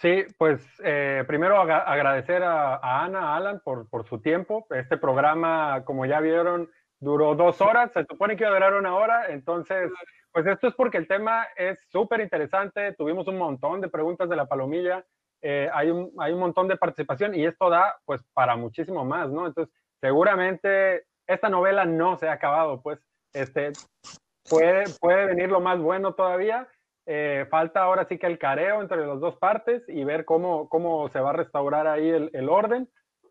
Sí, 0.00 0.24
pues 0.36 0.60
eh, 0.82 1.24
primero 1.26 1.60
agradecer 1.60 2.42
a, 2.42 2.76
a, 2.76 3.04
Ana, 3.04 3.32
a 3.32 3.36
Alan 3.36 3.60
por, 3.64 3.88
por 3.88 4.06
su 4.08 4.18
tiempo. 4.18 4.66
Este 4.70 4.98
programa, 4.98 5.84
como 5.84 6.04
ya 6.06 6.20
vieron, 6.20 6.68
duró 7.00 7.34
dos 7.34 7.60
horas, 7.60 7.92
se 7.92 8.04
supone 8.04 8.36
que 8.36 8.44
iba 8.44 8.50
a 8.50 8.54
durar 8.54 8.74
una 8.74 8.96
hora, 8.96 9.30
entonces, 9.30 9.90
pues 10.38 10.54
esto 10.54 10.68
es 10.68 10.74
porque 10.76 10.98
el 10.98 11.08
tema 11.08 11.48
es 11.56 11.80
súper 11.90 12.20
interesante, 12.20 12.92
tuvimos 12.92 13.26
un 13.26 13.38
montón 13.38 13.80
de 13.80 13.88
preguntas 13.88 14.28
de 14.28 14.36
la 14.36 14.46
palomilla, 14.46 15.04
eh, 15.42 15.68
hay, 15.74 15.90
un, 15.90 16.12
hay 16.16 16.32
un 16.32 16.38
montón 16.38 16.68
de 16.68 16.76
participación 16.76 17.34
y 17.34 17.44
esto 17.44 17.68
da 17.68 17.98
pues 18.04 18.22
para 18.34 18.54
muchísimo 18.54 19.04
más, 19.04 19.28
¿no? 19.30 19.48
Entonces, 19.48 19.74
seguramente 20.00 21.06
esta 21.26 21.48
novela 21.48 21.84
no 21.86 22.16
se 22.18 22.28
ha 22.28 22.34
acabado, 22.34 22.80
pues, 22.80 23.00
este, 23.32 23.72
puede, 24.48 24.84
puede 25.00 25.26
venir 25.26 25.50
lo 25.50 25.58
más 25.58 25.80
bueno 25.80 26.14
todavía, 26.14 26.68
eh, 27.06 27.44
falta 27.50 27.82
ahora 27.82 28.04
sí 28.04 28.16
que 28.16 28.28
el 28.28 28.38
careo 28.38 28.80
entre 28.80 29.04
las 29.04 29.18
dos 29.18 29.34
partes 29.38 29.82
y 29.88 30.04
ver 30.04 30.24
cómo, 30.24 30.68
cómo 30.68 31.08
se 31.08 31.18
va 31.18 31.30
a 31.30 31.32
restaurar 31.32 31.88
ahí 31.88 32.08
el, 32.08 32.30
el 32.32 32.48
orden, 32.48 32.88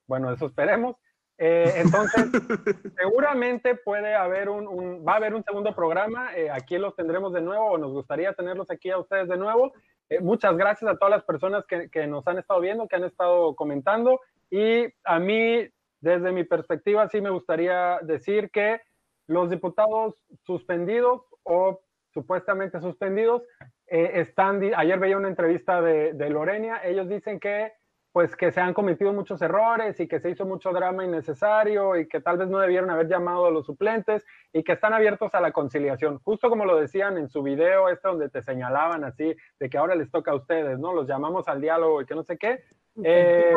bueno, 0.08 0.30
eso 0.30 0.48
esperemos. 0.48 0.98
Eh, 1.40 1.74
entonces, 1.76 2.26
seguramente 2.98 3.76
puede 3.76 4.16
haber 4.16 4.50
un, 4.50 5.06
va 5.08 5.14
a 5.14 5.18
haber 5.18 5.36
un 5.36 5.44
segundo 5.44 5.76
programa. 5.76 6.36
Eh, 6.36 6.50
aquí 6.50 6.78
los 6.78 6.96
tendremos 6.96 7.34
de 7.34 7.42
nuevo 7.42 7.72
o 7.72 7.78
nos 7.78 7.92
gustaría 7.92 8.34
tenerlos 8.34 8.72
aquí 8.72 8.90
a 8.90 8.98
ustedes 8.98 9.28
de 9.28 9.38
nuevo. 9.38 9.74
Eh, 10.10 10.20
muchas 10.20 10.58
gracias 10.58 10.90
a 10.90 10.98
todas 10.98 11.12
las 11.12 11.24
personas 11.24 11.66
que, 11.66 11.90
que, 11.90 12.08
nos 12.08 12.28
han 12.28 12.40
estado 12.40 12.60
viendo, 12.60 12.88
que 12.88 12.96
han 12.96 13.04
estado 13.04 13.56
comentando. 13.56 14.20
Y 14.50 14.86
a 15.04 15.20
mí, 15.20 15.68
desde 16.00 16.32
mi 16.32 16.44
perspectiva, 16.44 17.08
sí 17.10 17.22
me 17.22 17.30
gustaría 17.30 18.00
decir 18.02 18.50
que 18.50 18.82
los 19.28 19.50
diputados 19.50 20.16
suspendidos 20.46 21.22
o 21.44 21.82
supuestamente 22.14 22.80
suspendidos 22.80 23.44
están, 23.86 24.62
ayer 24.76 25.00
veía 25.00 25.18
una 25.18 25.28
entrevista 25.28 25.82
de, 25.82 26.14
de 26.14 26.30
Lorenia, 26.30 26.82
ellos 26.84 27.08
dicen 27.08 27.40
que 27.40 27.72
pues 28.18 28.35
que 28.35 28.52
se 28.52 28.60
han 28.60 28.73
cometido 28.73 29.14
muchos 29.14 29.44
errores 29.44 29.99
y 29.99 30.07
que 30.07 30.19
se 30.19 30.31
hizo 30.31 30.44
mucho 30.44 30.72
drama 30.72 31.06
innecesario 31.06 31.95
y 31.95 32.07
que 32.07 32.19
tal 32.19 32.39
vez 32.39 32.48
no 32.48 32.57
debieron 32.57 32.89
haber 32.89 33.07
llamado 33.07 33.45
a 33.45 33.52
los 33.52 33.68
suplentes 33.68 34.26
y 34.52 34.64
que 34.64 34.72
están 34.72 34.91
abiertos 34.91 35.35
a 35.35 35.39
la 35.39 35.52
conciliación, 35.52 36.18
justo 36.23 36.49
como 36.49 36.65
lo 36.65 36.81
decían 36.81 37.19
en 37.19 37.30
su 37.30 37.44
video 37.44 37.89
este 37.89 38.07
donde 38.07 38.30
te 38.30 38.41
señalaban 38.41 39.03
así 39.03 39.35
de 39.60 39.69
que 39.69 39.77
ahora 39.77 39.94
les 39.94 40.10
toca 40.10 40.31
a 40.31 40.35
ustedes, 40.35 40.80
¿no? 40.80 40.95
Los 40.95 41.07
llamamos 41.07 41.48
al 41.48 41.61
diálogo 41.61 42.02
y 42.02 42.07
que 42.07 42.15
no 42.15 42.23
sé 42.23 42.39
qué. 42.39 42.64
Eh, 43.03 43.53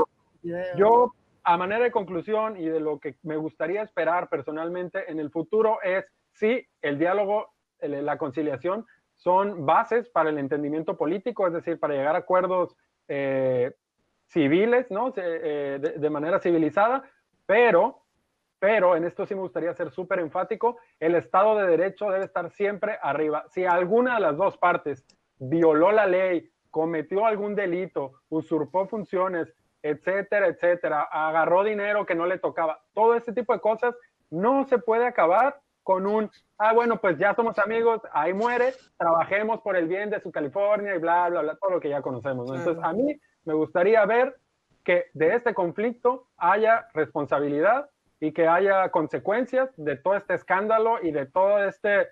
yo, 0.77 1.15
a 1.43 1.57
manera 1.57 1.83
de 1.83 1.91
conclusión 1.91 2.59
y 2.59 2.69
de 2.69 2.81
lo 2.81 3.01
que 3.01 3.17
me 3.23 3.39
gustaría 3.39 3.81
esperar 3.81 4.29
personalmente 4.29 5.11
en 5.11 5.21
el 5.21 5.31
futuro 5.31 5.79
es 5.83 6.05
si 6.35 6.69
el 6.83 6.99
diálogo, 6.99 7.55
la 7.81 8.19
conciliación 8.19 8.85
son 9.17 9.65
bases 9.65 10.11
para 10.11 10.29
el 10.29 10.37
entendimiento 10.37 10.99
político, 10.99 11.47
es 11.47 11.55
decir, 11.55 11.81
para 11.81 11.95
llegar 11.95 12.15
a 12.15 12.19
acuerdos 12.19 12.77
eh, 13.09 13.73
civiles, 14.31 14.91
¿no? 14.91 15.13
Eh, 15.17 15.79
de, 15.97 16.11
manera 16.11 16.39
civilizada, 16.39 17.03
pero, 17.47 18.05
pero 18.59 18.97
en 18.97 19.05
esto 19.05 19.27
sí 19.27 19.35
me 19.35 19.41
gustaría 19.41 19.75
ser 19.75 19.91
súper 19.91 20.21
enfático, 20.21 20.79
el 21.01 21.17
Estado 21.17 21.57
de 21.57 21.67
Derecho 21.67 22.11
debe 22.11 22.25
estar 22.25 22.51
siempre 22.51 22.99
arriba. 23.03 23.45
Si 23.49 23.65
alguna 23.65 24.15
de 24.15 24.21
las 24.21 24.37
dos 24.37 24.57
partes 24.57 25.05
violó 25.39 25.91
la 25.91 26.07
ley, 26.07 26.49
cometió 26.71 27.27
algún 27.27 27.57
delito, 27.57 28.13
usurpó 28.29 28.87
funciones, 28.87 29.53
etcétera, 29.83 30.47
etcétera, 30.47 31.09
agarró 31.11 31.65
dinero 31.65 32.07
que 32.07 32.15
no 32.15 32.27
le 32.27 32.39
tocaba, 32.39 32.81
todo 32.95 33.15
ese 33.15 33.33
tipo 33.33 33.53
de 33.53 33.61
cosas 33.61 33.97
no 34.31 34.65
se 34.69 34.79
puede 34.79 35.07
acabar 35.07 35.61
con 35.83 36.07
un, 36.07 36.31
ah, 36.59 36.73
bueno, 36.73 37.01
pues 37.01 37.19
ya 37.19 37.35
somos 37.35 37.59
amigos, 37.59 38.03
ahí 38.13 38.33
muere, 38.33 38.75
trabajemos 38.97 39.61
por 39.63 39.77
el 39.77 39.89
bien 39.89 40.11
de 40.11 40.21
su 40.21 40.31
California 40.31 40.95
y 40.95 40.99
bla, 40.99 41.29
bla, 41.31 41.41
bla, 41.41 41.57
todo 41.57 41.71
lo 41.71 41.81
que 41.81 41.89
ya 41.89 42.03
conocemos. 42.03 42.49
Entonces, 42.55 42.85
a 42.85 42.93
mí 42.93 43.19
me 43.45 43.55
gustaría 43.55 44.05
ver 44.07 44.37
que 44.85 45.07
de 45.15 45.35
este 45.35 45.55
conflicto 45.55 46.29
haya 46.37 46.89
responsabilidad 46.95 47.91
y 48.21 48.33
que 48.33 48.47
haya 48.47 48.91
consecuencias 48.91 49.71
de 49.77 49.97
todo 49.97 50.15
este 50.15 50.35
escándalo 50.35 51.03
y 51.03 51.11
de 51.11 51.27
todo 51.27 51.65
este, 51.65 52.09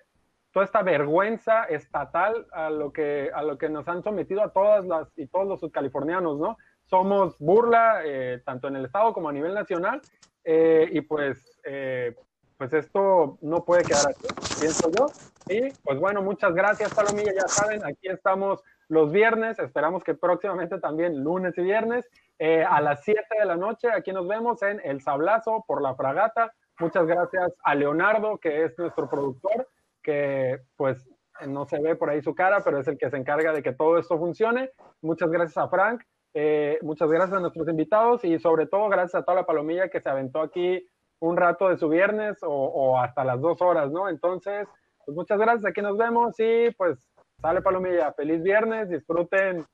toda 0.51 0.65
esta 0.65 0.81
vergüenza 0.81 1.65
estatal 1.65 2.47
a 2.51 2.69
lo, 2.69 2.91
que, 2.91 3.29
a 3.33 3.43
lo 3.43 3.57
que 3.57 3.69
nos 3.69 3.87
han 3.87 4.03
sometido 4.03 4.41
a 4.43 4.51
todas 4.51 4.85
las 4.85 5.07
y 5.15 5.27
todos 5.27 5.47
los 5.47 5.59
subcalifornianos, 5.59 6.39
¿no? 6.39 6.57
Somos 6.85 7.37
burla 7.37 8.01
eh, 8.03 8.41
tanto 8.43 8.67
en 8.67 8.75
el 8.75 8.85
Estado 8.85 9.13
como 9.13 9.29
a 9.29 9.33
nivel 9.33 9.53
nacional 9.53 10.01
eh, 10.43 10.89
y 10.91 11.01
pues, 11.01 11.59
eh, 11.63 12.15
pues 12.57 12.73
esto 12.73 13.37
no 13.41 13.63
puede 13.63 13.83
quedar 13.83 14.07
así, 14.09 14.59
pienso 14.59 14.89
yo. 14.97 15.07
Y 15.47 15.71
pues 15.83 15.99
bueno, 15.99 16.23
muchas 16.23 16.53
gracias 16.53 16.93
Palomilla, 16.93 17.33
ya 17.33 17.47
saben, 17.47 17.85
aquí 17.85 18.07
estamos 18.07 18.63
los 18.89 19.11
viernes, 19.11 19.59
esperamos 19.59 20.03
que 20.03 20.15
próximamente 20.15 20.79
también 20.79 21.23
lunes 21.23 21.57
y 21.57 21.61
viernes, 21.61 22.09
eh, 22.39 22.63
a 22.67 22.81
las 22.81 23.03
7 23.03 23.21
de 23.39 23.45
la 23.45 23.55
noche, 23.55 23.89
aquí 23.91 24.11
nos 24.11 24.27
vemos 24.27 24.61
en 24.63 24.81
El 24.83 25.01
Sablazo 25.01 25.63
por 25.67 25.81
la 25.81 25.93
Fragata. 25.93 26.53
Muchas 26.79 27.05
gracias 27.05 27.53
a 27.63 27.75
Leonardo, 27.75 28.39
que 28.39 28.65
es 28.65 28.77
nuestro 28.79 29.07
productor, 29.07 29.67
que 30.01 30.59
pues 30.75 31.07
no 31.45 31.65
se 31.65 31.79
ve 31.79 31.95
por 31.95 32.09
ahí 32.09 32.21
su 32.21 32.33
cara, 32.33 32.61
pero 32.63 32.79
es 32.79 32.87
el 32.87 32.97
que 32.97 33.11
se 33.11 33.17
encarga 33.17 33.53
de 33.53 33.61
que 33.61 33.73
todo 33.73 33.99
esto 33.99 34.17
funcione. 34.17 34.71
Muchas 35.01 35.29
gracias 35.29 35.57
a 35.57 35.69
Frank, 35.69 36.01
eh, 36.33 36.79
muchas 36.81 37.09
gracias 37.09 37.37
a 37.37 37.41
nuestros 37.41 37.67
invitados 37.67 38.25
y 38.25 38.39
sobre 38.39 38.65
todo 38.65 38.89
gracias 38.89 39.21
a 39.21 39.23
toda 39.23 39.41
la 39.41 39.45
palomilla 39.45 39.89
que 39.89 40.01
se 40.01 40.09
aventó 40.09 40.41
aquí 40.41 40.87
un 41.19 41.37
rato 41.37 41.69
de 41.69 41.77
su 41.77 41.89
viernes 41.89 42.41
o, 42.41 42.49
o 42.49 42.97
hasta 42.97 43.23
las 43.23 43.39
dos 43.39 43.61
horas, 43.61 43.91
¿no? 43.91 44.09
Entonces, 44.09 44.67
pues 45.05 45.15
muchas 45.15 45.37
gracias, 45.37 45.65
aquí 45.65 45.81
nos 45.81 45.97
vemos 45.97 46.39
y 46.39 46.71
pues 46.71 47.05
Sale 47.41 47.61
Palomilla, 47.61 48.13
feliz 48.13 48.43
viernes, 48.43 48.89
disfruten 48.89 49.65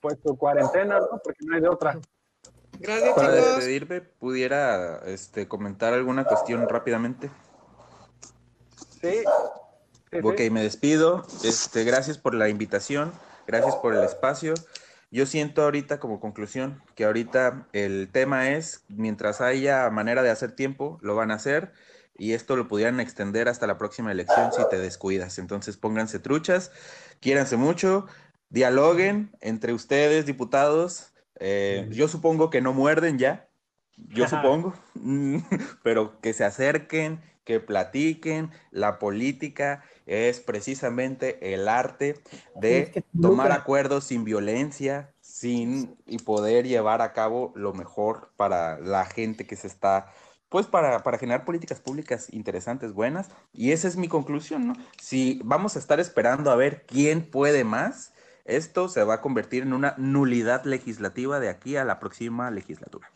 pues 0.00 0.18
su 0.24 0.36
cuarentena, 0.36 0.98
¿no? 0.98 1.20
Porque 1.22 1.44
no 1.44 1.54
hay 1.54 1.60
de 1.60 1.68
otra. 1.68 1.98
Gracias, 2.78 3.14
Para 3.14 3.32
despedirme, 3.32 4.00
¿pudiera 4.00 5.00
este, 5.04 5.46
comentar 5.46 5.92
alguna 5.92 6.24
cuestión 6.24 6.66
rápidamente? 6.66 7.30
Sí. 9.02 9.22
ok, 10.22 10.40
me 10.50 10.62
despido. 10.62 11.24
Este, 11.44 11.84
gracias 11.84 12.16
por 12.16 12.34
la 12.34 12.48
invitación, 12.48 13.12
gracias 13.46 13.76
por 13.76 13.94
el 13.94 14.02
espacio. 14.02 14.54
Yo 15.10 15.26
siento 15.26 15.62
ahorita 15.62 16.00
como 16.00 16.20
conclusión 16.20 16.82
que 16.94 17.04
ahorita 17.04 17.66
el 17.72 18.08
tema 18.10 18.50
es, 18.50 18.84
mientras 18.88 19.40
haya 19.42 19.90
manera 19.90 20.22
de 20.22 20.30
hacer 20.30 20.52
tiempo, 20.52 20.98
lo 21.02 21.16
van 21.16 21.32
a 21.32 21.34
hacer 21.34 21.72
y 22.16 22.34
esto 22.34 22.54
lo 22.54 22.68
pudieran 22.68 23.00
extender 23.00 23.48
hasta 23.48 23.66
la 23.66 23.78
próxima 23.78 24.12
elección 24.12 24.52
si 24.52 24.62
te 24.68 24.78
descuidas. 24.78 25.38
Entonces 25.38 25.76
pónganse 25.76 26.18
truchas, 26.18 26.70
quiéranse 27.20 27.56
mucho, 27.56 28.06
dialoguen 28.48 29.30
entre 29.40 29.72
ustedes, 29.72 30.26
diputados. 30.26 31.12
Eh, 31.38 31.88
yo 31.90 32.08
supongo 32.08 32.50
que 32.50 32.60
no 32.60 32.72
muerden 32.72 33.18
ya, 33.18 33.48
yo 34.08 34.28
supongo, 34.28 34.74
pero 35.82 36.20
que 36.20 36.32
se 36.32 36.44
acerquen, 36.44 37.20
que 37.44 37.60
platiquen. 37.60 38.50
La 38.70 38.98
política 38.98 39.82
es 40.06 40.40
precisamente 40.40 41.54
el 41.54 41.68
arte 41.68 42.20
de 42.56 43.04
tomar 43.20 43.52
acuerdos 43.52 44.04
sin 44.04 44.24
violencia, 44.24 45.12
sin 45.20 45.96
y 46.06 46.18
poder 46.18 46.66
llevar 46.66 47.02
a 47.02 47.12
cabo 47.12 47.52
lo 47.54 47.72
mejor 47.72 48.32
para 48.36 48.78
la 48.78 49.04
gente 49.04 49.46
que 49.46 49.56
se 49.56 49.66
está, 49.66 50.12
pues 50.50 50.66
para, 50.66 51.02
para 51.02 51.16
generar 51.16 51.44
políticas 51.46 51.80
públicas 51.80 52.26
interesantes, 52.32 52.92
buenas. 52.92 53.30
Y 53.54 53.70
esa 53.70 53.88
es 53.88 53.96
mi 53.96 54.08
conclusión, 54.08 54.66
¿no? 54.66 54.74
Si 55.00 55.40
vamos 55.44 55.76
a 55.76 55.78
estar 55.78 56.00
esperando 56.00 56.50
a 56.50 56.56
ver 56.56 56.84
quién 56.86 57.22
puede 57.22 57.64
más, 57.64 58.12
esto 58.44 58.88
se 58.88 59.04
va 59.04 59.14
a 59.14 59.20
convertir 59.20 59.62
en 59.62 59.72
una 59.72 59.94
nulidad 59.96 60.64
legislativa 60.64 61.38
de 61.38 61.48
aquí 61.48 61.76
a 61.76 61.84
la 61.84 62.00
próxima 62.00 62.50
legislatura. 62.50 63.10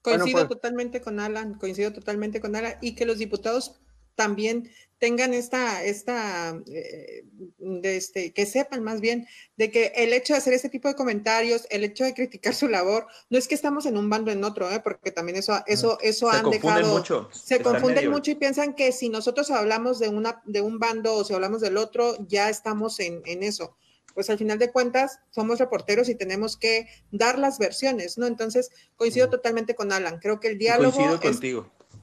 Coincido 0.00 0.46
pues 0.46 0.48
totalmente 0.48 1.00
con 1.00 1.18
Alan, 1.18 1.54
coincido 1.54 1.92
totalmente 1.92 2.40
con 2.40 2.54
Alan, 2.54 2.74
y 2.80 2.94
que 2.94 3.04
los 3.04 3.18
diputados 3.18 3.80
también 4.14 4.70
tengan 4.98 5.34
esta, 5.34 5.84
esta, 5.84 6.60
eh, 6.66 7.24
de 7.58 7.96
este, 7.96 8.32
que 8.32 8.46
sepan 8.46 8.82
más 8.82 9.00
bien 9.00 9.26
de 9.56 9.70
que 9.70 9.92
el 9.96 10.12
hecho 10.12 10.32
de 10.32 10.38
hacer 10.38 10.54
este 10.54 10.68
tipo 10.68 10.88
de 10.88 10.94
comentarios, 10.94 11.66
el 11.70 11.84
hecho 11.84 12.04
de 12.04 12.14
criticar 12.14 12.54
su 12.54 12.68
labor, 12.68 13.06
no 13.28 13.38
es 13.38 13.48
que 13.48 13.54
estamos 13.54 13.86
en 13.86 13.96
un 13.96 14.08
bando 14.08 14.30
en 14.30 14.42
otro, 14.44 14.70
¿eh? 14.70 14.80
porque 14.80 15.10
también 15.10 15.36
eso, 15.36 15.62
eso, 15.66 15.98
eso 16.00 16.30
se 16.30 16.36
han 16.36 16.50
dejado, 16.50 16.96
mucho, 16.96 17.28
se 17.32 17.60
confunden 17.60 18.10
mucho 18.10 18.30
y 18.30 18.36
piensan 18.36 18.74
que 18.74 18.92
si 18.92 19.08
nosotros 19.08 19.50
hablamos 19.50 19.98
de 19.98 20.08
una, 20.08 20.42
de 20.44 20.60
un 20.60 20.78
bando 20.78 21.14
o 21.14 21.24
si 21.24 21.34
hablamos 21.34 21.60
del 21.60 21.76
otro, 21.76 22.16
ya 22.26 22.48
estamos 22.48 22.98
en, 23.00 23.22
en 23.26 23.42
eso 23.42 23.76
pues 24.14 24.30
al 24.30 24.38
final 24.38 24.58
de 24.58 24.72
cuentas 24.72 25.18
somos 25.28 25.58
reporteros 25.58 26.08
y 26.08 26.14
tenemos 26.14 26.56
que 26.56 26.88
dar 27.10 27.38
las 27.38 27.58
versiones, 27.58 28.16
¿no? 28.16 28.26
Entonces, 28.26 28.70
coincido 28.96 29.28
totalmente 29.28 29.74
con 29.74 29.92
Alan. 29.92 30.20
Creo 30.20 30.40
que 30.40 30.48
el 30.48 30.56
diálogo 30.56 31.18
es, 31.22 31.38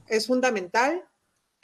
es, 0.06 0.26
fundamental 0.28 1.02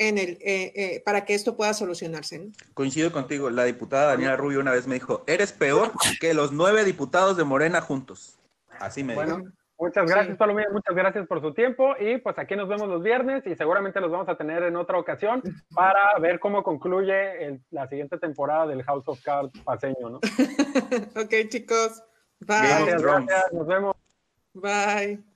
en 0.00 0.16
el, 0.16 0.30
eh, 0.40 0.72
eh, 0.74 1.02
para 1.04 1.24
que 1.26 1.34
esto 1.34 1.56
pueda 1.56 1.74
solucionarse. 1.74 2.50
Coincido 2.72 3.12
contigo. 3.12 3.50
La 3.50 3.64
diputada 3.64 4.06
Daniela 4.06 4.34
Rubio 4.34 4.60
una 4.60 4.72
vez 4.72 4.86
me 4.86 4.94
dijo, 4.94 5.22
eres 5.26 5.52
peor 5.52 5.92
que 6.20 6.32
los 6.32 6.52
nueve 6.52 6.84
diputados 6.84 7.36
de 7.36 7.44
Morena 7.44 7.82
juntos. 7.82 8.38
Así 8.80 9.04
me 9.04 9.14
bueno, 9.14 9.44
Muchas 9.78 10.10
gracias, 10.10 10.36
Palomilla, 10.36 10.68
muchas 10.70 10.94
gracias 10.94 11.26
por 11.26 11.40
su 11.40 11.54
tiempo 11.54 11.94
y 11.98 12.18
pues 12.18 12.38
aquí 12.38 12.54
nos 12.54 12.68
vemos 12.68 12.86
los 12.86 13.02
viernes 13.02 13.46
y 13.46 13.54
seguramente 13.56 13.98
los 14.00 14.10
vamos 14.10 14.28
a 14.28 14.36
tener 14.36 14.62
en 14.62 14.76
otra 14.76 14.98
ocasión 14.98 15.42
para 15.74 16.18
ver 16.18 16.38
cómo 16.38 16.62
concluye 16.62 17.60
la 17.70 17.88
siguiente 17.88 18.18
temporada 18.18 18.66
del 18.66 18.82
House 18.82 19.06
of 19.06 19.22
Cards 19.22 19.58
paseño, 19.64 20.10
¿no? 20.10 20.16
ok, 21.16 21.48
chicos. 21.48 22.02
Bye. 22.40 22.58
Gracias, 22.58 23.02
gracias, 23.02 23.52
nos 23.52 23.66
vemos. 23.66 23.96
Bye. 24.54 25.29